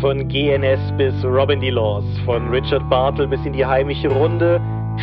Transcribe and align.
Von 0.00 0.28
GNS 0.28 0.80
bis 0.96 1.12
Robin 1.24 1.60
D. 1.60 1.68
Laws, 1.68 2.04
von 2.24 2.48
Richard 2.48 2.88
Bartle 2.88 3.28
bis 3.28 3.44
in 3.44 3.52
die 3.52 3.66
heimische 3.66 4.08
Runde. 4.08 4.58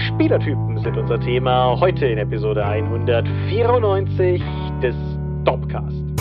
Spielertypen 0.08 0.79
sind 0.79 0.97
unser 0.97 1.20
Thema 1.20 1.79
heute 1.79 2.08
in 2.08 2.18
Episode 2.18 2.66
194 2.66 4.41
des 4.81 4.96
Dopcast. 5.44 6.17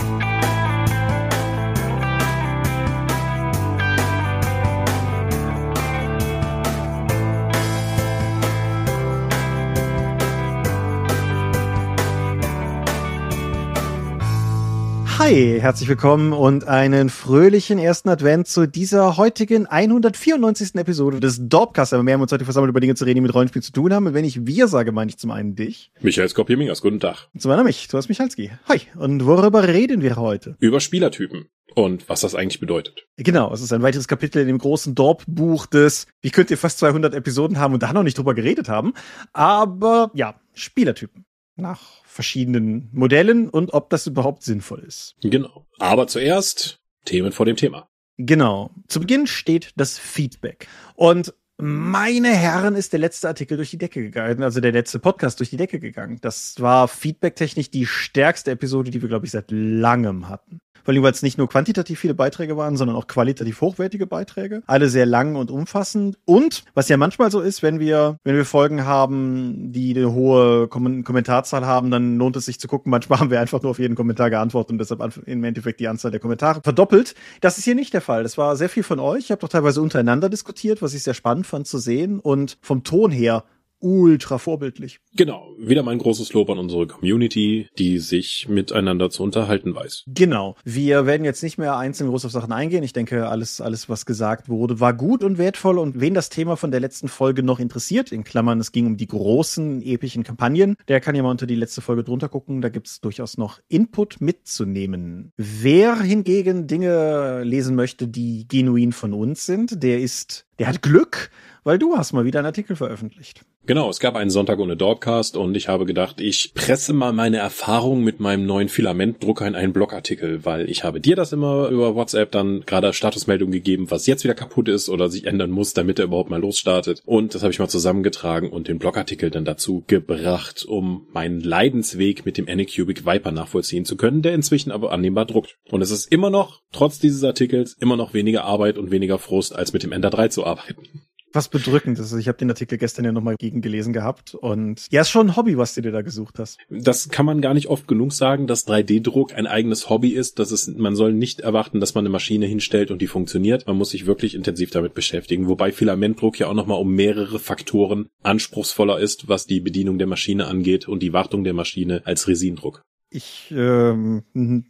Hi, 15.27 15.59
herzlich 15.59 15.89
willkommen 15.89 16.31
und 16.31 16.69
einen 16.69 17.09
fröhlichen 17.09 17.79
ersten 17.79 18.07
Advent 18.07 18.47
zu 18.47 18.65
dieser 18.65 19.17
heutigen 19.17 19.65
194. 19.67 20.75
Episode 20.75 21.19
des 21.19 21.49
Dorpcast. 21.49 21.93
Aber 21.93 22.05
wir 22.05 22.13
haben 22.13 22.21
uns 22.21 22.31
heute 22.31 22.45
versammelt, 22.45 22.69
über 22.69 22.79
Dinge 22.79 22.95
zu 22.95 23.03
reden, 23.03 23.15
die 23.15 23.21
mit 23.23 23.33
Rollenspiel 23.33 23.61
zu 23.61 23.73
tun 23.73 23.93
haben. 23.93 24.07
Und 24.07 24.13
wenn 24.13 24.23
ich 24.23 24.47
wir 24.47 24.69
sage, 24.69 24.93
meine 24.93 25.09
ich 25.09 25.17
zum 25.17 25.31
einen 25.31 25.53
dich. 25.53 25.91
Michael 25.99 26.29
Skopje-Mingers, 26.29 26.81
guten 26.81 27.01
Tag. 27.01 27.27
Und 27.33 27.41
zum 27.41 27.51
anderen 27.51 27.65
mich, 27.67 27.89
Thomas 27.89 28.07
Michalski. 28.07 28.51
Hi. 28.69 28.79
Und 28.95 29.25
worüber 29.25 29.67
reden 29.67 30.01
wir 30.01 30.15
heute? 30.15 30.55
Über 30.61 30.79
Spielertypen. 30.79 31.49
Und 31.75 32.07
was 32.07 32.21
das 32.21 32.33
eigentlich 32.33 32.61
bedeutet. 32.61 33.05
Genau, 33.17 33.51
es 33.51 33.59
ist 33.59 33.73
ein 33.73 33.81
weiteres 33.81 34.07
Kapitel 34.07 34.39
in 34.39 34.47
dem 34.47 34.59
großen 34.59 34.95
Dorp-Buch 34.95 35.65
des, 35.65 36.07
wie 36.21 36.31
könnt 36.31 36.51
ihr 36.51 36.57
fast 36.57 36.79
200 36.79 37.13
Episoden 37.13 37.59
haben 37.59 37.73
und 37.73 37.83
da 37.83 37.91
noch 37.91 38.03
nicht 38.03 38.17
drüber 38.17 38.33
geredet 38.33 38.69
haben. 38.69 38.93
Aber 39.33 40.09
ja, 40.13 40.39
Spielertypen. 40.53 41.25
Nach 41.57 41.81
verschiedenen 42.17 42.89
Modellen 42.91 43.47
und 43.47 43.75
ob 43.75 43.91
das 43.91 44.07
überhaupt 44.07 44.41
sinnvoll 44.41 44.79
ist. 44.79 45.15
Genau. 45.21 45.67
Aber 45.77 46.07
zuerst 46.07 46.79
Themen 47.05 47.31
vor 47.31 47.45
dem 47.45 47.55
Thema. 47.55 47.87
Genau. 48.17 48.71
Zu 48.87 49.01
Beginn 49.01 49.27
steht 49.27 49.71
das 49.75 49.99
Feedback. 49.99 50.67
Und 50.95 51.35
meine 51.57 52.29
Herren 52.29 52.75
ist 52.75 52.91
der 52.91 52.99
letzte 52.99 53.27
Artikel 53.27 53.55
durch 53.55 53.69
die 53.69 53.77
Decke 53.77 54.01
gegangen, 54.01 54.41
also 54.41 54.59
der 54.61 54.71
letzte 54.71 54.97
Podcast 54.97 55.39
durch 55.39 55.51
die 55.51 55.57
Decke 55.57 55.79
gegangen. 55.79 56.17
Das 56.21 56.59
war 56.59 56.87
feedbacktechnisch 56.87 57.69
die 57.69 57.85
stärkste 57.85 58.49
Episode, 58.49 58.89
die 58.89 59.01
wir, 59.01 59.09
glaube 59.09 59.27
ich, 59.27 59.31
seit 59.31 59.51
langem 59.51 60.27
hatten 60.27 60.59
vor 60.83 60.93
allem 60.93 61.03
weil 61.03 61.11
es 61.11 61.23
nicht 61.23 61.37
nur 61.37 61.49
quantitativ 61.49 61.99
viele 61.99 62.13
Beiträge 62.13 62.57
waren, 62.57 62.77
sondern 62.77 62.95
auch 62.95 63.07
qualitativ 63.07 63.61
hochwertige 63.61 64.07
Beiträge. 64.07 64.63
Alle 64.67 64.89
sehr 64.89 65.05
lang 65.05 65.35
und 65.35 65.51
umfassend. 65.51 66.17
Und 66.25 66.63
was 66.73 66.89
ja 66.89 66.97
manchmal 66.97 67.31
so 67.31 67.41
ist, 67.41 67.63
wenn 67.63 67.79
wir, 67.79 68.17
wenn 68.23 68.35
wir 68.35 68.45
Folgen 68.45 68.85
haben, 68.85 69.71
die 69.71 69.95
eine 69.95 70.13
hohe 70.13 70.67
Kom 70.67 71.03
Kommentarzahl 71.03 71.65
haben, 71.65 71.91
dann 71.91 72.17
lohnt 72.17 72.35
es 72.35 72.45
sich 72.45 72.59
zu 72.59 72.67
gucken. 72.67 72.89
Manchmal 72.89 73.19
haben 73.19 73.31
wir 73.31 73.39
einfach 73.39 73.61
nur 73.61 73.71
auf 73.71 73.79
jeden 73.79 73.95
Kommentar 73.95 74.29
geantwortet 74.29 74.71
und 74.71 74.77
deshalb 74.79 75.17
im 75.25 75.43
Endeffekt 75.43 75.79
die 75.79 75.87
Anzahl 75.87 76.11
der 76.11 76.19
Kommentare 76.19 76.61
verdoppelt. 76.61 77.15
Das 77.41 77.57
ist 77.57 77.65
hier 77.65 77.75
nicht 77.75 77.93
der 77.93 78.01
Fall. 78.01 78.23
Das 78.23 78.37
war 78.37 78.55
sehr 78.55 78.69
viel 78.69 78.83
von 78.83 78.99
euch. 78.99 79.25
Ich 79.25 79.31
habe 79.31 79.41
doch 79.41 79.49
teilweise 79.49 79.81
untereinander 79.81 80.29
diskutiert, 80.29 80.81
was 80.81 80.93
ich 80.93 81.03
sehr 81.03 81.13
spannend 81.13 81.47
fand 81.47 81.67
zu 81.67 81.77
sehen. 81.77 82.19
Und 82.19 82.57
vom 82.61 82.83
Ton 82.83 83.11
her 83.11 83.43
ultra 83.79 84.37
vorbildlich. 84.37 84.99
Genau, 85.15 85.53
wieder 85.57 85.83
mein 85.83 85.97
großes 85.97 86.33
Lob 86.33 86.49
an 86.49 86.57
unsere 86.57 86.87
Community, 86.87 87.67
die 87.77 87.99
sich 87.99 88.47
miteinander 88.49 89.09
zu 89.09 89.23
unterhalten 89.23 89.75
weiß. 89.75 90.03
Genau. 90.07 90.55
Wir 90.63 91.05
werden 91.05 91.25
jetzt 91.25 91.43
nicht 91.43 91.57
mehr 91.57 91.77
einzeln 91.77 92.09
groß 92.09 92.25
auf 92.25 92.31
Sachen 92.31 92.51
eingehen. 92.51 92.83
Ich 92.83 92.93
denke, 92.93 93.27
alles, 93.27 93.61
alles, 93.61 93.89
was 93.89 94.05
gesagt 94.05 94.49
wurde, 94.49 94.79
war 94.79 94.93
gut 94.93 95.23
und 95.23 95.37
wertvoll. 95.37 95.77
Und 95.77 95.99
wen 95.99 96.13
das 96.13 96.29
Thema 96.29 96.57
von 96.57 96.71
der 96.71 96.79
letzten 96.79 97.07
Folge 97.07 97.43
noch 97.43 97.59
interessiert, 97.59 98.11
in 98.11 98.23
Klammern, 98.23 98.59
es 98.59 98.71
ging 98.71 98.85
um 98.85 98.97
die 98.97 99.07
großen, 99.07 99.81
epischen 99.81 100.23
Kampagnen, 100.23 100.75
der 100.87 100.99
kann 101.01 101.15
ja 101.15 101.23
mal 101.23 101.31
unter 101.31 101.47
die 101.47 101.55
letzte 101.55 101.81
Folge 101.81 102.03
drunter 102.03 102.29
gucken. 102.29 102.61
Da 102.61 102.69
gibt's 102.69 103.01
durchaus 103.01 103.37
noch 103.37 103.59
Input 103.67 104.21
mitzunehmen. 104.21 105.31
Wer 105.37 105.99
hingegen 105.99 106.67
Dinge 106.67 107.43
lesen 107.43 107.75
möchte, 107.75 108.07
die 108.07 108.47
genuin 108.47 108.91
von 108.91 109.13
uns 109.13 109.45
sind, 109.45 109.83
der 109.83 109.99
ist, 109.99 110.45
der 110.59 110.67
hat 110.67 110.81
Glück, 110.81 111.31
weil 111.63 111.79
du 111.79 111.97
hast 111.97 112.13
mal 112.13 112.25
wieder 112.25 112.39
einen 112.39 112.47
Artikel 112.47 112.75
veröffentlicht. 112.75 113.45
Genau, 113.67 113.89
es 113.89 113.99
gab 113.99 114.15
einen 114.15 114.29
Sonntag 114.29 114.59
ohne 114.59 114.77
Dorpcast 114.77 115.35
und 115.35 115.57
ich 115.57 115.67
habe 115.67 115.85
gedacht, 115.85 116.21
ich 116.21 116.53
presse 116.53 116.93
mal 116.93 117.11
meine 117.11 117.35
Erfahrung 117.35 118.01
mit 118.01 118.21
meinem 118.21 118.45
neuen 118.45 118.69
Filamentdrucker 118.69 119.45
in 119.45 119.55
einen 119.55 119.73
Blogartikel, 119.73 120.45
weil 120.45 120.69
ich 120.69 120.85
habe 120.85 121.01
dir 121.01 121.17
das 121.17 121.33
immer 121.33 121.67
über 121.67 121.93
WhatsApp 121.93 122.31
dann 122.31 122.61
gerade 122.65 122.93
Statusmeldung 122.93 123.51
gegeben, 123.51 123.91
was 123.91 124.07
jetzt 124.07 124.23
wieder 124.23 124.35
kaputt 124.35 124.69
ist 124.69 124.87
oder 124.87 125.09
sich 125.09 125.25
ändern 125.27 125.51
muss, 125.51 125.73
damit 125.73 125.99
er 125.99 126.05
überhaupt 126.05 126.29
mal 126.29 126.39
losstartet. 126.39 127.01
Und 127.05 127.35
das 127.35 127.43
habe 127.43 127.51
ich 127.51 127.59
mal 127.59 127.67
zusammengetragen 127.67 128.51
und 128.51 128.69
den 128.69 128.79
Blogartikel 128.79 129.31
dann 129.31 129.43
dazu 129.43 129.83
gebracht, 129.85 130.63
um 130.65 131.05
meinen 131.11 131.41
Leidensweg 131.41 132.25
mit 132.25 132.37
dem 132.37 132.47
Anycubic 132.47 133.05
Viper 133.05 133.33
nachvollziehen 133.33 133.83
zu 133.83 133.97
können, 133.97 134.21
der 134.21 134.33
inzwischen 134.33 134.71
aber 134.71 134.93
annehmbar 134.93 135.25
druckt. 135.25 135.57
Und 135.69 135.81
es 135.81 135.91
ist 135.91 136.09
immer 136.09 136.29
noch, 136.29 136.61
trotz 136.71 136.99
dieses 136.99 137.21
Artikels, 137.25 137.75
immer 137.81 137.97
noch 137.97 138.13
weniger 138.13 138.45
Arbeit 138.45 138.77
und 138.77 138.91
weniger 138.91 139.19
Frust, 139.19 139.53
als 139.53 139.73
mit 139.73 139.83
dem 139.83 139.91
Ender 139.91 140.09
3 140.09 140.29
zu 140.29 140.45
arbeiten 140.45 140.87
was 141.37 141.47
bedrückend 141.49 141.99
ist. 141.99 142.05
Also 142.05 142.17
ich 142.17 142.27
habe 142.27 142.37
den 142.37 142.49
Artikel 142.49 142.77
gestern 142.77 143.05
ja 143.05 143.11
nochmal 143.11 143.35
gegengelesen 143.37 143.93
gehabt 143.93 144.35
und 144.35 144.87
ja, 144.91 145.01
ist 145.01 145.09
schon 145.09 145.27
ein 145.27 145.35
Hobby, 145.35 145.57
was 145.57 145.75
du 145.75 145.81
dir 145.81 145.91
da 145.91 146.01
gesucht 146.01 146.39
hast. 146.39 146.57
Das 146.69 147.09
kann 147.09 147.25
man 147.25 147.41
gar 147.41 147.53
nicht 147.53 147.67
oft 147.67 147.87
genug 147.87 148.11
sagen, 148.11 148.47
dass 148.47 148.67
3D-Druck 148.67 149.33
ein 149.33 149.47
eigenes 149.47 149.89
Hobby 149.89 150.09
ist. 150.09 150.39
Das 150.39 150.51
ist, 150.51 150.77
man 150.77 150.95
soll 150.95 151.13
nicht 151.13 151.39
erwarten, 151.41 151.79
dass 151.79 151.95
man 151.95 152.01
eine 152.01 152.09
Maschine 152.09 152.47
hinstellt 152.47 152.91
und 152.91 153.01
die 153.01 153.07
funktioniert. 153.07 153.67
Man 153.67 153.77
muss 153.77 153.91
sich 153.91 154.05
wirklich 154.05 154.35
intensiv 154.35 154.71
damit 154.71 154.93
beschäftigen. 154.93 155.47
Wobei 155.47 155.71
Filamentdruck 155.71 156.39
ja 156.39 156.47
auch 156.47 156.53
nochmal 156.53 156.79
um 156.81 156.93
mehrere 156.93 157.39
Faktoren 157.39 158.07
anspruchsvoller 158.23 158.99
ist, 158.99 159.29
was 159.29 159.45
die 159.45 159.61
Bedienung 159.61 159.97
der 159.99 160.07
Maschine 160.07 160.47
angeht 160.47 160.87
und 160.87 161.03
die 161.03 161.13
Wartung 161.13 161.43
der 161.43 161.53
Maschine 161.53 162.01
als 162.05 162.27
Resindruck. 162.27 162.81
Ich, 163.09 163.53
ähm, 163.55 164.23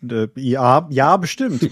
äh, 0.09 0.27
ja, 0.35 0.87
ja, 0.91 1.17
bestimmt. 1.17 1.71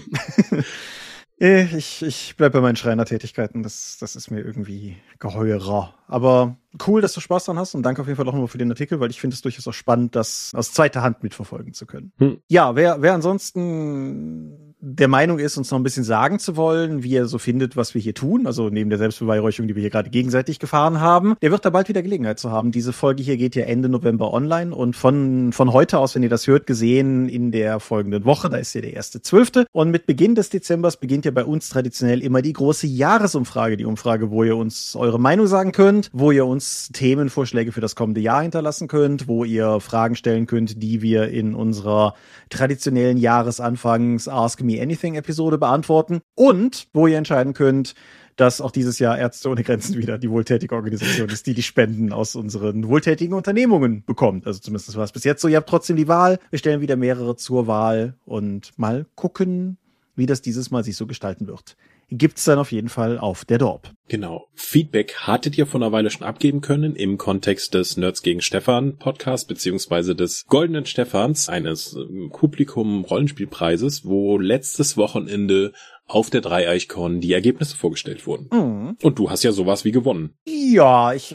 Äh, 1.38 1.64
ich, 1.76 2.02
ich 2.02 2.34
bleib 2.36 2.52
bei 2.52 2.60
meinen 2.60 2.76
Schreinertätigkeiten. 2.76 3.62
Das, 3.62 3.98
das 3.98 4.16
ist 4.16 4.30
mir 4.30 4.40
irgendwie 4.40 4.96
geheurer. 5.18 5.94
Aber 6.08 6.56
cool, 6.86 7.00
dass 7.00 7.12
du 7.12 7.20
Spaß 7.20 7.46
dran 7.46 7.58
hast 7.58 7.74
und 7.74 7.82
danke 7.82 8.00
auf 8.00 8.06
jeden 8.06 8.16
Fall 8.16 8.28
auch 8.28 8.32
nochmal 8.32 8.48
für 8.48 8.58
den 8.58 8.70
Artikel, 8.70 9.00
weil 9.00 9.10
ich 9.10 9.20
finde 9.20 9.34
es 9.34 9.42
durchaus 9.42 9.68
auch 9.68 9.74
spannend, 9.74 10.16
das 10.16 10.52
aus 10.54 10.72
zweiter 10.72 11.02
Hand 11.02 11.22
mitverfolgen 11.22 11.74
zu 11.74 11.86
können. 11.86 12.12
Hm. 12.18 12.40
Ja, 12.48 12.74
wer, 12.76 13.02
wer 13.02 13.14
ansonsten 13.14 14.65
der 14.88 15.08
Meinung 15.08 15.40
ist, 15.40 15.56
uns 15.56 15.72
noch 15.72 15.80
ein 15.80 15.82
bisschen 15.82 16.04
sagen 16.04 16.38
zu 16.38 16.56
wollen, 16.56 17.02
wie 17.02 17.16
er 17.16 17.26
so 17.26 17.38
findet, 17.38 17.76
was 17.76 17.94
wir 17.94 18.00
hier 18.00 18.14
tun, 18.14 18.46
also 18.46 18.68
neben 18.68 18.88
der 18.88 19.00
Selbstbeweihräuchung, 19.00 19.66
die 19.66 19.74
wir 19.74 19.80
hier 19.80 19.90
gerade 19.90 20.10
gegenseitig 20.10 20.60
gefahren 20.60 21.00
haben, 21.00 21.34
der 21.42 21.50
wird 21.50 21.64
da 21.64 21.70
bald 21.70 21.88
wieder 21.88 22.02
Gelegenheit 22.02 22.38
zu 22.38 22.52
haben. 22.52 22.70
Diese 22.70 22.92
Folge 22.92 23.24
hier 23.24 23.36
geht 23.36 23.56
ja 23.56 23.64
Ende 23.64 23.88
November 23.88 24.32
online 24.32 24.72
und 24.72 24.94
von, 24.94 25.52
von 25.52 25.72
heute 25.72 25.98
aus, 25.98 26.14
wenn 26.14 26.22
ihr 26.22 26.28
das 26.28 26.46
hört, 26.46 26.68
gesehen 26.68 27.28
in 27.28 27.50
der 27.50 27.80
folgenden 27.80 28.24
Woche, 28.24 28.48
da 28.48 28.58
ist 28.58 28.74
ja 28.74 28.80
der 28.80 28.92
erste 28.92 29.20
Zwölfte 29.20 29.66
und 29.72 29.90
mit 29.90 30.06
Beginn 30.06 30.36
des 30.36 30.50
Dezembers 30.50 30.98
beginnt 30.98 31.24
ja 31.24 31.32
bei 31.32 31.44
uns 31.44 31.68
traditionell 31.68 32.22
immer 32.22 32.40
die 32.40 32.52
große 32.52 32.86
Jahresumfrage, 32.86 33.76
die 33.76 33.86
Umfrage, 33.86 34.30
wo 34.30 34.44
ihr 34.44 34.56
uns 34.56 34.94
eure 34.94 35.18
Meinung 35.18 35.48
sagen 35.48 35.72
könnt, 35.72 36.10
wo 36.12 36.30
ihr 36.30 36.46
uns 36.46 36.90
Themenvorschläge 36.92 37.72
für 37.72 37.80
das 37.80 37.96
kommende 37.96 38.20
Jahr 38.20 38.42
hinterlassen 38.42 38.86
könnt, 38.86 39.26
wo 39.26 39.42
ihr 39.42 39.80
Fragen 39.80 40.14
stellen 40.14 40.46
könnt, 40.46 40.80
die 40.80 41.02
wir 41.02 41.28
in 41.28 41.56
unserer 41.56 42.14
traditionellen 42.50 43.16
Jahresanfangs 43.16 44.28
Ask 44.28 44.62
Me 44.62 44.75
Anything 44.80 45.14
Episode 45.14 45.58
beantworten 45.58 46.20
und 46.34 46.88
wo 46.92 47.06
ihr 47.06 47.18
entscheiden 47.18 47.54
könnt, 47.54 47.94
dass 48.36 48.60
auch 48.60 48.70
dieses 48.70 48.98
Jahr 48.98 49.18
Ärzte 49.18 49.48
ohne 49.48 49.62
Grenzen 49.62 49.96
wieder 49.96 50.18
die 50.18 50.30
wohltätige 50.30 50.74
Organisation 50.74 51.28
ist, 51.30 51.46
die 51.46 51.54
die 51.54 51.62
Spenden 51.62 52.12
aus 52.12 52.36
unseren 52.36 52.86
wohltätigen 52.86 53.34
Unternehmungen 53.34 54.04
bekommt. 54.04 54.46
Also 54.46 54.60
zumindest 54.60 54.94
war 54.96 55.04
es 55.04 55.12
bis 55.12 55.24
jetzt 55.24 55.40
so. 55.40 55.48
Ihr 55.48 55.56
habt 55.56 55.68
trotzdem 55.68 55.96
die 55.96 56.08
Wahl. 56.08 56.38
Wir 56.50 56.58
stellen 56.58 56.80
wieder 56.80 56.96
mehrere 56.96 57.36
zur 57.36 57.66
Wahl 57.66 58.14
und 58.26 58.72
mal 58.76 59.06
gucken, 59.14 59.78
wie 60.14 60.26
das 60.26 60.42
dieses 60.42 60.70
Mal 60.70 60.84
sich 60.84 60.96
so 60.96 61.06
gestalten 61.06 61.46
wird 61.46 61.76
gibt's 62.10 62.44
dann 62.44 62.58
auf 62.58 62.72
jeden 62.72 62.88
Fall 62.88 63.18
auf 63.18 63.44
der 63.44 63.58
Dorp. 63.58 63.90
Genau. 64.08 64.46
Feedback 64.54 65.14
hattet 65.18 65.58
ihr 65.58 65.66
vor 65.66 65.80
einer 65.80 65.90
Weile 65.90 66.10
schon 66.10 66.26
abgeben 66.26 66.60
können 66.60 66.94
im 66.94 67.18
Kontext 67.18 67.74
des 67.74 67.96
Nerds 67.96 68.22
gegen 68.22 68.40
Stefan 68.40 68.96
Podcast 68.96 69.48
beziehungsweise 69.48 70.14
des 70.14 70.46
Goldenen 70.46 70.86
Stephans, 70.86 71.48
eines 71.48 71.94
ähm, 71.94 72.30
Publikum 72.32 73.04
Rollenspielpreises, 73.04 74.04
wo 74.04 74.38
letztes 74.38 74.96
Wochenende 74.96 75.72
auf 76.08 76.30
der 76.30 76.40
Dreieichkorn 76.40 77.20
die 77.20 77.32
Ergebnisse 77.32 77.76
vorgestellt 77.76 78.28
wurden. 78.28 78.48
Mhm. 78.52 78.96
Und 79.02 79.18
du 79.18 79.28
hast 79.28 79.42
ja 79.42 79.50
sowas 79.50 79.84
wie 79.84 79.90
gewonnen. 79.90 80.34
Ja, 80.46 81.12
ich, 81.12 81.34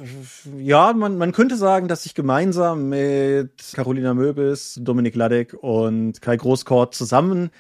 ja, 0.58 0.94
man, 0.94 1.18
man 1.18 1.34
könnte 1.34 1.58
sagen, 1.58 1.90
dass 1.90 2.06
ich 2.06 2.16
gemeinsam 2.16 2.88
mit 2.88 3.52
Carolina 3.74 4.14
Möbis, 4.14 4.80
Dominik 4.82 5.16
Ladek 5.16 5.54
und 5.60 6.22
Kai 6.22 6.38
Großkort 6.38 6.96
zusammen 6.96 7.52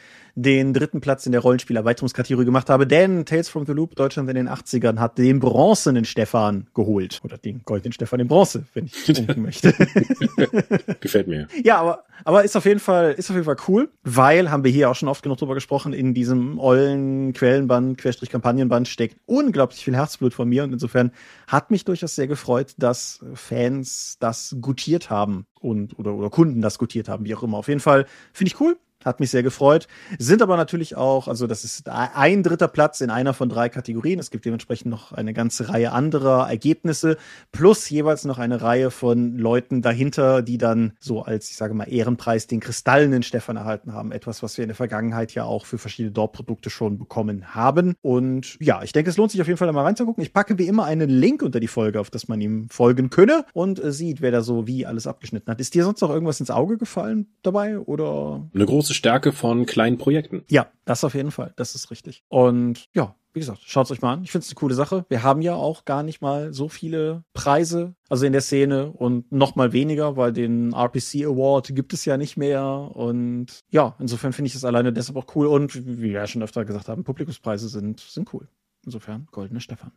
den 0.41 0.73
dritten 0.73 1.01
Platz 1.01 1.25
in 1.25 1.31
der 1.31 1.41
Rollenspielerweiterungskategorie 1.41 2.45
gemacht 2.45 2.69
habe, 2.69 2.87
denn 2.87 3.25
Tales 3.25 3.49
from 3.49 3.65
the 3.65 3.73
Loop 3.73 3.95
Deutschland 3.95 4.29
in 4.29 4.35
den 4.35 4.49
80ern 4.49 4.99
hat 4.99 5.17
den 5.17 5.39
bronzenen 5.39 6.05
Stefan 6.05 6.67
geholt. 6.73 7.19
Oder 7.23 7.37
den 7.37 7.61
goldenen 7.65 7.93
Stefan 7.93 8.19
in 8.19 8.27
Bronze, 8.27 8.65
wenn 8.73 8.85
ich 8.85 9.05
denken 9.05 9.41
möchte. 9.41 9.73
Gefällt 10.99 11.27
mir. 11.27 11.47
Ja, 11.63 11.79
aber, 11.79 12.03
aber 12.23 12.43
ist 12.43 12.55
auf 12.55 12.65
jeden 12.65 12.79
Fall, 12.79 13.13
ist 13.13 13.29
auf 13.29 13.35
jeden 13.35 13.45
Fall 13.45 13.57
cool, 13.67 13.89
weil, 14.03 14.51
haben 14.51 14.63
wir 14.63 14.71
hier 14.71 14.89
auch 14.89 14.95
schon 14.95 15.09
oft 15.09 15.23
genug 15.23 15.37
drüber 15.37 15.53
gesprochen, 15.53 15.93
in 15.93 16.13
diesem 16.13 16.59
ollen 16.59 17.33
Quellenband, 17.33 17.97
Querstrich 17.97 18.29
Kampagnenband 18.29 18.87
steckt 18.87 19.17
unglaublich 19.25 19.83
viel 19.83 19.95
Herzblut 19.95 20.33
von 20.33 20.49
mir 20.49 20.63
und 20.63 20.73
insofern 20.73 21.11
hat 21.47 21.71
mich 21.71 21.85
durchaus 21.85 22.15
sehr 22.15 22.27
gefreut, 22.27 22.73
dass 22.77 23.19
Fans 23.33 24.17
das 24.19 24.55
gutiert 24.61 25.09
haben 25.09 25.45
und, 25.59 25.97
oder, 25.99 26.13
oder 26.13 26.29
Kunden 26.29 26.61
das 26.61 26.77
gutiert 26.77 27.09
haben, 27.09 27.25
wie 27.25 27.35
auch 27.35 27.43
immer. 27.43 27.57
Auf 27.57 27.67
jeden 27.67 27.79
Fall 27.79 28.05
finde 28.33 28.47
ich 28.49 28.59
cool 28.59 28.77
Hat 29.05 29.19
mich 29.19 29.31
sehr 29.31 29.43
gefreut. 29.43 29.87
Sind 30.17 30.41
aber 30.41 30.57
natürlich 30.57 30.95
auch, 30.95 31.27
also 31.27 31.47
das 31.47 31.63
ist 31.63 31.89
ein 31.89 32.43
dritter 32.43 32.67
Platz 32.67 33.01
in 33.01 33.09
einer 33.09 33.33
von 33.33 33.49
drei 33.49 33.69
Kategorien. 33.69 34.19
Es 34.19 34.31
gibt 34.31 34.45
dementsprechend 34.45 34.91
noch 34.91 35.11
eine 35.11 35.33
ganze 35.33 35.69
Reihe 35.69 35.91
anderer 35.91 36.49
Ergebnisse, 36.49 37.17
plus 37.51 37.89
jeweils 37.89 38.25
noch 38.25 38.37
eine 38.39 38.61
Reihe 38.61 38.91
von 38.91 39.37
Leuten 39.37 39.81
dahinter, 39.81 40.41
die 40.41 40.57
dann 40.57 40.93
so 40.99 41.23
als, 41.23 41.49
ich 41.49 41.57
sage 41.57 41.73
mal, 41.73 41.85
Ehrenpreis 41.85 42.47
den 42.47 42.59
kristallenen 42.59 43.23
Stefan 43.23 43.57
erhalten 43.57 43.93
haben. 43.93 44.11
Etwas, 44.11 44.43
was 44.43 44.57
wir 44.57 44.63
in 44.63 44.69
der 44.69 44.75
Vergangenheit 44.75 45.33
ja 45.33 45.43
auch 45.43 45.65
für 45.65 45.77
verschiedene 45.77 46.11
Dorp-Produkte 46.11 46.69
schon 46.69 46.97
bekommen 46.97 47.55
haben. 47.55 47.95
Und 48.01 48.57
ja, 48.59 48.83
ich 48.83 48.93
denke, 48.93 49.09
es 49.09 49.17
lohnt 49.17 49.31
sich 49.31 49.41
auf 49.41 49.47
jeden 49.47 49.57
Fall 49.57 49.71
mal 49.71 49.83
reinzugucken. 49.83 50.23
Ich 50.23 50.33
packe 50.33 50.57
wie 50.57 50.67
immer 50.67 50.85
einen 50.85 51.09
Link 51.09 51.41
unter 51.41 51.59
die 51.59 51.67
Folge, 51.67 51.99
auf 51.99 52.09
das 52.09 52.27
man 52.27 52.41
ihm 52.41 52.69
folgen 52.69 53.09
könne 53.09 53.45
und 53.53 53.83
äh, 53.83 53.91
sieht, 53.91 54.21
wer 54.21 54.31
da 54.31 54.41
so 54.41 54.67
wie 54.67 54.85
alles 54.85 55.07
abgeschnitten 55.07 55.51
hat. 55.51 55.59
Ist 55.59 55.73
dir 55.73 55.83
sonst 55.83 56.01
noch 56.01 56.09
irgendwas 56.09 56.39
ins 56.39 56.51
Auge 56.51 56.77
gefallen 56.77 57.27
dabei 57.43 57.79
oder? 57.79 58.49
Eine 58.53 58.65
große 58.65 58.90
Stärke 58.93 59.31
von 59.31 59.65
kleinen 59.65 59.97
Projekten. 59.97 60.43
Ja, 60.49 60.71
das 60.85 61.03
auf 61.03 61.13
jeden 61.13 61.31
Fall. 61.31 61.53
Das 61.55 61.75
ist 61.75 61.91
richtig. 61.91 62.23
Und 62.29 62.85
ja, 62.93 63.15
wie 63.33 63.39
gesagt, 63.39 63.61
schaut 63.65 63.85
es 63.85 63.91
euch 63.91 64.01
mal 64.01 64.13
an. 64.13 64.23
Ich 64.23 64.31
finde 64.31 64.43
es 64.43 64.49
eine 64.49 64.55
coole 64.55 64.75
Sache. 64.75 65.05
Wir 65.09 65.23
haben 65.23 65.41
ja 65.41 65.55
auch 65.55 65.85
gar 65.85 66.03
nicht 66.03 66.21
mal 66.21 66.53
so 66.53 66.67
viele 66.67 67.23
Preise, 67.33 67.95
also 68.09 68.25
in 68.25 68.33
der 68.33 68.41
Szene 68.41 68.91
und 68.91 69.31
noch 69.31 69.55
mal 69.55 69.71
weniger, 69.71 70.17
weil 70.17 70.33
den 70.33 70.73
RPC 70.73 71.25
Award 71.25 71.73
gibt 71.73 71.93
es 71.93 72.03
ja 72.05 72.17
nicht 72.17 72.35
mehr. 72.35 72.65
Und 72.65 73.61
ja, 73.69 73.95
insofern 73.99 74.33
finde 74.33 74.47
ich 74.47 74.55
es 74.55 74.65
alleine 74.65 74.91
deshalb 74.91 75.17
auch 75.17 75.35
cool. 75.35 75.47
Und 75.47 75.75
wie 75.75 76.01
wir 76.01 76.11
ja 76.11 76.27
schon 76.27 76.43
öfter 76.43 76.65
gesagt 76.65 76.89
haben, 76.89 77.03
Publikumspreise 77.03 77.69
sind, 77.69 78.01
sind 78.01 78.33
cool. 78.33 78.47
Insofern, 78.83 79.27
goldene 79.31 79.61
Stefan. 79.61 79.91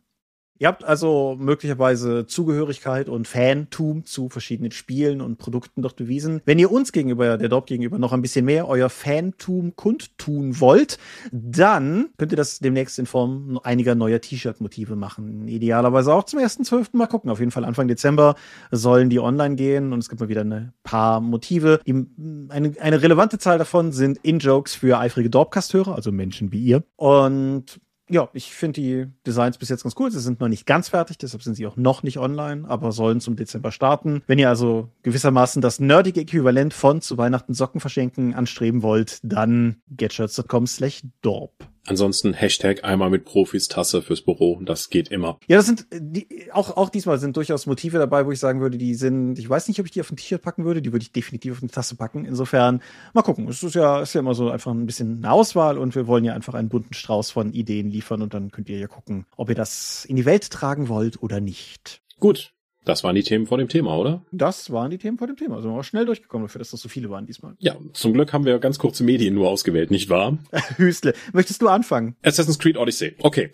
Ihr 0.57 0.69
habt 0.69 0.85
also 0.85 1.37
möglicherweise 1.37 2.27
Zugehörigkeit 2.27 3.09
und 3.09 3.27
Fantum 3.27 4.05
zu 4.05 4.29
verschiedenen 4.29 4.71
Spielen 4.71 5.21
und 5.21 5.37
Produkten 5.37 5.83
dort 5.83 5.97
bewiesen. 5.97 6.43
Wenn 6.45 6.61
ihr 6.61 6.71
uns 6.71 6.93
gegenüber, 6.93 7.37
der 7.37 7.49
Dorp 7.49 7.67
gegenüber, 7.67 7.99
noch 7.99 8.13
ein 8.13 8.23
bisschen 8.23 8.45
mehr 8.45 8.69
euer 8.69 8.89
Fantum 8.89 9.75
kundtun 9.75 10.61
wollt, 10.61 10.99
dann 11.33 12.11
könnt 12.19 12.33
ihr 12.33 12.37
das 12.37 12.61
demnächst 12.61 13.01
in 13.01 13.07
Form 13.07 13.59
einiger 13.65 13.97
neuer 13.97 14.21
T-Shirt-Motive 14.21 14.95
machen. 14.95 15.49
Idealerweise 15.49 16.15
auch 16.15 16.23
zum 16.23 16.39
1.12. 16.39 16.91
Mal 16.93 17.09
gucken. 17.09 17.31
Auf 17.31 17.41
jeden 17.41 17.51
Fall 17.51 17.65
Anfang 17.65 17.89
Dezember 17.89 18.37
sollen 18.71 19.11
die 19.11 19.19
online 19.19 19.57
gehen 19.57 19.93
und 19.93 19.99
es 19.99 20.09
gibt 20.09 20.21
mal 20.21 20.29
wieder 20.29 20.45
ein 20.45 20.73
paar 20.85 21.21
Motive. 21.21 21.81
Eine, 21.85 22.75
eine 22.79 23.03
relevante 23.03 23.39
Zahl 23.39 23.59
davon 23.59 23.91
sind 23.91 24.19
In-Jokes 24.23 24.77
für 24.77 25.01
eifrige 25.01 25.31
Dorpcast-Hörer, 25.31 25.97
also 25.97 26.13
Menschen 26.13 26.53
wie 26.53 26.63
ihr. 26.63 26.85
Und 26.95 27.81
ja, 28.09 28.29
ich 28.33 28.53
finde 28.53 28.81
die 28.81 29.07
Designs 29.27 29.59
bis 29.59 29.69
jetzt 29.69 29.83
ganz 29.83 29.95
cool. 29.99 30.11
Sie 30.11 30.21
sind 30.21 30.41
noch 30.41 30.49
nicht 30.49 30.67
ganz 30.67 30.91
fertig, 30.91 31.19
deshalb 31.19 31.43
sind 31.43 31.55
sie 31.55 31.67
auch 31.67 31.77
noch 31.77 32.03
nicht 32.03 32.19
online, 32.19 32.69
aber 32.69 32.93
sollen 32.93 33.21
zum 33.21 33.37
Dezember 33.37 33.73
starten. 33.73 34.23
Wenn 34.27 34.39
ihr 34.39 34.49
also 34.49 34.91
gewissermaßen 35.03 35.63
das 35.63 35.81
nerdige 35.81 36.21
Äquivalent 36.21 36.75
von 36.75 37.01
zu 37.01 37.17
Weihnachten 37.17 37.55
Socken 37.55 37.81
verschenken 37.81 38.35
anstreben 38.35 38.83
wollt, 38.83 39.21
dann 39.23 39.77
getshirts.com 39.89 40.67
slash 40.67 41.03
dorp. 41.23 41.74
Ansonsten 41.87 42.33
Hashtag 42.33 42.85
einmal 42.85 43.11
mit 43.11 43.25
Profis 43.25 43.69
Tasse 43.69 44.01
fürs 44.01 44.23
Büro. 44.23 44.61
Das 44.65 44.89
geht 44.89 45.09
immer. 45.09 45.39
Ja, 45.49 45.59
das 45.59 45.67
sind 45.67 45.87
die, 45.93 46.51
auch 46.53 46.77
auch 46.77 46.89
diesmal 46.89 47.19
sind 47.19 47.37
durchaus 47.37 47.67
Motive 47.67 47.99
dabei, 47.99 48.25
wo 48.27 48.33
ich 48.33 48.39
sagen 48.39 48.61
würde, 48.61 48.79
die 48.79 48.95
sind. 48.95 49.39
Ich 49.39 49.49
weiß 49.49 49.69
nicht, 49.69 49.81
ob 49.81 49.87
ich 49.87 49.93
die 49.93 50.01
auf 50.01 50.11
ein 50.11 50.17
T-Shirt 50.17 50.41
packen 50.41 50.65
würde. 50.65 50.81
Die 50.81 50.93
würde 50.93 51.03
ich 51.03 51.13
definitiv 51.13 51.53
auf 51.53 51.63
eine 51.63 51.71
Tasse 51.71 51.97
packen. 51.97 52.25
Insofern 52.25 52.83
mal 53.13 53.23
gucken. 53.23 53.49
Es 53.49 53.63
ist 53.63 53.75
ja 53.75 54.01
ist 54.01 54.15
ja 54.15 54.21
immer 54.21 54.35
so 54.35 54.51
einfach 54.51 54.73
ein 54.73 54.87
bisschen 54.87 55.19
eine 55.19 55.33
Auswahl 55.33 55.79
und 55.79 55.95
wir 55.95 56.07
wollen 56.07 56.25
ja 56.25 56.35
einfach 56.35 56.55
einen 56.55 56.69
bunten 56.69 56.95
Strauß 56.95 57.31
von 57.31 57.53
Ideen 57.53 57.91
liefern 57.91 58.23
und 58.23 58.35
dann 58.35 58.51
könnt 58.51 58.69
ihr 58.69 58.79
ja 58.79 58.87
gucken, 58.87 59.27
ob 59.37 59.49
ihr 59.51 59.55
das 59.55 60.05
in 60.07 60.17
die 60.17 60.25
Welt 60.25 60.51
tragen 60.51 60.89
wollt 60.89 61.23
oder 61.23 61.41
nicht. 61.41 62.01
Gut, 62.19 62.55
das 62.85 63.05
waren 63.05 63.15
die 63.15 63.23
Themen 63.23 63.47
vor 63.47 63.59
dem 63.59 63.69
Thema, 63.69 63.97
oder? 63.97 64.23
Das 64.33 64.71
waren 64.71 64.91
die 64.91 64.99
Themen 64.99 65.19
vor 65.19 65.27
dem 65.27 65.37
Thema. 65.37 65.57
Also 65.57 65.69
wir 65.69 65.85
schnell 65.85 66.07
durchgekommen 66.07 66.47
dafür, 66.47 66.59
dass 66.59 66.71
das 66.71 66.81
so 66.81 66.89
viele 66.89 67.11
waren 67.11 67.27
diesmal. 67.27 67.55
Ja, 67.59 67.77
zum 67.93 68.13
Glück 68.13 68.33
haben 68.33 68.45
wir 68.45 68.59
ganz 68.59 68.79
kurze 68.79 69.05
Medien 69.05 69.35
nur 69.35 69.49
ausgewählt, 69.49 69.91
nicht 69.91 70.09
wahr? 70.09 70.39
Hüstle. 70.77 71.15
Möchtest 71.33 71.63
du 71.63 71.69
anfangen? 71.69 72.17
Assassin's 72.23 72.59
Creed 72.59 72.77
Odyssey. 72.77 73.15
Okay. 73.21 73.51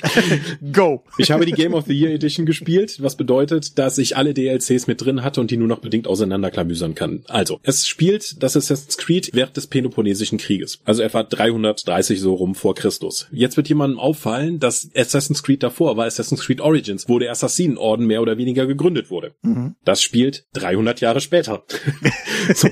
Go. 0.72 1.04
Ich 1.20 1.32
habe 1.32 1.44
die 1.44 1.52
Game 1.52 1.74
of 1.74 1.86
the 1.86 1.94
Year 1.94 2.12
Edition 2.12 2.46
gespielt, 2.46 3.02
was 3.02 3.16
bedeutet, 3.16 3.78
dass 3.78 3.98
ich 3.98 4.16
alle 4.16 4.34
DLCs 4.34 4.86
mit 4.86 5.04
drin 5.04 5.24
hatte 5.24 5.40
und 5.40 5.50
die 5.50 5.56
nur 5.56 5.68
noch 5.68 5.80
bedingt 5.80 6.06
auseinanderklamüsern 6.06 6.94
kann. 6.94 7.24
Also, 7.28 7.58
es 7.64 7.88
spielt 7.88 8.42
das 8.42 8.56
Assassin's 8.56 8.96
Creed 8.96 9.30
während 9.34 9.56
des 9.56 9.66
Peloponnesischen 9.66 10.38
Krieges. 10.38 10.80
Also 10.84 11.02
etwa 11.02 11.24
330 11.24 12.20
so 12.20 12.34
rum 12.34 12.54
vor 12.54 12.74
Christus. 12.74 13.26
Jetzt 13.32 13.56
wird 13.56 13.68
jemandem 13.68 13.98
auffallen, 13.98 14.58
dass 14.58 14.88
Assassin's 14.94 15.42
Creed 15.42 15.62
davor 15.62 15.96
war 15.96 16.06
Assassin's 16.06 16.40
Creed 16.40 16.60
Origins, 16.60 17.08
wo 17.08 17.18
der 17.18 17.30
Assassinenorden 17.30 18.06
mehr 18.06 18.22
oder 18.22 18.38
weniger 18.38 18.47
weniger 18.48 18.66
gegründet 18.66 19.10
wurde. 19.10 19.34
Mhm. 19.42 19.76
Das 19.84 20.02
spielt 20.02 20.46
300 20.54 21.00
Jahre 21.00 21.20
später. 21.20 21.64
so, 22.54 22.68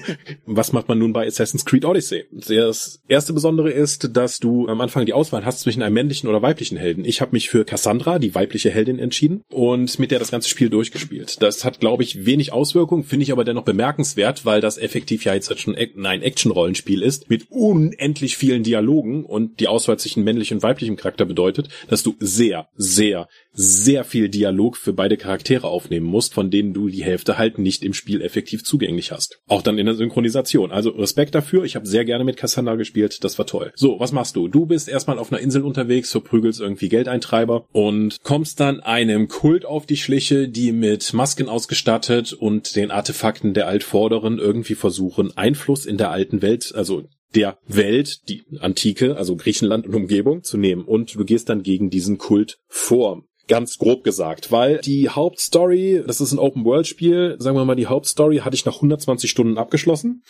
was 0.47 0.73
macht 0.73 0.89
man 0.89 0.99
nun 0.99 1.13
bei 1.13 1.27
Assassin's 1.27 1.65
Creed 1.65 1.85
Odyssey? 1.85 2.25
Das 2.33 3.03
erste 3.09 3.33
Besondere 3.33 3.71
ist, 3.71 4.17
dass 4.17 4.39
du 4.39 4.69
am 4.69 4.81
Anfang 4.81 5.05
die 5.05 5.13
Auswahl 5.13 5.45
hast 5.45 5.61
zwischen 5.61 5.83
einem 5.83 5.95
männlichen 5.95 6.29
oder 6.29 6.43
weiblichen 6.43 6.79
Helden. 6.79 7.05
Ich 7.05 7.21
habe 7.21 7.33
mich 7.33 7.51
für 7.51 7.65
Cassandra, 7.65 8.19
die 8.19 8.35
weibliche 8.35 8.71
Heldin, 8.71 8.99
entschieden 8.99 9.43
und 9.53 9.99
mit 9.99 10.11
der 10.11 10.19
das 10.19 10.31
ganze 10.31 10.49
Spiel 10.49 10.71
durchgespielt. 10.71 11.43
Das 11.43 11.65
hat, 11.65 11.81
glaube 11.81 12.03
ich, 12.03 12.25
wenig 12.25 12.53
Auswirkungen, 12.53 13.05
finde 13.05 13.25
ich 13.25 13.33
aber 13.33 13.45
dennoch 13.45 13.65
bemerkenswert, 13.65 14.47
weil 14.47 14.61
das 14.61 14.79
effektiv 14.79 15.25
ja 15.25 15.35
jetzt 15.35 15.59
schon 15.61 15.77
ein 15.77 16.23
Action-Rollenspiel 16.23 17.03
ist 17.03 17.29
mit 17.29 17.47
unendlich 17.51 18.37
vielen 18.37 18.63
Dialogen 18.63 19.25
und 19.25 19.61
die 19.61 19.69
Auswahl 19.69 19.99
zwischen 19.99 20.25
männlichem 20.25 20.57
und 20.57 20.63
weiblichem 20.63 20.97
Charakter 20.97 21.27
bedeutet, 21.27 21.69
dass 21.89 22.03
du 22.03 22.17
sehr, 22.19 22.69
sehr, 22.77 23.29
sehr 23.57 24.05
viel 24.05 24.29
Dialog 24.29 24.77
für 24.77 24.93
beide 24.93 25.17
Charaktere 25.17 25.67
aufnehmen 25.67 26.07
musst, 26.07 26.35
von 26.35 26.51
denen 26.51 26.75
du 26.75 26.89
die 26.89 27.03
Hälfte 27.03 27.39
halt 27.39 27.59
nicht 27.59 27.83
im 27.83 27.95
Spiel 27.95 28.21
effektiv 28.21 28.65
zugänglich 28.65 29.13
hast. 29.13 29.41
Auch 29.49 29.63
dann 29.63 29.79
in 29.79 29.87
der 29.87 29.95
Synchronisation. 29.95 30.71
Also 30.71 30.91
Respekt 30.91 31.35
dafür. 31.35 31.65
Ich 31.65 31.75
habe 31.75 31.87
sehr 31.87 32.05
gerne 32.05 32.25
mit 32.25 32.37
Cassandra 32.37 32.75
gespielt. 32.75 33.25
Das 33.25 33.39
war 33.39 33.47
toll. 33.47 33.73
So, 33.75 33.99
was 33.99 34.13
machst 34.13 34.37
du? 34.37 34.49
Du 34.49 34.67
bist 34.67 34.89
erstmal 34.89 35.19
auf 35.19 35.33
einer 35.33 35.41
Insel 35.41 35.63
unterwegs, 35.63 36.11
verprügelst 36.13 36.61
irgendwie 36.61 36.89
Geldeintreiber 36.89 37.67
und 37.73 38.19
kommst 38.23 38.61
dann 38.61 38.81
einem 38.81 39.29
Kult 39.29 39.65
auf 39.65 39.87
die 39.87 39.97
Schliche, 39.97 40.49
die 40.49 40.73
mit 40.73 41.15
Masken 41.15 41.49
ausgestattet 41.49 42.35
und 42.35 42.77
den 42.77 42.91
Artefakten 42.91 43.55
der 43.55 43.69
Altvorderen 43.69 44.39
irgendwie 44.39 44.75
versuchen, 44.75 45.37
Einfluss 45.37 45.87
in 45.87 45.97
der 45.97 46.11
alten 46.11 46.43
Welt, 46.43 46.73
also 46.75 47.05
der 47.35 47.59
Welt, 47.67 48.29
die 48.29 48.45
Antike, 48.61 49.17
also 49.17 49.37
Griechenland 49.37 49.87
und 49.87 49.95
Umgebung 49.95 50.43
zu 50.43 50.57
nehmen. 50.57 50.85
Und 50.85 51.15
du 51.15 51.25
gehst 51.25 51.49
dann 51.49 51.63
gegen 51.63 51.91
diesen 51.91 52.19
Kult 52.19 52.59
vor. 52.69 53.25
Ganz 53.49 53.79
grob 53.79 54.03
gesagt, 54.03 54.51
weil 54.51 54.79
die 54.79 55.09
Hauptstory, 55.09 56.03
das 56.07 56.21
ist 56.21 56.33
ein 56.33 56.39
Open-World-Spiel, 56.39 57.37
sagen 57.39 57.57
wir 57.57 57.65
mal, 57.65 57.77
die 57.77 57.87
Hauptstory 57.87 58.39
hatte 58.39 58.57
ich 58.57 58.65
nach 58.65 58.77
120 58.77 59.31
Stunden 59.31 59.57
abgeschlossen. 59.57 60.23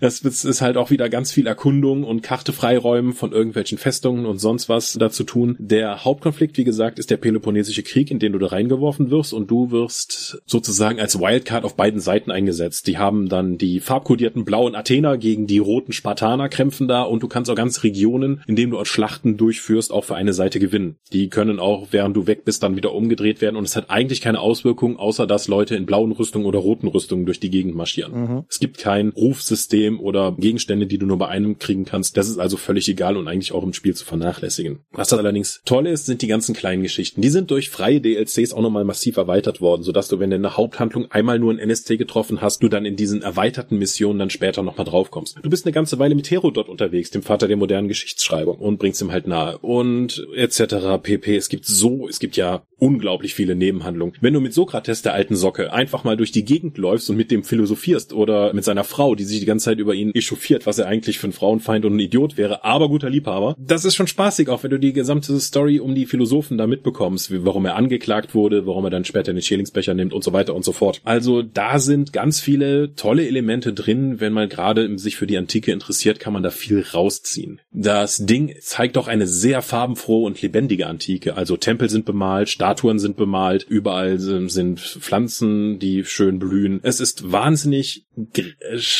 Das 0.00 0.20
ist 0.20 0.60
halt 0.60 0.76
auch 0.76 0.90
wieder 0.90 1.08
ganz 1.08 1.32
viel 1.32 1.46
Erkundung 1.46 2.04
und 2.04 2.22
Karte 2.22 2.52
freiräumen 2.52 3.12
von 3.12 3.32
irgendwelchen 3.32 3.78
Festungen 3.78 4.26
und 4.26 4.38
sonst 4.38 4.68
was 4.68 4.94
dazu 4.94 5.24
tun. 5.24 5.56
Der 5.58 6.04
Hauptkonflikt, 6.04 6.56
wie 6.58 6.64
gesagt, 6.64 6.98
ist 6.98 7.10
der 7.10 7.16
Peloponnesische 7.16 7.82
Krieg, 7.82 8.10
in 8.10 8.18
den 8.18 8.32
du 8.32 8.38
da 8.38 8.48
reingeworfen 8.48 9.10
wirst 9.10 9.32
und 9.32 9.50
du 9.50 9.70
wirst 9.70 10.42
sozusagen 10.46 11.00
als 11.00 11.18
Wildcard 11.18 11.64
auf 11.64 11.76
beiden 11.76 12.00
Seiten 12.00 12.30
eingesetzt. 12.30 12.86
Die 12.86 12.98
haben 12.98 13.28
dann 13.28 13.58
die 13.58 13.80
farbkodierten 13.80 14.44
blauen 14.44 14.74
Athener 14.74 15.18
gegen 15.18 15.46
die 15.46 15.58
roten 15.58 15.92
Spartaner 15.92 16.48
kämpfen 16.48 16.88
da 16.88 17.02
und 17.02 17.22
du 17.22 17.28
kannst 17.28 17.50
auch 17.50 17.56
ganze 17.56 17.82
Regionen, 17.82 18.42
in 18.46 18.56
denen 18.56 18.72
du 18.72 18.78
als 18.78 18.88
Schlachten 18.88 19.36
durchführst, 19.36 19.92
auch 19.92 20.04
für 20.04 20.14
eine 20.16 20.32
Seite 20.32 20.58
gewinnen. 20.60 20.96
Die 21.12 21.28
können 21.28 21.58
auch, 21.58 21.88
während 21.90 22.16
du 22.16 22.26
weg 22.26 22.44
bist, 22.44 22.62
dann 22.62 22.76
wieder 22.76 22.92
umgedreht 22.92 23.40
werden 23.40 23.56
und 23.56 23.64
es 23.64 23.76
hat 23.76 23.90
eigentlich 23.90 24.20
keine 24.20 24.40
Auswirkung, 24.40 24.96
außer 24.98 25.26
dass 25.26 25.48
Leute 25.48 25.76
in 25.76 25.86
blauen 25.86 26.12
Rüstungen 26.12 26.46
oder 26.46 26.58
roten 26.58 26.88
Rüstungen 26.88 27.26
durch 27.26 27.40
die 27.40 27.50
Gegend 27.50 27.74
marschieren. 27.74 28.20
Mhm. 28.20 28.44
Es 28.48 28.58
gibt 28.58 28.78
kein 28.78 29.12
Rufsystem 29.20 29.60
System 29.70 30.00
oder 30.00 30.34
Gegenstände, 30.36 30.86
die 30.86 30.98
du 30.98 31.06
nur 31.06 31.18
bei 31.18 31.28
einem 31.28 31.58
kriegen 31.58 31.84
kannst. 31.84 32.16
Das 32.16 32.28
ist 32.28 32.38
also 32.38 32.56
völlig 32.56 32.88
egal 32.88 33.16
und 33.16 33.28
eigentlich 33.28 33.52
auch 33.52 33.62
im 33.62 33.72
Spiel 33.72 33.94
zu 33.94 34.04
vernachlässigen. 34.04 34.80
Was 34.92 35.08
das 35.08 35.18
allerdings 35.18 35.60
toll 35.64 35.86
ist, 35.86 36.06
sind 36.06 36.22
die 36.22 36.26
ganzen 36.26 36.54
kleinen 36.54 36.82
Geschichten. 36.82 37.20
Die 37.20 37.28
sind 37.28 37.50
durch 37.50 37.70
freie 37.70 38.00
DLCs 38.00 38.52
auch 38.52 38.62
nochmal 38.62 38.84
massiv 38.84 39.16
erweitert 39.16 39.60
worden, 39.60 39.82
sodass 39.82 40.08
du, 40.08 40.18
wenn 40.18 40.30
du 40.30 40.36
in 40.36 40.42
der 40.42 40.56
Haupthandlung 40.56 41.10
einmal 41.10 41.38
nur 41.38 41.50
einen 41.50 41.60
NSC 41.60 41.96
getroffen 41.96 42.40
hast, 42.40 42.62
du 42.62 42.68
dann 42.68 42.84
in 42.84 42.96
diesen 42.96 43.22
erweiterten 43.22 43.78
Missionen 43.78 44.18
dann 44.18 44.30
später 44.30 44.62
nochmal 44.62 44.86
draufkommst. 44.86 45.38
Du 45.42 45.50
bist 45.50 45.66
eine 45.66 45.72
ganze 45.72 45.98
Weile 45.98 46.14
mit 46.14 46.30
Herodot 46.30 46.68
unterwegs, 46.68 47.10
dem 47.10 47.22
Vater 47.22 47.46
der 47.46 47.56
modernen 47.56 47.88
Geschichtsschreibung 47.88 48.58
und 48.58 48.78
bringst 48.78 49.00
ihm 49.02 49.12
halt 49.12 49.26
nahe 49.26 49.58
und 49.58 50.26
etc. 50.34 51.02
pp. 51.02 51.36
Es 51.36 51.48
gibt 51.48 51.66
so, 51.66 52.08
es 52.08 52.18
gibt 52.18 52.36
ja 52.36 52.62
unglaublich 52.78 53.34
viele 53.34 53.54
Nebenhandlungen. 53.54 54.14
Wenn 54.20 54.34
du 54.34 54.40
mit 54.40 54.54
Sokrates 54.54 55.02
der 55.02 55.12
alten 55.12 55.36
Socke 55.36 55.72
einfach 55.72 56.02
mal 56.02 56.16
durch 56.16 56.32
die 56.32 56.44
Gegend 56.44 56.78
läufst 56.78 57.10
und 57.10 57.16
mit 57.16 57.30
dem 57.30 57.44
philosophierst 57.44 58.12
oder 58.12 58.52
mit 58.54 58.64
seiner 58.64 58.84
Frau, 58.84 59.09
die 59.14 59.24
sich 59.24 59.40
die 59.40 59.46
ganze 59.46 59.66
Zeit 59.66 59.78
über 59.78 59.94
ihn 59.94 60.14
echauffiert, 60.14 60.66
was 60.66 60.78
er 60.78 60.86
eigentlich 60.86 61.18
für 61.18 61.28
ein 61.28 61.32
Frauenfeind 61.32 61.84
und 61.84 61.96
ein 61.96 62.00
Idiot 62.00 62.36
wäre, 62.36 62.64
aber 62.64 62.88
guter 62.88 63.10
Liebhaber. 63.10 63.54
Das 63.58 63.84
ist 63.84 63.94
schon 63.94 64.06
spaßig, 64.06 64.48
auch 64.48 64.62
wenn 64.62 64.70
du 64.70 64.78
die 64.78 64.92
gesamte 64.92 65.38
Story 65.40 65.80
um 65.80 65.94
die 65.94 66.06
Philosophen 66.06 66.58
da 66.58 66.66
mitbekommst, 66.66 67.30
wie, 67.30 67.44
warum 67.44 67.64
er 67.66 67.76
angeklagt 67.76 68.34
wurde, 68.34 68.66
warum 68.66 68.84
er 68.84 68.90
dann 68.90 69.04
später 69.04 69.32
den 69.32 69.42
Schälingsbecher 69.42 69.94
nimmt 69.94 70.12
und 70.12 70.24
so 70.24 70.32
weiter 70.32 70.54
und 70.54 70.64
so 70.64 70.72
fort. 70.72 71.00
Also 71.04 71.42
da 71.42 71.78
sind 71.78 72.12
ganz 72.12 72.40
viele 72.40 72.94
tolle 72.94 73.26
Elemente 73.26 73.72
drin. 73.72 74.20
Wenn 74.20 74.32
man 74.32 74.48
gerade 74.48 74.98
sich 74.98 75.16
für 75.16 75.26
die 75.26 75.38
Antike 75.38 75.72
interessiert, 75.72 76.20
kann 76.20 76.32
man 76.32 76.42
da 76.42 76.50
viel 76.50 76.84
rausziehen. 76.94 77.60
Das 77.72 78.18
Ding 78.18 78.54
zeigt 78.60 78.98
auch 78.98 79.08
eine 79.08 79.26
sehr 79.26 79.62
farbenfrohe 79.62 80.26
und 80.26 80.40
lebendige 80.42 80.86
Antike. 80.86 81.36
Also 81.36 81.56
Tempel 81.56 81.88
sind 81.88 82.04
bemalt, 82.04 82.48
Statuen 82.48 82.98
sind 82.98 83.16
bemalt, 83.16 83.66
überall 83.68 84.18
sind 84.18 84.80
Pflanzen, 84.80 85.78
die 85.78 86.04
schön 86.04 86.38
blühen. 86.38 86.80
Es 86.82 87.00
ist 87.00 87.32
wahnsinnig 87.32 88.04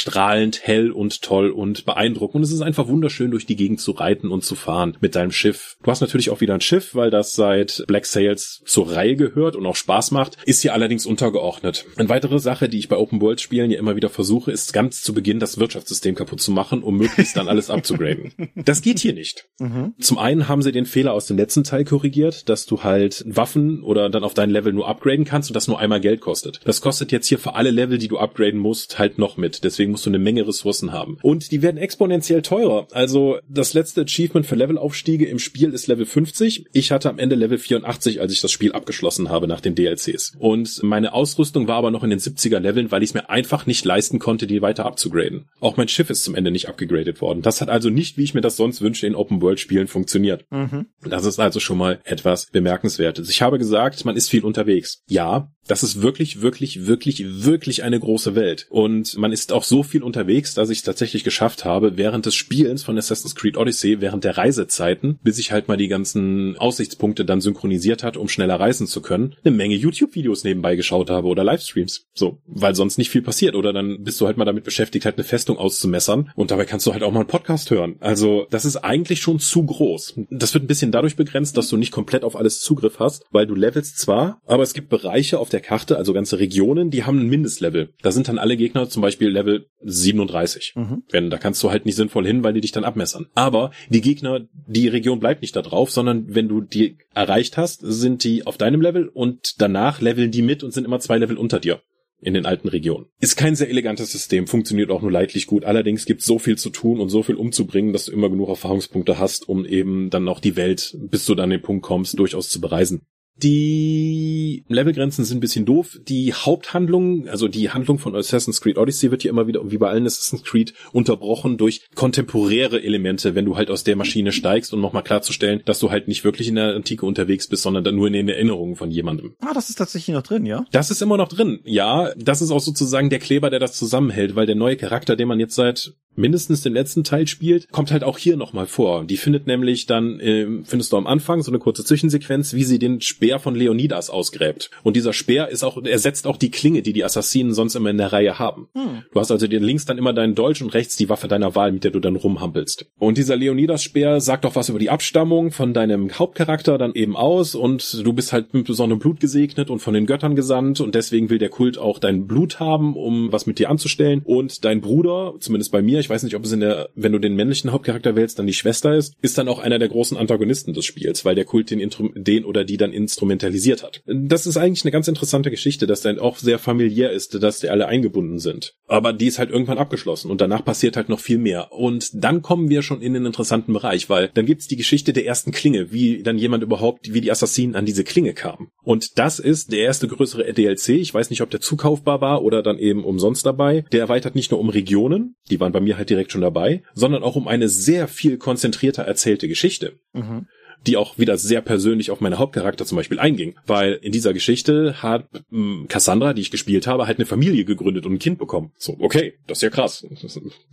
strahlend, 0.01 0.61
hell 0.63 0.91
und 0.91 1.23
toll 1.23 1.51
und 1.51 1.85
beeindruckend. 1.85 2.37
Und 2.37 2.43
es 2.43 2.53
ist 2.53 2.63
einfach 2.63 2.89
wunderschön, 2.89 3.31
durch 3.31 3.47
die 3.47 3.57
Gegend 3.57 3.81
zu 3.81 3.93
reiten 3.93 4.31
und 4.31 4.45
zu 4.45 4.55
fahren 4.55 4.97
mit 5.01 5.15
deinem 5.15 5.33
Schiff. 5.33 5.77
Du 5.83 5.91
hast 5.91 6.01
natürlich 6.01 6.31
auch 6.31 6.41
wieder 6.41 6.55
ein 6.55 6.61
Schiff, 6.61 6.95
weil 6.95 7.11
das 7.11 7.35
seit 7.35 7.85
Black 7.87 8.07
Sails 8.07 8.63
zur 8.65 8.93
Reihe 8.93 9.17
gehört 9.17 9.57
und 9.57 9.67
auch 9.67 9.77
Spaß 9.77 10.11
macht, 10.11 10.37
ist 10.47 10.63
hier 10.63 10.75
allerdings 10.75 11.07
untergeordnet. 11.07 11.85
Eine 11.97 12.09
weitere 12.09 12.39
Sache, 12.39 12.69
die 12.69 12.79
ich 12.79 12.89
bei 12.89 12.97
Open 12.97 13.21
World 13.21 13.41
Spielen 13.41 13.71
ja 13.71 13.79
immer 13.79 13.97
wieder 13.97 14.09
versuche, 14.09 14.51
ist 14.51 14.73
ganz 14.73 15.03
zu 15.03 15.13
Beginn 15.13 15.39
das 15.39 15.59
Wirtschaftssystem 15.59 16.15
kaputt 16.15 16.41
zu 16.41 16.51
machen, 16.51 16.83
um 16.83 16.97
möglichst 16.97 17.37
dann 17.37 17.49
alles 17.49 17.71
abzugraden. 17.71 18.33
Das 18.55 18.83
geht 18.83 18.99
hier 18.99 19.15
nicht. 19.15 19.49
Mhm. 19.59 19.95
Zum 20.01 20.19
einen 20.19 20.49
haben 20.49 20.63
sie 20.63 20.73
den 20.73 20.87
Fehler 20.87 21.13
aus 21.13 21.27
dem 21.27 21.37
letzten 21.37 21.65
Teil 21.65 21.85
korrigiert, 21.85 22.49
dass 22.49 22.67
du 22.67 22.83
halt 22.83 23.25
Waffen 23.27 23.83
oder 23.83 24.11
dann 24.11 24.25
auf 24.25 24.35
dein 24.35 24.51
Level 24.51 24.73
nur 24.73 24.89
upgraden 24.89 25.25
kannst 25.25 25.51
und 25.51 25.55
das 25.55 25.69
nur 25.69 25.79
einmal 25.79 26.01
Geld 26.01 26.21
kostet. 26.21 26.61
Das 26.65 26.81
kostet 26.81 27.13
jetzt 27.13 27.27
hier 27.27 27.39
für 27.39 27.55
alle 27.55 27.71
Level, 27.71 27.99
die 27.99 28.09
du 28.09 28.19
upgraden 28.19 28.61
musst, 28.61 28.99
halt 28.99 29.19
noch 29.19 29.37
mit. 29.37 29.65
Deswegen 29.65 29.90
musst 29.91 30.07
du 30.07 30.11
eine 30.11 30.19
Menge 30.19 30.47
Ressourcen 30.47 30.93
haben. 30.93 31.19
Und 31.23 31.53
die 31.53 31.63
werden 31.63 31.77
exponentiell 31.77 32.43
teurer. 32.43 32.87
Also 32.93 33.39
das 33.49 33.75
letzte 33.75 34.03
Achievement 34.03 34.47
für 34.47 34.55
Levelaufstiege 34.55 35.27
im 35.27 35.39
Spiel 35.39 35.73
ist 35.73 35.87
Level 35.87 36.07
50. 36.07 36.67
Ich 36.73 36.93
hatte 36.93 37.11
am 37.11 37.19
Ende 37.19 37.37
Level 37.37 37.59
84, 37.59 38.21
als 38.21 38.33
ich 38.33 38.41
das 38.41 38.53
Spiel 38.53 38.73
abgeschlossen 38.73 39.29
habe 39.29 39.47
nach 39.47 39.61
den 39.61 39.75
DLCs. 39.75 40.35
Und 40.39 40.83
meine 40.83 41.13
Ausrüstung 41.13 41.69
war 41.69 41.77
aber 41.77 41.91
noch 41.91 42.05
in 42.05 42.11
den 42.11 42.19
70er 42.19 42.59
Leveln, 42.59 42.91
weil 42.91 43.03
ich 43.03 43.11
es 43.11 43.15
mir 43.15 43.29
einfach 43.29 43.67
nicht 43.67 43.85
leisten 43.85 44.19
konnte, 44.19 44.47
die 44.47 44.63
weiter 44.63 44.87
abzugraden. 44.87 45.49
Auch 45.61 45.77
mein 45.77 45.89
Schiff 45.89 46.11
ist 46.11 46.25
zum 46.25 46.35
Ende 46.35 46.51
nicht 46.51 46.69
abgegradet 46.69 47.21
worden. 47.21 47.43
Das 47.43 47.61
hat 47.61 47.69
also 47.69 47.91
nicht, 47.91 48.17
wie 48.17 48.25
ich 48.25 48.35
mir 48.35 48.41
das 48.41 48.57
sonst 48.57 48.81
wünsche, 48.81 49.07
in 49.07 49.15
Open-World-Spielen 49.15 49.89
funktioniert. 49.89 50.45
Mhm. 50.51 50.87
Das 51.03 51.25
ist 51.25 51.39
also 51.39 51.61
schon 51.61 51.79
mal 51.79 52.01
etwas 52.05 52.47
Bemerkenswertes. 52.51 53.29
Ich 53.29 53.43
habe 53.43 53.59
gesagt, 53.59 54.05
man 54.05 54.17
ist 54.17 54.29
viel 54.29 54.45
unterwegs. 54.45 55.03
Ja, 55.09 55.51
das 55.67 55.83
ist 55.83 56.03
wirklich, 56.03 56.43
wirklich, 56.43 56.87
wirklich, 56.87 57.45
wirklich 57.45 57.83
eine 57.83 58.01
große 58.01 58.35
Welt. 58.35 58.67
Und 58.71 59.17
man 59.17 59.33
ist 59.33 59.53
auch 59.53 59.65
so 59.65 59.83
viel 59.83 60.03
unterwegs, 60.03 60.55
dass 60.55 60.71
ich 60.71 60.79
es 60.79 60.85
tatsächlich 60.85 61.25
geschafft 61.25 61.65
habe, 61.65 61.97
während 61.97 62.27
des 62.27 62.35
Spielens 62.35 62.83
von 62.83 62.99
Assassin's 62.99 63.35
Creed 63.35 63.57
Odyssey, 63.57 64.01
während 64.01 64.25
der 64.25 64.37
Reisezeiten, 64.37 65.19
bis 65.23 65.39
ich 65.39 65.53
halt 65.53 65.69
mal 65.69 65.77
die 65.77 65.89
ganzen 65.89 66.57
Aussichtspunkte 66.57 67.25
dann 67.25 67.41
synchronisiert 67.41 68.03
hat, 68.03 68.17
um 68.17 68.29
schneller 68.29 68.59
reisen 68.59 68.87
zu 68.87 69.01
können, 69.01 69.37
eine 69.45 69.55
Menge 69.55 69.77
YouTube-Videos 69.77 70.45
nebenbei 70.45 70.77
geschaut 70.77 71.11
habe 71.11 71.29
oder 71.29 71.45
Livestreams. 71.45 72.07
So, 72.15 72.39
weil 72.47 72.75
sonst 72.75 72.99
nicht 72.99 73.11
viel 73.11 73.23
passiert. 73.23 73.55
Oder 73.55 73.73
dann 73.73 74.03
bist 74.03 74.21
du 74.21 74.27
halt 74.27 74.37
mal 74.37 74.45
damit 74.45 74.65
beschäftigt, 74.65 75.05
halt 75.05 75.17
eine 75.17 75.25
Festung 75.25 75.57
auszumessern. 75.57 76.31
Und 76.35 76.51
dabei 76.51 76.65
kannst 76.65 76.87
du 76.87 76.93
halt 76.93 77.03
auch 77.03 77.13
mal 77.13 77.21
einen 77.21 77.29
Podcast 77.29 77.71
hören. 77.71 77.97
Also, 78.01 78.47
das 78.51 78.65
ist 78.65 78.77
eigentlich 78.77 79.21
schon 79.21 79.39
zu 79.39 79.65
groß. 79.65 80.15
Das 80.31 80.55
wird 80.55 80.65
ein 80.65 80.69
bisschen 80.69 80.93
dadurch 80.93 81.17
begrenzt, 81.17 81.57
dass 81.57 81.69
du 81.69 81.77
nicht 81.77 81.93
komplett 81.93 82.25
auf 82.25 82.37
alles 82.37 82.61
Zugriff 82.61 82.99
hast, 82.99 83.25
weil 83.31 83.47
du 83.47 83.55
levelst 83.55 83.99
zwar, 83.99 84.41
aber 84.47 84.63
es 84.63 84.75
gibt 84.75 84.89
Bereiche 84.89 85.39
auf 85.39 85.49
der 85.49 85.60
Karte, 85.61 85.97
also 85.97 86.13
ganze 86.13 86.39
Regionen, 86.39 86.91
die 86.91 87.05
haben 87.05 87.21
ein 87.21 87.29
Mindestlevel. 87.29 87.91
Da 88.03 88.13
sind 88.13 88.29
dann 88.29 88.39
alle 88.39 88.57
Gegner 88.57 88.89
zum 88.89 89.03
Beispiel 89.03 89.29
Level 89.29 89.67
37. 89.83 90.75
Mhm. 90.77 91.03
Wenn, 91.11 91.31
da 91.31 91.39
kannst 91.39 91.63
du 91.63 91.71
halt 91.71 91.87
nicht 91.87 91.97
sinnvoll 91.97 92.27
hin, 92.27 92.43
weil 92.45 92.53
die 92.53 92.61
dich 92.61 92.73
dann 92.73 92.85
abmessern. 92.85 93.27
Aber 93.35 93.71
die 93.89 94.01
Gegner, 94.01 94.47
die 94.67 94.89
Region 94.89 95.21
bleibt 95.21 95.43
nicht 95.43 95.57
da 95.57 95.63
drauf, 95.63 95.91
sondern 95.91 96.35
wenn 96.35 96.49
du 96.49 96.61
die 96.61 96.99
erreicht 97.15 97.57
hast, 97.57 97.81
sind 97.83 98.25
die 98.25 98.47
auf 98.47 98.57
deinem 98.57 98.81
Level 98.81 99.09
und 99.09 99.61
danach 99.61 100.01
leveln 100.01 100.31
die 100.31 100.43
mit 100.43 100.63
und 100.63 100.73
sind 100.73 100.85
immer 100.85 101.01
zwei 101.01 101.19
Level 101.19 101.37
unter 101.37 101.61
dir 101.61 101.81
in 102.23 102.35
den 102.35 102.47
alten 102.47 102.69
Regionen. 102.69 103.07
Ist 103.21 103.37
kein 103.37 103.57
sehr 103.57 103.69
elegantes 103.69 104.13
System, 104.13 104.47
funktioniert 104.47 104.91
auch 104.91 105.03
nur 105.03 105.11
leidlich 105.11 105.47
gut. 105.47 105.65
Allerdings 105.65 106.05
gibt 106.05 106.21
es 106.21 106.27
so 106.27 106.39
viel 106.39 106.57
zu 106.59 106.71
tun 106.71 107.01
und 107.01 107.09
so 107.09 107.23
viel 107.23 107.35
umzubringen, 107.35 107.93
dass 107.93 108.07
du 108.07 108.13
immer 108.13 108.29
genug 108.29 108.49
Erfahrungspunkte 108.49 109.19
hast, 109.19 109.49
um 109.49 109.65
eben 109.65 110.11
dann 110.11 110.29
auch 110.29 110.41
die 110.41 110.57
Welt, 110.57 110.97
bis 110.99 111.25
du 111.25 111.35
dann 111.35 111.45
an 111.45 111.51
den 111.51 111.63
Punkt 111.63 111.83
kommst, 111.83 112.19
durchaus 112.19 112.49
zu 112.49 112.61
bereisen. 112.61 113.03
Die 113.37 114.65
Levelgrenzen 114.69 115.25
sind 115.25 115.39
ein 115.39 115.41
bisschen 115.41 115.65
doof. 115.65 115.99
Die 116.07 116.35
Haupthandlung, 116.35 117.29
also 117.29 117.49
die 117.49 117.71
Handlung 117.71 117.99
von 117.99 118.15
Assassin's 118.15 118.61
Creed 118.61 118.77
Odyssey 118.77 119.11
wird 119.11 119.25
ja 119.25 119.31
immer 119.31 119.47
wieder, 119.47 119.71
wie 119.71 119.79
bei 119.79 119.89
allen 119.89 120.07
Assassin's 120.07 120.45
Creed, 120.45 120.75
unterbrochen 120.93 121.57
durch 121.57 121.87
kontemporäre 121.95 122.83
Elemente, 122.83 123.35
wenn 123.35 123.47
du 123.47 123.57
halt 123.57 123.71
aus 123.71 123.85
der 123.85 123.97
Maschine 123.97 124.33
steigst, 124.33 124.75
um 124.75 124.81
nochmal 124.81 125.03
klarzustellen, 125.03 125.63
dass 125.65 125.79
du 125.79 125.91
halt 125.91 126.09
nicht 126.09 126.25
wirklich 126.25 126.49
in 126.49 126.57
der 126.57 126.75
Antike 126.75 127.07
unterwegs 127.07 127.49
bist, 127.49 127.63
sondern 127.63 127.85
dann 127.85 127.97
nur 127.97 128.09
in 128.09 128.13
den 128.13 128.29
Erinnerungen 128.29 128.77
von 128.77 128.91
jemandem. 128.91 129.35
Ah, 129.41 129.55
das 129.55 129.71
ist 129.71 129.77
tatsächlich 129.77 130.15
noch 130.15 130.23
drin, 130.23 130.45
ja? 130.45 130.65
Das 130.71 130.91
ist 130.91 131.01
immer 131.01 131.17
noch 131.17 131.29
drin, 131.29 131.61
ja. 131.65 132.13
Das 132.17 132.43
ist 132.43 132.51
auch 132.51 132.61
sozusagen 132.61 133.11
der 133.11 133.21
Kleber, 133.21 133.51
der 133.51 133.59
das 133.59 133.73
zusammenhält, 133.73 134.37
weil 134.37 134.47
der 134.47 134.57
neue 134.57 134.77
Charakter, 134.77 135.17
den 135.17 135.29
man 135.29 135.41
jetzt 135.41 135.55
seit 135.55 135.95
mindestens 136.17 136.63
den 136.63 136.73
letzten 136.73 137.05
Teil 137.05 137.27
spielt, 137.27 137.71
kommt 137.71 137.93
halt 137.93 138.05
auch 138.05 138.19
hier 138.19 138.37
nochmal 138.37 138.67
vor. 138.67 139.05
Die 139.05 139.17
findet 139.17 139.47
nämlich 139.47 139.87
dann, 139.87 140.21
äh, 140.21 140.47
findest 140.65 140.93
du 140.93 140.97
am 140.97 141.07
Anfang 141.07 141.43
so 141.43 141.51
eine 141.51 141.59
kurze 141.59 141.85
Zwischensequenz, 141.85 142.55
wie 142.55 142.65
sie 142.65 142.79
den 142.79 143.01
Speer 143.01 143.39
von 143.39 143.55
Leonidas 143.55 144.11
ausgräbt. 144.11 144.71
Und 144.83 144.97
dieser 144.97 145.13
Speer 145.13 145.49
ist 145.49 145.63
auch, 145.63 145.83
ersetzt 145.83 146.27
auch 146.27 146.37
die 146.37 146.51
Klinge, 146.51 146.83
die 146.83 146.93
die 146.93 147.05
Assassinen 147.05 147.55
sonst 147.55 147.75
immer 147.75 147.91
in 147.91 147.99
der 147.99 148.13
Reihe 148.13 148.39
haben. 148.39 148.69
Hm. 148.75 149.03
Du 149.13 149.21
hast 149.21 149.31
also 149.31 149.47
den 149.47 149.63
links 149.63 149.85
dann 149.85 149.99
immer 149.99 150.13
deinen 150.13 150.35
Dolch 150.35 150.63
und 150.63 150.75
rechts 150.75 150.97
die 150.97 151.09
Waffe 151.09 151.29
deiner 151.29 151.55
Wahl, 151.55 151.73
mit 151.73 151.85
der 151.85 151.91
du 151.91 152.01
dann 152.01 152.17
rumhampelst. 152.17 152.87
Und 152.99 153.19
dieser 153.19 153.37
Leonidas-Speer 153.37 154.21
sagt 154.21 154.45
auch 154.47 154.57
was 154.57 154.69
über 154.69 154.79
die 154.79 154.91
Abstammung 154.91 155.53
von 155.53 155.73
deinem 155.73 156.11
Hauptcharakter 156.19 156.79
dann 156.79 156.95
eben 156.95 157.17
aus 157.17 157.55
und 157.55 158.05
du 158.05 158.13
bist 158.13 158.33
halt 158.33 158.53
mit 158.53 158.67
besonderem 158.67 158.99
Blut 158.99 159.21
gesegnet 159.21 159.71
und 159.71 159.79
von 159.79 159.95
den 159.95 160.07
Göttern 160.07 160.37
gesandt 160.37 160.81
und 160.81 160.95
deswegen 160.95 161.31
will 161.31 161.39
der 161.39 161.49
Kult 161.49 161.79
auch 161.79 161.99
dein 161.99 162.27
Blut 162.27 162.61
haben, 162.61 162.95
um 162.97 163.33
was 163.33 163.47
mit 163.47 163.59
dir 163.59 163.71
anzustellen. 163.71 164.23
Und 164.25 164.65
dein 164.65 164.81
Bruder, 164.81 165.35
zumindest 165.41 165.73
bei 165.73 165.83
mir, 165.83 166.00
ich 166.01 166.11
weiß 166.11 166.23
nicht, 166.23 166.35
ob 166.35 166.45
es 166.45 166.53
in 166.53 166.61
der, 166.61 166.89
wenn 166.95 167.13
du 167.13 167.19
den 167.19 167.35
männlichen 167.35 167.73
Hauptcharakter 167.73 168.17
wählst, 168.17 168.39
dann 168.39 168.47
die 168.47 168.55
Schwester 168.55 168.95
ist, 168.95 169.15
ist 169.23 169.39
dann 169.39 169.49
auch 169.49 169.59
einer 169.59 169.79
der 169.79 169.89
großen 169.89 170.17
Antagonisten 170.17 170.75
des 170.75 170.85
Spiels, 170.85 171.25
weil 171.25 171.35
der 171.35 171.45
Kult 171.45 171.71
den, 171.71 171.89
den 172.15 172.45
oder 172.45 172.65
die 172.65 172.77
dann 172.77 172.93
instrumentalisiert 172.93 173.83
hat. 173.83 174.03
Das 174.07 174.47
ist 174.47 174.57
eigentlich 174.57 174.85
eine 174.85 174.93
ganz 174.93 175.09
interessante 175.09 175.51
Geschichte, 175.51 175.87
dass 175.87 176.01
dann 176.01 176.19
auch 176.19 176.39
sehr 176.39 176.59
familiär 176.59 177.11
ist, 177.11 177.43
dass 177.43 177.61
die 177.61 177.69
alle 177.69 177.87
eingebunden 177.87 178.39
sind. 178.39 178.75
Aber 178.87 179.13
die 179.13 179.27
ist 179.27 179.39
halt 179.39 179.51
irgendwann 179.51 179.79
abgeschlossen 179.79 180.31
und 180.31 180.41
danach 180.41 180.65
passiert 180.65 180.97
halt 180.97 181.09
noch 181.09 181.21
viel 181.21 181.39
mehr. 181.39 181.73
Und 181.73 182.11
dann 182.15 182.43
kommen 182.43 182.69
wir 182.69 182.83
schon 182.83 183.03
in 183.03 183.15
den 183.15 183.27
interessanten 183.27 183.73
Bereich, 183.73 184.09
weil 184.11 184.31
dann 184.35 184.47
gibt's 184.47 184.67
die 184.67 184.77
Geschichte 184.77 185.13
der 185.13 185.27
ersten 185.27 185.53
Klinge, 185.53 185.93
wie 185.93 186.23
dann 186.23 186.39
jemand 186.39 186.63
überhaupt, 186.63 187.13
wie 187.13 187.21
die 187.21 187.31
Assassinen 187.31 187.77
an 187.77 187.87
diese 187.87 188.05
Klinge 188.05 188.35
kamen. 188.35 188.69
Und 188.83 189.19
das 189.19 189.39
ist 189.39 189.73
der 189.73 189.81
erste 189.81 190.09
größere 190.09 190.53
DLC. 190.53 190.91
Ich 190.91 191.15
weiß 191.15 191.31
nicht, 191.31 191.43
ob 191.43 191.51
der 191.51 191.61
zukaufbar 191.61 192.21
war 192.21 192.43
oder 192.43 192.63
dann 192.63 192.79
eben 192.79 193.05
umsonst 193.05 193.47
dabei. 193.47 193.85
Der 193.93 194.01
erweitert 194.01 194.35
nicht 194.35 194.51
nur 194.51 194.61
um 194.61 194.69
Regionen, 194.69 195.37
die 195.51 195.61
waren 195.61 195.73
bei 195.73 195.81
mir 195.81 195.90
halt 195.97 196.11
direkt 196.11 196.33
schon 196.33 196.41
dabei, 196.41 196.83
sondern 196.95 197.23
auch 197.23 197.37
um 197.37 197.49
eine 197.49 197.69
sehr 197.69 198.09
viel 198.09 198.39
konzentrierter 198.39 199.03
erzählte 199.03 199.49
Geschichte. 199.49 199.95
Mhm 200.13 200.47
die 200.87 200.97
auch 200.97 201.19
wieder 201.19 201.37
sehr 201.37 201.61
persönlich 201.61 202.11
auf 202.11 202.21
meine 202.21 202.39
Hauptcharakter 202.39 202.87
zum 202.87 202.97
Beispiel 202.97 203.19
einging. 203.19 203.55
Weil 203.67 203.95
in 204.03 204.13
dieser 204.13 204.33
Geschichte 204.33 205.03
hat 205.03 205.27
ähm, 205.53 205.87
Cassandra, 205.89 206.33
die 206.33 206.43
ich 206.43 206.51
gespielt 206.51 206.87
habe, 206.87 207.07
halt 207.07 207.19
eine 207.19 207.27
Familie 207.27 207.65
gegründet 207.65 208.07
und 208.07 208.15
ein 208.15 208.19
Kind 208.19 208.39
bekommen. 208.39 208.73
So, 208.77 208.97
okay, 208.99 209.35
das 209.47 209.59
ist 209.59 209.63
ja 209.63 209.71
krass. 209.71 210.07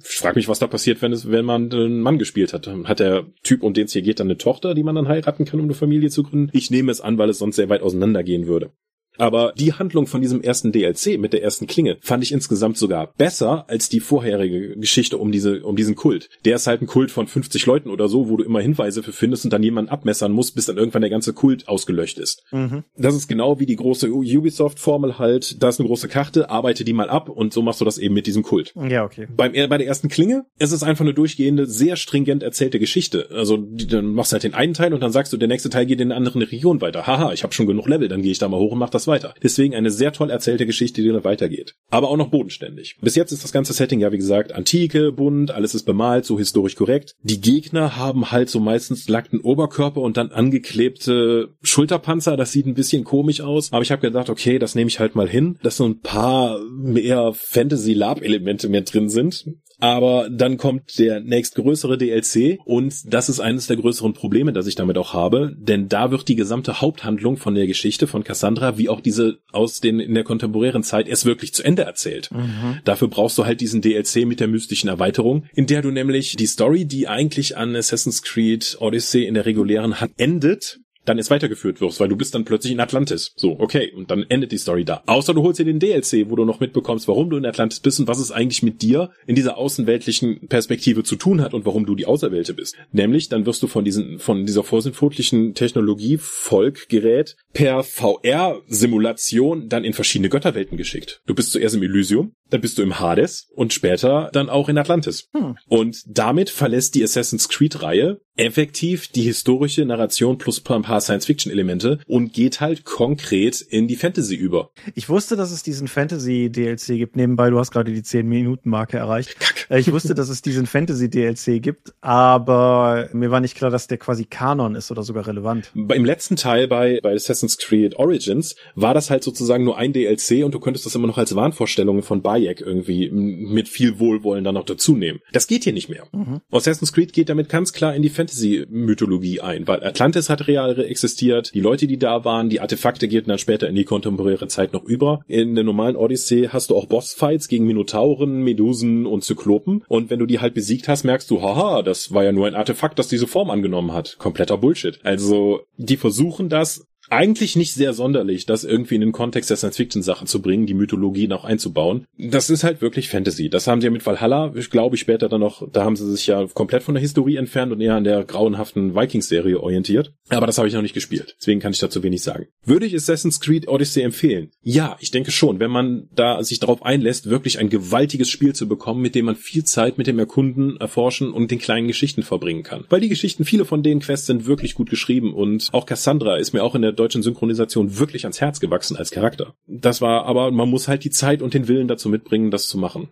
Ich 0.03 0.17
frage 0.17 0.35
mich, 0.35 0.47
was 0.47 0.59
da 0.59 0.67
passiert, 0.67 1.01
wenn 1.01 1.11
es, 1.11 1.29
wenn 1.29 1.45
man 1.45 1.71
einen 1.71 2.01
Mann 2.01 2.17
gespielt 2.17 2.53
hat. 2.53 2.67
Hat 2.67 2.99
der 2.99 3.25
Typ, 3.43 3.63
um 3.63 3.73
den 3.73 3.85
es 3.85 3.93
hier 3.93 4.01
geht, 4.01 4.19
dann 4.19 4.27
eine 4.27 4.37
Tochter, 4.37 4.73
die 4.73 4.83
man 4.83 4.95
dann 4.95 5.07
heiraten 5.07 5.45
kann, 5.45 5.59
um 5.59 5.65
eine 5.65 5.73
Familie 5.73 6.09
zu 6.09 6.23
gründen? 6.23 6.49
Ich 6.53 6.71
nehme 6.71 6.91
es 6.91 7.01
an, 7.01 7.17
weil 7.17 7.29
es 7.29 7.39
sonst 7.39 7.57
sehr 7.57 7.69
weit 7.69 7.81
auseinandergehen 7.81 8.47
würde. 8.47 8.71
Aber 9.17 9.53
die 9.57 9.73
Handlung 9.73 10.07
von 10.07 10.21
diesem 10.21 10.41
ersten 10.41 10.71
DLC 10.71 11.19
mit 11.19 11.33
der 11.33 11.43
ersten 11.43 11.67
Klinge 11.67 11.97
fand 12.01 12.23
ich 12.23 12.31
insgesamt 12.31 12.77
sogar 12.77 13.13
besser 13.17 13.65
als 13.67 13.89
die 13.89 13.99
vorherige 13.99 14.77
Geschichte 14.77 15.17
um 15.17 15.31
diese, 15.31 15.63
um 15.63 15.75
diesen 15.75 15.95
Kult. 15.95 16.29
Der 16.45 16.55
ist 16.55 16.67
halt 16.67 16.81
ein 16.81 16.87
Kult 16.87 17.11
von 17.11 17.27
50 17.27 17.65
Leuten 17.65 17.89
oder 17.89 18.07
so, 18.07 18.29
wo 18.29 18.37
du 18.37 18.43
immer 18.43 18.61
Hinweise 18.61 19.03
für 19.03 19.13
findest 19.13 19.45
und 19.45 19.53
dann 19.53 19.63
jemanden 19.63 19.89
abmessern 19.89 20.31
musst, 20.31 20.55
bis 20.55 20.65
dann 20.65 20.77
irgendwann 20.77 21.01
der 21.01 21.09
ganze 21.09 21.33
Kult 21.33 21.67
ausgelöscht 21.67 22.19
ist. 22.19 22.43
Mhm. 22.51 22.83
Das 22.97 23.15
ist 23.15 23.27
genau 23.27 23.59
wie 23.59 23.65
die 23.65 23.75
große 23.75 24.09
Ubisoft-Formel 24.11 25.19
halt. 25.19 25.61
Da 25.61 25.69
ist 25.69 25.79
eine 25.79 25.87
große 25.87 26.07
Karte, 26.07 26.49
arbeite 26.49 26.83
die 26.83 26.93
mal 26.93 27.09
ab 27.09 27.29
und 27.29 27.53
so 27.53 27.61
machst 27.61 27.81
du 27.81 27.85
das 27.85 27.97
eben 27.97 28.13
mit 28.13 28.27
diesem 28.27 28.43
Kult. 28.43 28.73
Ja, 28.75 29.03
okay. 29.03 29.27
Beim, 29.35 29.53
bei 29.53 29.77
der 29.77 29.87
ersten 29.87 30.09
Klinge 30.09 30.45
ist 30.59 30.71
es 30.71 30.83
einfach 30.83 31.05
eine 31.05 31.13
durchgehende, 31.13 31.65
sehr 31.65 31.95
stringent 31.95 32.43
erzählte 32.43 32.79
Geschichte. 32.79 33.29
Also, 33.31 33.57
dann 33.57 34.13
machst 34.13 34.31
du 34.31 34.35
halt 34.35 34.43
den 34.43 34.53
einen 34.53 34.73
Teil 34.73 34.93
und 34.93 35.01
dann 35.01 35.11
sagst 35.11 35.33
du, 35.33 35.37
der 35.37 35.47
nächste 35.47 35.69
Teil 35.69 35.85
geht 35.85 35.99
in 36.01 36.11
eine 36.11 36.15
andere 36.15 36.39
Region 36.51 36.81
weiter. 36.81 37.07
Haha, 37.07 37.33
ich 37.33 37.43
habe 37.43 37.53
schon 37.53 37.67
genug 37.67 37.87
Level, 37.87 38.07
dann 38.07 38.21
gehe 38.21 38.31
ich 38.31 38.39
da 38.39 38.47
mal 38.47 38.59
hoch 38.59 38.71
und 38.71 38.79
mach 38.79 38.89
das 38.89 39.06
weiter. 39.07 39.33
Deswegen 39.41 39.75
eine 39.75 39.91
sehr 39.91 40.13
toll 40.13 40.29
erzählte 40.29 40.65
Geschichte, 40.65 41.01
die 41.01 41.09
dann 41.09 41.23
weitergeht. 41.23 41.75
Aber 41.89 42.09
auch 42.09 42.17
noch 42.17 42.29
bodenständig. 42.29 42.97
Bis 43.01 43.15
jetzt 43.15 43.31
ist 43.31 43.43
das 43.43 43.51
ganze 43.51 43.73
Setting 43.73 43.99
ja, 43.99 44.11
wie 44.11 44.17
gesagt, 44.17 44.51
antike, 44.51 45.11
bunt, 45.11 45.51
alles 45.51 45.75
ist 45.75 45.83
bemalt, 45.83 46.25
so 46.25 46.37
historisch 46.37 46.75
korrekt. 46.75 47.15
Die 47.21 47.41
Gegner 47.41 47.95
haben 47.95 48.31
halt 48.31 48.49
so 48.49 48.59
meistens 48.59 49.07
nackten 49.07 49.39
Oberkörper 49.39 50.01
und 50.01 50.17
dann 50.17 50.31
angeklebte 50.31 51.55
Schulterpanzer. 51.61 52.37
Das 52.37 52.51
sieht 52.51 52.65
ein 52.65 52.73
bisschen 52.73 53.03
komisch 53.03 53.41
aus. 53.41 53.71
Aber 53.71 53.81
ich 53.81 53.91
habe 53.91 54.01
gedacht, 54.01 54.29
okay, 54.29 54.59
das 54.59 54.75
nehme 54.75 54.89
ich 54.89 54.99
halt 54.99 55.15
mal 55.15 55.29
hin, 55.29 55.57
dass 55.63 55.77
so 55.77 55.85
ein 55.85 56.01
paar 56.01 56.59
mehr 56.69 57.33
Fantasy-Lab-Elemente 57.33 58.69
mehr 58.69 58.81
drin 58.81 59.09
sind. 59.09 59.45
Aber 59.79 60.29
dann 60.29 60.57
kommt 60.57 60.97
der 60.97 61.19
nächstgrößere 61.19 61.97
DLC 61.97 62.59
und 62.65 63.13
das 63.13 63.29
ist 63.29 63.39
eines 63.39 63.67
der 63.67 63.77
größeren 63.77 64.13
Probleme, 64.13 64.53
das 64.53 64.67
ich 64.67 64.75
damit 64.75 64.97
auch 64.97 65.13
habe, 65.13 65.55
denn 65.57 65.87
da 65.87 66.11
wird 66.11 66.27
die 66.27 66.35
gesamte 66.35 66.81
Haupthandlung 66.81 67.37
von 67.37 67.53
der 67.53 67.67
Geschichte 67.67 68.07
von 68.07 68.23
Cassandra 68.23 68.77
wie 68.77 68.89
auch 68.89 69.01
diese 69.01 69.37
aus 69.51 69.79
den 69.79 69.99
in 69.99 70.15
der 70.15 70.23
kontemporären 70.23 70.83
Zeit 70.83 71.07
erst 71.07 71.25
wirklich 71.25 71.53
zu 71.53 71.63
Ende 71.63 71.83
erzählt. 71.83 72.29
Mhm. 72.31 72.79
Dafür 72.85 73.07
brauchst 73.07 73.37
du 73.37 73.45
halt 73.45 73.61
diesen 73.61 73.81
DLC 73.81 74.25
mit 74.25 74.39
der 74.39 74.47
mystischen 74.47 74.89
Erweiterung, 74.89 75.45
in 75.53 75.67
der 75.67 75.81
du 75.81 75.91
nämlich 75.91 76.35
die 76.35 76.47
Story, 76.47 76.85
die 76.85 77.07
eigentlich 77.07 77.57
an 77.57 77.75
Assassin's 77.75 78.23
Creed 78.23 78.77
Odyssey 78.79 79.25
in 79.25 79.35
der 79.35 79.45
regulären 79.45 79.99
hat, 80.01 80.11
endet 80.17 80.79
dann 81.07 81.17
jetzt 81.17 81.31
weitergeführt 81.31 81.81
wirst, 81.81 81.99
weil 81.99 82.09
du 82.09 82.15
bist 82.15 82.35
dann 82.35 82.45
plötzlich 82.45 82.73
in 82.73 82.79
Atlantis. 82.79 83.31
So, 83.35 83.59
okay, 83.59 83.91
und 83.95 84.11
dann 84.11 84.25
endet 84.29 84.51
die 84.51 84.57
Story 84.57 84.83
da. 84.83 85.03
Außer 85.05 85.33
du 85.33 85.41
holst 85.41 85.59
dir 85.59 85.65
den 85.65 85.79
DLC, 85.79 86.29
wo 86.29 86.35
du 86.35 86.45
noch 86.45 86.59
mitbekommst, 86.59 87.07
warum 87.07 87.29
du 87.29 87.37
in 87.37 87.45
Atlantis 87.45 87.79
bist 87.79 87.99
und 87.99 88.07
was 88.07 88.19
es 88.19 88.31
eigentlich 88.31 88.63
mit 88.63 88.81
dir 88.81 89.11
in 89.25 89.35
dieser 89.35 89.57
außenweltlichen 89.57 90.47
Perspektive 90.47 91.03
zu 91.03 91.15
tun 91.15 91.41
hat 91.41 91.53
und 91.53 91.65
warum 91.65 91.85
du 91.85 91.95
die 91.95 92.05
Auserwählte 92.05 92.53
bist. 92.53 92.75
Nämlich, 92.91 93.29
dann 93.29 93.45
wirst 93.45 93.63
du 93.63 93.67
von 93.67 93.85
diesen, 93.85 94.19
von 94.19 94.45
dieser 94.45 94.63
vorsinnflutlichen 94.63 95.53
Technologie, 95.53 96.17
Volkgerät, 96.19 97.35
per 97.53 97.83
VR-Simulation 97.83 99.69
dann 99.69 99.83
in 99.83 99.93
verschiedene 99.93 100.29
Götterwelten 100.29 100.77
geschickt. 100.77 101.21
Du 101.25 101.33
bist 101.33 101.51
zuerst 101.51 101.75
im 101.75 101.83
Elysium, 101.83 102.33
dann 102.49 102.61
bist 102.61 102.77
du 102.77 102.81
im 102.81 102.99
Hades 102.99 103.47
und 103.55 103.73
später 103.73 104.29
dann 104.33 104.49
auch 104.49 104.69
in 104.69 104.77
Atlantis. 104.77 105.29
Hm. 105.33 105.57
Und 105.67 106.03
damit 106.05 106.49
verlässt 106.49 106.95
die 106.95 107.03
Assassin's 107.03 107.49
Creed-Reihe 107.49 108.19
effektiv 108.37 109.07
die 109.07 109.23
historische 109.23 109.83
Narration 109.85 110.37
plus 110.37 110.63
ein 110.69 110.83
paar 110.83 110.96
Science-Fiction-Elemente 111.01 111.99
und 112.07 112.33
geht 112.33 112.61
halt 112.61 112.85
konkret 112.85 113.61
in 113.61 113.87
die 113.87 113.95
Fantasy 113.95 114.35
über. 114.35 114.71
Ich 114.95 115.09
wusste, 115.09 115.35
dass 115.35 115.51
es 115.51 115.63
diesen 115.63 115.87
Fantasy-DLC 115.87 116.97
gibt. 116.97 117.15
Nebenbei, 117.15 117.49
du 117.49 117.59
hast 117.59 117.71
gerade 117.71 117.91
die 117.91 118.01
10-Minuten-Marke 118.01 118.97
erreicht. 118.97 119.39
Kack. 119.39 119.67
Äh, 119.69 119.79
ich 119.79 119.91
wusste, 119.91 120.15
dass 120.15 120.29
es 120.29 120.41
diesen 120.41 120.65
Fantasy-DLC 120.65 121.61
gibt, 121.61 121.93
aber 122.01 123.09
mir 123.13 123.31
war 123.31 123.39
nicht 123.39 123.55
klar, 123.55 123.71
dass 123.71 123.87
der 123.87 123.97
quasi 123.97 124.25
Kanon 124.25 124.75
ist 124.75 124.91
oder 124.91 125.03
sogar 125.03 125.27
relevant. 125.27 125.71
Im 125.75 126.05
letzten 126.05 126.35
Teil 126.35 126.67
bei, 126.67 126.99
bei 127.01 127.13
Assassin's 127.13 127.57
Creed 127.57 127.95
Origins 127.95 128.55
war 128.75 128.93
das 128.93 129.09
halt 129.09 129.23
sozusagen 129.23 129.63
nur 129.63 129.77
ein 129.77 129.93
DLC 129.93 130.45
und 130.45 130.53
du 130.53 130.59
könntest 130.59 130.85
das 130.85 130.95
immer 130.95 131.07
noch 131.07 131.17
als 131.17 131.35
Wahnvorstellungen 131.35 132.03
von 132.03 132.21
Bayek 132.21 132.61
irgendwie 132.61 133.09
mit 133.09 133.67
viel 133.67 133.99
Wohlwollen 133.99 134.43
dann 134.43 134.55
noch 134.55 134.65
dazu 134.65 134.95
nehmen. 134.95 135.19
Das 135.31 135.47
geht 135.47 135.63
hier 135.63 135.73
nicht 135.73 135.89
mehr. 135.89 136.05
Mhm. 136.11 136.41
Assassin's 136.51 136.93
Creed 136.93 137.13
geht 137.13 137.29
damit 137.29 137.49
ganz 137.49 137.73
klar 137.73 137.95
in 137.95 138.01
die 138.01 138.09
Fantasy 138.09 138.27
Fantasy-Mythologie 138.27 139.41
ein, 139.41 139.67
weil 139.67 139.83
Atlantis 139.83 140.29
hat 140.29 140.47
real 140.47 140.79
existiert, 140.87 141.53
die 141.53 141.61
Leute, 141.61 141.87
die 141.87 141.97
da 141.97 142.25
waren, 142.25 142.49
die 142.49 142.61
Artefakte 142.61 143.07
gehen 143.07 143.25
dann 143.27 143.37
später 143.37 143.67
in 143.67 143.75
die 143.75 143.83
kontemporäre 143.83 144.47
Zeit 144.47 144.73
noch 144.73 144.83
über. 144.83 145.21
In 145.27 145.55
der 145.55 145.63
normalen 145.63 145.95
Odyssee 145.95 146.49
hast 146.49 146.69
du 146.69 146.75
auch 146.75 146.85
Bossfights 146.85 147.47
gegen 147.47 147.65
Minotauren, 147.65 148.43
Medusen 148.43 149.05
und 149.05 149.23
Zyklopen 149.23 149.83
und 149.87 150.09
wenn 150.09 150.19
du 150.19 150.25
die 150.25 150.39
halt 150.39 150.53
besiegt 150.53 150.87
hast, 150.87 151.03
merkst 151.03 151.29
du, 151.29 151.41
haha, 151.41 151.81
das 151.81 152.13
war 152.13 152.23
ja 152.23 152.31
nur 152.31 152.47
ein 152.47 152.55
Artefakt, 152.55 152.99
das 152.99 153.07
diese 153.07 153.27
Form 153.27 153.49
angenommen 153.49 153.93
hat. 153.93 154.17
Kompletter 154.17 154.57
Bullshit. 154.57 154.99
Also, 155.03 155.61
die 155.77 155.97
versuchen 155.97 156.49
das 156.49 156.85
eigentlich 157.09 157.55
nicht 157.55 157.73
sehr 157.73 157.93
sonderlich, 157.93 158.45
das 158.45 158.63
irgendwie 158.63 158.95
in 158.95 159.01
den 159.01 159.11
Kontext 159.11 159.49
der 159.49 159.57
Science-Fiction-Sache 159.57 160.25
zu 160.25 160.41
bringen, 160.41 160.65
die 160.65 160.73
Mythologie 160.73 161.27
noch 161.27 161.45
einzubauen. 161.45 162.05
Das 162.17 162.49
ist 162.49 162.63
halt 162.63 162.81
wirklich 162.81 163.09
Fantasy. 163.09 163.49
Das 163.49 163.67
haben 163.67 163.81
sie 163.81 163.85
ja 163.85 163.91
mit 163.91 164.05
Valhalla, 164.05 164.51
ich 164.55 164.69
glaube 164.69 164.97
später 164.97 165.29
dann 165.29 165.41
noch, 165.41 165.67
da 165.71 165.83
haben 165.83 165.95
sie 165.95 166.09
sich 166.09 166.27
ja 166.27 166.45
komplett 166.47 166.83
von 166.83 166.95
der 166.95 167.01
Historie 167.01 167.37
entfernt 167.37 167.71
und 167.71 167.81
eher 167.81 167.95
an 167.95 168.03
der 168.03 168.23
grauenhaften 168.23 168.95
Vikings-Serie 168.95 169.59
orientiert. 169.59 170.13
Aber 170.29 170.45
das 170.47 170.57
habe 170.57 170.67
ich 170.67 170.73
noch 170.73 170.81
nicht 170.81 170.93
gespielt. 170.93 171.35
Deswegen 171.39 171.59
kann 171.59 171.71
ich 171.71 171.79
dazu 171.79 172.03
wenig 172.03 172.21
sagen. 172.21 172.47
Würde 172.65 172.85
ich 172.85 172.95
Assassin's 172.95 173.39
Creed 173.39 173.67
Odyssey 173.67 174.01
empfehlen? 174.01 174.51
Ja, 174.61 174.97
ich 174.99 175.11
denke 175.11 175.31
schon, 175.31 175.59
wenn 175.59 175.71
man 175.71 176.09
da 176.13 176.43
sich 176.43 176.59
darauf 176.59 176.83
einlässt, 176.83 177.29
wirklich 177.29 177.59
ein 177.59 177.69
gewaltiges 177.69 178.29
Spiel 178.29 178.53
zu 178.53 178.67
bekommen, 178.67 179.01
mit 179.01 179.15
dem 179.15 179.25
man 179.25 179.35
viel 179.35 179.63
Zeit 179.63 179.97
mit 179.97 180.07
dem 180.07 180.19
Erkunden, 180.19 180.77
Erforschen 180.77 181.31
und 181.31 181.51
den 181.51 181.59
kleinen 181.59 181.87
Geschichten 181.87 182.23
verbringen 182.23 182.63
kann. 182.63 182.85
Weil 182.89 183.01
die 183.01 183.09
Geschichten, 183.09 183.45
viele 183.45 183.65
von 183.65 183.83
den 183.83 183.99
Quests 183.99 184.27
sind 184.27 184.45
wirklich 184.45 184.75
gut 184.75 184.89
geschrieben 184.89 185.33
und 185.33 185.69
auch 185.71 185.85
Cassandra 185.85 186.37
ist 186.37 186.53
mir 186.53 186.63
auch 186.63 186.75
in 186.75 186.81
der 186.81 186.91
deutschen 186.97 187.23
Synchronisation 187.23 187.97
wirklich 187.97 188.25
ans 188.25 188.41
Herz 188.41 188.59
gewachsen 188.59 188.97
als 188.97 189.11
Charakter. 189.11 189.55
Das 189.67 190.01
war 190.01 190.25
aber, 190.25 190.51
man 190.51 190.69
muss 190.69 190.87
halt 190.87 191.03
die 191.03 191.09
Zeit 191.09 191.41
und 191.41 191.53
den 191.53 191.67
Willen 191.67 191.87
dazu 191.87 192.09
mitbringen, 192.09 192.51
das 192.51 192.67
zu 192.67 192.77
machen. 192.77 193.09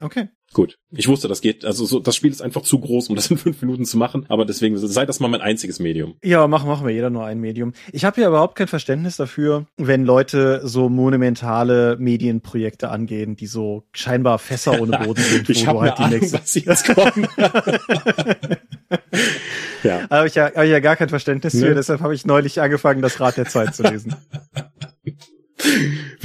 Okay. 0.00 0.28
Gut. 0.52 0.78
Ich 0.90 1.08
wusste, 1.08 1.26
das 1.26 1.40
geht. 1.40 1.64
Also 1.64 1.84
so, 1.84 1.98
das 2.00 2.14
Spiel 2.14 2.30
ist 2.30 2.40
einfach 2.40 2.62
zu 2.62 2.78
groß, 2.78 3.08
um 3.08 3.16
das 3.16 3.30
in 3.30 3.36
fünf 3.36 3.60
Minuten 3.60 3.84
zu 3.84 3.98
machen. 3.98 4.26
Aber 4.28 4.44
deswegen 4.44 4.76
sei 4.78 5.04
das 5.04 5.20
mal 5.20 5.28
mein 5.28 5.40
einziges 5.40 5.80
Medium. 5.80 6.16
Ja, 6.22 6.46
machen, 6.46 6.68
machen 6.68 6.86
wir 6.86 6.94
jeder 6.94 7.10
nur 7.10 7.24
ein 7.24 7.40
Medium. 7.40 7.72
Ich 7.92 8.04
habe 8.04 8.20
ja 8.20 8.28
überhaupt 8.28 8.56
kein 8.56 8.68
Verständnis 8.68 9.16
dafür, 9.16 9.66
wenn 9.76 10.04
Leute 10.04 10.60
so 10.64 10.88
monumentale 10.88 11.96
Medienprojekte 11.98 12.90
angehen, 12.90 13.36
die 13.36 13.46
so 13.46 13.84
scheinbar 13.92 14.38
Fässer 14.38 14.80
ohne 14.80 14.98
Boden 15.04 15.22
sind, 15.22 15.48
ich 15.50 15.66
wo 15.66 15.72
du 15.72 15.80
halt 15.80 15.98
die 15.98 16.02
Ahnung, 16.02 16.20
nächste. 16.20 16.38
Was 16.38 16.54
jetzt 16.54 16.94
kommen. 16.94 17.26
ja. 19.82 20.08
Habe 20.08 20.28
ich 20.28 20.34
ja, 20.36 20.44
hab 20.54 20.64
ich 20.64 20.70
ja 20.70 20.80
gar 20.80 20.96
kein 20.96 21.08
Verständnis 21.08 21.54
ne? 21.54 21.60
für. 21.60 21.74
Deshalb 21.74 22.00
habe 22.00 22.14
ich 22.14 22.24
neulich 22.24 22.60
angefangen, 22.60 23.02
das 23.02 23.20
Rad 23.20 23.36
der 23.36 23.46
Zeit 23.46 23.74
zu 23.74 23.82
lesen. 23.82 24.14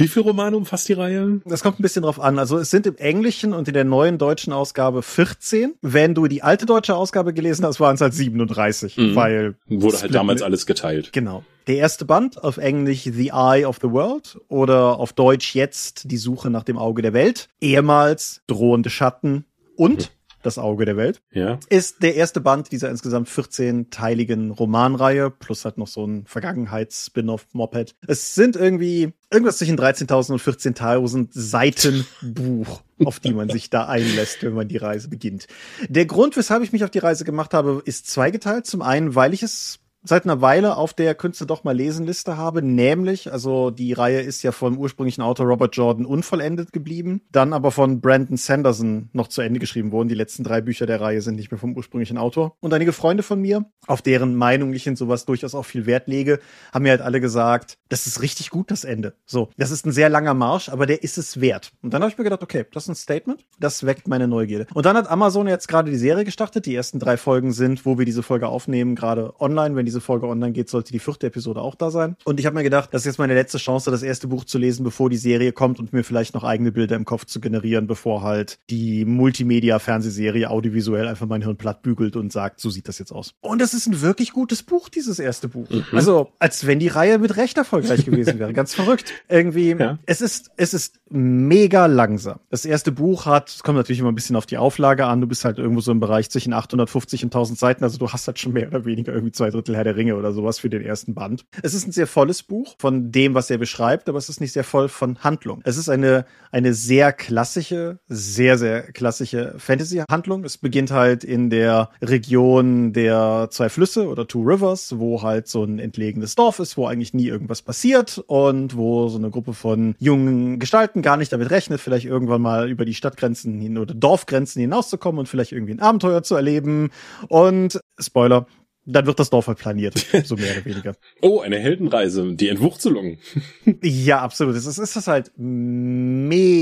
Wie 0.02 0.08
viele 0.08 0.24
Romane 0.24 0.56
umfasst 0.56 0.88
die 0.88 0.94
Reihe? 0.94 1.40
Das 1.44 1.62
kommt 1.62 1.78
ein 1.78 1.82
bisschen 1.82 2.02
drauf 2.02 2.18
an. 2.18 2.40
Also 2.40 2.58
es 2.58 2.70
sind 2.70 2.88
im 2.88 2.96
Englischen 2.96 3.52
und 3.52 3.68
in 3.68 3.74
der 3.74 3.84
neuen 3.84 4.18
deutschen 4.18 4.52
Ausgabe 4.52 5.00
14. 5.00 5.74
Wenn 5.80 6.16
du 6.16 6.26
die 6.26 6.42
alte 6.42 6.66
deutsche 6.66 6.96
Ausgabe 6.96 7.32
gelesen 7.32 7.64
hast, 7.64 7.78
waren 7.78 7.94
es 7.94 8.00
halt 8.00 8.12
37, 8.12 8.96
mhm. 8.96 9.14
weil 9.14 9.54
wurde 9.68 10.00
halt 10.00 10.12
damals 10.12 10.42
alles 10.42 10.66
geteilt. 10.66 11.12
Genau. 11.12 11.44
Der 11.68 11.76
erste 11.76 12.04
Band 12.04 12.42
auf 12.42 12.56
Englisch 12.56 13.04
The 13.04 13.28
Eye 13.28 13.64
of 13.64 13.78
the 13.80 13.90
World 13.90 14.40
oder 14.48 14.98
auf 14.98 15.12
Deutsch 15.12 15.54
jetzt 15.54 16.10
Die 16.10 16.16
Suche 16.16 16.50
nach 16.50 16.64
dem 16.64 16.78
Auge 16.78 17.02
der 17.02 17.12
Welt. 17.12 17.48
Ehemals 17.60 18.42
Drohende 18.48 18.90
Schatten 18.90 19.44
und 19.76 19.98
mhm. 19.98 20.21
Das 20.42 20.58
Auge 20.58 20.84
der 20.84 20.96
Welt. 20.96 21.22
Ja. 21.30 21.58
Ist 21.68 22.02
der 22.02 22.16
erste 22.16 22.40
Band 22.40 22.72
dieser 22.72 22.90
insgesamt 22.90 23.28
14-teiligen 23.28 24.50
Romanreihe, 24.50 25.30
plus 25.30 25.64
halt 25.64 25.78
noch 25.78 25.86
so 25.86 26.04
ein 26.04 26.26
Vergangenheits-Spin-off-Moped. 26.26 27.94
Es 28.06 28.34
sind 28.34 28.56
irgendwie 28.56 29.12
irgendwas 29.30 29.58
zwischen 29.58 29.78
13.000 29.78 30.32
und 30.32 30.42
14.000 30.42 31.28
Seiten 31.30 32.06
Buch, 32.22 32.82
auf 33.04 33.20
die 33.20 33.32
man 33.32 33.48
sich 33.48 33.70
da 33.70 33.86
einlässt, 33.86 34.42
wenn 34.42 34.54
man 34.54 34.68
die 34.68 34.76
Reise 34.76 35.08
beginnt. 35.08 35.46
Der 35.88 36.06
Grund, 36.06 36.36
weshalb 36.36 36.62
ich 36.62 36.72
mich 36.72 36.84
auf 36.84 36.90
die 36.90 36.98
Reise 36.98 37.24
gemacht 37.24 37.54
habe, 37.54 37.82
ist 37.84 38.10
zweigeteilt. 38.10 38.66
Zum 38.66 38.82
einen, 38.82 39.14
weil 39.14 39.34
ich 39.34 39.42
es 39.42 39.78
seit 40.04 40.24
einer 40.24 40.40
Weile 40.40 40.76
auf 40.76 40.94
der 40.94 41.14
Künste 41.14 41.46
doch 41.46 41.64
mal 41.64 41.76
lesen 41.76 42.06
Liste 42.06 42.36
habe, 42.36 42.62
nämlich, 42.62 43.32
also 43.32 43.70
die 43.70 43.92
Reihe 43.92 44.20
ist 44.20 44.42
ja 44.42 44.52
vom 44.52 44.78
ursprünglichen 44.78 45.22
Autor 45.22 45.46
Robert 45.46 45.76
Jordan 45.76 46.04
unvollendet 46.04 46.72
geblieben, 46.72 47.22
dann 47.30 47.52
aber 47.52 47.70
von 47.70 48.00
Brandon 48.00 48.36
Sanderson 48.36 49.08
noch 49.12 49.28
zu 49.28 49.42
Ende 49.42 49.60
geschrieben 49.60 49.92
worden. 49.92 50.08
Die 50.08 50.14
letzten 50.14 50.44
drei 50.44 50.60
Bücher 50.60 50.86
der 50.86 51.00
Reihe 51.00 51.22
sind 51.22 51.36
nicht 51.36 51.50
mehr 51.50 51.58
vom 51.58 51.76
ursprünglichen 51.76 52.18
Autor. 52.18 52.56
Und 52.60 52.74
einige 52.74 52.92
Freunde 52.92 53.22
von 53.22 53.40
mir, 53.40 53.64
auf 53.86 54.02
deren 54.02 54.34
Meinung 54.34 54.72
ich 54.72 54.86
in 54.86 54.96
sowas 54.96 55.24
durchaus 55.24 55.54
auch 55.54 55.64
viel 55.64 55.86
Wert 55.86 56.08
lege, 56.08 56.40
haben 56.72 56.82
mir 56.82 56.90
halt 56.90 57.00
alle 57.00 57.20
gesagt, 57.20 57.78
das 57.88 58.06
ist 58.06 58.22
richtig 58.22 58.50
gut, 58.50 58.70
das 58.70 58.84
Ende. 58.84 59.14
So, 59.24 59.50
das 59.56 59.70
ist 59.70 59.86
ein 59.86 59.92
sehr 59.92 60.08
langer 60.08 60.34
Marsch, 60.34 60.68
aber 60.68 60.86
der 60.86 61.02
ist 61.02 61.18
es 61.18 61.40
wert. 61.40 61.72
Und 61.82 61.94
dann 61.94 62.02
habe 62.02 62.10
ich 62.10 62.18
mir 62.18 62.24
gedacht, 62.24 62.42
okay, 62.42 62.64
das 62.72 62.84
ist 62.84 62.88
ein 62.88 62.94
Statement, 62.96 63.44
das 63.58 63.86
weckt 63.86 64.08
meine 64.08 64.26
Neugierde. 64.26 64.66
Und 64.74 64.86
dann 64.86 64.96
hat 64.96 65.08
Amazon 65.08 65.46
jetzt 65.46 65.68
gerade 65.68 65.90
die 65.90 65.96
Serie 65.96 66.24
gestartet. 66.24 66.66
Die 66.66 66.74
ersten 66.74 66.98
drei 66.98 67.16
Folgen 67.16 67.52
sind, 67.52 67.86
wo 67.86 67.98
wir 67.98 68.04
diese 68.04 68.22
Folge 68.22 68.48
aufnehmen, 68.48 68.94
gerade 68.94 69.34
online, 69.40 69.76
wenn 69.76 69.86
die 69.86 69.91
diese 69.92 70.00
Folge 70.00 70.26
online 70.26 70.52
geht, 70.52 70.70
sollte 70.70 70.92
die 70.92 70.98
vierte 70.98 71.26
Episode 71.26 71.60
auch 71.60 71.74
da 71.74 71.90
sein. 71.90 72.16
Und 72.24 72.40
ich 72.40 72.46
habe 72.46 72.56
mir 72.56 72.62
gedacht, 72.62 72.88
das 72.92 73.02
ist 73.02 73.06
jetzt 73.06 73.18
meine 73.18 73.34
letzte 73.34 73.58
Chance, 73.58 73.90
das 73.90 74.02
erste 74.02 74.26
Buch 74.26 74.44
zu 74.44 74.58
lesen, 74.58 74.84
bevor 74.84 75.10
die 75.10 75.18
Serie 75.18 75.52
kommt 75.52 75.78
und 75.78 75.92
mir 75.92 76.02
vielleicht 76.02 76.34
noch 76.34 76.44
eigene 76.44 76.72
Bilder 76.72 76.96
im 76.96 77.04
Kopf 77.04 77.26
zu 77.26 77.40
generieren, 77.40 77.86
bevor 77.86 78.22
halt 78.22 78.58
die 78.70 79.04
Multimedia-Fernsehserie 79.04 80.48
audiovisuell 80.48 81.06
einfach 81.06 81.26
mein 81.26 81.42
Hirn 81.42 81.56
platt 81.56 81.82
bügelt 81.82 82.16
und 82.16 82.32
sagt, 82.32 82.60
so 82.60 82.70
sieht 82.70 82.88
das 82.88 82.98
jetzt 82.98 83.12
aus. 83.12 83.34
Und 83.40 83.60
das 83.60 83.74
ist 83.74 83.86
ein 83.86 84.00
wirklich 84.00 84.32
gutes 84.32 84.62
Buch, 84.62 84.88
dieses 84.88 85.18
erste 85.18 85.48
Buch. 85.48 85.68
Mhm. 85.68 85.84
Also, 85.92 86.32
als 86.38 86.66
wenn 86.66 86.78
die 86.78 86.88
Reihe 86.88 87.18
mit 87.18 87.36
Recht 87.36 87.58
erfolgreich 87.58 88.04
gewesen 88.06 88.38
wäre. 88.38 88.52
Ganz 88.54 88.74
verrückt. 88.74 89.12
Irgendwie, 89.28 89.70
ja. 89.72 89.98
es 90.06 90.22
ist, 90.22 90.50
es 90.56 90.72
ist 90.72 91.00
mega 91.10 91.86
langsam. 91.86 92.40
Das 92.48 92.64
erste 92.64 92.92
Buch 92.92 93.26
hat, 93.26 93.50
es 93.50 93.62
kommt 93.62 93.76
natürlich 93.76 94.00
immer 94.00 94.10
ein 94.10 94.14
bisschen 94.14 94.36
auf 94.36 94.46
die 94.46 94.56
Auflage 94.56 95.06
an, 95.06 95.20
du 95.20 95.26
bist 95.26 95.44
halt 95.44 95.58
irgendwo 95.58 95.80
so 95.80 95.92
im 95.92 96.00
Bereich 96.00 96.30
zwischen 96.30 96.52
850 96.52 97.24
und 97.24 97.28
1000 97.28 97.58
Seiten, 97.58 97.84
also 97.84 97.98
du 97.98 98.08
hast 98.08 98.26
halt 98.26 98.38
schon 98.38 98.52
mehr 98.52 98.68
oder 98.68 98.84
weniger 98.84 99.12
irgendwie 99.12 99.32
zwei 99.32 99.50
Drittel 99.50 99.76
Herr 99.82 99.84
der 99.84 99.96
Ringe 99.96 100.14
oder 100.16 100.32
sowas 100.32 100.60
für 100.60 100.70
den 100.70 100.82
ersten 100.82 101.12
Band. 101.12 101.44
Es 101.62 101.74
ist 101.74 101.88
ein 101.88 101.92
sehr 101.92 102.06
volles 102.06 102.44
Buch 102.44 102.76
von 102.78 103.10
dem, 103.10 103.34
was 103.34 103.50
er 103.50 103.58
beschreibt, 103.58 104.08
aber 104.08 104.16
es 104.16 104.28
ist 104.28 104.40
nicht 104.40 104.52
sehr 104.52 104.62
voll 104.62 104.88
von 104.88 105.18
Handlung. 105.18 105.60
Es 105.64 105.76
ist 105.76 105.88
eine, 105.88 106.24
eine 106.52 106.72
sehr 106.72 107.12
klassische, 107.12 107.98
sehr, 108.06 108.58
sehr 108.58 108.92
klassische 108.92 109.54
Fantasy-Handlung. 109.58 110.44
Es 110.44 110.56
beginnt 110.58 110.92
halt 110.92 111.24
in 111.24 111.50
der 111.50 111.90
Region 112.00 112.92
der 112.92 113.48
zwei 113.50 113.68
Flüsse 113.68 114.06
oder 114.06 114.28
Two 114.28 114.42
Rivers, 114.42 114.98
wo 114.98 115.22
halt 115.22 115.48
so 115.48 115.64
ein 115.64 115.80
entlegenes 115.80 116.36
Dorf 116.36 116.60
ist, 116.60 116.76
wo 116.76 116.86
eigentlich 116.86 117.12
nie 117.12 117.26
irgendwas 117.26 117.62
passiert 117.62 118.22
und 118.28 118.76
wo 118.76 119.08
so 119.08 119.18
eine 119.18 119.30
Gruppe 119.30 119.52
von 119.52 119.96
jungen 119.98 120.60
Gestalten 120.60 121.02
gar 121.02 121.16
nicht 121.16 121.32
damit 121.32 121.50
rechnet, 121.50 121.80
vielleicht 121.80 122.06
irgendwann 122.06 122.42
mal 122.42 122.70
über 122.70 122.84
die 122.84 122.94
Stadtgrenzen 122.94 123.60
hin 123.60 123.78
oder 123.78 123.94
Dorfgrenzen 123.94 124.60
hinauszukommen 124.60 125.18
und 125.18 125.26
vielleicht 125.26 125.50
irgendwie 125.50 125.72
ein 125.72 125.80
Abenteuer 125.80 126.22
zu 126.22 126.36
erleben. 126.36 126.90
Und 127.28 127.80
Spoiler, 127.98 128.46
dann 128.84 129.06
wird 129.06 129.18
das 129.20 129.30
Dorf 129.30 129.46
halt 129.46 129.58
planiert, 129.58 129.94
so 130.24 130.36
mehr 130.36 130.52
oder 130.52 130.64
weniger. 130.64 130.94
Oh, 131.20 131.40
eine 131.40 131.58
Heldenreise, 131.58 132.34
die 132.34 132.48
Entwurzelung. 132.48 133.18
ja, 133.82 134.20
absolut. 134.20 134.56
Es 134.56 134.66
ist, 134.66 134.78
ist 134.78 134.96
das 134.96 135.06
halt 135.06 135.30
mega, 135.36 136.58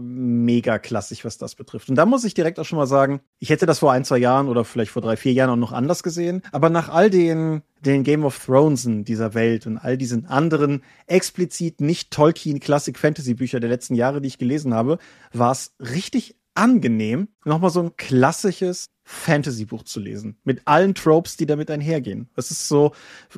mega 0.00 0.78
klassisch, 0.78 1.24
was 1.24 1.38
das 1.38 1.54
betrifft. 1.54 1.88
Und 1.88 1.96
da 1.96 2.06
muss 2.06 2.24
ich 2.24 2.34
direkt 2.34 2.60
auch 2.60 2.64
schon 2.64 2.78
mal 2.78 2.86
sagen, 2.86 3.20
ich 3.38 3.50
hätte 3.50 3.66
das 3.66 3.80
vor 3.80 3.92
ein, 3.92 4.04
zwei 4.04 4.18
Jahren 4.18 4.48
oder 4.48 4.64
vielleicht 4.64 4.92
vor 4.92 5.02
drei, 5.02 5.16
vier 5.16 5.32
Jahren 5.32 5.50
auch 5.50 5.56
noch 5.56 5.72
anders 5.72 6.02
gesehen. 6.02 6.42
Aber 6.52 6.70
nach 6.70 6.88
all 6.88 7.10
den, 7.10 7.62
den 7.80 8.04
Game 8.04 8.24
of 8.24 8.38
Thronesen 8.38 9.04
dieser 9.04 9.34
Welt 9.34 9.66
und 9.66 9.78
all 9.78 9.98
diesen 9.98 10.26
anderen 10.26 10.82
explizit 11.06 11.80
nicht 11.80 12.12
Tolkien 12.12 12.60
Classic 12.60 12.96
Fantasy 12.96 13.34
Bücher 13.34 13.58
der 13.58 13.70
letzten 13.70 13.94
Jahre, 13.94 14.20
die 14.20 14.28
ich 14.28 14.38
gelesen 14.38 14.74
habe, 14.74 14.98
war 15.32 15.52
es 15.52 15.74
richtig 15.80 16.36
angenehm, 16.54 17.28
nochmal 17.44 17.70
so 17.70 17.80
ein 17.80 17.96
klassisches 17.96 18.90
Fantasy-Buch 19.04 19.84
zu 19.84 20.00
lesen. 20.00 20.36
Mit 20.44 20.62
allen 20.64 20.94
Tropes, 20.94 21.36
die 21.36 21.46
damit 21.46 21.70
einhergehen. 21.70 22.28
Es 22.36 22.50
ist 22.50 22.68
so, 22.68 22.92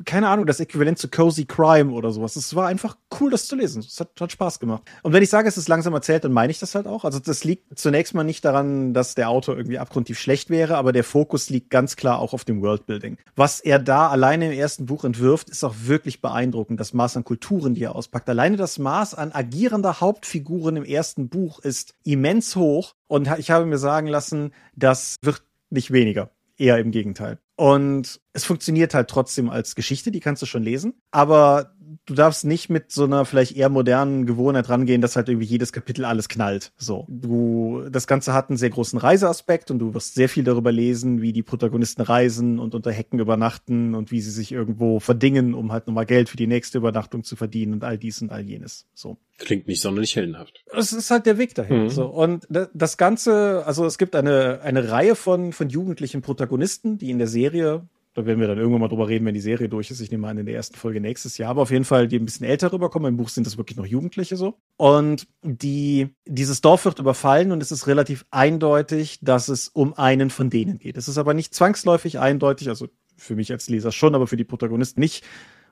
keine 0.05 0.29
Ahnung, 0.29 0.45
das 0.45 0.59
Äquivalent 0.59 0.97
zu 0.97 1.09
Cozy 1.09 1.45
Crime 1.45 1.91
oder 1.91 2.11
sowas. 2.11 2.35
Es 2.35 2.55
war 2.55 2.67
einfach 2.67 2.97
cool, 3.19 3.31
das 3.31 3.47
zu 3.47 3.55
lesen. 3.55 3.79
Es 3.79 3.99
hat, 3.99 4.09
hat 4.19 4.31
Spaß 4.31 4.59
gemacht. 4.59 4.83
Und 5.03 5.13
wenn 5.13 5.23
ich 5.23 5.29
sage, 5.29 5.47
es 5.47 5.57
ist 5.57 5.67
langsam 5.67 5.93
erzählt, 5.93 6.23
dann 6.23 6.33
meine 6.33 6.51
ich 6.51 6.59
das 6.59 6.75
halt 6.75 6.87
auch. 6.87 7.03
Also 7.03 7.19
das 7.19 7.43
liegt 7.43 7.77
zunächst 7.77 8.13
mal 8.13 8.23
nicht 8.23 8.45
daran, 8.45 8.93
dass 8.93 9.15
der 9.15 9.29
Autor 9.29 9.57
irgendwie 9.57 9.79
abgrundtief 9.79 10.19
schlecht 10.19 10.49
wäre, 10.49 10.77
aber 10.77 10.91
der 10.91 11.03
Fokus 11.03 11.49
liegt 11.49 11.69
ganz 11.69 11.95
klar 11.95 12.19
auch 12.19 12.33
auf 12.33 12.45
dem 12.45 12.61
Worldbuilding. 12.61 13.17
Was 13.35 13.59
er 13.59 13.79
da 13.79 14.09
alleine 14.09 14.47
im 14.47 14.59
ersten 14.59 14.85
Buch 14.85 15.03
entwirft, 15.03 15.49
ist 15.49 15.63
auch 15.63 15.75
wirklich 15.83 16.21
beeindruckend. 16.21 16.79
Das 16.79 16.93
Maß 16.93 17.17
an 17.17 17.23
Kulturen, 17.23 17.73
die 17.73 17.83
er 17.83 17.95
auspackt. 17.95 18.29
Alleine 18.29 18.57
das 18.57 18.79
Maß 18.79 19.15
an 19.15 19.31
agierender 19.31 19.99
Hauptfiguren 20.01 20.77
im 20.77 20.85
ersten 20.85 21.29
Buch 21.29 21.59
ist 21.59 21.95
immens 22.03 22.55
hoch. 22.55 22.95
Und 23.07 23.29
ich 23.37 23.51
habe 23.51 23.65
mir 23.65 23.77
sagen 23.77 24.07
lassen, 24.07 24.51
das 24.75 25.15
wird 25.21 25.43
nicht 25.69 25.91
weniger. 25.91 26.31
Eher 26.57 26.77
im 26.79 26.91
Gegenteil. 26.91 27.39
Und 27.57 28.21
es 28.33 28.45
funktioniert 28.45 28.93
halt 28.93 29.09
trotzdem 29.09 29.49
als 29.49 29.75
Geschichte, 29.75 30.11
die 30.11 30.19
kannst 30.19 30.41
du 30.41 30.45
schon 30.45 30.63
lesen. 30.63 30.93
Aber 31.11 31.74
du 32.05 32.13
darfst 32.13 32.45
nicht 32.45 32.69
mit 32.69 32.91
so 32.91 33.03
einer 33.03 33.25
vielleicht 33.25 33.55
eher 33.55 33.69
modernen 33.69 34.25
Gewohnheit 34.25 34.69
rangehen, 34.69 35.01
dass 35.01 35.15
halt 35.15 35.29
irgendwie 35.29 35.47
jedes 35.47 35.73
Kapitel 35.73 36.05
alles 36.05 36.29
knallt. 36.29 36.71
So. 36.77 37.05
Du, 37.07 37.83
das 37.89 38.07
Ganze 38.07 38.33
hat 38.33 38.49
einen 38.49 38.57
sehr 38.57 38.69
großen 38.69 38.99
Reiseaspekt 38.99 39.71
und 39.71 39.79
du 39.79 39.93
wirst 39.93 40.15
sehr 40.15 40.29
viel 40.29 40.43
darüber 40.43 40.71
lesen, 40.71 41.21
wie 41.21 41.33
die 41.33 41.43
Protagonisten 41.43 42.01
reisen 42.01 42.59
und 42.59 42.75
unter 42.75 42.91
Hecken 42.91 43.19
übernachten 43.19 43.95
und 43.95 44.11
wie 44.11 44.21
sie 44.21 44.31
sich 44.31 44.51
irgendwo 44.51 44.99
verdingen, 44.99 45.53
um 45.53 45.71
halt 45.71 45.87
nochmal 45.87 46.05
Geld 46.05 46.29
für 46.29 46.37
die 46.37 46.47
nächste 46.47 46.77
Übernachtung 46.77 47.23
zu 47.23 47.35
verdienen 47.35 47.73
und 47.73 47.83
all 47.83 47.97
dies 47.97 48.21
und 48.21 48.31
all 48.31 48.41
jenes. 48.41 48.87
So. 48.93 49.17
Klingt 49.37 49.67
nicht 49.67 49.81
sonderlich 49.81 50.15
heldenhaft. 50.15 50.63
Es 50.71 50.93
ist 50.93 51.11
halt 51.11 51.25
der 51.25 51.37
Weg 51.37 51.55
dahin. 51.55 51.83
Mhm. 51.83 51.89
So. 51.89 52.05
Und 52.05 52.47
das 52.49 52.97
Ganze, 52.97 53.63
also 53.65 53.85
es 53.85 53.97
gibt 53.97 54.15
eine, 54.15 54.61
eine 54.61 54.89
Reihe 54.89 55.15
von, 55.15 55.51
von 55.51 55.69
jugendlichen 55.69 56.21
Protagonisten, 56.21 56.97
die 56.97 57.09
in 57.09 57.17
der 57.17 57.27
Serie 57.27 57.87
da 58.15 58.25
werden 58.25 58.39
wir 58.39 58.47
dann 58.47 58.57
irgendwann 58.57 58.79
mal 58.79 58.87
drüber 58.87 59.09
reden, 59.09 59.25
wenn 59.25 59.33
die 59.33 59.41
Serie 59.41 59.67
durch 59.67 59.91
ist. 59.91 59.99
Ich 59.99 60.09
nehme 60.09 60.29
an, 60.29 60.37
in 60.37 60.45
der 60.45 60.55
ersten 60.55 60.77
Folge 60.77 61.01
nächstes 61.01 61.37
Jahr. 61.37 61.49
Aber 61.49 61.61
auf 61.61 61.69
jeden 61.69 61.83
Fall, 61.83 62.07
die 62.07 62.17
ein 62.17 62.23
bisschen 62.23 62.45
älter 62.45 62.71
rüberkommen. 62.71 63.09
Im 63.09 63.17
Buch 63.17 63.27
sind 63.27 63.45
das 63.45 63.57
wirklich 63.57 63.75
noch 63.75 63.85
Jugendliche 63.85 64.37
so. 64.37 64.57
Und 64.77 65.27
die, 65.43 66.07
dieses 66.25 66.61
Dorf 66.61 66.85
wird 66.85 66.99
überfallen 66.99 67.51
und 67.51 67.61
es 67.61 67.73
ist 67.73 67.87
relativ 67.87 68.25
eindeutig, 68.31 69.19
dass 69.21 69.49
es 69.49 69.67
um 69.67 69.95
einen 69.95 70.29
von 70.29 70.49
denen 70.49 70.79
geht. 70.79 70.95
Es 70.95 71.09
ist 71.09 71.17
aber 71.17 71.33
nicht 71.33 71.53
zwangsläufig 71.53 72.17
eindeutig, 72.17 72.69
also 72.69 72.87
für 73.17 73.35
mich 73.35 73.51
als 73.51 73.67
Leser 73.67 73.91
schon, 73.91 74.15
aber 74.15 74.27
für 74.27 74.37
die 74.37 74.45
Protagonisten 74.45 75.01
nicht, 75.01 75.25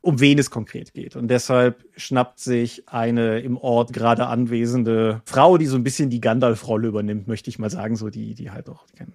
um 0.03 0.19
wen 0.19 0.37
es 0.37 0.51
konkret 0.51 0.93
geht. 0.93 1.15
Und 1.15 1.29
deshalb 1.29 1.85
schnappt 1.95 2.37
sich 2.37 2.83
eine 2.89 3.39
im 3.39 3.57
Ort 3.57 3.93
gerade 3.93 4.27
anwesende 4.27 5.21
Frau, 5.23 5.57
die 5.57 5.65
so 5.65 5.77
ein 5.77 5.83
bisschen 5.85 6.09
die 6.09 6.19
Gandalf-Rolle 6.19 6.89
übernimmt, 6.89 7.29
möchte 7.29 7.49
ich 7.49 7.57
mal 7.57 7.69
sagen, 7.69 7.95
so 7.95 8.09
die, 8.09 8.35
die 8.35 8.51
halt 8.51 8.67
auch, 8.67 8.85
die 8.91 9.05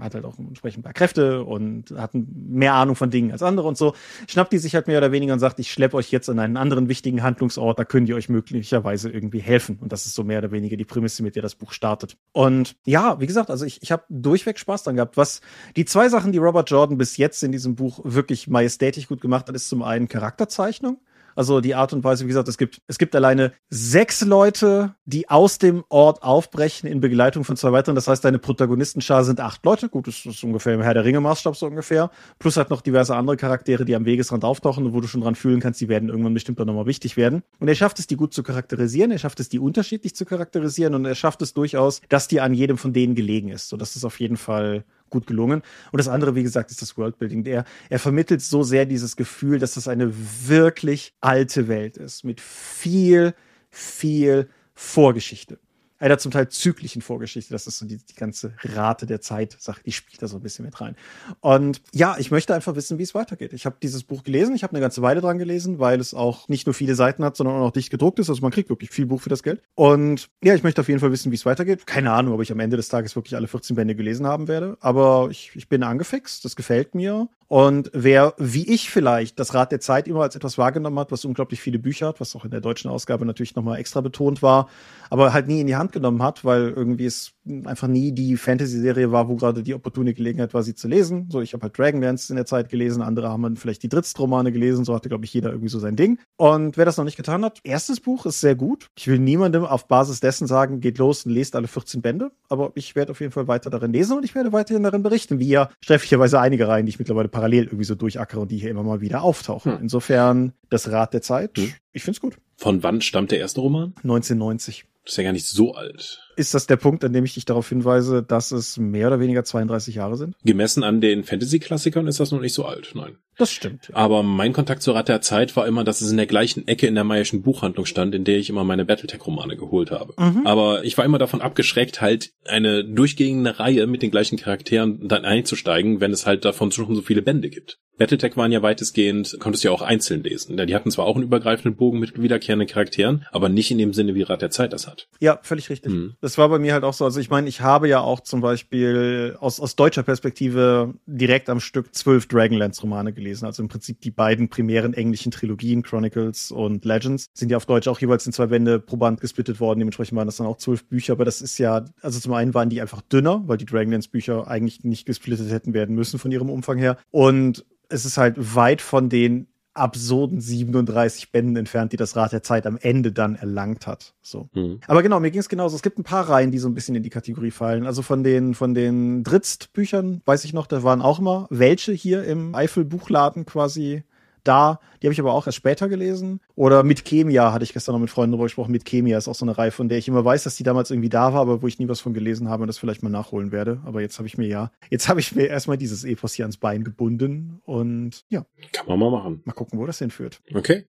hat 0.00 0.16
halt 0.16 0.24
auch 0.24 0.36
entsprechend 0.36 0.80
ein 0.80 0.82
paar 0.82 0.92
Kräfte 0.92 1.44
und 1.44 1.92
hat 1.92 2.10
mehr 2.14 2.74
Ahnung 2.74 2.96
von 2.96 3.10
Dingen 3.10 3.30
als 3.30 3.44
andere 3.44 3.68
und 3.68 3.78
so, 3.78 3.94
schnappt 4.26 4.52
die 4.52 4.58
sich 4.58 4.74
halt 4.74 4.88
mehr 4.88 4.98
oder 4.98 5.12
weniger 5.12 5.34
und 5.34 5.38
sagt, 5.38 5.60
ich 5.60 5.70
schleppe 5.70 5.96
euch 5.96 6.10
jetzt 6.10 6.28
an 6.28 6.40
einen 6.40 6.56
anderen 6.56 6.88
wichtigen 6.88 7.22
Handlungsort, 7.22 7.78
da 7.78 7.84
könnt 7.84 8.08
ihr 8.08 8.16
euch 8.16 8.28
möglicherweise 8.28 9.10
irgendwie 9.10 9.40
helfen. 9.40 9.78
Und 9.80 9.92
das 9.92 10.04
ist 10.04 10.16
so 10.16 10.24
mehr 10.24 10.38
oder 10.38 10.50
weniger 10.50 10.76
die 10.76 10.84
Prämisse, 10.84 11.22
mit 11.22 11.36
der 11.36 11.42
das 11.42 11.54
Buch 11.54 11.70
startet. 11.70 12.16
Und 12.32 12.74
ja, 12.84 13.20
wie 13.20 13.28
gesagt, 13.28 13.50
also 13.50 13.64
ich, 13.64 13.80
ich 13.82 13.92
habe 13.92 14.02
durchweg 14.08 14.58
Spaß 14.58 14.82
dran 14.82 14.96
gehabt. 14.96 15.16
Was 15.16 15.42
die 15.76 15.84
zwei 15.84 16.08
Sachen, 16.08 16.32
die 16.32 16.38
Robert 16.38 16.68
Jordan 16.68 16.98
bis 16.98 17.18
jetzt 17.18 17.44
in 17.44 17.52
diesem 17.52 17.76
Buch 17.76 18.00
wirklich 18.02 18.48
majestätisch 18.48 19.06
gut 19.06 19.20
gemacht 19.20 19.46
hat, 19.46 19.54
ist 19.54 19.68
zum 19.68 19.84
einen 19.84 20.08
Charakter 20.08 20.23
Charakterzeichnung. 20.24 20.98
Also 21.36 21.60
die 21.60 21.74
Art 21.74 21.92
und 21.92 22.04
Weise, 22.04 22.22
wie 22.24 22.28
gesagt, 22.28 22.46
es 22.46 22.56
gibt, 22.56 22.80
es 22.86 22.96
gibt 22.96 23.16
alleine 23.16 23.52
sechs 23.68 24.20
Leute, 24.20 24.94
die 25.04 25.28
aus 25.28 25.58
dem 25.58 25.82
Ort 25.88 26.22
aufbrechen 26.22 26.88
in 26.88 27.00
Begleitung 27.00 27.42
von 27.42 27.56
zwei 27.56 27.72
weiteren. 27.72 27.96
Das 27.96 28.06
heißt, 28.06 28.24
deine 28.24 28.38
Protagonistenschar 28.38 29.24
sind 29.24 29.40
acht 29.40 29.64
Leute. 29.66 29.88
Gut, 29.88 30.06
das 30.06 30.24
ist 30.24 30.44
ungefähr 30.44 30.74
im 30.74 30.82
Herr 30.82 30.94
der 30.94 31.04
Ringe-Maßstab 31.04 31.56
so 31.56 31.66
ungefähr. 31.66 32.10
Plus 32.38 32.56
halt 32.56 32.70
noch 32.70 32.82
diverse 32.82 33.16
andere 33.16 33.36
Charaktere, 33.36 33.84
die 33.84 33.96
am 33.96 34.04
Wegesrand 34.04 34.44
auftauchen 34.44 34.86
und 34.86 34.94
wo 34.94 35.00
du 35.00 35.08
schon 35.08 35.22
dran 35.22 35.34
fühlen 35.34 35.58
kannst, 35.58 35.80
die 35.80 35.88
werden 35.88 36.08
irgendwann 36.08 36.34
bestimmt 36.34 36.60
auch 36.60 36.66
nochmal 36.66 36.86
wichtig 36.86 37.16
werden. 37.16 37.42
Und 37.58 37.66
er 37.66 37.74
schafft 37.74 37.98
es, 37.98 38.06
die 38.06 38.14
gut 38.14 38.32
zu 38.32 38.44
charakterisieren. 38.44 39.10
Er 39.10 39.18
schafft 39.18 39.40
es, 39.40 39.48
die 39.48 39.58
unterschiedlich 39.58 40.14
zu 40.14 40.24
charakterisieren. 40.24 40.94
Und 40.94 41.04
er 41.04 41.16
schafft 41.16 41.42
es 41.42 41.52
durchaus, 41.52 42.00
dass 42.08 42.28
die 42.28 42.40
an 42.40 42.54
jedem 42.54 42.78
von 42.78 42.92
denen 42.92 43.16
gelegen 43.16 43.48
ist. 43.48 43.68
So, 43.70 43.76
das 43.76 43.96
ist 43.96 44.04
auf 44.04 44.20
jeden 44.20 44.36
Fall 44.36 44.84
gut 45.14 45.26
gelungen. 45.26 45.62
Und 45.92 45.98
das 45.98 46.08
andere, 46.08 46.34
wie 46.34 46.42
gesagt, 46.42 46.70
ist 46.70 46.82
das 46.82 46.98
Worldbuilding. 46.98 47.44
Der, 47.44 47.64
er 47.88 47.98
vermittelt 47.98 48.42
so 48.42 48.62
sehr 48.62 48.84
dieses 48.84 49.16
Gefühl, 49.16 49.58
dass 49.58 49.74
das 49.74 49.88
eine 49.88 50.12
wirklich 50.46 51.14
alte 51.22 51.68
Welt 51.68 51.96
ist. 51.96 52.24
Mit 52.24 52.40
viel, 52.40 53.34
viel 53.70 54.48
Vorgeschichte 54.74 55.58
einer 56.04 56.18
zum 56.18 56.30
Teil 56.30 56.48
zyklischen 56.50 57.00
Vorgeschichte. 57.00 57.52
Das 57.52 57.66
ist 57.66 57.78
so 57.78 57.86
die, 57.86 57.96
die 57.96 58.14
ganze 58.14 58.52
Rate 58.62 59.06
der 59.06 59.22
Zeit-Sache, 59.22 59.80
die 59.84 59.92
spielt 59.92 60.20
da 60.20 60.28
so 60.28 60.36
ein 60.36 60.42
bisschen 60.42 60.66
mit 60.66 60.78
rein. 60.78 60.96
Und 61.40 61.80
ja, 61.92 62.16
ich 62.18 62.30
möchte 62.30 62.54
einfach 62.54 62.76
wissen, 62.76 62.98
wie 62.98 63.02
es 63.02 63.14
weitergeht. 63.14 63.54
Ich 63.54 63.64
habe 63.64 63.76
dieses 63.82 64.04
Buch 64.04 64.22
gelesen, 64.22 64.54
ich 64.54 64.62
habe 64.62 64.72
eine 64.72 64.80
ganze 64.80 65.00
Weile 65.00 65.22
dran 65.22 65.38
gelesen, 65.38 65.78
weil 65.78 65.98
es 66.00 66.12
auch 66.12 66.46
nicht 66.48 66.66
nur 66.66 66.74
viele 66.74 66.94
Seiten 66.94 67.24
hat, 67.24 67.38
sondern 67.38 67.56
auch 67.56 67.70
dicht 67.70 67.90
gedruckt 67.90 68.18
ist. 68.18 68.28
Also 68.28 68.42
man 68.42 68.50
kriegt 68.50 68.68
wirklich 68.68 68.90
viel 68.90 69.06
Buch 69.06 69.22
für 69.22 69.30
das 69.30 69.42
Geld. 69.42 69.62
Und 69.74 70.28
ja, 70.42 70.54
ich 70.54 70.62
möchte 70.62 70.82
auf 70.82 70.88
jeden 70.88 71.00
Fall 71.00 71.10
wissen, 71.10 71.32
wie 71.32 71.36
es 71.36 71.46
weitergeht. 71.46 71.86
Keine 71.86 72.12
Ahnung, 72.12 72.34
ob 72.34 72.42
ich 72.42 72.52
am 72.52 72.60
Ende 72.60 72.76
des 72.76 72.88
Tages 72.88 73.16
wirklich 73.16 73.34
alle 73.34 73.48
14 73.48 73.74
Bände 73.74 73.94
gelesen 73.94 74.26
haben 74.26 74.46
werde. 74.46 74.76
Aber 74.80 75.28
ich, 75.30 75.52
ich 75.54 75.70
bin 75.70 75.82
angefixt, 75.82 76.44
das 76.44 76.54
gefällt 76.54 76.94
mir. 76.94 77.28
Und 77.48 77.90
wer, 77.92 78.34
wie 78.38 78.72
ich 78.72 78.90
vielleicht, 78.90 79.38
das 79.38 79.54
Rad 79.54 79.72
der 79.72 79.80
Zeit 79.80 80.08
immer 80.08 80.22
als 80.22 80.36
etwas 80.36 80.58
wahrgenommen 80.58 80.98
hat, 80.98 81.12
was 81.12 81.24
unglaublich 81.24 81.60
viele 81.60 81.78
Bücher 81.78 82.08
hat, 82.08 82.20
was 82.20 82.34
auch 82.34 82.44
in 82.44 82.50
der 82.50 82.60
deutschen 82.60 82.90
Ausgabe 82.90 83.26
natürlich 83.26 83.54
nochmal 83.54 83.78
extra 83.78 84.00
betont 84.00 84.42
war, 84.42 84.68
aber 85.10 85.32
halt 85.32 85.46
nie 85.46 85.60
in 85.60 85.66
die 85.66 85.76
Hand 85.76 85.92
genommen 85.92 86.22
hat, 86.22 86.44
weil 86.44 86.70
irgendwie 86.70 87.06
es 87.06 87.32
einfach 87.64 87.88
nie 87.88 88.12
die 88.12 88.36
Fantasy-Serie 88.36 89.12
war, 89.12 89.28
wo 89.28 89.36
gerade 89.36 89.62
die 89.62 89.74
opportune 89.74 90.14
Gelegenheit 90.14 90.54
war, 90.54 90.62
sie 90.62 90.74
zu 90.74 90.88
lesen. 90.88 91.28
So, 91.30 91.40
ich 91.40 91.52
habe 91.52 91.64
halt 91.64 91.78
Dragonlance 91.78 92.32
in 92.32 92.36
der 92.36 92.46
Zeit 92.46 92.68
gelesen, 92.70 93.02
andere 93.02 93.28
haben 93.28 93.42
dann 93.42 93.56
vielleicht 93.56 93.82
die 93.82 93.88
Dritzt-Romane 93.88 94.50
gelesen, 94.50 94.84
so 94.84 94.94
hatte, 94.94 95.08
glaube 95.08 95.24
ich, 95.24 95.34
jeder 95.34 95.50
irgendwie 95.50 95.68
so 95.68 95.78
sein 95.78 95.96
Ding. 95.96 96.18
Und 96.36 96.76
wer 96.76 96.84
das 96.84 96.96
noch 96.96 97.04
nicht 97.04 97.16
getan 97.16 97.44
hat, 97.44 97.60
erstes 97.64 98.00
Buch 98.00 98.24
ist 98.26 98.40
sehr 98.40 98.54
gut. 98.54 98.88
Ich 98.96 99.06
will 99.08 99.18
niemandem 99.18 99.64
auf 99.64 99.88
Basis 99.88 100.20
dessen 100.20 100.46
sagen, 100.46 100.80
geht 100.80 100.98
los 100.98 101.26
und 101.26 101.32
lest 101.32 101.54
alle 101.54 101.68
14 101.68 102.00
Bände, 102.00 102.30
aber 102.48 102.72
ich 102.74 102.96
werde 102.96 103.12
auf 103.12 103.20
jeden 103.20 103.32
Fall 103.32 103.46
weiter 103.46 103.70
darin 103.70 103.92
lesen 103.92 104.16
und 104.16 104.24
ich 104.24 104.34
werde 104.34 104.52
weiterhin 104.52 104.82
darin 104.82 105.02
berichten, 105.02 105.38
wie 105.38 105.48
ja 105.48 105.70
trefflicherweise 105.84 106.40
einige 106.40 106.66
Reihen, 106.66 106.86
die 106.86 106.90
ich 106.90 106.98
mittlerweile 106.98 107.28
parallel 107.34 107.64
irgendwie 107.64 107.84
so 107.84 107.94
durchackere 107.96 108.40
und 108.40 108.50
die 108.50 108.58
hier 108.58 108.70
immer 108.70 108.84
mal 108.84 109.00
wieder 109.00 109.22
auftauchen. 109.22 109.72
Hm. 109.72 109.82
Insofern 109.82 110.52
das 110.70 110.90
Rad 110.90 111.12
der 111.12 111.20
Zeit. 111.20 111.58
Hm. 111.58 111.74
Ich 111.92 112.04
find's 112.04 112.20
gut. 112.20 112.38
Von 112.56 112.82
wann 112.82 113.00
stammt 113.00 113.32
der 113.32 113.40
erste 113.40 113.60
Roman? 113.60 113.92
1990. 114.04 114.84
Das 115.04 115.12
ist 115.12 115.16
ja 115.18 115.24
gar 115.24 115.32
nicht 115.32 115.46
so 115.46 115.74
alt. 115.74 116.22
Ist 116.36 116.54
das 116.54 116.66
der 116.66 116.76
Punkt, 116.76 117.04
an 117.04 117.12
dem 117.12 117.24
ich 117.24 117.34
dich 117.34 117.44
darauf 117.44 117.68
hinweise, 117.68 118.22
dass 118.22 118.50
es 118.50 118.76
mehr 118.76 119.08
oder 119.08 119.20
weniger 119.20 119.44
32 119.44 119.94
Jahre 119.94 120.16
sind? 120.16 120.34
Gemessen 120.44 120.82
an 120.82 121.00
den 121.00 121.24
Fantasy-Klassikern 121.24 122.06
ist 122.06 122.20
das 122.20 122.30
noch 122.30 122.40
nicht 122.40 122.54
so 122.54 122.64
alt, 122.64 122.92
nein. 122.94 123.16
Das 123.36 123.50
stimmt. 123.50 123.88
Ja. 123.88 123.96
Aber 123.96 124.22
mein 124.22 124.52
Kontakt 124.52 124.82
zur 124.82 124.94
Rat 124.94 125.08
der 125.08 125.20
Zeit 125.20 125.56
war 125.56 125.66
immer, 125.66 125.82
dass 125.82 126.00
es 126.00 126.10
in 126.10 126.16
der 126.16 126.26
gleichen 126.26 126.68
Ecke 126.68 126.86
in 126.86 126.94
der 126.94 127.02
Mayerschen 127.02 127.42
Buchhandlung 127.42 127.84
stand, 127.84 128.14
in 128.14 128.24
der 128.24 128.38
ich 128.38 128.48
immer 128.48 128.62
meine 128.62 128.84
Battletech-Romane 128.84 129.56
geholt 129.56 129.90
habe. 129.90 130.14
Mhm. 130.16 130.46
Aber 130.46 130.84
ich 130.84 130.96
war 130.96 131.04
immer 131.04 131.18
davon 131.18 131.40
abgeschreckt, 131.40 132.00
halt 132.00 132.30
eine 132.46 132.84
durchgehende 132.84 133.58
Reihe 133.58 133.86
mit 133.86 134.02
den 134.02 134.12
gleichen 134.12 134.38
Charakteren 134.38 135.08
dann 135.08 135.24
einzusteigen, 135.24 136.00
wenn 136.00 136.12
es 136.12 136.26
halt 136.26 136.44
davon 136.44 136.70
schon 136.70 136.94
so 136.94 137.02
viele 137.02 137.22
Bände 137.22 137.50
gibt. 137.50 137.78
Battletech 137.96 138.36
waren 138.36 138.50
ja 138.50 138.60
weitestgehend, 138.60 139.36
konntest 139.38 139.62
du 139.62 139.68
ja 139.68 139.74
auch 139.74 139.82
einzeln 139.82 140.24
lesen. 140.24 140.56
Die 140.56 140.74
hatten 140.74 140.90
zwar 140.90 141.06
auch 141.06 141.14
einen 141.14 141.24
übergreifenden 141.24 141.76
Bogen 141.76 142.00
mit 142.00 142.20
wiederkehrenden 142.20 142.66
Charakteren, 142.66 143.24
aber 143.30 143.48
nicht 143.48 143.70
in 143.70 143.78
dem 143.78 143.92
Sinne, 143.92 144.16
wie 144.16 144.22
Rat 144.22 144.42
der 144.42 144.50
Zeit 144.50 144.72
das 144.72 144.88
hat. 144.88 145.06
Ja, 145.20 145.38
völlig 145.42 145.70
richtig. 145.70 145.92
Mhm. 145.92 146.14
Das 146.24 146.38
war 146.38 146.48
bei 146.48 146.58
mir 146.58 146.72
halt 146.72 146.84
auch 146.84 146.94
so. 146.94 147.04
Also 147.04 147.20
ich 147.20 147.28
meine, 147.28 147.50
ich 147.50 147.60
habe 147.60 147.86
ja 147.86 148.00
auch 148.00 148.20
zum 148.20 148.40
Beispiel 148.40 149.36
aus, 149.40 149.60
aus 149.60 149.76
deutscher 149.76 150.02
Perspektive 150.02 150.94
direkt 151.04 151.50
am 151.50 151.60
Stück 151.60 151.94
zwölf 151.94 152.28
Dragonlance-Romane 152.28 153.12
gelesen. 153.12 153.44
Also 153.44 153.62
im 153.62 153.68
Prinzip 153.68 154.00
die 154.00 154.10
beiden 154.10 154.48
primären 154.48 154.94
englischen 154.94 155.32
Trilogien, 155.32 155.82
Chronicles 155.82 156.50
und 156.50 156.86
Legends, 156.86 157.26
sind 157.34 157.50
ja 157.50 157.58
auf 157.58 157.66
Deutsch 157.66 157.88
auch 157.88 158.00
jeweils 158.00 158.24
in 158.24 158.32
zwei 158.32 158.46
Bände 158.46 158.80
pro 158.80 158.96
Band 158.96 159.20
gesplittet 159.20 159.60
worden. 159.60 159.80
Dementsprechend 159.80 160.16
waren 160.16 160.26
das 160.26 160.38
dann 160.38 160.46
auch 160.46 160.56
zwölf 160.56 160.86
Bücher. 160.86 161.12
Aber 161.12 161.26
das 161.26 161.42
ist 161.42 161.58
ja, 161.58 161.84
also 162.00 162.18
zum 162.18 162.32
einen 162.32 162.54
waren 162.54 162.70
die 162.70 162.80
einfach 162.80 163.02
dünner, 163.02 163.42
weil 163.44 163.58
die 163.58 163.66
Dragonlance-Bücher 163.66 164.48
eigentlich 164.48 164.82
nicht 164.82 165.04
gesplittet 165.04 165.50
hätten 165.50 165.74
werden 165.74 165.94
müssen 165.94 166.18
von 166.18 166.32
ihrem 166.32 166.48
Umfang 166.48 166.78
her. 166.78 166.96
Und 167.10 167.66
es 167.90 168.06
ist 168.06 168.16
halt 168.16 168.36
weit 168.38 168.80
von 168.80 169.10
den 169.10 169.46
absurden 169.74 170.40
37 170.40 171.32
Bänden 171.32 171.56
entfernt, 171.56 171.92
die 171.92 171.96
das 171.96 172.16
Rad 172.16 172.32
der 172.32 172.42
Zeit 172.42 172.66
am 172.66 172.78
Ende 172.80 173.12
dann 173.12 173.34
erlangt 173.34 173.86
hat. 173.86 174.14
So. 174.22 174.48
Mhm. 174.54 174.80
Aber 174.86 175.02
genau, 175.02 175.20
mir 175.20 175.30
ging 175.30 175.40
es 175.40 175.48
genauso. 175.48 175.76
Es 175.76 175.82
gibt 175.82 175.98
ein 175.98 176.04
paar 176.04 176.28
Reihen, 176.28 176.50
die 176.50 176.58
so 176.58 176.68
ein 176.68 176.74
bisschen 176.74 176.94
in 176.94 177.02
die 177.02 177.10
Kategorie 177.10 177.50
fallen. 177.50 177.86
Also 177.86 178.02
von 178.02 178.22
den, 178.22 178.54
von 178.54 178.74
den 178.74 179.24
Dritzt-Büchern, 179.24 180.22
weiß 180.24 180.44
ich 180.44 180.52
noch, 180.52 180.66
da 180.66 180.82
waren 180.82 181.02
auch 181.02 181.18
immer 181.18 181.46
welche 181.50 181.92
hier 181.92 182.24
im 182.24 182.54
Eifel-Buchladen 182.54 183.46
quasi 183.46 184.04
da. 184.44 184.80
Die 185.00 185.06
habe 185.06 185.12
ich 185.12 185.20
aber 185.20 185.32
auch 185.32 185.46
erst 185.46 185.56
später 185.56 185.88
gelesen. 185.88 186.40
Oder 186.54 186.82
mit 186.82 187.04
Chemia 187.04 187.52
hatte 187.52 187.64
ich 187.64 187.72
gestern 187.72 187.94
noch 187.94 188.00
mit 188.00 188.10
Freunden 188.10 188.32
darüber 188.32 188.46
gesprochen. 188.46 188.72
Mit 188.72 188.84
Chemia 188.84 189.18
ist 189.18 189.28
auch 189.28 189.34
so 189.34 189.44
eine 189.44 189.56
Reihe, 189.56 189.70
von 189.70 189.88
der 189.88 189.98
ich 189.98 190.08
immer 190.08 190.24
weiß, 190.24 190.44
dass 190.44 190.56
die 190.56 190.62
damals 190.62 190.90
irgendwie 190.90 191.08
da 191.08 191.32
war, 191.32 191.40
aber 191.40 191.62
wo 191.62 191.66
ich 191.66 191.78
nie 191.78 191.88
was 191.88 192.00
von 192.00 192.14
gelesen 192.14 192.48
habe 192.48 192.62
und 192.62 192.66
das 192.68 192.78
vielleicht 192.78 193.02
mal 193.02 193.10
nachholen 193.10 193.52
werde. 193.52 193.80
Aber 193.84 194.00
jetzt 194.00 194.18
habe 194.18 194.28
ich 194.28 194.38
mir 194.38 194.46
ja, 194.46 194.70
jetzt 194.90 195.08
habe 195.08 195.20
ich 195.20 195.34
mir 195.34 195.46
erstmal 195.46 195.78
dieses 195.78 196.04
Epos 196.04 196.34
hier 196.34 196.44
ans 196.44 196.56
Bein 196.56 196.84
gebunden 196.84 197.60
und 197.64 198.24
ja. 198.28 198.46
Kann 198.72 198.86
man 198.86 198.98
mal 198.98 199.10
machen. 199.10 199.42
Mal 199.44 199.52
gucken, 199.52 199.78
wo 199.78 199.86
das 199.86 199.98
hinführt. 199.98 200.40
Okay. 200.54 200.86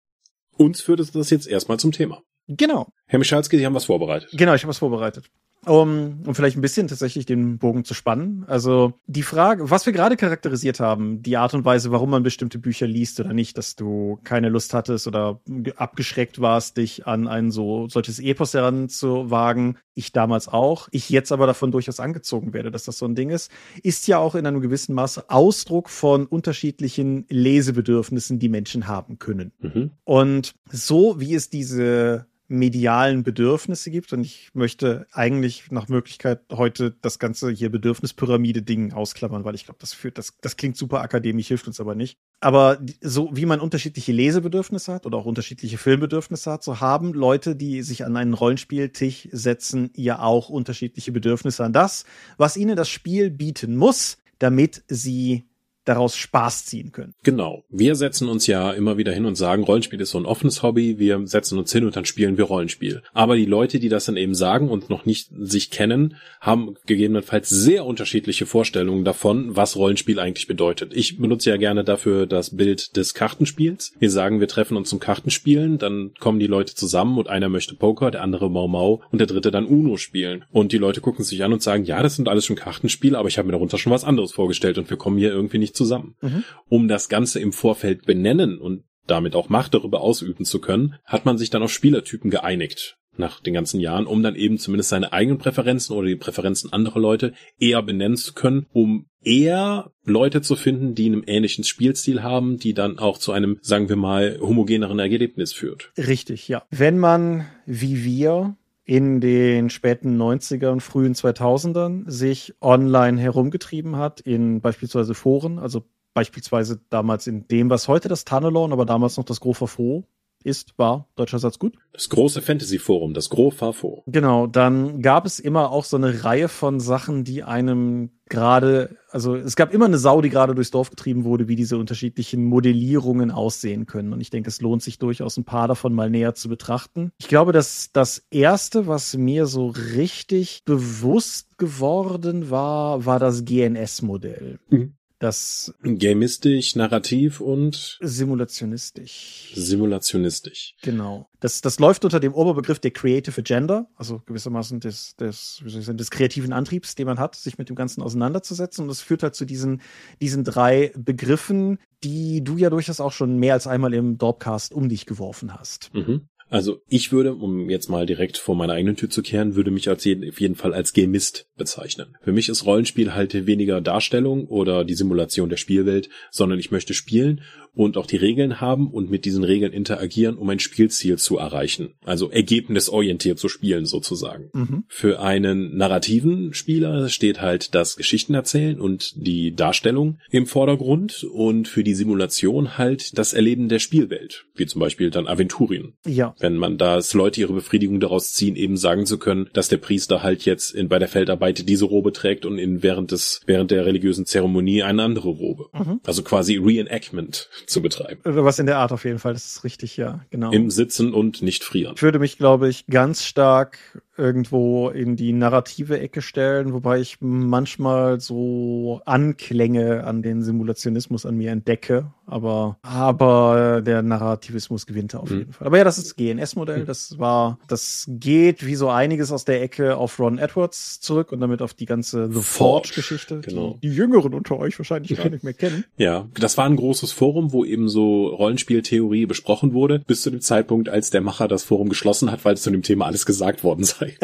Uns 0.58 0.82
führt 0.82 1.00
es 1.00 1.12
das 1.12 1.30
jetzt 1.30 1.48
erstmal 1.48 1.80
zum 1.80 1.92
Thema. 1.92 2.22
Genau. 2.48 2.88
Herr 3.06 3.20
Michalski, 3.20 3.58
Sie 3.58 3.66
haben 3.66 3.76
was 3.76 3.86
vorbereitet. 3.86 4.30
Genau, 4.34 4.54
ich 4.54 4.64
habe 4.64 4.70
was 4.70 4.80
vorbereitet 4.80 5.30
um, 5.66 6.24
um 6.26 6.34
vielleicht 6.34 6.58
ein 6.58 6.62
bisschen 6.62 6.88
tatsächlich 6.88 7.28
den 7.28 7.60
Bogen 7.60 7.86
zu 7.86 7.94
spannen. 7.94 8.46
Also 8.48 8.94
die 9.06 9.22
Frage, 9.22 9.70
was 9.70 9.86
wir 9.86 9.94
gerade 9.94 10.18
charakterisiert 10.18 10.80
haben, 10.80 11.22
die 11.22 11.38
Art 11.38 11.54
und 11.54 11.66
Weise, 11.66 11.92
warum 11.92 12.10
man 12.10 12.24
bestimmte 12.24 12.58
Bücher 12.58 12.88
liest 12.88 13.20
oder 13.20 13.34
nicht, 13.34 13.58
dass 13.58 13.76
du 13.76 14.20
keine 14.24 14.50
Lust 14.50 14.74
hattest 14.74 15.06
oder 15.08 15.40
abgeschreckt 15.76 16.42
warst, 16.42 16.78
dich 16.78 17.06
an 17.06 17.28
ein 17.28 17.52
so 17.52 17.88
solches 17.90 18.20
Epos 18.20 18.56
heranzuwagen. 18.56 19.78
Ich 19.94 20.12
damals 20.12 20.48
auch. 20.48 20.88
Ich 20.92 21.10
jetzt 21.10 21.32
aber 21.32 21.46
davon 21.46 21.72
durchaus 21.72 22.00
angezogen 22.00 22.54
werde, 22.54 22.72
dass 22.72 22.86
das 22.86 22.98
so 22.98 23.06
ein 23.06 23.14
Ding 23.14 23.30
ist, 23.30 23.52
ist 23.84 24.08
ja 24.08 24.18
auch 24.18 24.34
in 24.36 24.48
einem 24.48 24.62
gewissen 24.62 24.96
Maße 24.96 25.30
Ausdruck 25.30 25.90
von 25.90 26.26
unterschiedlichen 26.26 27.26
Lesebedürfnissen, 27.30 28.40
die 28.40 28.50
Menschen 28.50 28.88
haben 28.88 29.20
können. 29.20 29.52
Mhm. 29.60 29.92
Und 30.06 30.56
so 30.72 31.20
wie 31.20 31.36
es 31.36 31.50
diese 31.50 32.26
medialen 32.52 33.24
Bedürfnisse 33.24 33.90
gibt. 33.92 34.14
Und 34.14 34.24
ich 34.24 34.50
möchte 34.54 35.08
eigentlich 35.12 35.72
nach 35.72 35.88
Möglichkeit 35.88 36.42
heute 36.52 36.96
das 37.02 37.18
ganze 37.18 37.52
hier 37.52 37.70
Bedürfnispyramide-Ding 37.70 38.94
ausklammern, 38.94 39.46
weil 39.46 39.56
ich 39.56 39.66
glaube, 39.66 39.80
das 39.80 39.94
führt, 39.94 40.18
das, 40.18 40.38
das 40.42 40.58
klingt 40.58 40.78
super 40.78 41.02
akademisch, 41.02 41.48
hilft 41.48 41.68
uns 41.68 41.80
aber 41.80 41.96
nicht. 41.96 42.18
Aber 42.42 42.80
so 43.02 43.30
wie 43.34 43.46
man 43.46 43.60
unterschiedliche 43.60 44.12
Lesebedürfnisse 44.12 44.94
hat 44.94 45.06
oder 45.06 45.18
auch 45.18 45.26
unterschiedliche 45.26 45.78
Filmbedürfnisse 45.78 46.52
hat, 46.52 46.64
so 46.64 46.80
haben 46.80 47.14
Leute, 47.14 47.56
die 47.56 47.82
sich 47.84 48.06
an 48.06 48.18
einen 48.18 48.34
Rollenspieltisch 48.34 49.30
setzen, 49.32 49.92
ja 49.96 50.20
auch 50.20 50.50
unterschiedliche 50.50 51.12
Bedürfnisse 51.12 51.64
an 51.64 51.74
das, 51.74 52.06
was 52.38 52.58
ihnen 52.58 52.76
das 52.76 52.90
Spiel 52.90 53.32
bieten 53.32 53.76
muss, 53.76 54.18
damit 54.40 54.84
sie 54.88 55.46
daraus 55.86 56.16
Spaß 56.16 56.66
ziehen 56.66 56.92
können. 56.92 57.14
Genau. 57.24 57.64
Wir 57.70 57.96
setzen 57.96 58.30
uns 58.30 58.48
ja 58.48 58.72
immer 58.72 58.98
wieder 58.98 59.12
hin 59.12 59.26
und 59.26 59.36
sagen, 59.36 59.64
Rollenspiel 59.64 60.00
ist 60.02 60.12
so 60.12 60.20
ein 60.20 60.26
offenes 60.26 60.62
Hobby, 60.62 61.00
wir 61.00 61.26
setzen 61.26 61.58
uns 61.58 61.72
hin 61.72 61.86
und 61.86 61.96
dann 61.96 62.06
spielen 62.06 62.38
wir 62.38 62.46
Rollenspiel. 62.46 63.02
Aber 63.14 63.36
die 63.36 63.46
Leute, 63.46 63.80
die 63.80 63.90
das 63.90 64.06
dann 64.06 64.18
eben 64.18 64.36
sagen 64.36 64.70
und 64.70 64.90
noch 64.90 65.06
nicht 65.06 65.30
sich 65.40 65.72
kennen, 65.72 66.16
haben 66.40 66.76
gegebenenfalls 66.86 67.50
sehr 67.50 67.86
unterschiedliche 67.86 68.46
Vorstellungen 68.46 69.04
davon, 69.04 69.56
was 69.56 69.76
Rollenspiel 69.76 70.20
eigentlich 70.20 70.48
bedeutet. 70.48 70.94
Ich 70.96 71.18
benutze 71.18 71.50
ja 71.50 71.58
gerne 71.58 71.84
dafür 71.84 72.28
das 72.28 72.56
Bild 72.56 72.96
des 72.96 73.14
Kartenspiels. 73.14 73.94
Wir 74.00 74.12
sagen, 74.12 74.40
wir 74.40 74.48
treffen 74.48 74.78
uns 74.78 74.90
zum 74.90 75.00
Kartenspielen, 75.00 75.78
dann 75.78 76.12
kommen 76.20 76.40
die 76.40 76.48
Leute 76.48 76.76
zusammen 76.76 77.18
und 77.18 77.28
einer 77.28 77.50
möchte 77.50 77.76
Poker, 77.76 78.12
der 78.12 78.22
andere 78.22 78.50
Mau 78.52 78.68
Mau 78.68 79.02
und 79.12 79.20
der 79.20 79.28
dritte 79.28 79.52
dann 79.52 79.66
Uno 79.66 79.98
spielen. 79.98 80.46
Und 80.52 80.72
die 80.72 80.78
Leute 80.78 81.02
gucken 81.02 81.26
sich 81.26 81.44
an 81.44 81.54
und 81.54 81.64
sagen, 81.64 81.86
ja, 81.86 82.04
das 82.04 82.16
sind 82.16 82.28
alles 82.28 82.46
schon 82.46 82.56
Kartenspiele, 82.56 83.18
aber 83.18 83.28
ich 83.28 83.38
habe 83.38 83.48
mir 83.48 83.54
darunter 83.54 83.78
schon 83.78 83.92
was 83.92 84.04
anderes 84.04 84.32
vorgestellt 84.32 84.78
und 84.78 84.90
wir 84.90 84.98
kommen 84.98 85.18
hier 85.18 85.32
irgendwie 85.32 85.58
nicht 85.58 85.71
zusammen. 85.74 86.16
Mhm. 86.22 86.44
Um 86.70 86.88
das 86.88 87.10
Ganze 87.10 87.40
im 87.40 87.54
Vorfeld 87.54 88.06
benennen 88.06 88.58
und 88.60 88.84
damit 89.08 89.36
auch 89.36 89.50
Macht 89.50 89.74
darüber 89.74 90.02
ausüben 90.02 90.46
zu 90.46 90.60
können, 90.60 90.96
hat 91.06 91.26
man 91.26 91.38
sich 91.38 91.50
dann 91.50 91.64
auf 91.64 91.72
Spielertypen 91.72 92.30
geeinigt 92.30 92.98
nach 93.18 93.42
den 93.42 93.54
ganzen 93.54 93.80
Jahren, 93.80 94.06
um 94.06 94.24
dann 94.24 94.36
eben 94.36 94.58
zumindest 94.58 94.90
seine 94.90 95.12
eigenen 95.12 95.38
Präferenzen 95.38 95.96
oder 95.96 96.08
die 96.08 96.16
Präferenzen 96.16 96.72
anderer 96.72 97.00
Leute 97.00 97.34
eher 97.60 97.82
benennen 97.82 98.16
zu 98.16 98.34
können, 98.34 98.68
um 98.72 99.08
eher 99.24 99.92
Leute 100.06 100.42
zu 100.42 100.56
finden, 100.56 100.96
die 100.96 101.08
einen 101.08 101.24
ähnlichen 101.24 101.64
Spielstil 101.64 102.24
haben, 102.24 102.58
die 102.58 102.74
dann 102.74 103.00
auch 103.00 103.18
zu 103.18 103.32
einem, 103.32 103.58
sagen 103.62 103.90
wir 103.90 103.98
mal, 103.98 104.40
homogeneren 104.42 105.00
Ergebnis 105.00 105.54
führt. 105.54 105.92
Richtig, 105.98 106.48
ja. 106.48 106.64
Wenn 106.70 106.98
man, 106.98 107.46
wie 107.66 108.04
wir, 108.04 108.56
in 108.92 109.22
den 109.22 109.70
späten 109.70 110.22
90ern, 110.22 110.82
frühen 110.82 111.14
2000ern 111.14 112.12
sich 112.12 112.56
online 112.60 113.22
herumgetrieben 113.22 113.96
hat, 113.96 114.20
in 114.20 114.60
beispielsweise 114.60 115.14
Foren, 115.14 115.60
also 115.60 115.86
beispielsweise 116.14 116.82
damals 116.90 117.26
in 117.26 117.48
dem, 117.48 117.70
was 117.70 117.88
heute 117.88 118.10
das 118.10 118.26
Tunnelon, 118.26 118.74
aber 118.74 118.86
damals 118.86 119.16
noch 119.16 119.24
das 119.24 119.40
Grofafo 119.40 120.04
ist, 120.46 120.78
war, 120.78 121.08
deutscher 121.16 121.40
Satz 121.40 121.60
gut. 121.60 121.76
Das 121.94 122.10
große 122.10 122.42
Fantasy-Forum, 122.42 123.14
das 123.14 123.30
Grofafo. 123.30 124.04
Genau, 124.08 124.48
dann 124.48 125.02
gab 125.02 125.26
es 125.26 125.40
immer 125.40 125.72
auch 125.72 125.86
so 125.86 125.98
eine 125.98 126.24
Reihe 126.24 126.48
von 126.48 126.80
Sachen, 126.80 127.24
die 127.24 127.44
einem 127.44 128.12
gerade, 128.30 128.96
also 129.10 129.36
es 129.36 129.56
gab 129.56 129.74
immer 129.74 129.86
eine 129.86 129.98
Sau, 129.98 130.22
die 130.22 130.30
gerade 130.30 130.56
durchs 130.56 130.72
Dorf 130.72 130.90
getrieben 130.90 131.26
wurde, 131.26 131.48
wie 131.48 131.56
diese 131.56 131.78
unterschiedlichen 131.78 132.46
Modellierungen 132.46 133.30
aussehen 133.30 133.86
können. 133.86 134.14
Und 134.14 134.22
ich 134.22 134.30
denke, 134.30 134.50
es 134.50 134.62
lohnt 134.62 134.82
sich 134.82 134.98
durchaus 134.98 135.38
ein 135.38 135.44
paar 135.44 135.68
davon 135.68 135.94
mal 135.94 136.10
näher 136.10 136.34
zu 136.34 136.48
betrachten. 136.48 137.12
Ich 137.20 137.28
glaube, 137.28 137.52
dass 137.52 137.92
das 137.92 138.26
erste, 138.32 138.88
was 138.88 139.16
mir 139.18 139.46
so 139.46 139.68
richtig 139.68 140.64
bewusst 140.66 141.58
geworden 141.58 142.50
war, 142.50 143.06
war 143.06 143.20
das 143.20 143.44
GNS-Modell. 143.46 144.60
Mhm. 144.70 144.94
Das 145.22 145.72
Gamistisch, 145.84 146.76
narrativ 146.76 147.42
und 147.42 148.00
simulationistisch. 148.02 149.52
Simulationistisch. 149.54 150.74
Genau. 150.82 151.30
Das, 151.40 151.62
das 151.62 151.78
läuft 151.78 152.04
unter 152.04 152.20
dem 152.20 152.34
Oberbegriff 152.34 152.80
der 152.80 152.90
Creative 152.90 153.40
Agenda, 153.40 153.86
also 153.96 154.24
gewissermaßen 154.26 154.80
des, 154.80 155.16
des, 155.18 155.62
wie 155.64 155.70
soll 155.70 155.82
ich 155.82 155.86
sagen, 155.86 156.00
des 156.00 156.10
kreativen 156.10 156.54
Antriebs, 156.54 156.96
den 156.96 157.06
man 157.06 157.20
hat, 157.20 157.36
sich 157.36 157.60
mit 157.60 157.70
dem 157.70 157.76
Ganzen 157.76 158.02
auseinanderzusetzen. 158.02 158.82
Und 158.82 158.88
das 158.88 159.02
führt 159.02 159.22
halt 159.22 159.36
zu 159.36 159.46
diesen, 159.46 159.84
diesen 160.22 160.44
drei 160.44 160.92
Begriffen, 160.98 161.78
die 162.04 162.44
du 162.44 162.58
ja 162.58 162.72
durchaus 162.72 163.00
auch 163.00 163.12
schon 163.12 163.38
mehr 163.38 163.54
als 163.54 163.68
einmal 163.68 163.94
im 163.94 164.18
Dorpcast 164.18 164.74
um 164.74 164.90
dich 164.90 165.06
geworfen 165.06 165.54
hast. 165.54 165.94
Mhm. 165.94 166.30
Also 166.52 166.82
ich 166.90 167.14
würde, 167.14 167.34
um 167.34 167.70
jetzt 167.70 167.90
mal 167.90 168.06
direkt 168.06 168.38
vor 168.38 168.56
meiner 168.56 168.74
eigenen 168.74 168.98
Tür 168.98 169.10
zu 169.10 169.22
kehren, 169.22 169.56
würde 169.56 169.72
mich 169.72 169.88
als 169.88 170.04
jeden, 170.04 170.30
auf 170.30 170.42
jeden 170.42 170.56
Fall 170.56 170.74
als 170.74 170.92
Gamist 170.92 171.48
bezeichnen. 171.56 172.18
Für 172.22 172.34
mich 172.34 172.50
ist 172.50 172.66
Rollenspiel 172.66 173.14
halt 173.14 173.48
weniger 173.48 173.80
Darstellung 173.80 174.48
oder 174.48 174.84
die 174.84 174.96
Simulation 174.96 175.48
der 175.48 175.56
Spielwelt, 175.56 176.10
sondern 176.30 176.60
ich 176.60 176.70
möchte 176.70 176.94
spielen 176.94 177.42
und 177.74 177.98
auch 177.98 178.06
die 178.06 178.18
Regeln 178.18 178.60
haben 178.60 178.90
und 178.90 179.10
mit 179.10 179.26
diesen 179.26 179.44
Regeln 179.44 179.74
interagieren, 179.74 180.38
um 180.38 180.50
ein 180.50 180.60
Spielziel 180.60 181.18
zu 181.18 181.38
erreichen. 181.38 181.94
Also 182.04 182.30
ergebnisorientiert 182.30 183.40
zu 183.40 183.50
spielen 183.50 183.86
sozusagen. 183.86 184.50
Mhm. 184.54 184.84
Für 184.88 185.22
einen 185.22 185.78
narrativen 185.78 186.54
Spieler 186.54 187.10
steht 187.10 187.42
halt 187.42 187.74
das 187.76 187.96
Geschichten 187.96 188.34
erzählen 188.34 188.80
und 188.80 189.14
die 189.16 189.56
Darstellung 189.56 190.20
im 190.30 190.48
Vordergrund 190.48 191.24
und 191.24 191.68
für 191.68 191.84
die 191.84 191.94
Simulation 191.94 192.78
halt 192.78 193.18
das 193.18 193.34
Erleben 193.34 193.70
der 193.70 193.80
Spielwelt, 193.80 194.46
wie 194.56 194.66
zum 194.66 194.82
Beispiel 194.82 195.10
dann 195.10 195.28
Aventurien. 195.28 195.94
Ja. 196.06 196.36
Wenn 196.40 196.58
man 196.58 196.78
da 196.78 197.00
Leute 197.14 197.42
ihre 197.42 197.54
Befriedigung 197.54 198.00
daraus 198.00 198.34
ziehen, 198.34 198.56
eben 198.56 198.78
sagen 198.78 199.06
zu 199.06 199.18
können, 199.18 199.50
dass 199.54 199.70
der 199.70 199.78
Priester 199.78 200.24
halt 200.24 200.46
jetzt 200.46 200.74
in, 200.74 200.88
bei 200.88 201.00
der 201.00 201.08
Feldarbeit 201.08 201.68
diese 201.68 201.86
Robe 201.86 202.12
trägt 202.14 202.46
und 202.46 202.58
in 202.58 202.84
während 202.84 203.12
des, 203.12 203.42
während 203.46 203.72
der 203.72 203.86
religiösen 203.86 204.26
Zeremonie 204.26 204.84
eine 204.84 205.04
andere 205.04 205.30
Robe. 205.30 205.70
Mhm. 205.74 206.00
Also 206.06 206.24
quasi 206.24 206.58
Reenactment 206.58 207.50
zu 207.66 207.82
betreiben. 207.82 208.22
Oder 208.26 208.44
was 208.44 208.60
in 208.60 208.66
der 208.66 208.78
Art 208.78 208.92
auf 208.92 209.06
jeden 209.06 209.20
Fall, 209.20 209.34
das 209.34 209.46
ist 209.46 209.64
richtig, 209.64 209.98
ja, 209.98 210.22
genau. 210.30 210.52
Im 210.52 210.70
Sitzen 210.70 211.14
und 211.14 211.42
nicht 211.42 211.64
frieren. 211.64 211.94
Ich 211.96 212.04
würde 212.04 212.20
mich, 212.20 212.38
glaube 212.38 212.70
ich, 212.70 212.88
ganz 212.88 213.24
stark 213.24 213.78
irgendwo 214.18 214.90
in 214.90 215.16
die 215.16 215.34
narrative 215.34 216.00
Ecke 216.00 216.22
stellen, 216.22 216.74
wobei 216.74 217.00
ich 217.00 217.18
manchmal 217.22 218.20
so 218.20 219.02
Anklänge 219.06 220.04
an 220.04 220.22
den 220.22 220.44
Simulationismus 220.44 221.26
an 221.26 221.38
mir 221.38 221.52
entdecke, 221.52 222.12
aber, 222.32 222.78
aber 222.82 223.82
der 223.86 224.02
Narrativismus 224.02 224.86
gewinnt 224.86 225.16
auf 225.16 225.30
mhm. 225.30 225.38
jeden 225.40 225.54
Fall. 225.54 225.68
Aber 225.68 225.78
ja, 225.78 225.84
das 225.84 225.98
ist 225.98 226.08
das 226.08 226.16
GNS-Modell, 226.16 226.82
mhm. 226.82 226.86
das 226.86 227.20
war, 227.20 227.60
das 227.68 228.06
geht 228.08 228.66
wie 228.66 228.76
so 228.76 228.90
einiges 228.90 229.32
aus 229.32 229.46
der 229.46 229.62
Ecke 229.62 229.98
auf 229.98 230.20
Ron 230.20 230.38
Edwards 230.38 231.00
zurück 231.00 231.32
und 231.32 231.42
damit 231.42 231.62
auf 231.62 231.74
die 231.74 231.86
ganze 231.86 232.32
The 232.32 232.42
Forge-Geschichte, 232.42 233.42
genau. 233.42 233.78
die, 233.82 233.90
die 233.90 233.96
Jüngeren 233.96 234.34
unter 234.34 234.58
euch 234.58 234.78
wahrscheinlich 234.80 235.18
gar 235.18 235.30
nicht 235.30 235.44
mehr 235.44 235.54
kennen. 235.54 235.86
Ja, 235.98 236.28
das 236.34 236.58
war 236.58 236.66
ein 236.66 236.76
großes 236.76 237.12
Forum, 237.12 237.52
wo 237.52 237.66
eben 237.66 237.90
so 237.90 238.28
Rollenspieltheorie 238.28 239.26
besprochen 239.26 239.74
wurde, 239.74 240.00
bis 240.00 240.22
zu 240.22 240.30
dem 240.30 240.42
Zeitpunkt, 240.42 240.90
als 240.90 241.10
der 241.10 241.22
Macher 241.22 241.48
das 241.48 241.64
Forum 241.64 241.90
geschlossen 241.90 242.32
hat, 242.32 242.46
weil 242.46 242.58
zu 242.58 242.72
dem 242.72 242.82
Thema 242.82 243.06
alles 243.06 243.26
gesagt 243.26 243.64
worden 243.64 243.84
sei. 243.84 244.18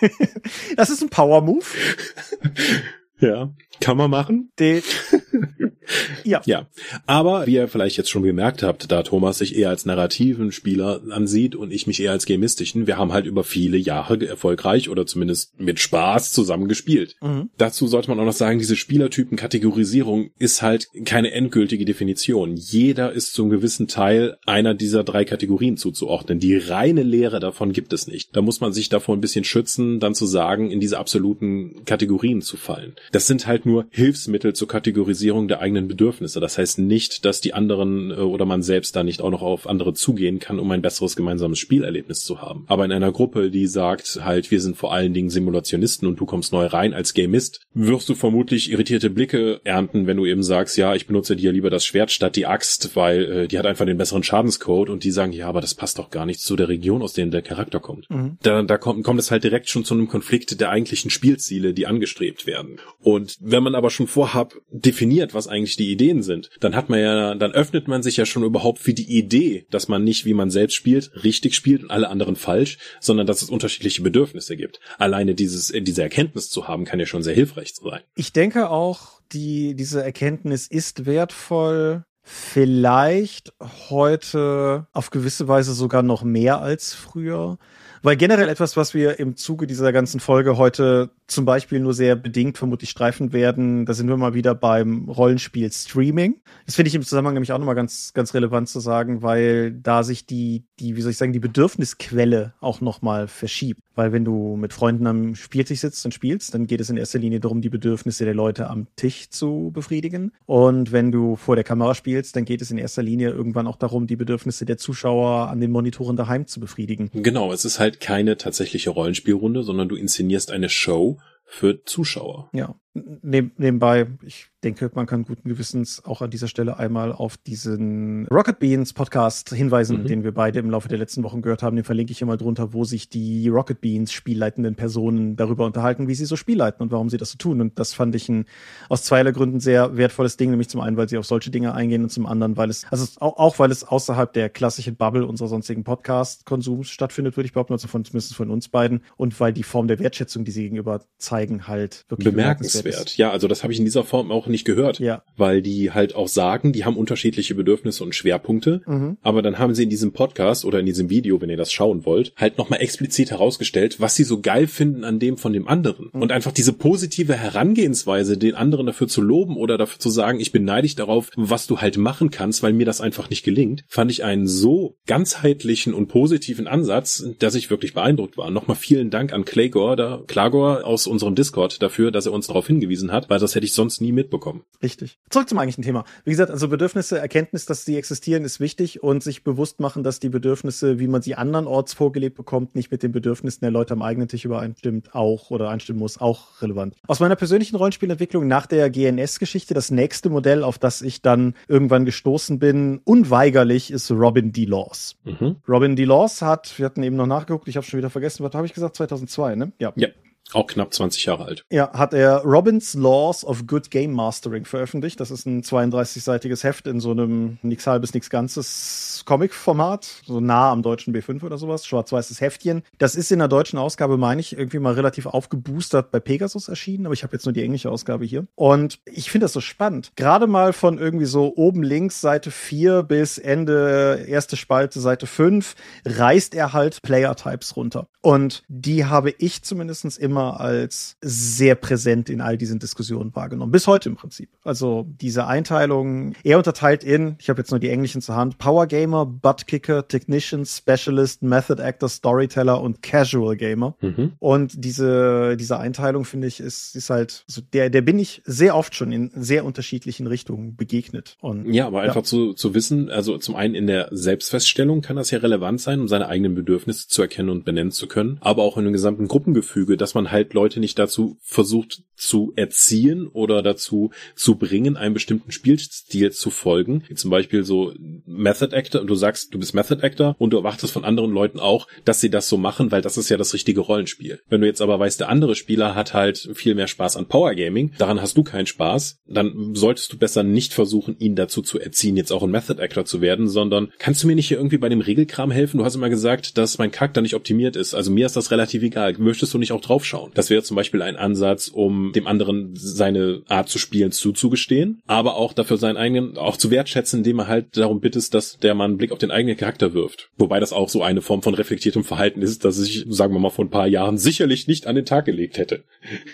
das 0.76 0.90
ist 0.90 1.02
ein 1.02 1.10
Power-Move. 1.10 1.64
Ja, 3.24 3.52
kann 3.80 3.96
man 3.96 4.10
machen. 4.10 4.50
Den, 4.58 4.82
ja. 6.24 6.42
Ja. 6.44 6.66
Aber 7.06 7.46
wie 7.46 7.54
ihr 7.54 7.68
vielleicht 7.68 7.96
jetzt 7.96 8.10
schon 8.10 8.22
gemerkt 8.22 8.62
habt, 8.62 8.90
da 8.90 9.02
Thomas 9.02 9.38
sich 9.38 9.56
eher 9.56 9.70
als 9.70 9.86
narrativen 9.86 10.52
Spieler 10.52 11.02
ansieht 11.10 11.54
und 11.54 11.72
ich 11.72 11.86
mich 11.86 12.00
eher 12.00 12.12
als 12.12 12.26
gamistischen, 12.26 12.86
wir 12.86 12.96
haben 12.96 13.12
halt 13.12 13.26
über 13.26 13.44
viele 13.44 13.76
Jahre 13.76 14.26
erfolgreich 14.26 14.88
oder 14.88 15.06
zumindest 15.06 15.58
mit 15.58 15.80
Spaß 15.80 16.32
zusammen 16.32 16.68
gespielt. 16.68 17.16
Mhm. 17.22 17.50
Dazu 17.58 17.86
sollte 17.86 18.10
man 18.10 18.20
auch 18.20 18.24
noch 18.24 18.32
sagen, 18.32 18.58
diese 18.58 18.76
Spielertypen-Kategorisierung 18.76 20.30
ist 20.38 20.62
halt 20.62 20.88
keine 21.04 21.32
endgültige 21.32 21.84
Definition. 21.84 22.56
Jeder 22.56 23.12
ist 23.12 23.34
zum 23.34 23.50
gewissen 23.50 23.88
Teil 23.88 24.36
einer 24.46 24.74
dieser 24.74 25.04
drei 25.04 25.24
Kategorien 25.24 25.76
zuzuordnen. 25.76 26.38
Die 26.38 26.56
reine 26.56 27.02
Lehre 27.02 27.40
davon 27.40 27.72
gibt 27.72 27.92
es 27.92 28.06
nicht. 28.06 28.34
Da 28.36 28.42
muss 28.42 28.60
man 28.60 28.72
sich 28.72 28.88
davor 28.88 29.16
ein 29.16 29.20
bisschen 29.20 29.44
schützen, 29.44 30.00
dann 30.00 30.14
zu 30.14 30.26
sagen, 30.26 30.70
in 30.70 30.80
diese 30.80 30.98
absoluten 30.98 31.84
Kategorien 31.84 32.42
zu 32.42 32.56
fallen. 32.56 32.94
Das 33.14 33.28
sind 33.28 33.46
halt 33.46 33.64
nur 33.64 33.86
Hilfsmittel 33.90 34.54
zur 34.54 34.66
Kategorisierung 34.66 35.46
der 35.46 35.60
eigenen 35.60 35.86
Bedürfnisse. 35.86 36.40
Das 36.40 36.58
heißt 36.58 36.80
nicht, 36.80 37.24
dass 37.24 37.40
die 37.40 37.54
anderen 37.54 38.10
äh, 38.10 38.14
oder 38.14 38.44
man 38.44 38.62
selbst 38.62 38.96
da 38.96 39.04
nicht 39.04 39.20
auch 39.20 39.30
noch 39.30 39.42
auf 39.42 39.68
andere 39.68 39.94
zugehen 39.94 40.40
kann, 40.40 40.58
um 40.58 40.68
ein 40.72 40.82
besseres 40.82 41.14
gemeinsames 41.14 41.60
Spielerlebnis 41.60 42.22
zu 42.22 42.42
haben. 42.42 42.64
Aber 42.66 42.84
in 42.84 42.90
einer 42.90 43.12
Gruppe, 43.12 43.52
die 43.52 43.68
sagt 43.68 44.18
halt, 44.24 44.50
wir 44.50 44.60
sind 44.60 44.76
vor 44.76 44.92
allen 44.92 45.14
Dingen 45.14 45.30
Simulationisten 45.30 46.08
und 46.08 46.18
du 46.18 46.26
kommst 46.26 46.52
neu 46.52 46.66
rein 46.66 46.92
als 46.92 47.14
Gamist, 47.14 47.60
wirst 47.72 48.08
du 48.08 48.16
vermutlich 48.16 48.72
irritierte 48.72 49.10
Blicke 49.10 49.60
ernten, 49.62 50.08
wenn 50.08 50.16
du 50.16 50.26
eben 50.26 50.42
sagst, 50.42 50.76
ja, 50.76 50.96
ich 50.96 51.06
benutze 51.06 51.36
dir 51.36 51.52
lieber 51.52 51.70
das 51.70 51.84
Schwert 51.84 52.10
statt 52.10 52.34
die 52.34 52.46
Axt, 52.46 52.96
weil 52.96 53.22
äh, 53.24 53.48
die 53.48 53.60
hat 53.60 53.66
einfach 53.66 53.86
den 53.86 53.96
besseren 53.96 54.24
Schadenscode 54.24 54.90
und 54.90 55.04
die 55.04 55.12
sagen, 55.12 55.30
ja, 55.30 55.46
aber 55.46 55.60
das 55.60 55.76
passt 55.76 56.00
doch 56.00 56.10
gar 56.10 56.26
nicht 56.26 56.40
zu 56.40 56.56
der 56.56 56.68
Region, 56.68 57.00
aus 57.00 57.12
der 57.12 57.26
der 57.26 57.42
Charakter 57.42 57.78
kommt. 57.78 58.10
Mhm. 58.10 58.38
Da, 58.42 58.64
da 58.64 58.76
kommt, 58.76 59.04
kommt 59.04 59.20
es 59.20 59.30
halt 59.30 59.44
direkt 59.44 59.68
schon 59.68 59.84
zu 59.84 59.94
einem 59.94 60.08
Konflikt 60.08 60.60
der 60.60 60.70
eigentlichen 60.70 61.10
Spielziele, 61.10 61.74
die 61.74 61.86
angestrebt 61.86 62.46
werden. 62.48 62.80
Und 63.04 63.36
wenn 63.38 63.62
man 63.62 63.74
aber 63.74 63.90
schon 63.90 64.06
vorab 64.06 64.54
definiert, 64.70 65.34
was 65.34 65.46
eigentlich 65.46 65.76
die 65.76 65.92
Ideen 65.92 66.22
sind, 66.22 66.48
dann 66.60 66.74
hat 66.74 66.88
man 66.88 67.00
ja, 67.00 67.34
dann 67.34 67.52
öffnet 67.52 67.86
man 67.86 68.02
sich 68.02 68.16
ja 68.16 68.24
schon 68.24 68.44
überhaupt 68.44 68.78
für 68.78 68.94
die 68.94 69.18
Idee, 69.18 69.66
dass 69.70 69.88
man 69.88 70.04
nicht, 70.04 70.24
wie 70.24 70.32
man 70.32 70.50
selbst 70.50 70.74
spielt, 70.74 71.10
richtig 71.22 71.54
spielt 71.54 71.82
und 71.82 71.90
alle 71.90 72.08
anderen 72.08 72.34
falsch, 72.34 72.78
sondern 73.00 73.26
dass 73.26 73.42
es 73.42 73.50
unterschiedliche 73.50 74.00
Bedürfnisse 74.00 74.56
gibt. 74.56 74.80
Alleine 74.96 75.34
dieses, 75.34 75.70
diese 75.70 76.02
Erkenntnis 76.02 76.48
zu 76.48 76.66
haben, 76.66 76.86
kann 76.86 76.98
ja 76.98 77.04
schon 77.04 77.22
sehr 77.22 77.34
hilfreich 77.34 77.74
sein. 77.74 78.00
Ich 78.14 78.32
denke 78.32 78.70
auch, 78.70 79.20
die, 79.32 79.74
diese 79.74 80.02
Erkenntnis 80.02 80.66
ist 80.66 81.04
wertvoll, 81.04 82.04
vielleicht 82.22 83.52
heute 83.90 84.86
auf 84.94 85.10
gewisse 85.10 85.46
Weise 85.46 85.74
sogar 85.74 86.02
noch 86.02 86.22
mehr 86.22 86.62
als 86.62 86.94
früher. 86.94 87.58
Weil 88.04 88.16
generell 88.16 88.50
etwas, 88.50 88.76
was 88.76 88.92
wir 88.92 89.18
im 89.18 89.34
Zuge 89.34 89.66
dieser 89.66 89.90
ganzen 89.90 90.20
Folge 90.20 90.58
heute 90.58 91.08
zum 91.26 91.46
Beispiel 91.46 91.80
nur 91.80 91.94
sehr 91.94 92.16
bedingt 92.16 92.58
vermutlich 92.58 92.90
streifen 92.90 93.32
werden, 93.32 93.86
da 93.86 93.94
sind 93.94 94.08
wir 94.08 94.18
mal 94.18 94.34
wieder 94.34 94.54
beim 94.54 95.08
Rollenspiel 95.08 95.72
Streaming. 95.72 96.42
Das 96.66 96.74
finde 96.74 96.90
ich 96.90 96.94
im 96.94 97.02
Zusammenhang 97.02 97.32
nämlich 97.32 97.52
auch 97.52 97.58
nochmal 97.58 97.74
ganz, 97.74 98.12
ganz 98.12 98.34
relevant 98.34 98.68
zu 98.68 98.78
sagen, 98.78 99.22
weil 99.22 99.72
da 99.72 100.02
sich 100.02 100.26
die, 100.26 100.66
die, 100.80 100.96
wie 100.96 101.00
soll 101.00 101.12
ich 101.12 101.16
sagen, 101.16 101.32
die 101.32 101.38
Bedürfnisquelle 101.38 102.52
auch 102.60 102.82
nochmal 102.82 103.26
verschiebt. 103.26 103.80
Weil 103.94 104.12
wenn 104.12 104.24
du 104.24 104.56
mit 104.56 104.72
Freunden 104.72 105.06
am 105.06 105.34
Spieltisch 105.34 105.80
sitzt 105.80 106.04
und 106.04 106.12
spielst, 106.12 106.52
dann 106.52 106.66
geht 106.66 106.80
es 106.80 106.90
in 106.90 106.96
erster 106.96 107.18
Linie 107.18 107.40
darum, 107.40 107.62
die 107.62 107.70
Bedürfnisse 107.70 108.24
der 108.24 108.34
Leute 108.34 108.68
am 108.68 108.88
Tisch 108.96 109.30
zu 109.30 109.70
befriedigen. 109.72 110.32
Und 110.46 110.92
wenn 110.92 111.12
du 111.12 111.36
vor 111.36 111.54
der 111.54 111.64
Kamera 111.64 111.94
spielst, 111.94 112.36
dann 112.36 112.44
geht 112.44 112.60
es 112.60 112.70
in 112.70 112.78
erster 112.78 113.02
Linie 113.02 113.30
irgendwann 113.30 113.66
auch 113.66 113.76
darum, 113.76 114.06
die 114.06 114.16
Bedürfnisse 114.16 114.66
der 114.66 114.78
Zuschauer 114.78 115.48
an 115.48 115.60
den 115.60 115.70
Monitoren 115.70 116.16
daheim 116.16 116.46
zu 116.46 116.60
befriedigen. 116.60 117.10
Genau, 117.14 117.52
es 117.52 117.64
ist 117.64 117.78
halt 117.78 117.93
keine 118.00 118.36
tatsächliche 118.36 118.90
Rollenspielrunde, 118.90 119.62
sondern 119.62 119.88
du 119.88 119.96
inszenierst 119.96 120.50
eine 120.50 120.68
Show 120.68 121.18
für 121.44 121.82
Zuschauer. 121.84 122.50
Ja, 122.52 122.74
nebenbei, 122.94 124.06
ich 124.22 124.48
denke, 124.62 124.90
man 124.94 125.06
kann 125.06 125.24
guten 125.24 125.48
Gewissens 125.48 126.04
auch 126.04 126.22
an 126.22 126.30
dieser 126.30 126.46
Stelle 126.46 126.78
einmal 126.78 127.12
auf 127.12 127.36
diesen 127.36 128.26
Rocket 128.28 128.60
Beans 128.60 128.92
Podcast 128.92 129.50
hinweisen, 129.50 130.02
mhm. 130.02 130.06
den 130.06 130.24
wir 130.24 130.32
beide 130.32 130.60
im 130.60 130.70
Laufe 130.70 130.88
der 130.88 130.98
letzten 130.98 131.22
Wochen 131.24 131.42
gehört 131.42 131.62
haben. 131.62 131.74
Den 131.76 131.84
verlinke 131.84 132.12
ich 132.12 132.18
hier 132.18 132.26
mal 132.26 132.36
drunter, 132.36 132.72
wo 132.72 132.84
sich 132.84 133.08
die 133.08 133.48
Rocket 133.48 133.80
Beans 133.80 134.12
spielleitenden 134.12 134.76
Personen 134.76 135.36
darüber 135.36 135.66
unterhalten, 135.66 136.06
wie 136.06 136.14
sie 136.14 136.24
so 136.24 136.36
spielleiten 136.36 136.82
und 136.82 136.92
warum 136.92 137.10
sie 137.10 137.16
das 137.16 137.32
so 137.32 137.36
tun. 137.36 137.60
Und 137.60 137.78
das 137.78 137.94
fand 137.94 138.14
ich 138.14 138.28
ein 138.28 138.46
aus 138.88 139.02
zweierlei 139.02 139.32
Gründen 139.32 139.58
sehr 139.58 139.96
wertvolles 139.96 140.36
Ding, 140.36 140.50
nämlich 140.50 140.68
zum 140.68 140.80
einen, 140.80 140.96
weil 140.96 141.08
sie 141.08 141.18
auf 141.18 141.26
solche 141.26 141.50
Dinge 141.50 141.74
eingehen 141.74 142.04
und 142.04 142.10
zum 142.10 142.26
anderen, 142.26 142.56
weil 142.56 142.70
es, 142.70 142.86
also 142.90 143.06
auch, 143.20 143.36
auch 143.36 143.58
weil 143.58 143.72
es 143.72 143.82
außerhalb 143.82 144.32
der 144.32 144.50
klassischen 144.50 144.94
Bubble 144.94 145.26
unserer 145.26 145.48
sonstigen 145.48 145.82
Podcast-Konsums 145.82 146.88
stattfindet, 146.88 147.36
würde 147.36 147.46
ich 147.46 147.52
behaupten, 147.52 147.72
also 147.72 147.88
von, 147.88 148.04
zumindest 148.04 148.36
von 148.36 148.50
uns 148.50 148.68
beiden. 148.68 149.02
Und 149.16 149.38
weil 149.40 149.52
die 149.52 149.64
Form 149.64 149.88
der 149.88 149.98
Wertschätzung, 149.98 150.44
die 150.44 150.52
sie 150.52 150.62
gegenüber 150.62 151.00
zeigen, 151.18 151.66
halt 151.66 152.04
wirklich 152.08 152.30
bemerkenswert, 152.30 152.83
bemerkenswert 152.84 153.10
ist. 153.10 153.16
Ja, 153.18 153.30
also 153.30 153.48
das 153.48 153.62
habe 153.62 153.72
ich 153.72 153.78
in 153.78 153.84
dieser 153.84 154.04
Form 154.04 154.30
auch 154.30 154.46
nicht 154.46 154.64
gehört. 154.64 154.98
Ja. 154.98 155.22
Weil 155.36 155.62
die 155.62 155.90
halt 155.90 156.14
auch 156.14 156.28
sagen, 156.28 156.72
die 156.72 156.84
haben 156.84 156.96
unterschiedliche 156.96 157.54
Bedürfnisse 157.54 158.04
und 158.04 158.14
Schwerpunkte. 158.14 158.82
Mhm. 158.86 159.16
Aber 159.22 159.42
dann 159.42 159.58
haben 159.58 159.74
sie 159.74 159.84
in 159.84 159.90
diesem 159.90 160.12
Podcast 160.12 160.64
oder 160.64 160.80
in 160.80 160.86
diesem 160.86 161.10
Video, 161.10 161.40
wenn 161.40 161.50
ihr 161.50 161.56
das 161.56 161.72
schauen 161.72 162.04
wollt, 162.04 162.32
halt 162.36 162.58
nochmal 162.58 162.80
explizit 162.80 163.30
herausgestellt, 163.30 164.00
was 164.00 164.14
sie 164.14 164.24
so 164.24 164.40
geil 164.40 164.66
finden 164.66 165.04
an 165.04 165.18
dem 165.18 165.36
von 165.36 165.52
dem 165.52 165.68
anderen. 165.68 166.10
Mhm. 166.12 166.22
Und 166.22 166.32
einfach 166.32 166.52
diese 166.52 166.72
positive 166.72 167.34
Herangehensweise, 167.34 168.38
den 168.38 168.54
anderen 168.54 168.86
dafür 168.86 169.08
zu 169.08 169.22
loben 169.22 169.56
oder 169.56 169.78
dafür 169.78 169.98
zu 169.98 170.10
sagen, 170.10 170.40
ich 170.40 170.52
bin 170.52 170.64
neidisch 170.64 170.94
darauf, 170.94 171.30
was 171.36 171.66
du 171.66 171.78
halt 171.78 171.96
machen 171.96 172.30
kannst, 172.30 172.62
weil 172.62 172.72
mir 172.72 172.86
das 172.86 173.00
einfach 173.00 173.30
nicht 173.30 173.44
gelingt, 173.44 173.84
fand 173.88 174.10
ich 174.10 174.24
einen 174.24 174.46
so 174.46 174.96
ganzheitlichen 175.06 175.94
und 175.94 176.08
positiven 176.08 176.66
Ansatz, 176.66 177.24
dass 177.38 177.54
ich 177.54 177.70
wirklich 177.70 177.94
beeindruckt 177.94 178.36
war. 178.36 178.50
Nochmal 178.50 178.76
vielen 178.76 179.10
Dank 179.10 179.32
an 179.32 179.44
Claygor, 179.44 179.96
da, 179.96 180.22
Klagor 180.26 180.84
aus 180.84 181.06
unserem 181.06 181.34
Discord 181.34 181.82
dafür, 181.82 182.10
dass 182.10 182.26
er 182.26 182.32
uns 182.32 182.46
darauf 182.46 182.68
hingewiesen 182.74 183.12
hat, 183.12 183.30
weil 183.30 183.38
das 183.38 183.54
hätte 183.54 183.66
ich 183.66 183.74
sonst 183.74 184.00
nie 184.00 184.12
mitbekommen. 184.12 184.62
Richtig. 184.82 185.18
Zurück 185.30 185.48
zum 185.48 185.58
eigentlichen 185.58 185.82
Thema. 185.82 186.04
Wie 186.24 186.30
gesagt, 186.30 186.50
also 186.50 186.68
Bedürfnisse, 186.68 187.18
Erkenntnis, 187.18 187.66
dass 187.66 187.84
sie 187.84 187.96
existieren, 187.96 188.44
ist 188.44 188.60
wichtig 188.60 189.02
und 189.02 189.22
sich 189.22 189.44
bewusst 189.44 189.80
machen, 189.80 190.02
dass 190.02 190.20
die 190.20 190.28
Bedürfnisse, 190.28 190.98
wie 190.98 191.08
man 191.08 191.22
sie 191.22 191.34
andernorts 191.34 191.94
vorgelebt 191.94 192.36
bekommt, 192.36 192.74
nicht 192.74 192.90
mit 192.90 193.02
den 193.02 193.12
Bedürfnissen 193.12 193.60
der 193.60 193.70
Leute 193.70 193.94
am 193.94 194.02
eigenen 194.02 194.28
Tisch 194.28 194.44
übereinstimmt, 194.44 195.14
auch 195.14 195.50
oder 195.50 195.70
einstimmen 195.70 196.00
muss, 196.00 196.20
auch 196.20 196.62
relevant. 196.62 196.94
Aus 197.06 197.20
meiner 197.20 197.36
persönlichen 197.36 197.76
Rollenspielentwicklung 197.76 198.46
nach 198.46 198.66
der 198.66 198.90
GNS-Geschichte, 198.90 199.74
das 199.74 199.90
nächste 199.90 200.30
Modell, 200.30 200.62
auf 200.62 200.78
das 200.78 201.02
ich 201.02 201.22
dann 201.22 201.54
irgendwann 201.68 202.04
gestoßen 202.04 202.58
bin, 202.58 203.00
unweigerlich 203.04 203.90
ist 203.90 204.10
Robin 204.10 204.52
D. 204.52 204.64
Laws. 204.64 205.16
Mhm. 205.24 205.56
Robin 205.68 205.96
D. 205.96 206.04
Laws 206.04 206.42
hat, 206.42 206.78
wir 206.78 206.86
hatten 206.86 207.02
eben 207.02 207.16
noch 207.16 207.26
nachgeguckt, 207.26 207.68
ich 207.68 207.76
habe 207.76 207.86
schon 207.86 207.98
wieder 207.98 208.10
vergessen, 208.10 208.44
was 208.44 208.54
habe 208.54 208.66
ich 208.66 208.74
gesagt? 208.74 208.96
2002, 208.96 209.54
ne? 209.56 209.72
Ja. 209.78 209.92
ja. 209.96 210.08
Auch 210.54 210.68
knapp 210.68 210.94
20 210.94 211.24
Jahre 211.24 211.44
alt. 211.46 211.64
Ja, 211.70 211.92
hat 211.92 212.14
er 212.14 212.42
Robin's 212.44 212.94
Laws 212.94 213.44
of 213.44 213.66
Good 213.66 213.90
Game 213.90 214.12
Mastering 214.12 214.64
veröffentlicht. 214.64 215.18
Das 215.18 215.32
ist 215.32 215.46
ein 215.46 215.62
32-seitiges 215.62 216.62
Heft 216.62 216.86
in 216.86 217.00
so 217.00 217.10
einem 217.10 217.58
nix 217.62 217.86
halbes, 217.88 218.14
nix 218.14 218.30
ganzes 218.30 219.24
Comic-Format, 219.26 220.22
so 220.24 220.38
nah 220.38 220.70
am 220.70 220.82
deutschen 220.82 221.12
B5 221.12 221.42
oder 221.42 221.58
sowas, 221.58 221.86
schwarz-weißes 221.86 222.40
Heftchen. 222.40 222.82
Das 222.98 223.16
ist 223.16 223.32
in 223.32 223.40
der 223.40 223.48
deutschen 223.48 223.78
Ausgabe, 223.80 224.16
meine 224.16 224.40
ich, 224.40 224.56
irgendwie 224.56 224.78
mal 224.78 224.94
relativ 224.94 225.26
aufgeboostert 225.26 226.12
bei 226.12 226.20
Pegasus 226.20 226.68
erschienen, 226.68 227.06
aber 227.06 227.14
ich 227.14 227.24
habe 227.24 227.34
jetzt 227.34 227.46
nur 227.46 227.52
die 227.52 227.62
englische 227.62 227.90
Ausgabe 227.90 228.24
hier. 228.24 228.46
Und 228.54 229.00
ich 229.06 229.32
finde 229.32 229.46
das 229.46 229.52
so 229.52 229.60
spannend. 229.60 230.12
Gerade 230.14 230.46
mal 230.46 230.72
von 230.72 230.98
irgendwie 230.98 231.24
so 231.24 231.52
oben 231.56 231.82
links 231.82 232.20
Seite 232.20 232.52
4 232.52 233.02
bis 233.02 233.38
Ende 233.38 234.24
erste 234.28 234.56
Spalte 234.56 235.00
Seite 235.00 235.26
5 235.26 235.74
reißt 236.04 236.54
er 236.54 236.72
halt 236.72 237.02
Player-Types 237.02 237.76
runter. 237.76 238.06
Und 238.20 238.62
die 238.68 239.04
habe 239.04 239.34
ich 239.36 239.62
zumindest 239.64 240.04
immer 240.18 240.43
immer 240.44 240.60
als 240.60 241.16
sehr 241.20 241.74
präsent 241.74 242.28
in 242.28 242.40
all 242.40 242.58
diesen 242.58 242.78
Diskussionen 242.78 243.34
wahrgenommen. 243.34 243.72
Bis 243.72 243.86
heute 243.86 244.08
im 244.08 244.16
Prinzip. 244.16 244.50
Also 244.62 245.06
diese 245.20 245.46
Einteilung, 245.46 246.34
er 246.42 246.58
unterteilt 246.58 247.04
in, 247.04 247.36
ich 247.38 247.48
habe 247.48 247.60
jetzt 247.60 247.70
nur 247.70 247.80
die 247.80 247.88
englischen 247.88 248.20
zur 248.20 248.36
Hand, 248.36 248.58
Power 248.58 248.86
Gamer, 248.86 249.26
Butt 249.26 249.66
Kicker, 249.66 250.06
Technician, 250.06 250.66
Specialist, 250.66 251.42
Method 251.42 251.82
Actor, 251.82 252.08
Storyteller 252.08 252.80
und 252.80 253.02
Casual 253.02 253.56
Gamer. 253.56 253.96
Mhm. 254.00 254.32
Und 254.38 254.84
diese, 254.84 255.56
diese 255.56 255.78
Einteilung, 255.78 256.24
finde 256.24 256.46
ich, 256.46 256.60
ist, 256.60 256.94
ist 256.94 257.10
halt, 257.10 257.44
also 257.48 257.62
der, 257.72 257.90
der 257.90 258.02
bin 258.02 258.18
ich 258.18 258.42
sehr 258.44 258.76
oft 258.76 258.94
schon 258.94 259.12
in 259.12 259.30
sehr 259.34 259.64
unterschiedlichen 259.64 260.26
Richtungen 260.26 260.76
begegnet. 260.76 261.36
Und, 261.40 261.72
ja, 261.72 261.86
aber 261.86 262.02
einfach 262.02 262.22
zu, 262.22 262.52
zu 262.52 262.74
wissen, 262.74 263.10
also 263.10 263.38
zum 263.38 263.56
einen 263.56 263.74
in 263.74 263.86
der 263.86 264.08
Selbstfeststellung 264.10 265.00
kann 265.00 265.16
das 265.16 265.30
ja 265.30 265.38
relevant 265.38 265.80
sein, 265.80 266.00
um 266.00 266.08
seine 266.08 266.28
eigenen 266.28 266.54
Bedürfnisse 266.54 267.08
zu 267.08 267.22
erkennen 267.22 267.50
und 267.50 267.64
benennen 267.64 267.92
zu 267.92 268.06
können, 268.06 268.38
aber 268.40 268.62
auch 268.62 268.76
in 268.76 268.84
dem 268.84 268.92
gesamten 268.92 269.28
Gruppengefüge, 269.28 269.96
dass 269.96 270.14
man 270.14 270.23
man 270.24 270.32
halt 270.32 270.54
Leute 270.54 270.80
nicht 270.80 270.98
dazu 270.98 271.38
versucht 271.42 272.02
zu 272.16 272.52
erziehen 272.56 273.26
oder 273.26 273.62
dazu 273.62 274.10
zu 274.36 274.56
bringen, 274.56 274.96
einem 274.96 275.14
bestimmten 275.14 275.52
Spielstil 275.52 276.30
zu 276.32 276.50
folgen. 276.50 277.02
Zum 277.14 277.30
Beispiel 277.30 277.64
so 277.64 277.92
Method 278.24 278.74
Actor 278.74 279.00
und 279.00 279.08
du 279.08 279.14
sagst, 279.14 279.52
du 279.52 279.58
bist 279.58 279.74
Method 279.74 280.02
Actor 280.02 280.36
und 280.38 280.50
du 280.50 280.56
erwartest 280.56 280.92
von 280.92 281.04
anderen 281.04 281.32
Leuten 281.32 281.58
auch, 281.58 281.86
dass 282.04 282.20
sie 282.20 282.30
das 282.30 282.48
so 282.48 282.56
machen, 282.56 282.92
weil 282.92 283.02
das 283.02 283.16
ist 283.16 283.28
ja 283.28 283.36
das 283.36 283.52
richtige 283.52 283.80
Rollenspiel. 283.80 284.40
Wenn 284.48 284.60
du 284.60 284.66
jetzt 284.66 284.80
aber 284.80 284.98
weißt, 284.98 285.20
der 285.20 285.28
andere 285.28 285.54
Spieler 285.54 285.94
hat 285.94 286.14
halt 286.14 286.50
viel 286.54 286.74
mehr 286.74 286.86
Spaß 286.86 287.16
an 287.16 287.26
Power 287.26 287.54
Gaming, 287.54 287.92
daran 287.98 288.20
hast 288.20 288.36
du 288.36 288.44
keinen 288.44 288.66
Spaß, 288.66 289.18
dann 289.26 289.74
solltest 289.74 290.12
du 290.12 290.18
besser 290.18 290.42
nicht 290.42 290.72
versuchen, 290.72 291.16
ihn 291.18 291.36
dazu 291.36 291.62
zu 291.62 291.80
erziehen, 291.80 292.16
jetzt 292.16 292.32
auch 292.32 292.42
ein 292.42 292.50
Method 292.50 292.80
Actor 292.80 293.04
zu 293.04 293.20
werden, 293.20 293.48
sondern 293.48 293.90
kannst 293.98 294.22
du 294.22 294.28
mir 294.28 294.36
nicht 294.36 294.48
hier 294.48 294.56
irgendwie 294.56 294.78
bei 294.78 294.88
dem 294.88 295.00
Regelkram 295.00 295.50
helfen? 295.50 295.78
Du 295.78 295.84
hast 295.84 295.96
immer 295.96 296.10
gesagt, 296.10 296.56
dass 296.58 296.78
mein 296.78 296.92
Charakter 296.92 297.20
nicht 297.20 297.34
optimiert 297.34 297.76
ist. 297.76 297.94
Also 297.94 298.10
mir 298.10 298.26
ist 298.26 298.36
das 298.36 298.50
relativ 298.50 298.82
egal. 298.82 299.14
Möchtest 299.18 299.52
du 299.52 299.58
nicht 299.58 299.72
auch 299.72 299.80
draufschauen? 299.80 300.13
Anschauen. 300.14 300.32
Das 300.34 300.50
wäre 300.50 300.62
zum 300.62 300.76
Beispiel 300.76 301.02
ein 301.02 301.16
Ansatz, 301.16 301.68
um 301.68 302.12
dem 302.14 302.26
anderen 302.26 302.72
seine 302.74 303.42
Art 303.48 303.68
zu 303.68 303.78
spielen 303.78 304.12
zuzugestehen, 304.12 305.02
aber 305.06 305.36
auch 305.36 305.52
dafür 305.52 305.76
seinen 305.76 305.96
eigenen, 305.96 306.38
auch 306.38 306.56
zu 306.56 306.70
wertschätzen, 306.70 307.20
indem 307.20 307.40
er 307.40 307.48
halt 307.48 307.76
darum 307.76 308.00
bittet, 308.00 308.32
dass 308.34 308.58
der 308.58 308.74
Mann 308.74 308.92
einen 308.92 308.98
Blick 308.98 309.12
auf 309.12 309.18
den 309.18 309.30
eigenen 309.30 309.56
Charakter 309.56 309.94
wirft. 309.94 310.30
Wobei 310.36 310.60
das 310.60 310.72
auch 310.72 310.88
so 310.88 311.02
eine 311.02 311.22
Form 311.22 311.42
von 311.42 311.54
reflektiertem 311.54 312.04
Verhalten 312.04 312.42
ist, 312.42 312.64
das 312.64 312.78
ich, 312.78 313.06
sagen 313.08 313.32
wir 313.34 313.40
mal, 313.40 313.50
vor 313.50 313.64
ein 313.64 313.70
paar 313.70 313.86
Jahren 313.86 314.18
sicherlich 314.18 314.68
nicht 314.68 314.86
an 314.86 314.94
den 314.94 315.04
Tag 315.04 315.24
gelegt 315.24 315.58
hätte. 315.58 315.84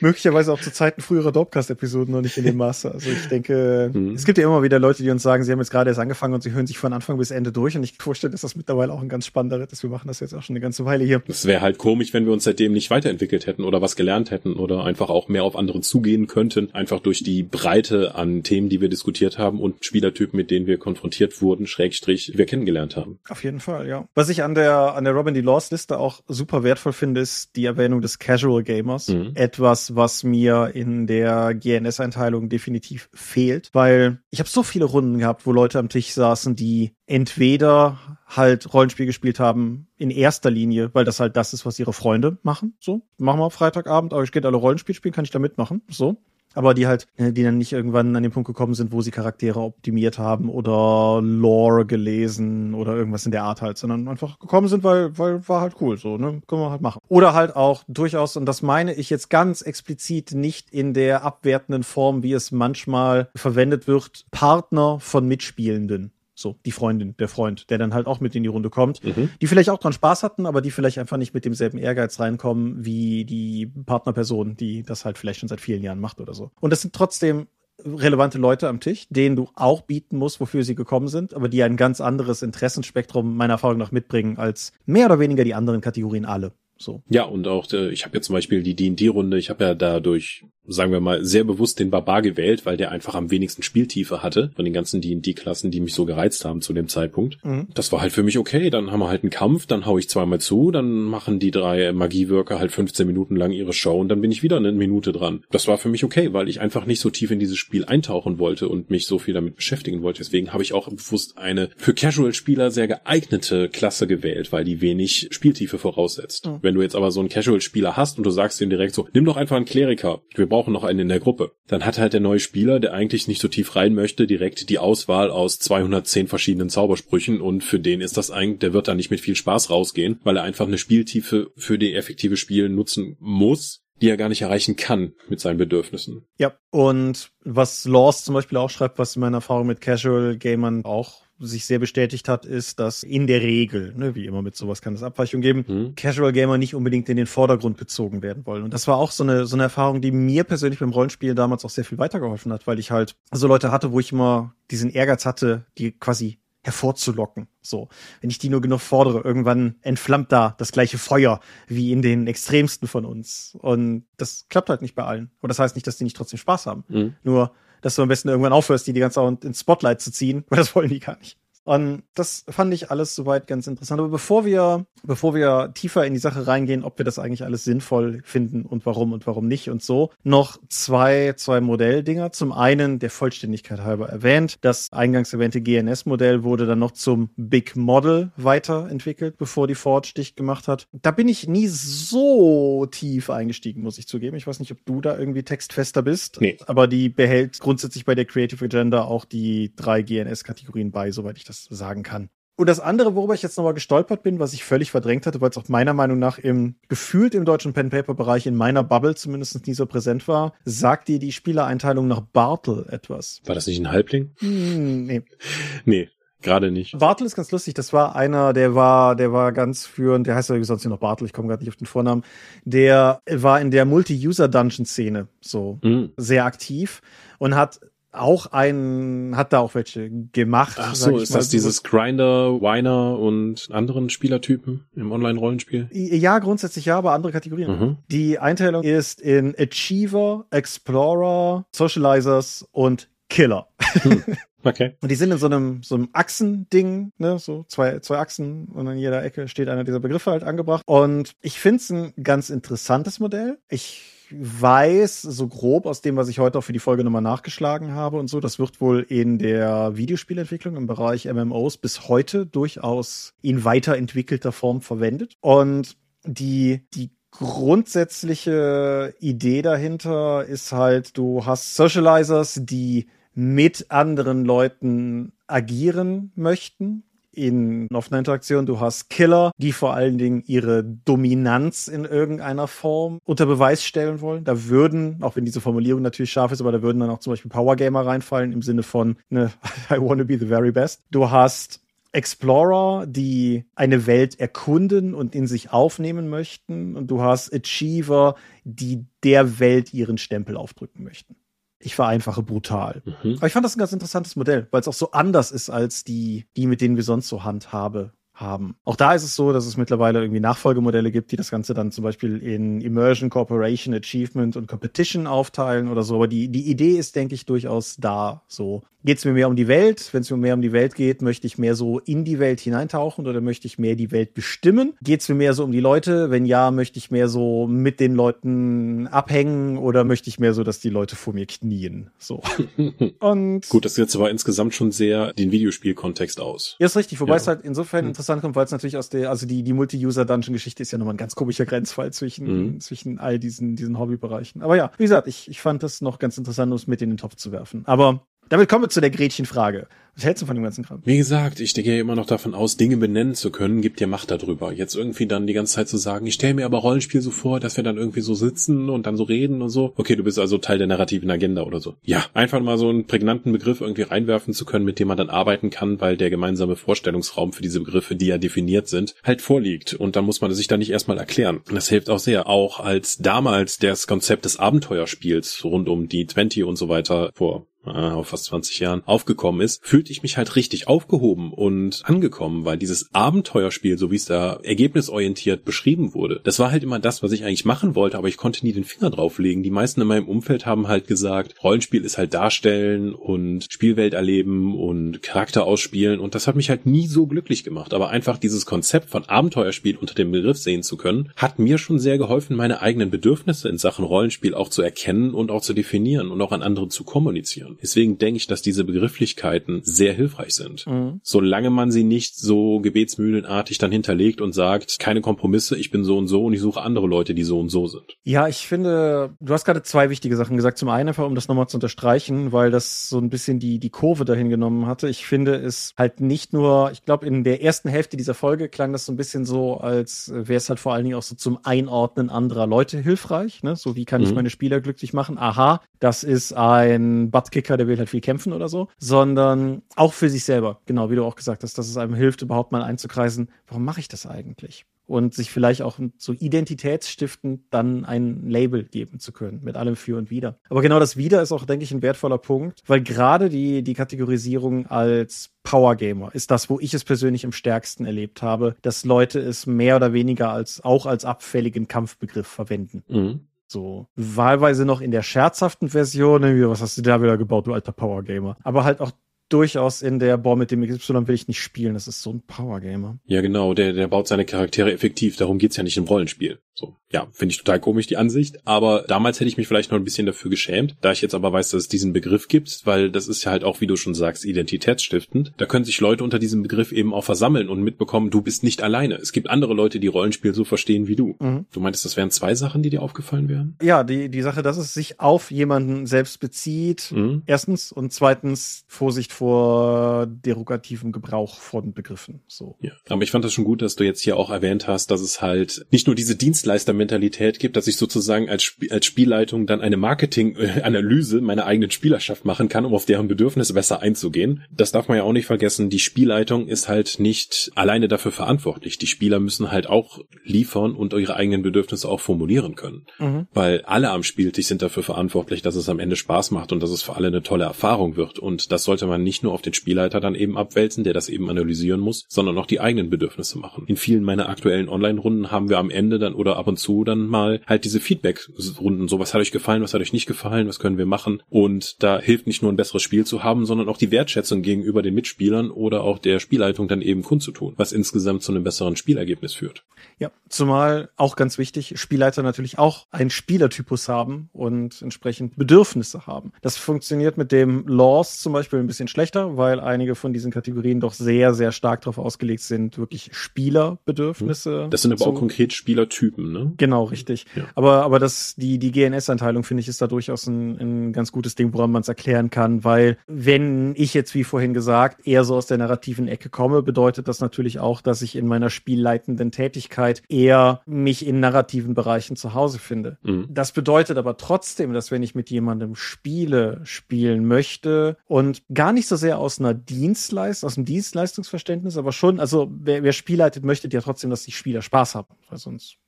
Möglicherweise 0.00 0.52
auch 0.52 0.60
zu 0.60 0.72
Zeiten 0.72 1.00
früherer 1.00 1.32
Dopcast-Episoden 1.32 2.12
noch 2.12 2.22
nicht 2.22 2.36
in 2.36 2.44
dem 2.44 2.56
Maße. 2.56 2.92
Also 2.92 3.10
ich 3.10 3.28
denke, 3.28 3.90
mhm. 3.92 4.14
es 4.14 4.24
gibt 4.24 4.38
ja 4.38 4.44
immer 4.44 4.62
wieder 4.62 4.78
Leute, 4.78 5.02
die 5.02 5.10
uns 5.10 5.22
sagen, 5.22 5.44
sie 5.44 5.52
haben 5.52 5.58
jetzt 5.58 5.70
gerade 5.70 5.90
erst 5.90 6.00
angefangen 6.00 6.34
und 6.34 6.42
sie 6.42 6.52
hören 6.52 6.66
sich 6.66 6.78
von 6.78 6.92
Anfang 6.92 7.18
bis 7.18 7.30
Ende 7.30 7.52
durch 7.52 7.76
und 7.76 7.82
ich 7.82 7.94
vorstelle, 7.98 8.30
dass 8.30 8.42
das 8.42 8.56
mittlerweile 8.56 8.92
auch 8.92 9.00
ein 9.00 9.08
ganz 9.08 9.26
spannender 9.26 9.60
Ritt 9.60 9.72
ist. 9.72 9.82
Wir 9.82 9.90
machen 9.90 10.08
das 10.08 10.20
jetzt 10.20 10.34
auch 10.34 10.42
schon 10.42 10.54
eine 10.54 10.60
ganze 10.60 10.84
Weile 10.84 11.04
hier. 11.04 11.22
Das 11.26 11.46
wäre 11.46 11.60
halt 11.60 11.78
komisch, 11.78 12.12
wenn 12.12 12.26
wir 12.26 12.32
uns 12.32 12.44
seitdem 12.44 12.72
nicht 12.72 12.90
weiterentwickelt 12.90 13.46
hätten 13.46 13.62
oder 13.70 13.80
was 13.80 13.94
gelernt 13.94 14.32
hätten 14.32 14.54
oder 14.54 14.82
einfach 14.82 15.10
auch 15.10 15.28
mehr 15.28 15.44
auf 15.44 15.54
andere 15.54 15.80
zugehen 15.80 16.26
könnten, 16.26 16.74
einfach 16.74 16.98
durch 16.98 17.22
die 17.22 17.44
Breite 17.44 18.16
an 18.16 18.42
Themen, 18.42 18.68
die 18.68 18.80
wir 18.80 18.88
diskutiert 18.88 19.38
haben 19.38 19.60
und 19.60 19.84
Spielertypen, 19.84 20.36
mit 20.36 20.50
denen 20.50 20.66
wir 20.66 20.76
konfrontiert 20.76 21.40
wurden, 21.40 21.68
Schrägstrich, 21.68 22.32
wir 22.34 22.46
kennengelernt 22.46 22.96
haben. 22.96 23.20
Auf 23.28 23.44
jeden 23.44 23.60
Fall, 23.60 23.86
ja. 23.86 24.08
Was 24.16 24.28
ich 24.28 24.42
an 24.42 24.56
der, 24.56 24.96
an 24.96 25.04
der 25.04 25.12
Robin 25.12 25.34
D. 25.34 25.40
Laws 25.40 25.70
Liste 25.70 25.98
auch 25.98 26.20
super 26.26 26.64
wertvoll 26.64 26.92
finde, 26.92 27.20
ist 27.20 27.54
die 27.54 27.64
Erwähnung 27.64 28.00
des 28.00 28.18
Casual 28.18 28.64
Gamers. 28.64 29.06
Mhm. 29.06 29.32
Etwas, 29.36 29.94
was 29.94 30.24
mir 30.24 30.72
in 30.74 31.06
der 31.06 31.54
GNS-Einteilung 31.54 32.48
definitiv 32.48 33.08
fehlt, 33.14 33.70
weil 33.72 34.18
ich 34.30 34.40
habe 34.40 34.48
so 34.48 34.64
viele 34.64 34.86
Runden 34.86 35.18
gehabt, 35.18 35.46
wo 35.46 35.52
Leute 35.52 35.78
am 35.78 35.88
Tisch 35.88 36.12
saßen, 36.12 36.56
die 36.56 36.92
entweder 37.06 38.18
halt 38.30 38.72
Rollenspiel 38.72 39.06
gespielt 39.06 39.40
haben 39.40 39.88
in 39.96 40.10
erster 40.10 40.50
Linie, 40.50 40.90
weil 40.94 41.04
das 41.04 41.20
halt 41.20 41.36
das 41.36 41.52
ist, 41.52 41.66
was 41.66 41.78
ihre 41.78 41.92
Freunde 41.92 42.38
machen. 42.42 42.74
So, 42.80 43.02
machen 43.18 43.40
wir 43.40 43.50
Freitagabend, 43.50 44.12
aber 44.12 44.22
ich 44.22 44.32
geht 44.32 44.46
alle 44.46 44.56
Rollenspiel 44.56 44.94
spielen, 44.94 45.14
kann 45.14 45.24
ich 45.24 45.30
da 45.30 45.38
mitmachen. 45.38 45.82
So 45.88 46.18
aber 46.54 46.74
die 46.74 46.86
halt, 46.86 47.06
äh, 47.16 47.32
die 47.32 47.42
dann 47.42 47.58
nicht 47.58 47.72
irgendwann 47.72 48.16
an 48.16 48.22
den 48.22 48.32
Punkt 48.32 48.46
gekommen 48.46 48.74
sind, 48.74 48.92
wo 48.92 49.02
sie 49.02 49.10
Charaktere 49.10 49.60
optimiert 49.60 50.18
haben 50.18 50.48
oder 50.48 51.20
Lore 51.22 51.86
gelesen 51.86 52.74
oder 52.74 52.96
irgendwas 52.96 53.26
in 53.26 53.32
der 53.32 53.44
Art 53.44 53.62
halt, 53.62 53.78
sondern 53.78 54.08
einfach 54.08 54.38
gekommen 54.38 54.68
sind, 54.68 54.82
weil, 54.82 55.16
weil 55.18 55.46
war 55.48 55.60
halt 55.60 55.76
cool, 55.80 55.96
so, 55.96 56.16
ne, 56.16 56.42
können 56.46 56.62
wir 56.62 56.70
halt 56.70 56.82
machen. 56.82 57.00
Oder 57.08 57.34
halt 57.34 57.54
auch 57.56 57.84
durchaus, 57.88 58.36
und 58.36 58.46
das 58.46 58.62
meine 58.62 58.94
ich 58.94 59.10
jetzt 59.10 59.30
ganz 59.30 59.62
explizit 59.62 60.32
nicht 60.32 60.70
in 60.70 60.94
der 60.94 61.24
abwertenden 61.24 61.82
Form, 61.82 62.22
wie 62.22 62.32
es 62.32 62.50
manchmal 62.50 63.30
verwendet 63.36 63.86
wird, 63.86 64.26
Partner 64.30 64.98
von 65.00 65.26
Mitspielenden. 65.26 66.12
So, 66.40 66.56
die 66.64 66.72
Freundin, 66.72 67.16
der 67.18 67.28
Freund, 67.28 67.70
der 67.70 67.78
dann 67.78 67.94
halt 67.94 68.06
auch 68.06 68.20
mit 68.20 68.34
in 68.34 68.42
die 68.42 68.48
Runde 68.48 68.70
kommt, 68.70 69.04
mhm. 69.04 69.30
die 69.40 69.46
vielleicht 69.46 69.70
auch 69.70 69.78
dran 69.78 69.92
Spaß 69.92 70.22
hatten, 70.22 70.46
aber 70.46 70.60
die 70.60 70.70
vielleicht 70.70 70.98
einfach 70.98 71.16
nicht 71.16 71.34
mit 71.34 71.44
demselben 71.44 71.78
Ehrgeiz 71.78 72.18
reinkommen 72.18 72.84
wie 72.84 73.24
die 73.24 73.70
Partnerperson, 73.86 74.56
die 74.56 74.82
das 74.82 75.04
halt 75.04 75.18
vielleicht 75.18 75.40
schon 75.40 75.48
seit 75.48 75.60
vielen 75.60 75.82
Jahren 75.82 76.00
macht 76.00 76.20
oder 76.20 76.34
so. 76.34 76.50
Und 76.60 76.70
das 76.70 76.80
sind 76.80 76.94
trotzdem 76.94 77.46
relevante 77.84 78.38
Leute 78.38 78.68
am 78.68 78.80
Tisch, 78.80 79.06
denen 79.10 79.36
du 79.36 79.48
auch 79.54 79.82
bieten 79.82 80.16
musst, 80.16 80.40
wofür 80.40 80.64
sie 80.64 80.74
gekommen 80.74 81.08
sind, 81.08 81.34
aber 81.34 81.48
die 81.48 81.62
ein 81.62 81.76
ganz 81.76 82.00
anderes 82.00 82.42
Interessenspektrum 82.42 83.36
meiner 83.36 83.54
Erfahrung 83.54 83.78
nach 83.78 83.92
mitbringen 83.92 84.38
als 84.38 84.72
mehr 84.86 85.06
oder 85.06 85.18
weniger 85.18 85.44
die 85.44 85.54
anderen 85.54 85.80
Kategorien 85.80 86.24
alle. 86.24 86.52
So. 86.78 87.02
Ja, 87.10 87.24
und 87.24 87.46
auch, 87.46 87.70
äh, 87.72 87.90
ich 87.90 88.06
habe 88.06 88.16
ja 88.16 88.22
zum 88.22 88.34
Beispiel 88.34 88.62
die 88.62 88.74
D&D-Runde, 88.74 89.38
ich 89.38 89.50
habe 89.50 89.64
ja 89.64 89.74
dadurch 89.74 90.46
sagen 90.70 90.92
wir 90.92 91.00
mal, 91.00 91.24
sehr 91.24 91.44
bewusst 91.44 91.78
den 91.78 91.90
Barbar 91.90 92.22
gewählt, 92.22 92.64
weil 92.64 92.76
der 92.76 92.90
einfach 92.90 93.14
am 93.14 93.30
wenigsten 93.30 93.62
Spieltiefe 93.62 94.22
hatte 94.22 94.50
von 94.54 94.64
den 94.64 94.74
ganzen 94.74 95.00
D&D-Klassen, 95.00 95.70
die 95.70 95.80
mich 95.80 95.94
so 95.94 96.04
gereizt 96.04 96.44
haben 96.44 96.62
zu 96.62 96.72
dem 96.72 96.88
Zeitpunkt. 96.88 97.44
Mhm. 97.44 97.68
Das 97.74 97.92
war 97.92 98.00
halt 98.00 98.12
für 98.12 98.22
mich 98.22 98.38
okay. 98.38 98.70
Dann 98.70 98.90
haben 98.90 99.00
wir 99.00 99.08
halt 99.08 99.22
einen 99.22 99.30
Kampf, 99.30 99.66
dann 99.66 99.86
hau 99.86 99.98
ich 99.98 100.08
zweimal 100.08 100.40
zu, 100.40 100.70
dann 100.70 101.02
machen 101.02 101.38
die 101.38 101.50
drei 101.50 101.92
Magiewirker 101.92 102.58
halt 102.58 102.72
15 102.72 103.06
Minuten 103.06 103.36
lang 103.36 103.52
ihre 103.52 103.72
Show 103.72 103.98
und 103.98 104.08
dann 104.08 104.20
bin 104.20 104.30
ich 104.30 104.42
wieder 104.42 104.56
eine 104.56 104.72
Minute 104.72 105.12
dran. 105.12 105.44
Das 105.50 105.68
war 105.68 105.78
für 105.78 105.88
mich 105.88 106.04
okay, 106.04 106.32
weil 106.32 106.48
ich 106.48 106.60
einfach 106.60 106.86
nicht 106.86 107.00
so 107.00 107.10
tief 107.10 107.30
in 107.30 107.38
dieses 107.38 107.58
Spiel 107.58 107.84
eintauchen 107.84 108.38
wollte 108.38 108.68
und 108.68 108.90
mich 108.90 109.06
so 109.06 109.18
viel 109.18 109.34
damit 109.34 109.56
beschäftigen 109.56 110.02
wollte. 110.02 110.18
Deswegen 110.18 110.52
habe 110.52 110.62
ich 110.62 110.72
auch 110.72 110.88
bewusst 110.88 111.38
eine 111.38 111.70
für 111.76 111.94
Casual-Spieler 111.94 112.70
sehr 112.70 112.88
geeignete 112.88 113.68
Klasse 113.68 114.06
gewählt, 114.06 114.52
weil 114.52 114.64
die 114.64 114.80
wenig 114.80 115.28
Spieltiefe 115.30 115.78
voraussetzt. 115.78 116.46
Mhm. 116.46 116.58
Wenn 116.62 116.74
du 116.74 116.82
jetzt 116.82 116.96
aber 116.96 117.10
so 117.10 117.20
einen 117.20 117.28
Casual-Spieler 117.28 117.96
hast 117.96 118.18
und 118.18 118.24
du 118.24 118.30
sagst 118.30 118.60
ihm 118.60 118.70
direkt 118.70 118.94
so, 118.94 119.08
nimm 119.12 119.24
doch 119.24 119.36
einfach 119.36 119.56
einen 119.56 119.64
Kleriker. 119.64 120.20
Wir 120.34 120.46
brauchen 120.46 120.59
brauchen 120.60 120.74
noch 120.74 120.84
einen 120.84 120.98
in 120.98 121.08
der 121.08 121.20
Gruppe. 121.20 121.52
Dann 121.68 121.86
hat 121.86 121.98
halt 121.98 122.12
der 122.12 122.20
neue 122.20 122.38
Spieler, 122.38 122.80
der 122.80 122.92
eigentlich 122.92 123.26
nicht 123.28 123.40
so 123.40 123.48
tief 123.48 123.76
rein 123.76 123.94
möchte, 123.94 124.26
direkt 124.26 124.68
die 124.68 124.78
Auswahl 124.78 125.30
aus 125.30 125.58
210 125.58 126.28
verschiedenen 126.28 126.68
Zaubersprüchen 126.68 127.40
und 127.40 127.64
für 127.64 127.80
den 127.80 128.02
ist 128.02 128.18
das 128.18 128.30
eigentlich, 128.30 128.58
der 128.58 128.74
wird 128.74 128.86
da 128.86 128.94
nicht 128.94 129.10
mit 129.10 129.20
viel 129.20 129.36
Spaß 129.36 129.70
rausgehen, 129.70 130.20
weil 130.22 130.36
er 130.36 130.42
einfach 130.42 130.66
eine 130.66 130.76
Spieltiefe 130.76 131.50
für 131.56 131.78
die 131.78 131.94
effektive 131.94 132.36
Spielen 132.36 132.74
nutzen 132.74 133.16
muss, 133.20 133.86
die 134.02 134.10
er 134.10 134.18
gar 134.18 134.28
nicht 134.28 134.42
erreichen 134.42 134.76
kann 134.76 135.14
mit 135.30 135.40
seinen 135.40 135.56
Bedürfnissen. 135.56 136.26
Ja, 136.36 136.52
und 136.70 137.30
was 137.42 137.86
Laws 137.86 138.22
zum 138.22 138.34
Beispiel 138.34 138.58
auch 138.58 138.68
schreibt, 138.68 138.98
was 138.98 139.16
in 139.16 139.20
meiner 139.20 139.38
Erfahrung 139.38 139.66
mit 139.66 139.80
Casual 139.80 140.36
Gamern 140.36 140.84
auch 140.84 141.22
sich 141.40 141.64
sehr 141.64 141.78
bestätigt 141.78 142.28
hat, 142.28 142.44
ist, 142.44 142.78
dass 142.78 143.02
in 143.02 143.26
der 143.26 143.40
Regel, 143.40 143.94
ne, 143.96 144.14
wie 144.14 144.26
immer 144.26 144.42
mit 144.42 144.56
sowas 144.56 144.82
kann 144.82 144.94
es 144.94 145.02
Abweichungen 145.02 145.42
geben, 145.42 145.64
mhm. 145.66 145.94
Casual 145.94 146.32
Gamer 146.32 146.58
nicht 146.58 146.74
unbedingt 146.74 147.08
in 147.08 147.16
den 147.16 147.26
Vordergrund 147.26 147.78
gezogen 147.78 148.22
werden 148.22 148.44
wollen. 148.46 148.62
Und 148.62 148.74
das 148.74 148.86
war 148.86 148.96
auch 148.96 149.10
so 149.10 149.24
eine, 149.24 149.46
so 149.46 149.56
eine 149.56 149.64
Erfahrung, 149.64 150.02
die 150.02 150.12
mir 150.12 150.44
persönlich 150.44 150.80
beim 150.80 150.90
Rollenspiel 150.90 151.34
damals 151.34 151.64
auch 151.64 151.70
sehr 151.70 151.84
viel 151.84 151.98
weitergeholfen 151.98 152.52
hat, 152.52 152.66
weil 152.66 152.78
ich 152.78 152.90
halt 152.90 153.16
so 153.32 153.48
Leute 153.48 153.72
hatte, 153.72 153.92
wo 153.92 154.00
ich 154.00 154.12
immer 154.12 154.54
diesen 154.70 154.90
Ehrgeiz 154.90 155.24
hatte, 155.24 155.64
die 155.78 155.92
quasi 155.92 156.38
hervorzulocken. 156.62 157.48
So, 157.62 157.88
wenn 158.20 158.30
ich 158.30 158.38
die 158.38 158.50
nur 158.50 158.60
genug 158.60 158.80
fordere, 158.80 159.20
irgendwann 159.20 159.76
entflammt 159.80 160.30
da 160.30 160.54
das 160.58 160.72
gleiche 160.72 160.98
Feuer 160.98 161.40
wie 161.66 161.92
in 161.92 162.02
den 162.02 162.26
extremsten 162.26 162.86
von 162.86 163.06
uns. 163.06 163.56
Und 163.58 164.04
das 164.18 164.46
klappt 164.50 164.68
halt 164.68 164.82
nicht 164.82 164.94
bei 164.94 165.04
allen. 165.04 165.30
Und 165.40 165.48
das 165.48 165.58
heißt 165.58 165.74
nicht, 165.74 165.86
dass 165.86 165.96
die 165.96 166.04
nicht 166.04 166.16
trotzdem 166.16 166.38
Spaß 166.38 166.66
haben. 166.66 166.84
Mhm. 166.88 167.14
Nur 167.22 167.52
dass 167.80 167.96
du 167.96 168.02
am 168.02 168.08
besten 168.08 168.28
irgendwann 168.28 168.52
aufhörst, 168.52 168.86
die 168.86 168.92
die 168.92 169.00
ganze 169.00 169.14
Zeit 169.16 169.44
ins 169.44 169.60
Spotlight 169.60 170.00
zu 170.00 170.12
ziehen, 170.12 170.44
weil 170.48 170.58
das 170.58 170.74
wollen 170.74 170.88
die 170.88 171.00
gar 171.00 171.18
nicht. 171.18 171.36
Und 171.70 172.02
das 172.16 172.44
fand 172.48 172.74
ich 172.74 172.90
alles 172.90 173.14
soweit 173.14 173.46
ganz 173.46 173.68
interessant. 173.68 174.00
Aber 174.00 174.08
bevor 174.08 174.44
wir, 174.44 174.86
bevor 175.04 175.36
wir 175.36 175.70
tiefer 175.72 176.04
in 176.04 176.14
die 176.14 176.18
Sache 176.18 176.48
reingehen, 176.48 176.82
ob 176.82 176.98
wir 176.98 177.04
das 177.04 177.20
eigentlich 177.20 177.44
alles 177.44 177.62
sinnvoll 177.62 178.22
finden 178.24 178.66
und 178.66 178.84
warum 178.86 179.12
und 179.12 179.24
warum 179.28 179.46
nicht 179.46 179.70
und 179.70 179.80
so, 179.80 180.10
noch 180.24 180.58
zwei, 180.68 181.32
zwei 181.36 181.60
Modelldinger. 181.60 182.32
Zum 182.32 182.50
einen 182.50 182.98
der 182.98 183.10
Vollständigkeit 183.10 183.82
halber 183.82 184.08
erwähnt. 184.08 184.56
Das 184.62 184.88
eingangs 184.90 185.32
erwähnte 185.32 185.60
GNS-Modell 185.60 186.42
wurde 186.42 186.66
dann 186.66 186.80
noch 186.80 186.90
zum 186.90 187.30
Big 187.36 187.76
Model 187.76 188.32
weiterentwickelt, 188.36 189.38
bevor 189.38 189.68
die 189.68 189.76
Ford 189.76 190.16
dicht 190.16 190.34
gemacht 190.34 190.66
hat. 190.66 190.88
Da 190.90 191.12
bin 191.12 191.28
ich 191.28 191.46
nie 191.46 191.68
so 191.68 192.86
tief 192.86 193.30
eingestiegen, 193.30 193.82
muss 193.82 193.96
ich 193.96 194.08
zugeben. 194.08 194.36
Ich 194.36 194.48
weiß 194.48 194.58
nicht, 194.58 194.72
ob 194.72 194.84
du 194.86 195.00
da 195.00 195.16
irgendwie 195.16 195.44
textfester 195.44 196.02
bist. 196.02 196.38
Nee. 196.40 196.58
Aber 196.66 196.88
die 196.88 197.08
behält 197.08 197.60
grundsätzlich 197.60 198.04
bei 198.04 198.16
der 198.16 198.24
Creative 198.24 198.64
Agenda 198.64 199.04
auch 199.04 199.24
die 199.24 199.72
drei 199.76 200.02
GNS-Kategorien 200.02 200.90
bei, 200.90 201.12
soweit 201.12 201.36
ich 201.36 201.44
das 201.44 201.59
sagen 201.70 202.02
kann. 202.02 202.30
Und 202.60 202.68
das 202.68 202.78
andere, 202.78 203.14
worüber 203.14 203.32
ich 203.32 203.40
jetzt 203.40 203.56
nochmal 203.56 203.72
gestolpert 203.72 204.22
bin, 204.22 204.38
was 204.38 204.52
ich 204.52 204.64
völlig 204.64 204.90
verdrängt 204.90 205.24
hatte, 205.24 205.40
weil 205.40 205.48
es 205.48 205.56
auch 205.56 205.70
meiner 205.70 205.94
Meinung 205.94 206.18
nach 206.18 206.36
im 206.36 206.74
gefühlt 206.88 207.34
im 207.34 207.46
deutschen 207.46 207.72
Pen-Paper-Bereich 207.72 208.46
in 208.46 208.54
meiner 208.54 208.84
Bubble 208.84 209.14
zumindest 209.14 209.66
nie 209.66 209.72
so 209.72 209.86
präsent 209.86 210.28
war, 210.28 210.52
sagt 210.66 211.08
dir 211.08 211.18
die 211.18 211.32
Spielereinteilung 211.32 212.06
nach 212.06 212.20
Bartel 212.20 212.84
etwas. 212.90 213.40
War 213.46 213.54
das 213.54 213.66
nicht 213.66 213.80
ein 213.80 213.90
Halbling? 213.90 214.34
Hm, 214.40 215.04
nee. 215.06 215.22
nee. 215.86 216.10
Gerade 216.42 216.70
nicht. 216.70 216.98
Bartel 216.98 217.26
ist 217.26 217.34
ganz 217.34 217.50
lustig. 217.50 217.74
Das 217.74 217.92
war 217.92 218.16
einer, 218.16 218.52
der 218.52 218.74
war, 218.74 219.14
der 219.14 219.32
war 219.32 219.52
ganz 219.52 219.86
führend. 219.86 220.26
Der 220.26 220.34
heißt 220.34 220.50
ja 220.50 220.62
sonst 220.64 220.84
noch 220.86 220.98
Bartel. 220.98 221.26
Ich 221.26 221.32
komme 221.32 221.48
gerade 221.48 221.62
nicht 221.62 221.70
auf 221.70 221.76
den 221.76 221.86
Vornamen. 221.86 222.24
Der 222.64 223.20
war 223.26 223.60
in 223.60 223.70
der 223.70 223.84
Multi-User-Dungeon-Szene 223.84 225.28
so 225.40 225.78
mhm. 225.82 226.12
sehr 226.16 226.46
aktiv 226.46 227.02
und 227.38 227.56
hat 227.56 227.80
auch 228.12 228.46
ein, 228.46 229.32
hat 229.36 229.52
da 229.52 229.60
auch 229.60 229.74
welche 229.74 230.10
gemacht. 230.10 230.76
Ach 230.80 230.94
so, 230.94 231.18
ist 231.18 231.34
das 231.34 231.48
dieses 231.48 231.82
Grinder, 231.82 232.60
Winer 232.60 233.18
und 233.18 233.68
anderen 233.70 234.10
Spielertypen 234.10 234.86
im 234.94 235.12
Online-Rollenspiel? 235.12 235.88
Ja, 235.92 236.38
grundsätzlich 236.38 236.86
ja, 236.86 236.98
aber 236.98 237.12
andere 237.12 237.32
Kategorien. 237.32 237.70
Mhm. 237.70 237.96
Die 238.10 238.38
Einteilung 238.38 238.82
ist 238.82 239.20
in 239.20 239.54
Achiever, 239.58 240.46
Explorer, 240.50 241.66
Socializers 241.72 242.66
und 242.72 243.08
Killer. 243.28 243.68
Hm. 244.02 244.24
Okay. 244.62 244.96
Und 245.00 245.10
die 245.10 245.14
sind 245.14 245.30
in 245.30 245.38
so 245.38 245.46
einem, 245.46 245.82
so 245.82 245.94
einem 245.94 246.08
Achsending, 246.12 247.12
ne, 247.18 247.38
so 247.38 247.64
zwei, 247.68 247.98
zwei 248.00 248.18
Achsen 248.18 248.66
und 248.66 248.86
an 248.88 248.98
jeder 248.98 249.22
Ecke 249.24 249.48
steht 249.48 249.68
einer 249.68 249.84
dieser 249.84 250.00
Begriffe 250.00 250.30
halt 250.30 250.42
angebracht. 250.42 250.82
Und 250.86 251.32
ich 251.40 251.58
finde 251.58 251.76
es 251.76 251.90
ein 251.90 252.12
ganz 252.22 252.50
interessantes 252.50 253.20
Modell. 253.20 253.58
Ich 253.68 254.02
weiß, 254.30 255.22
so 255.22 255.48
grob 255.48 255.86
aus 255.86 256.02
dem, 256.02 256.16
was 256.16 256.28
ich 256.28 256.38
heute 256.38 256.58
auch 256.58 256.62
für 256.62 256.72
die 256.72 256.78
Folge 256.78 257.02
nochmal 257.02 257.22
nachgeschlagen 257.22 257.94
habe 257.94 258.18
und 258.18 258.28
so, 258.28 258.40
das 258.40 258.58
wird 258.58 258.80
wohl 258.80 259.04
in 259.08 259.38
der 259.38 259.96
Videospielentwicklung 259.96 260.76
im 260.76 260.86
Bereich 260.86 261.24
MMOs 261.24 261.78
bis 261.78 262.08
heute 262.08 262.46
durchaus 262.46 263.34
in 263.42 263.64
weiterentwickelter 263.64 264.52
Form 264.52 264.82
verwendet. 264.82 265.34
Und 265.40 265.96
die, 266.24 266.86
die 266.94 267.10
grundsätzliche 267.32 269.14
Idee 269.20 269.62
dahinter 269.62 270.44
ist 270.44 270.72
halt, 270.72 271.16
du 271.16 271.44
hast 271.46 271.74
Socializers, 271.76 272.60
die 272.62 273.08
mit 273.40 273.90
anderen 273.90 274.44
Leuten 274.44 275.32
agieren 275.46 276.30
möchten, 276.34 277.04
in 277.32 277.88
offener 277.94 278.18
Interaktion. 278.18 278.66
Du 278.66 278.80
hast 278.80 279.08
Killer, 279.08 279.52
die 279.56 279.72
vor 279.72 279.94
allen 279.94 280.18
Dingen 280.18 280.42
ihre 280.46 280.84
Dominanz 280.84 281.88
in 281.88 282.04
irgendeiner 282.04 282.66
Form 282.66 283.18
unter 283.24 283.46
Beweis 283.46 283.82
stellen 283.82 284.20
wollen. 284.20 284.44
Da 284.44 284.68
würden, 284.68 285.22
auch 285.22 285.36
wenn 285.36 285.46
diese 285.46 285.62
Formulierung 285.62 286.02
natürlich 286.02 286.32
scharf 286.32 286.52
ist, 286.52 286.60
aber 286.60 286.72
da 286.72 286.82
würden 286.82 287.00
dann 287.00 287.08
auch 287.08 287.20
zum 287.20 287.32
Beispiel 287.32 287.50
Power 287.50 287.76
Gamer 287.76 288.04
reinfallen 288.04 288.52
im 288.52 288.60
Sinne 288.60 288.82
von, 288.82 289.16
ne, 289.30 289.50
I 289.90 289.94
wanna 289.94 290.24
be 290.24 290.38
the 290.38 290.46
very 290.46 290.70
best. 290.70 291.02
Du 291.10 291.30
hast 291.30 291.80
Explorer, 292.12 293.06
die 293.06 293.64
eine 293.74 294.06
Welt 294.06 294.38
erkunden 294.38 295.14
und 295.14 295.34
in 295.34 295.46
sich 295.46 295.72
aufnehmen 295.72 296.28
möchten. 296.28 296.94
Und 296.94 297.10
du 297.10 297.22
hast 297.22 297.54
Achiever, 297.54 298.34
die 298.64 299.06
der 299.22 299.60
Welt 299.60 299.94
ihren 299.94 300.18
Stempel 300.18 300.56
aufdrücken 300.56 301.04
möchten. 301.04 301.36
Ich 301.82 301.94
vereinfache 301.94 302.42
brutal. 302.42 303.02
Mhm. 303.04 303.36
Aber 303.38 303.46
ich 303.46 303.52
fand 303.52 303.64
das 303.64 303.74
ein 303.74 303.78
ganz 303.78 303.92
interessantes 303.92 304.36
Modell, 304.36 304.68
weil 304.70 304.82
es 304.82 304.88
auch 304.88 304.94
so 304.94 305.12
anders 305.12 305.50
ist 305.50 305.70
als 305.70 306.04
die, 306.04 306.46
die, 306.56 306.66
mit 306.66 306.80
denen 306.80 306.96
wir 306.96 307.02
sonst 307.02 307.28
so 307.28 307.42
handhabe 307.42 308.12
haben. 308.40 308.76
Auch 308.84 308.96
da 308.96 309.14
ist 309.14 309.22
es 309.22 309.36
so, 309.36 309.52
dass 309.52 309.66
es 309.66 309.76
mittlerweile 309.76 310.20
irgendwie 310.20 310.40
Nachfolgemodelle 310.40 311.10
gibt, 311.10 311.32
die 311.32 311.36
das 311.36 311.50
Ganze 311.50 311.74
dann 311.74 311.92
zum 311.92 312.04
Beispiel 312.04 312.38
in 312.38 312.80
Immersion, 312.80 313.30
Cooperation, 313.30 313.94
Achievement 313.94 314.56
und 314.56 314.66
Competition 314.66 315.26
aufteilen 315.26 315.88
oder 315.88 316.02
so. 316.02 316.16
Aber 316.16 316.28
die, 316.28 316.48
die 316.48 316.70
Idee 316.70 316.96
ist, 316.96 317.16
denke 317.16 317.34
ich, 317.34 317.46
durchaus 317.46 317.96
da. 317.96 318.42
So, 318.48 318.82
geht 319.04 319.18
es 319.18 319.24
mir 319.24 319.32
mehr 319.32 319.48
um 319.48 319.56
die 319.56 319.68
Welt? 319.68 320.08
Wenn 320.12 320.22
es 320.22 320.30
mir 320.30 320.36
mehr 320.36 320.54
um 320.54 320.62
die 320.62 320.72
Welt 320.72 320.94
geht, 320.94 321.22
möchte 321.22 321.46
ich 321.46 321.58
mehr 321.58 321.74
so 321.74 321.98
in 322.00 322.24
die 322.24 322.38
Welt 322.38 322.60
hineintauchen 322.60 323.26
oder 323.26 323.40
möchte 323.40 323.66
ich 323.66 323.78
mehr 323.78 323.96
die 323.96 324.10
Welt 324.10 324.34
bestimmen? 324.34 324.94
Geht 325.02 325.20
es 325.20 325.28
mir 325.28 325.34
mehr 325.34 325.54
so 325.54 325.64
um 325.64 325.72
die 325.72 325.80
Leute? 325.80 326.30
Wenn 326.30 326.44
ja, 326.44 326.70
möchte 326.70 326.98
ich 326.98 327.10
mehr 327.10 327.28
so 327.28 327.66
mit 327.66 328.00
den 328.00 328.14
Leuten 328.14 329.06
abhängen 329.08 329.78
oder 329.78 330.04
möchte 330.04 330.28
ich 330.28 330.38
mehr 330.38 330.54
so, 330.54 330.64
dass 330.64 330.80
die 330.80 330.90
Leute 330.90 331.16
vor 331.16 331.34
mir 331.34 331.46
knien? 331.46 332.10
So. 332.18 332.42
und 333.20 333.68
gut, 333.68 333.84
das 333.84 333.94
setzt 333.94 334.16
aber 334.16 334.30
insgesamt 334.30 334.74
schon 334.74 334.92
sehr 334.92 335.32
den 335.32 335.50
Videospielkontext 335.50 336.40
aus. 336.40 336.76
Ja, 336.78 336.86
ist 336.86 336.96
richtig. 336.96 337.20
Wobei 337.20 337.32
ja. 337.32 337.36
es 337.36 337.46
halt 337.46 337.62
insofern 337.62 338.06
hm. 338.06 338.14
Interessant 338.30 338.42
kommt, 338.42 338.56
weil 338.56 338.64
es 338.64 338.70
natürlich 338.70 338.96
aus 338.96 339.08
der, 339.08 339.30
also 339.30 339.46
die, 339.46 339.62
die 339.62 339.72
Multi-User-Dungeon-Geschichte 339.72 340.82
ist 340.82 340.90
ja 340.92 340.98
nochmal 340.98 341.14
ein 341.14 341.18
ganz 341.18 341.34
komischer 341.34 341.66
Grenzfall 341.66 342.12
zwischen, 342.12 342.46
mhm. 342.46 342.80
zwischen 342.80 343.18
all 343.18 343.38
diesen, 343.38 343.76
diesen 343.76 343.98
Hobbybereichen. 343.98 344.62
Aber 344.62 344.76
ja, 344.76 344.90
wie 344.96 345.04
gesagt, 345.04 345.26
ich, 345.26 345.48
ich 345.48 345.60
fand 345.60 345.82
das 345.82 346.00
noch 346.00 346.18
ganz 346.18 346.38
interessant, 346.38 346.70
um 346.72 346.76
es 346.76 346.86
mit 346.86 347.02
in 347.02 347.10
den 347.10 347.16
Topf 347.16 347.36
zu 347.36 347.52
werfen. 347.52 347.82
Aber 347.86 348.26
damit 348.50 348.68
kommen 348.68 348.84
wir 348.84 348.90
zu 348.90 349.00
der 349.00 349.10
Gretchenfrage. 349.10 349.88
Was 350.16 350.24
hältst 350.24 350.42
du 350.42 350.46
von 350.46 350.56
dem 350.56 350.64
ganzen 350.64 350.84
Kram? 350.84 351.00
Wie 351.04 351.16
gesagt, 351.16 351.60
ich 351.60 351.74
ja 351.74 351.98
immer 351.98 352.14
noch 352.14 352.26
davon 352.26 352.54
aus, 352.54 352.76
Dinge 352.76 352.98
benennen 352.98 353.34
zu 353.34 353.50
können, 353.50 353.80
gibt 353.80 354.00
dir 354.00 354.06
Macht 354.06 354.30
darüber. 354.30 354.72
Jetzt 354.72 354.94
irgendwie 354.94 355.26
dann 355.26 355.46
die 355.46 355.52
ganze 355.52 355.76
Zeit 355.76 355.88
zu 355.88 355.96
sagen, 355.96 356.26
ich 356.26 356.34
stelle 356.34 356.54
mir 356.54 356.66
aber 356.66 356.78
Rollenspiel 356.78 357.22
so 357.22 357.30
vor, 357.30 357.58
dass 357.58 357.76
wir 357.76 357.84
dann 357.84 357.96
irgendwie 357.96 358.20
so 358.20 358.34
sitzen 358.34 358.90
und 358.90 359.06
dann 359.06 359.16
so 359.16 359.22
reden 359.22 359.62
und 359.62 359.70
so. 359.70 359.94
Okay, 359.96 360.16
du 360.16 360.24
bist 360.24 360.38
also 360.38 360.58
Teil 360.58 360.78
der 360.78 360.88
narrativen 360.88 361.30
Agenda 361.30 361.62
oder 361.62 361.80
so. 361.80 361.94
Ja, 362.02 362.26
einfach 362.34 362.60
mal 362.60 362.76
so 362.76 362.90
einen 362.90 363.06
prägnanten 363.06 363.52
Begriff 363.52 363.80
irgendwie 363.80 364.02
reinwerfen 364.02 364.52
zu 364.52 364.66
können, 364.66 364.84
mit 364.84 364.98
dem 364.98 365.08
man 365.08 365.16
dann 365.16 365.30
arbeiten 365.30 365.70
kann, 365.70 366.00
weil 366.00 366.16
der 366.16 366.28
gemeinsame 366.28 366.76
Vorstellungsraum 366.76 367.52
für 367.52 367.62
diese 367.62 367.80
Begriffe, 367.80 368.16
die 368.16 368.26
ja 368.26 368.36
definiert 368.36 368.88
sind, 368.88 369.14
halt 369.24 369.40
vorliegt. 369.40 369.94
Und 369.94 370.16
dann 370.16 370.26
muss 370.26 370.40
man 370.40 370.52
sich 370.52 370.66
da 370.66 370.76
nicht 370.76 370.90
erstmal 370.90 371.18
erklären. 371.18 371.62
Und 371.66 371.74
das 371.74 371.88
hilft 371.88 372.10
auch 372.10 372.18
sehr. 372.18 372.46
Auch 372.46 372.80
als 372.80 373.18
damals 373.18 373.78
das 373.78 374.06
Konzept 374.06 374.44
des 374.44 374.58
Abenteuerspiels 374.58 375.64
rund 375.64 375.88
um 375.88 376.08
die 376.08 376.26
20 376.26 376.64
und 376.64 376.76
so 376.76 376.88
weiter 376.88 377.30
vor 377.32 377.69
äh, 377.86 378.22
fast 378.24 378.44
20 378.46 378.78
Jahren 378.80 379.02
aufgekommen 379.06 379.60
ist, 379.60 379.80
fühlte 379.84 380.12
ich 380.12 380.22
mich 380.22 380.36
halt 380.36 380.56
richtig 380.56 380.88
aufgehoben 380.88 381.52
und 381.52 382.02
angekommen, 382.04 382.64
weil 382.64 382.76
dieses 382.76 383.08
Abenteuerspiel, 383.12 383.98
so 383.98 384.10
wie 384.10 384.16
es 384.16 384.24
da 384.24 384.58
ergebnisorientiert 384.62 385.64
beschrieben 385.64 386.14
wurde, 386.14 386.40
das 386.44 386.58
war 386.58 386.70
halt 386.70 386.82
immer 386.82 386.98
das, 386.98 387.22
was 387.22 387.32
ich 387.32 387.44
eigentlich 387.44 387.64
machen 387.64 387.94
wollte, 387.94 388.18
aber 388.18 388.28
ich 388.28 388.36
konnte 388.36 388.64
nie 388.64 388.72
den 388.72 388.84
Finger 388.84 389.10
drauflegen. 389.10 389.62
Die 389.62 389.70
meisten 389.70 390.00
in 390.00 390.06
meinem 390.06 390.28
Umfeld 390.28 390.66
haben 390.66 390.88
halt 390.88 391.06
gesagt, 391.06 391.54
Rollenspiel 391.62 392.04
ist 392.04 392.18
halt 392.18 392.34
darstellen 392.34 393.14
und 393.14 393.66
Spielwelt 393.70 394.14
erleben 394.14 394.78
und 394.78 395.22
Charakter 395.22 395.64
ausspielen 395.64 396.20
und 396.20 396.34
das 396.34 396.46
hat 396.46 396.56
mich 396.56 396.70
halt 396.70 396.86
nie 396.86 397.06
so 397.06 397.26
glücklich 397.26 397.64
gemacht. 397.64 397.94
Aber 397.94 398.10
einfach 398.10 398.38
dieses 398.38 398.66
Konzept 398.66 399.10
von 399.10 399.24
Abenteuerspiel 399.24 399.96
unter 399.96 400.14
dem 400.14 400.32
Begriff 400.32 400.58
sehen 400.58 400.82
zu 400.82 400.96
können, 400.96 401.32
hat 401.36 401.58
mir 401.58 401.78
schon 401.78 401.98
sehr 401.98 402.18
geholfen, 402.18 402.56
meine 402.56 402.82
eigenen 402.82 403.10
Bedürfnisse 403.10 403.68
in 403.68 403.78
Sachen 403.78 404.04
Rollenspiel 404.04 404.54
auch 404.54 404.68
zu 404.68 404.82
erkennen 404.82 405.34
und 405.34 405.50
auch 405.50 405.62
zu 405.62 405.72
definieren 405.72 406.30
und 406.30 406.40
auch 406.40 406.52
an 406.52 406.62
andere 406.62 406.88
zu 406.88 407.04
kommunizieren. 407.04 407.69
Deswegen 407.82 408.18
denke 408.18 408.38
ich, 408.38 408.46
dass 408.46 408.62
diese 408.62 408.84
Begrifflichkeiten 408.84 409.80
sehr 409.82 410.12
hilfreich 410.12 410.54
sind. 410.54 410.86
Mhm. 410.86 411.20
Solange 411.22 411.70
man 411.70 411.90
sie 411.90 412.04
nicht 412.04 412.36
so 412.36 412.80
gebetsmühlenartig 412.80 413.78
dann 413.78 413.92
hinterlegt 413.92 414.40
und 414.40 414.52
sagt, 414.52 414.98
keine 414.98 415.20
Kompromisse, 415.20 415.76
ich 415.76 415.90
bin 415.90 416.04
so 416.04 416.18
und 416.18 416.28
so 416.28 416.44
und 416.44 416.52
ich 416.52 416.60
suche 416.60 416.82
andere 416.82 417.06
Leute, 417.06 417.34
die 417.34 417.44
so 417.44 417.60
und 417.60 417.68
so 417.68 417.86
sind. 417.86 418.16
Ja, 418.22 418.48
ich 418.48 418.66
finde, 418.66 419.36
du 419.40 419.52
hast 419.52 419.64
gerade 419.64 419.82
zwei 419.82 420.10
wichtige 420.10 420.36
Sachen 420.36 420.56
gesagt. 420.56 420.78
Zum 420.78 420.88
einen 420.88 421.08
einfach, 421.08 421.26
um 421.26 421.34
das 421.34 421.48
nochmal 421.48 421.68
zu 421.68 421.76
unterstreichen, 421.76 422.52
weil 422.52 422.70
das 422.70 423.08
so 423.08 423.18
ein 423.18 423.30
bisschen 423.30 423.58
die, 423.58 423.78
die 423.78 423.90
Kurve 423.90 424.24
dahin 424.24 424.48
genommen 424.48 424.86
hatte. 424.86 425.08
Ich 425.08 425.26
finde 425.26 425.54
es 425.54 425.94
halt 425.96 426.20
nicht 426.20 426.52
nur, 426.52 426.90
ich 426.92 427.04
glaube, 427.04 427.26
in 427.26 427.44
der 427.44 427.62
ersten 427.62 427.88
Hälfte 427.88 428.16
dieser 428.16 428.34
Folge 428.34 428.68
klang 428.68 428.92
das 428.92 429.06
so 429.06 429.12
ein 429.12 429.16
bisschen 429.16 429.44
so, 429.44 429.76
als 429.78 430.30
wäre 430.34 430.56
es 430.56 430.68
halt 430.68 430.80
vor 430.80 430.94
allen 430.94 431.04
Dingen 431.04 431.16
auch 431.16 431.22
so 431.22 431.34
zum 431.34 431.58
Einordnen 431.64 432.30
anderer 432.30 432.66
Leute 432.66 432.98
hilfreich. 432.98 433.62
Ne? 433.62 433.76
So, 433.76 433.96
wie 433.96 434.04
kann 434.04 434.20
mhm. 434.20 434.26
ich 434.26 434.34
meine 434.34 434.50
Spieler 434.50 434.80
glücklich 434.80 435.12
machen? 435.12 435.38
Aha, 435.38 435.80
das 435.98 436.24
ist 436.24 436.52
ein 436.52 437.30
Buttkick 437.30 437.59
Kicker, 437.60 437.76
der 437.76 437.86
will 437.86 437.98
halt 437.98 438.08
viel 438.08 438.20
kämpfen 438.20 438.52
oder 438.52 438.68
so, 438.68 438.88
sondern 438.98 439.82
auch 439.96 440.14
für 440.14 440.30
sich 440.30 440.44
selber. 440.44 440.80
Genau, 440.86 441.10
wie 441.10 441.16
du 441.16 441.24
auch 441.24 441.36
gesagt 441.36 441.62
hast, 441.62 441.76
dass 441.76 441.88
es 441.88 441.96
einem 441.96 442.14
hilft, 442.14 442.42
überhaupt 442.42 442.72
mal 442.72 442.82
einzukreisen, 442.82 443.50
warum 443.66 443.84
mache 443.84 444.00
ich 444.00 444.08
das 444.08 444.26
eigentlich? 444.26 444.86
Und 445.06 445.34
sich 445.34 445.50
vielleicht 445.50 445.82
auch 445.82 445.98
so 446.18 446.32
identitätsstiftend 446.32 447.62
dann 447.70 448.04
ein 448.04 448.48
Label 448.48 448.84
geben 448.84 449.18
zu 449.18 449.32
können, 449.32 449.60
mit 449.62 449.76
allem 449.76 449.96
für 449.96 450.16
und 450.16 450.30
wider. 450.30 450.56
Aber 450.68 450.82
genau 450.82 451.00
das 451.00 451.16
Wider 451.16 451.42
ist 451.42 451.50
auch, 451.50 451.66
denke 451.66 451.82
ich, 451.82 451.90
ein 451.90 452.00
wertvoller 452.00 452.38
Punkt, 452.38 452.82
weil 452.86 453.02
gerade 453.02 453.48
die, 453.48 453.82
die 453.82 453.94
Kategorisierung 453.94 454.86
als 454.86 455.50
Power 455.64 455.96
Gamer 455.96 456.32
ist 456.32 456.52
das, 456.52 456.70
wo 456.70 456.78
ich 456.78 456.94
es 456.94 457.02
persönlich 457.02 457.44
am 457.44 457.50
stärksten 457.52 458.06
erlebt 458.06 458.40
habe, 458.40 458.76
dass 458.82 459.04
Leute 459.04 459.40
es 459.40 459.66
mehr 459.66 459.96
oder 459.96 460.12
weniger 460.12 460.52
als 460.52 460.82
auch 460.84 461.06
als 461.06 461.24
abfälligen 461.24 461.88
Kampfbegriff 461.88 462.46
verwenden. 462.46 463.02
Mhm. 463.08 463.40
So, 463.72 464.08
wahlweise 464.16 464.84
noch 464.84 465.00
in 465.00 465.12
der 465.12 465.22
scherzhaften 465.22 465.90
Version, 465.90 466.42
was 466.68 466.82
hast 466.82 466.98
du 466.98 467.02
da 467.02 467.22
wieder 467.22 467.38
gebaut, 467.38 467.68
du 467.68 467.72
alter 467.72 467.92
Power 467.92 468.24
Gamer. 468.24 468.56
Aber 468.64 468.82
halt 468.82 469.00
auch 469.00 469.12
durchaus 469.52 470.02
in 470.02 470.18
der, 470.18 470.38
boah, 470.38 470.56
mit 470.56 470.70
dem 470.70 470.86
XY 470.86 471.26
will 471.26 471.34
ich 471.34 471.48
nicht 471.48 471.60
spielen, 471.60 471.94
das 471.94 472.08
ist 472.08 472.22
so 472.22 472.32
ein 472.32 472.42
Power 472.46 472.80
Gamer. 472.80 473.18
Ja, 473.26 473.40
genau, 473.40 473.74
der, 473.74 473.92
der 473.92 474.08
baut 474.08 474.28
seine 474.28 474.44
Charaktere 474.44 474.92
effektiv, 474.92 475.36
darum 475.36 475.58
geht's 475.58 475.76
ja 475.76 475.82
nicht 475.82 475.96
im 475.96 476.04
Rollenspiel. 476.04 476.58
So, 476.74 476.96
ja, 477.12 477.26
finde 477.32 477.52
ich 477.52 477.58
total 477.58 477.78
komisch, 477.78 478.06
die 478.06 478.16
Ansicht, 478.16 478.66
aber 478.66 479.04
damals 479.06 479.38
hätte 479.38 479.48
ich 479.48 479.58
mich 479.58 479.68
vielleicht 479.68 479.90
noch 479.90 479.98
ein 479.98 480.04
bisschen 480.04 480.24
dafür 480.24 480.50
geschämt, 480.50 480.96
da 481.02 481.12
ich 481.12 481.20
jetzt 481.20 481.34
aber 481.34 481.52
weiß, 481.52 481.70
dass 481.70 481.82
es 481.82 481.88
diesen 481.88 482.14
Begriff 482.14 482.48
gibt, 482.48 482.86
weil 482.86 483.10
das 483.10 483.28
ist 483.28 483.44
ja 483.44 483.50
halt 483.50 483.64
auch, 483.64 483.82
wie 483.82 483.86
du 483.86 483.96
schon 483.96 484.14
sagst, 484.14 484.46
identitätsstiftend. 484.46 485.52
Da 485.58 485.66
können 485.66 485.84
sich 485.84 486.00
Leute 486.00 486.24
unter 486.24 486.38
diesem 486.38 486.62
Begriff 486.62 486.92
eben 486.92 487.12
auch 487.12 487.24
versammeln 487.24 487.68
und 487.68 487.82
mitbekommen, 487.82 488.30
du 488.30 488.40
bist 488.40 488.62
nicht 488.62 488.82
alleine. 488.82 489.16
Es 489.16 489.32
gibt 489.32 489.50
andere 489.50 489.74
Leute, 489.74 490.00
die 490.00 490.06
Rollenspiel 490.06 490.54
so 490.54 490.64
verstehen 490.64 491.06
wie 491.06 491.16
du. 491.16 491.36
Mhm. 491.38 491.66
Du 491.70 491.80
meintest, 491.80 492.06
das 492.06 492.16
wären 492.16 492.30
zwei 492.30 492.54
Sachen, 492.54 492.82
die 492.82 492.90
dir 492.90 493.02
aufgefallen 493.02 493.48
wären? 493.48 493.76
Ja, 493.82 494.02
die, 494.02 494.30
die 494.30 494.42
Sache, 494.42 494.62
dass 494.62 494.78
es 494.78 494.94
sich 494.94 495.20
auf 495.20 495.50
jemanden 495.50 496.06
selbst 496.06 496.40
bezieht, 496.40 497.12
mhm. 497.12 497.42
erstens, 497.44 497.92
und 497.92 498.12
zweitens, 498.12 498.84
Vorsicht 498.86 499.32
vor 499.40 500.26
derogativem 500.26 501.12
Gebrauch 501.12 501.60
von 501.60 501.94
Begriffen. 501.94 502.42
So. 502.46 502.76
Ja, 502.82 502.92
aber 503.08 503.22
ich 503.22 503.30
fand 503.30 503.42
das 503.42 503.54
schon 503.54 503.64
gut, 503.64 503.80
dass 503.80 503.96
du 503.96 504.04
jetzt 504.04 504.20
hier 504.20 504.36
auch 504.36 504.50
erwähnt 504.50 504.86
hast, 504.86 505.10
dass 505.10 505.22
es 505.22 505.40
halt 505.40 505.86
nicht 505.90 506.06
nur 506.06 506.14
diese 506.14 506.36
Dienstleistermentalität 506.36 507.58
gibt, 507.58 507.78
dass 507.78 507.86
ich 507.86 507.96
sozusagen 507.96 508.50
als, 508.50 508.64
Sp 508.68 508.92
als 508.92 509.06
Spielleitung 509.06 509.66
dann 509.66 509.80
eine 509.80 509.96
Marketinganalyse 509.96 511.40
meiner 511.40 511.64
eigenen 511.64 511.90
Spielerschaft 511.90 512.44
machen 512.44 512.68
kann, 512.68 512.84
um 512.84 512.92
auf 512.92 513.06
deren 513.06 513.28
Bedürfnisse 513.28 513.72
besser 513.72 514.02
einzugehen. 514.02 514.62
Das 514.70 514.92
darf 514.92 515.08
man 515.08 515.16
ja 515.16 515.22
auch 515.22 515.32
nicht 515.32 515.46
vergessen. 515.46 515.88
Die 515.88 516.00
Spielleitung 516.00 516.68
ist 516.68 516.90
halt 516.90 517.18
nicht 517.18 517.70
alleine 517.76 518.08
dafür 518.08 518.32
verantwortlich. 518.32 518.98
Die 518.98 519.06
Spieler 519.06 519.40
müssen 519.40 519.70
halt 519.70 519.86
auch 519.86 520.18
liefern 520.44 520.94
und 520.94 521.14
ihre 521.14 521.36
eigenen 521.36 521.62
Bedürfnisse 521.62 522.10
auch 522.10 522.20
formulieren 522.20 522.74
können. 522.74 523.06
Mhm. 523.18 523.46
Weil 523.54 523.80
alle 523.86 524.10
am 524.10 524.22
Spieltisch 524.22 524.66
sind 524.66 524.82
dafür 524.82 525.02
verantwortlich, 525.02 525.62
dass 525.62 525.76
es 525.76 525.88
am 525.88 525.98
Ende 525.98 526.16
Spaß 526.16 526.50
macht 526.50 526.72
und 526.72 526.82
dass 526.82 526.90
es 526.90 527.00
für 527.00 527.16
alle 527.16 527.28
eine 527.28 527.42
tolle 527.42 527.64
Erfahrung 527.64 528.16
wird. 528.16 528.38
Und 528.38 528.70
das 528.70 528.84
sollte 528.84 529.06
man 529.06 529.22
nicht 529.22 529.29
nur 529.42 529.52
auf 529.52 529.62
den 529.62 529.74
Spielleiter 529.74 530.20
dann 530.20 530.34
eben 530.34 530.58
abwälzen, 530.58 531.04
der 531.04 531.14
das 531.14 531.28
eben 531.28 531.48
analysieren 531.48 532.00
muss, 532.00 532.24
sondern 532.28 532.58
auch 532.58 532.66
die 532.66 532.80
eigenen 532.80 533.10
Bedürfnisse 533.10 533.58
machen. 533.58 533.84
In 533.86 533.96
vielen 533.96 534.24
meiner 534.24 534.48
aktuellen 534.48 534.88
Online-Runden 534.88 535.50
haben 535.50 535.68
wir 535.68 535.78
am 535.78 535.90
Ende 535.90 536.18
dann 536.18 536.34
oder 536.34 536.56
ab 536.56 536.66
und 536.66 536.78
zu 536.78 537.04
dann 537.04 537.26
mal 537.26 537.60
halt 537.66 537.84
diese 537.84 538.00
Feedback-Runden. 538.00 539.08
So, 539.08 539.18
was 539.18 539.34
hat 539.34 539.40
euch 539.40 539.52
gefallen, 539.52 539.82
was 539.82 539.94
hat 539.94 540.00
euch 540.00 540.12
nicht 540.12 540.26
gefallen, 540.26 540.68
was 540.68 540.78
können 540.78 540.98
wir 540.98 541.06
machen? 541.06 541.42
Und 541.48 542.02
da 542.02 542.20
hilft 542.20 542.46
nicht 542.46 542.62
nur 542.62 542.72
ein 542.72 542.76
besseres 542.76 543.02
Spiel 543.02 543.24
zu 543.24 543.42
haben, 543.44 543.66
sondern 543.66 543.88
auch 543.88 543.96
die 543.96 544.10
Wertschätzung 544.10 544.62
gegenüber 544.62 545.02
den 545.02 545.14
Mitspielern 545.14 545.70
oder 545.70 546.02
auch 546.02 546.18
der 546.18 546.40
Spielleitung 546.40 546.88
dann 546.88 547.02
eben 547.02 547.22
kundzutun, 547.22 547.74
was 547.76 547.92
insgesamt 547.92 548.42
zu 548.42 548.52
einem 548.52 548.64
besseren 548.64 548.96
Spielergebnis 548.96 549.54
führt. 549.54 549.84
Ja, 550.18 550.30
zumal 550.48 551.10
auch 551.16 551.36
ganz 551.36 551.58
wichtig, 551.58 551.94
Spielleiter 551.96 552.42
natürlich 552.42 552.78
auch 552.78 553.06
einen 553.10 553.30
Spielertypus 553.30 554.08
haben 554.08 554.50
und 554.52 555.00
entsprechend 555.02 555.56
Bedürfnisse 555.56 556.26
haben. 556.26 556.52
Das 556.62 556.76
funktioniert 556.76 557.38
mit 557.38 557.52
dem 557.52 557.86
Laws 557.86 558.40
zum 558.40 558.52
Beispiel 558.52 558.78
ein 558.78 558.86
bisschen 558.86 559.08
schlechter 559.08 559.19
schlechter, 559.20 559.56
weil 559.58 559.80
einige 559.80 560.14
von 560.14 560.32
diesen 560.32 560.50
Kategorien 560.50 561.00
doch 561.00 561.12
sehr, 561.12 561.52
sehr 561.52 561.72
stark 561.72 562.00
darauf 562.00 562.18
ausgelegt 562.18 562.62
sind, 562.62 562.96
wirklich 562.96 563.28
Spielerbedürfnisse. 563.32 564.88
Das 564.90 565.02
sind 565.02 565.12
aber 565.12 565.26
auch 565.26 565.34
konkret 565.34 565.74
Spielertypen, 565.74 566.52
ne? 566.52 566.72
Genau, 566.78 567.04
richtig. 567.04 567.44
Ja. 567.54 567.64
Aber, 567.74 568.02
aber 568.02 568.18
das, 568.18 568.54
die, 568.56 568.78
die 568.78 568.92
GNS-Einteilung 568.92 569.62
finde 569.62 569.82
ich 569.82 569.88
ist 569.88 570.00
da 570.00 570.06
durchaus 570.06 570.46
ein, 570.46 570.78
ein 570.78 571.12
ganz 571.12 571.32
gutes 571.32 571.54
Ding, 571.54 571.74
woran 571.74 571.92
man 571.92 572.00
es 572.00 572.08
erklären 572.08 572.48
kann, 572.48 572.82
weil 572.82 573.18
wenn 573.26 573.94
ich 573.96 574.14
jetzt, 574.14 574.34
wie 574.34 574.44
vorhin 574.44 574.72
gesagt, 574.72 575.26
eher 575.26 575.44
so 575.44 575.56
aus 575.56 575.66
der 575.66 575.76
narrativen 575.76 576.26
Ecke 576.26 576.48
komme, 576.48 576.82
bedeutet 576.82 577.28
das 577.28 577.40
natürlich 577.40 577.78
auch, 577.78 578.00
dass 578.00 578.22
ich 578.22 578.36
in 578.36 578.46
meiner 578.46 578.70
spielleitenden 578.70 579.50
Tätigkeit 579.50 580.22
eher 580.28 580.80
mich 580.86 581.26
in 581.26 581.40
narrativen 581.40 581.92
Bereichen 581.92 582.36
zu 582.36 582.54
Hause 582.54 582.78
finde. 582.78 583.18
Mhm. 583.22 583.48
Das 583.50 583.72
bedeutet 583.72 584.16
aber 584.16 584.38
trotzdem, 584.38 584.94
dass 584.94 585.10
wenn 585.10 585.22
ich 585.22 585.34
mit 585.34 585.50
jemandem 585.50 585.94
Spiele 585.94 586.80
spielen 586.84 587.44
möchte 587.46 588.16
und 588.26 588.62
gar 588.72 588.92
nicht 588.92 588.99
so 589.06 589.16
sehr 589.16 589.38
aus 589.38 589.58
einer 589.58 589.74
Dienstleistung, 589.74 590.66
aus 590.66 590.76
einem 590.76 590.86
Dienstleistungsverständnis, 590.86 591.96
aber 591.96 592.12
schon, 592.12 592.40
also 592.40 592.68
wer, 592.70 593.02
wer 593.02 593.12
Spiel 593.12 593.38
leitet, 593.38 593.64
möchte 593.64 593.88
ja 593.90 594.00
trotzdem, 594.00 594.30
dass 594.30 594.44
die 594.44 594.52
Spieler 594.52 594.82
Spaß 594.82 595.14
haben, 595.14 595.34
weil 595.48 595.58
sonst 595.58 595.98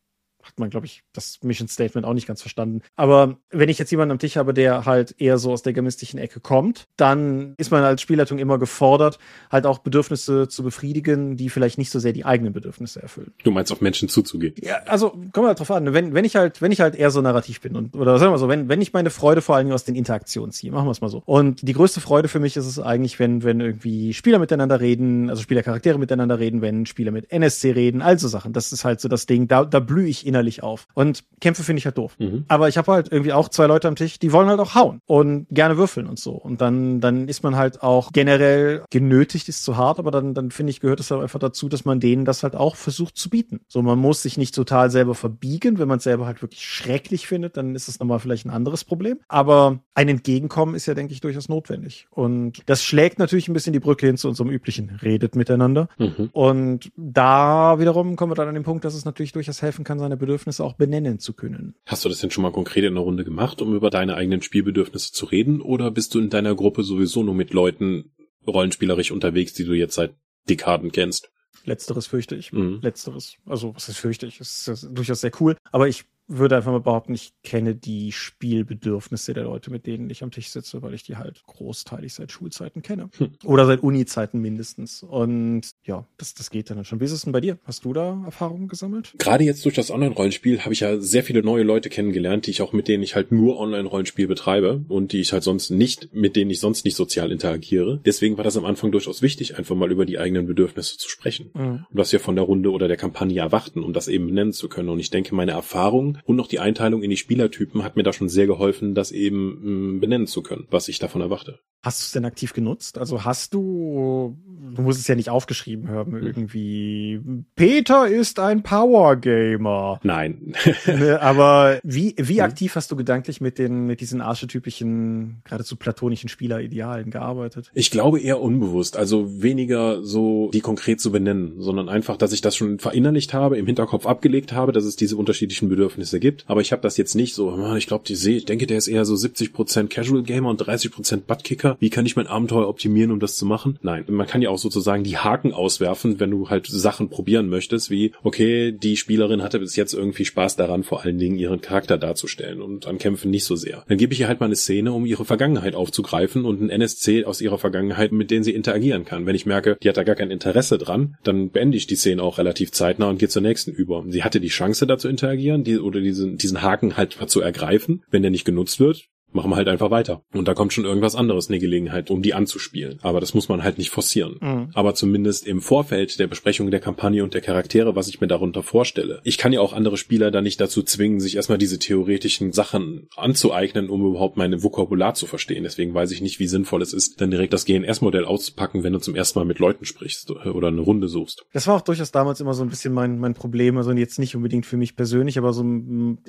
hat 0.43 0.59
man, 0.59 0.71
glaube 0.71 0.87
ich, 0.87 1.03
das 1.13 1.39
Mission 1.43 1.69
Statement 1.69 2.07
auch 2.07 2.15
nicht 2.15 2.27
ganz 2.27 2.41
verstanden. 2.41 2.83
Aber 2.97 3.39
wenn 3.51 3.69
ich 3.69 3.79
jetzt 3.79 3.91
jemanden 3.91 4.13
am 4.13 4.19
Tisch 4.19 4.37
habe, 4.37 4.55
der 4.55 4.85
halt 4.85 5.15
eher 5.19 5.39
so 5.39 5.53
aus 5.53 5.63
der 5.63 5.73
gemistischen 5.73 6.19
Ecke 6.19 6.41
kommt, 6.41 6.87
dann 6.97 7.55
ist 7.59 7.71
man 7.71 7.83
als 7.83 8.03
Spielleitung 8.03 8.39
immer 8.39 8.59
gefordert, 8.59 9.19
halt 9.51 9.67
auch 9.67 9.79
Bedürfnisse 9.79 10.49
zu 10.49 10.63
befriedigen, 10.63 11.37
die 11.37 11.49
vielleicht 11.49 11.79
nicht 11.79 11.91
so 11.91 11.99
sehr 11.99 12.13
die 12.13 12.25
eigenen 12.25 12.53
Bedürfnisse 12.53 13.03
erfüllen. 13.03 13.33
Du 13.43 13.51
meinst 13.51 13.73
auf 13.73 13.81
Menschen 13.81 14.09
zuzugehen? 14.09 14.55
Ja, 14.61 14.77
also 14.87 15.11
kommen 15.11 15.45
wir 15.45 15.49
halt 15.49 15.61
drauf 15.61 15.71
an. 15.71 15.93
Wenn, 15.93 16.15
wenn 16.15 16.25
ich 16.25 16.37
halt, 16.37 16.63
wenn 16.63 16.73
ich 16.73 16.81
halt 16.81 16.95
eher 16.95 17.11
so 17.11 17.21
narrativ 17.21 17.61
bin 17.61 17.77
und 17.77 17.97
oder 17.97 18.19
sagen 18.19 18.29
wir 18.29 18.33
mal 18.33 18.39
so, 18.39 18.49
wenn, 18.49 18.69
wenn 18.69 18.81
ich 18.81 18.93
meine 18.93 19.11
Freude 19.11 19.43
vor 19.43 19.57
allen 19.57 19.67
Dingen 19.67 19.75
aus 19.75 19.85
den 19.85 19.95
Interaktionen 19.95 20.53
ziehe, 20.53 20.73
machen 20.73 20.87
wir 20.87 20.91
es 20.91 21.01
mal 21.01 21.09
so. 21.09 21.23
Und 21.25 21.67
die 21.67 21.73
größte 21.73 22.01
Freude 22.01 22.29
für 22.29 22.41
mich 22.41 22.57
ist 22.57 22.67
es 22.67 22.79
eigentlich, 22.79 23.19
wenn, 23.19 23.43
wenn 23.43 23.61
irgendwie 23.61 24.15
Spieler 24.15 24.39
miteinander 24.39 24.81
reden, 24.81 25.31
also 25.31 25.43
Spielercharaktere 25.43 25.99
miteinander 25.99 26.39
reden, 26.39 26.63
wenn 26.63 26.87
Spieler 26.87 27.13
mit 27.13 27.31
NSC 27.31 27.73
reden, 27.73 28.03
also 28.03 28.29
Sachen. 28.29 28.53
Das 28.53 28.73
ist 28.73 28.85
halt 28.85 29.01
so 29.01 29.09
das 29.09 29.27
Ding, 29.27 29.49
da, 29.49 29.65
da 29.65 29.81
blühe 29.81 30.09
ich 30.09 30.27
innerlich 30.33 30.63
auf. 30.63 30.89
Und 30.95 31.25
Kämpfe 31.41 31.63
finde 31.63 31.79
ich 31.79 31.85
halt 31.85 31.99
doof. 31.99 32.17
Mhm. 32.19 32.45
Aber 32.49 32.69
ich 32.69 32.79
habe 32.79 32.91
halt 32.91 33.13
irgendwie 33.13 33.35
auch 33.35 33.51
zwei 33.51 33.67
Leute 33.67 33.87
am 33.87 33.97
Tisch, 33.97 34.19
die 34.19 34.33
wollen 34.33 34.49
halt 34.49 34.61
auch 34.61 34.75
hauen 34.75 35.01
und 35.07 35.47
gerne 35.51 35.77
würfeln 35.77 36.07
und 36.07 36.19
so. 36.19 36.33
Und 36.33 36.63
dann, 36.63 37.01
dann 37.01 37.29
ist 37.29 37.43
man 37.43 37.57
halt 37.57 37.83
auch 37.83 38.11
generell 38.13 38.85
genötigt, 38.91 39.49
ist 39.49 39.63
zu 39.63 39.77
hart, 39.77 39.99
aber 39.99 40.11
dann, 40.11 40.33
dann 40.33 40.51
finde 40.51 40.71
ich, 40.71 40.81
gehört 40.81 41.01
es 41.01 41.11
halt 41.11 41.21
einfach 41.21 41.39
dazu, 41.39 41.69
dass 41.69 41.85
man 41.85 42.01
denen 42.01 42.25
das 42.25 42.43
halt 42.43 42.57
auch 42.57 42.77
versucht 42.77 43.17
zu 43.17 43.29
bieten. 43.29 43.61
So, 43.69 43.83
man 43.83 43.99
muss 43.99 44.23
sich 44.23 44.39
nicht 44.39 44.55
total 44.55 44.91
selber 44.91 45.15
verbiegen. 45.15 45.79
Wenn 45.79 45.89
man 45.89 45.99
es 45.99 46.05
selber 46.05 46.25
halt 46.27 46.41
wirklich 46.41 46.65
schrecklich 46.65 47.27
findet, 47.27 47.57
dann 47.59 47.75
ist 47.75 47.89
es 47.89 48.01
nochmal 48.01 48.19
vielleicht 48.19 48.47
ein 48.47 48.51
anderes 48.51 48.85
Problem. 48.85 49.19
Aber 49.29 49.81
ein 49.95 50.09
Entgegenkommen 50.09 50.75
ist 50.75 50.87
ja, 50.87 50.95
denke 50.95 51.13
ich, 51.13 51.21
durchaus 51.21 51.49
notwendig. 51.49 52.07
Und 52.11 52.63
das 52.67 52.83
schlägt 52.83 53.19
natürlich 53.19 53.49
ein 53.49 53.53
bisschen 53.53 53.75
die 53.75 53.81
Brücke 53.81 54.07
hin 54.07 54.17
zu 54.17 54.29
unserem 54.29 54.51
üblichen 54.51 54.91
Redet 55.03 55.37
miteinander. 55.37 55.89
Mhm. 55.99 56.31
Und 56.33 56.93
da 56.97 57.79
wiederum 57.79 58.17
kommen 58.17 58.33
wir 58.33 58.37
dann 58.37 58.49
an 58.49 58.55
den 58.55 58.65
Punkt, 58.65 58.85
dass 58.85 58.95
es 58.95 59.05
natürlich 59.05 59.33
durchaus 59.33 59.61
helfen 59.61 59.85
kann, 59.85 59.99
seine 59.99 60.17
Bedürfnisse 60.23 60.65
auch 60.65 60.75
benennen 60.75 61.19
zu 61.19 61.35
können. 61.35 61.75
Hast 61.85 62.05
du 62.05 62.09
das 62.09 62.21
denn 62.21 62.31
schon 62.31 62.43
mal 62.43 62.53
konkret 62.53 62.85
in 62.85 62.93
einer 62.93 63.01
Runde 63.01 63.25
gemacht, 63.25 63.61
um 63.61 63.75
über 63.75 63.91
deine 63.91 64.15
eigenen 64.15 64.41
Spielbedürfnisse 64.41 65.13
zu 65.13 65.27
reden? 65.27 65.61
Oder 65.61 65.91
bist 65.91 66.15
du 66.15 66.21
in 66.21 66.31
deiner 66.31 66.55
Gruppe 66.55 66.85
sowieso 66.85 67.23
nur 67.23 67.35
mit 67.35 67.53
Leuten 67.53 68.13
rollenspielerisch 68.47 69.11
unterwegs, 69.11 69.53
die 69.53 69.65
du 69.65 69.75
jetzt 69.75 69.95
seit 69.95 70.15
Dekaden 70.49 70.93
kennst? 70.93 71.31
Letzteres 71.65 72.07
fürchte 72.07 72.35
ich. 72.35 72.53
Mhm. 72.53 72.81
Letzteres. 72.83 73.37
Also, 73.47 73.75
was 73.75 73.89
ist 73.89 73.99
fürchte 73.99 74.27
ich? 74.27 74.39
Das 74.39 74.67
ist 74.67 74.89
durchaus 74.91 75.21
sehr 75.21 75.33
cool. 75.41 75.57
Aber 75.71 75.89
ich 75.89 76.05
würde 76.39 76.57
einfach 76.57 76.73
mal 76.73 76.81
behaupten, 76.81 77.15
ich 77.15 77.33
kenne 77.43 77.75
die 77.75 78.13
Spielbedürfnisse 78.13 79.35
der 79.35 79.45
Leute, 79.45 79.71
mit 79.71 79.87
denen 79.87 80.11
ich 80.11 80.23
am 80.23 80.31
Tisch 80.31 80.49
sitze, 80.49 80.83
weil 80.83 80.95
ich 80.95 81.03
die 81.03 81.17
halt 81.17 81.43
großteilig 81.47 82.15
seit 82.15 82.33
Schulzeiten 82.33 82.83
kenne. 82.83 83.11
Hm. 83.19 83.33
Oder 83.45 83.67
seit 83.67 83.83
Uni-Zeiten 83.83 84.41
mindestens. 84.41 85.03
Und 85.03 85.71
ja, 85.85 86.07
das, 86.17 86.35
das 86.35 86.51
geht 86.51 86.71
dann 86.71 86.85
schon. 86.85 87.01
Wie 87.01 87.05
ist 87.05 87.13
es 87.13 87.23
denn 87.23 87.33
bei 87.33 87.41
dir? 87.41 87.59
Hast 87.65 87.85
du 87.85 87.93
da 87.93 88.23
Erfahrungen 88.25 88.69
gesammelt? 88.69 89.15
Gerade 89.19 89.45
jetzt 89.45 89.65
durch 89.65 89.75
das 89.75 89.91
Online-Rollenspiel 89.91 90.61
habe 90.61 90.73
ich 90.73 90.81
ja 90.81 90.99
sehr 90.99 91.23
viele 91.23 91.43
neue 91.43 91.63
Leute 91.63 91.89
kennengelernt, 91.89 92.47
die 92.47 92.51
ich 92.51 92.63
auch 92.63 92.73
mit 92.73 92.89
denen 92.89 93.03
ich 93.03 93.15
halt 93.15 93.33
nur 93.33 93.59
Online-Rollenspiel 93.59 94.27
betreibe 94.27 94.85
und 94.89 95.13
die 95.13 95.21
ich 95.21 95.33
halt 95.33 95.43
sonst 95.43 95.71
nicht, 95.71 96.15
mit 96.15 96.37
denen 96.37 96.51
ich 96.51 96.61
sonst 96.61 96.85
nicht 96.85 96.97
sozial 96.97 97.31
interagiere. 97.31 98.01
Deswegen 98.05 98.37
war 98.37 98.45
das 98.45 98.57
am 98.57 98.65
Anfang 98.65 98.93
durchaus 98.93 99.23
wichtig, 99.23 99.59
einfach 99.59 99.77
mal 99.77 99.91
über 99.91 100.07
die 100.07 100.19
eigenen 100.19 100.47
Bedürfnisse 100.47 100.97
zu 100.97 101.09
sprechen. 101.09 101.51
Mhm. 101.55 101.63
Und 101.63 101.87
was 101.91 102.13
wir 102.13 102.21
von 102.21 102.37
der 102.37 102.45
Runde 102.45 102.71
oder 102.71 102.89
der 102.89 102.97
Kampagne 102.97 103.41
erwarten, 103.41 103.83
um 103.83 103.93
das 103.93 104.09
eben 104.09 104.27
benennen 104.27 104.53
zu 104.53 104.69
können. 104.69 104.89
Und 104.89 104.99
ich 104.99 105.11
denke, 105.11 105.35
meine 105.35 105.53
Erfahrung 105.53 106.19
und 106.25 106.37
noch 106.37 106.47
die 106.47 106.61
Einteilung 106.61 107.03
in 107.03 107.11
die 107.11 107.17
Spielertypen 107.17 107.83
hat 107.83 107.97
mir 107.97 108.03
da 108.03 108.13
schon 108.13 108.29
sehr 108.29 108.47
geholfen, 108.47 108.95
das 108.95 109.11
eben 109.11 109.97
mm, 109.97 110.01
benennen 110.01 110.27
zu 110.27 110.43
können, 110.43 110.67
was 110.71 110.89
ich 110.89 110.99
davon 110.99 111.21
erwarte. 111.21 111.61
Hast 111.85 112.01
du 112.01 112.05
es 112.05 112.13
denn 112.13 112.25
aktiv 112.25 112.53
genutzt? 112.53 112.97
Also 112.97 113.25
hast 113.25 113.55
du, 113.55 114.37
du 114.73 114.83
musst 114.83 115.01
es 115.01 115.09
ja 115.09 115.17
nicht 115.17 115.31
aufgeschrieben 115.31 115.89
haben, 115.89 116.13
hm. 116.13 116.23
irgendwie, 116.27 117.21
Peter 117.57 118.07
ist 118.07 118.39
ein 118.39 118.63
Power 118.63 119.17
Gamer. 119.17 119.99
Nein. 120.05 120.55
Ne, 120.87 121.21
aber 121.21 121.81
wie, 121.83 122.15
wie 122.19 122.37
hm. 122.37 122.45
aktiv 122.45 122.77
hast 122.77 122.93
du 122.93 122.97
gedanklich 122.97 123.41
mit 123.41 123.59
den, 123.59 123.87
mit 123.87 124.01
diesen 124.01 124.21
archetypischen, 124.21 125.41
geradezu 125.45 125.75
platonischen 125.75 126.29
Spieleridealen 126.29 127.11
gearbeitet? 127.11 127.73
Ich 127.75 127.91
glaube 127.91 128.21
eher 128.21 128.41
unbewusst, 128.41 128.97
also 128.97 129.43
weniger 129.43 130.05
so 130.05 130.51
die 130.53 130.61
konkret 130.61 131.01
zu 131.01 131.11
benennen, 131.11 131.61
sondern 131.61 131.89
einfach, 131.89 132.17
dass 132.17 132.33
ich 132.33 132.43
das 132.43 132.55
schon 132.55 132.79
verinnerlicht 132.79 133.35
habe, 133.35 133.59
im 133.59 133.67
Hinterkopf 133.67 134.07
abgelegt 134.07 134.53
habe, 134.53 134.71
dass 134.71 134.85
es 134.85 134.95
diese 134.95 135.17
unterschiedlichen 135.17 135.69
Bedürfnisse 135.69 136.21
gibt. 136.21 136.45
Aber 136.47 136.61
ich 136.61 136.71
habe 136.71 136.83
das 136.83 136.97
jetzt 136.97 137.17
nicht 137.17 137.35
so, 137.35 137.75
ich 137.77 137.89
glaube, 137.89 138.05
ich 138.07 138.45
denke, 138.45 138.67
der 138.69 138.79
ist 138.79 138.87
eher 138.87 139.05
so 139.05 139.15
70% 139.15 139.89
Casual 139.89 140.23
Gamer 140.23 140.51
und 140.51 140.63
30% 140.63 141.23
Buttkicker 141.27 141.72
wie 141.81 141.91
kann 141.91 142.07
ich 142.07 142.17
mein 142.17 142.27
Abenteuer 142.27 142.69
optimieren, 142.69 143.11
um 143.11 143.21
das 143.21 143.37
zu 143.37 143.47
machen? 143.47 143.79
Nein, 143.83 144.05
man 144.09 144.27
kann 144.27 144.43
ja 144.43 144.51
auch 144.51 144.59
sozusagen 144.59 145.05
die 145.05 145.19
Haken 145.19 145.53
auswerfen, 145.53 146.21
wenn 146.21 146.31
du 146.31 146.51
halt 146.51 146.67
Sachen 146.67 147.09
probieren 147.09 147.49
möchtest, 147.49 147.91
wie, 147.91 148.13
okay, 148.23 148.73
die 148.73 148.97
Spielerin 148.97 149.43
hatte 149.43 149.59
bis 149.59 149.77
jetzt 149.77 149.95
irgendwie 149.95 150.25
Spaß 150.25 150.57
daran, 150.57 150.83
vor 150.83 151.03
allen 151.03 151.19
Dingen 151.19 151.37
ihren 151.37 151.61
Charakter 151.61 151.99
darzustellen 151.99 152.61
und 152.61 152.87
an 152.87 152.99
Kämpfen 152.99 153.31
nicht 153.31 153.45
so 153.45 153.57
sehr. 153.57 153.85
Dann 153.89 153.99
gebe 153.99 154.13
ich 154.13 154.21
ihr 154.21 154.29
halt 154.29 154.41
mal 154.41 154.47
eine 154.47 154.57
Szene, 154.57 154.93
um 154.93 155.07
ihre 155.07 155.25
Vergangenheit 155.25 155.75
aufzugreifen 155.75 156.45
und 156.45 156.61
ein 156.61 156.71
NSC 156.71 157.25
aus 157.25 157.41
ihrer 157.41 157.59
Vergangenheit, 157.59 158.13
mit 158.13 158.31
denen 158.31 158.45
sie 158.45 158.53
interagieren 158.53 159.05
kann. 159.05 159.27
Wenn 159.27 159.35
ich 159.35 159.47
merke, 159.47 159.77
die 159.83 159.89
hat 159.89 159.97
da 159.97 160.05
gar 160.05 160.17
kein 160.17 160.31
Interesse 160.31 160.79
dran, 160.79 161.17
dann 161.23 161.51
beende 161.51 161.77
ich 161.77 161.87
die 161.87 161.97
Szene 161.97 162.23
auch 162.23 162.39
relativ 162.39 162.73
zeitnah 162.73 163.09
und 163.09 163.19
gehe 163.19 163.29
zur 163.29 163.43
nächsten 163.43 163.73
über. 163.73 164.05
Sie 164.09 164.25
hatte 164.25 164.41
die 164.41 164.49
Chance 164.49 164.87
da 164.87 164.99
zu 164.99 165.09
interagieren, 165.09 165.65
die, 165.65 165.79
oder 165.79 166.01
diesen, 166.01 166.37
diesen 166.37 166.63
Haken 166.63 166.97
halt 166.97 167.17
zu 167.27 167.41
ergreifen. 167.41 168.03
Wenn 168.11 168.23
der 168.23 168.31
nicht 168.31 168.45
genutzt 168.45 168.81
wird, 168.81 169.09
machen 169.35 169.51
wir 169.51 169.57
halt 169.57 169.69
einfach 169.69 169.91
weiter. 169.91 170.23
Und 170.33 170.49
da 170.49 170.55
kommt 170.55 170.73
schon 170.73 170.85
irgendwas 170.85 171.15
anderes 171.15 171.49
eine 171.49 171.59
Gelegenheit, 171.59 172.11
um 172.11 172.23
die 172.23 172.35
anzuspielen. 172.35 172.99
Aber 173.03 173.21
das 173.21 173.35
muss 173.35 173.49
man 173.49 173.63
halt 173.63 173.79
nicht 173.79 173.91
forcieren. 173.91 174.37
Mhm. 174.41 174.71
Aber 174.75 174.95
zumindest 174.95 175.47
im 175.47 175.61
Vorfeld 175.61 176.19
der 176.19 176.27
Besprechung 176.27 176.71
der 176.71 176.81
Kampagne 176.81 177.23
und 177.23 177.35
der 177.35 177.41
Charaktere, 177.41 177.97
was 177.97 178.09
ich 178.09 178.21
mir 178.21 178.27
darunter 178.27 178.63
vorstelle. 178.63 179.21
Ich 179.25 179.39
kann 179.39 179.53
ja 179.53 179.61
auch 179.61 179.73
andere 179.73 179.97
Spieler 179.97 180.31
da 180.31 180.41
nicht 180.41 180.61
dazu 180.61 180.83
zwingen, 180.83 181.21
sich 181.21 181.37
erstmal 181.37 181.59
diese 181.59 181.79
theoretischen 181.79 182.53
Sachen 182.53 183.09
anzueignen, 183.17 183.89
um 183.91 184.05
überhaupt 184.07 184.37
meine 184.37 184.63
Vokabular 184.63 185.15
zu 185.15 185.27
verstehen. 185.27 185.65
Deswegen 185.65 185.95
weiß 185.95 186.11
ich 186.11 186.21
nicht, 186.21 186.39
wie 186.39 186.47
sinnvoll 186.47 186.83
es 186.83 186.93
ist, 186.93 187.21
dann 187.21 187.31
direkt 187.31 187.53
das 187.53 187.65
GNS-Modell 187.65 188.25
auszupacken, 188.25 188.83
wenn 188.83 188.93
du 188.93 188.99
zum 188.99 189.15
ersten 189.15 189.39
Mal 189.39 189.45
mit 189.45 189.59
Leuten 189.59 189.85
sprichst 189.85 190.31
oder 190.31 190.69
eine 190.69 190.81
Runde 190.81 191.09
suchst. 191.09 191.45
Das 191.53 191.67
war 191.67 191.77
auch 191.77 191.81
durchaus 191.81 192.13
damals 192.13 192.41
immer 192.41 192.55
so 192.55 192.63
ein 192.63 192.69
bisschen 192.69 192.93
mein, 192.93 193.19
mein 193.19 193.35
Problem. 193.35 193.77
Also 193.77 193.93
jetzt 193.93 194.19
nicht 194.19 194.37
unbedingt 194.37 194.67
für 194.67 194.77
mich 194.77 194.97
persönlich, 194.97 195.39
aber 195.39 195.53
so 195.53 195.65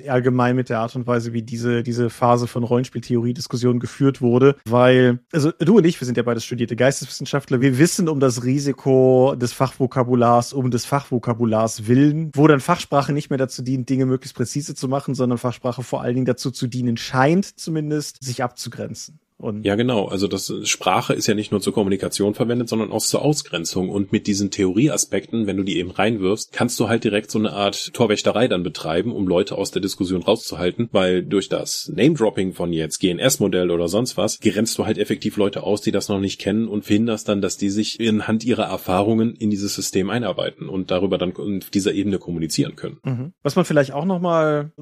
allgemein 0.06 0.56
mit 0.56 0.68
der 0.68 0.80
Art 0.80 0.96
und 0.96 1.06
Weise, 1.06 1.32
wie 1.32 1.42
diese, 1.42 1.82
diese 1.82 2.10
Phase 2.10 2.46
von 2.46 2.64
Rollenspiel 2.64 2.93
Beispieltheorie-Diskussion 2.94 3.80
geführt 3.80 4.20
wurde, 4.20 4.56
weil, 4.64 5.18
also 5.32 5.50
du 5.58 5.78
und 5.78 5.84
ich, 5.84 6.00
wir 6.00 6.06
sind 6.06 6.16
ja 6.16 6.22
beide 6.22 6.40
studierte 6.40 6.76
Geisteswissenschaftler, 6.76 7.60
wir 7.60 7.78
wissen 7.78 8.08
um 8.08 8.20
das 8.20 8.44
Risiko 8.44 9.34
des 9.36 9.52
Fachvokabulars, 9.52 10.52
um 10.52 10.70
des 10.70 10.84
Fachvokabulars 10.84 11.86
willen, 11.88 12.30
wo 12.34 12.46
dann 12.46 12.60
Fachsprache 12.60 13.12
nicht 13.12 13.30
mehr 13.30 13.38
dazu 13.38 13.62
dient, 13.62 13.88
Dinge 13.88 14.06
möglichst 14.06 14.36
präzise 14.36 14.74
zu 14.74 14.88
machen, 14.88 15.14
sondern 15.14 15.38
Fachsprache 15.38 15.82
vor 15.82 16.02
allen 16.02 16.14
Dingen 16.14 16.26
dazu 16.26 16.50
zu 16.50 16.66
dienen 16.66 16.96
scheint, 16.96 17.58
zumindest, 17.58 18.22
sich 18.22 18.42
abzugrenzen. 18.42 19.18
Und 19.44 19.66
ja, 19.66 19.74
genau. 19.74 20.06
Also 20.06 20.26
das 20.26 20.50
Sprache 20.64 21.12
ist 21.12 21.26
ja 21.26 21.34
nicht 21.34 21.52
nur 21.52 21.60
zur 21.60 21.74
Kommunikation 21.74 22.32
verwendet, 22.32 22.70
sondern 22.70 22.90
auch 22.90 23.02
zur 23.02 23.20
Ausgrenzung. 23.20 23.90
Und 23.90 24.10
mit 24.10 24.26
diesen 24.26 24.50
Theorieaspekten, 24.50 25.46
wenn 25.46 25.58
du 25.58 25.64
die 25.64 25.76
eben 25.76 25.90
reinwirfst, 25.90 26.50
kannst 26.50 26.80
du 26.80 26.88
halt 26.88 27.04
direkt 27.04 27.30
so 27.30 27.38
eine 27.38 27.52
Art 27.52 27.92
Torwächterei 27.92 28.48
dann 28.48 28.62
betreiben, 28.62 29.12
um 29.12 29.28
Leute 29.28 29.58
aus 29.58 29.70
der 29.70 29.82
Diskussion 29.82 30.22
rauszuhalten, 30.22 30.88
weil 30.92 31.22
durch 31.22 31.50
das 31.50 31.92
Name-Dropping 31.94 32.54
von 32.54 32.72
jetzt 32.72 33.00
GNS-Modell 33.00 33.70
oder 33.70 33.86
sonst 33.88 34.16
was, 34.16 34.40
grenzt 34.40 34.78
du 34.78 34.86
halt 34.86 34.96
effektiv 34.96 35.36
Leute 35.36 35.62
aus, 35.62 35.82
die 35.82 35.92
das 35.92 36.08
noch 36.08 36.20
nicht 36.20 36.40
kennen 36.40 36.66
und 36.66 36.86
verhinderst 36.86 37.28
dann, 37.28 37.42
dass 37.42 37.58
die 37.58 37.68
sich 37.68 37.98
anhand 38.00 38.44
ihrer 38.44 38.64
Erfahrungen 38.64 39.34
in 39.34 39.50
dieses 39.50 39.74
System 39.74 40.08
einarbeiten 40.08 40.70
und 40.70 40.90
darüber 40.90 41.18
dann 41.18 41.36
auf 41.36 41.68
dieser 41.68 41.92
Ebene 41.92 42.18
kommunizieren 42.18 42.76
können. 42.76 42.96
Mhm. 43.04 43.32
Was 43.42 43.56
man 43.56 43.66
vielleicht 43.66 43.92
auch 43.92 44.06
nochmal, 44.06 44.72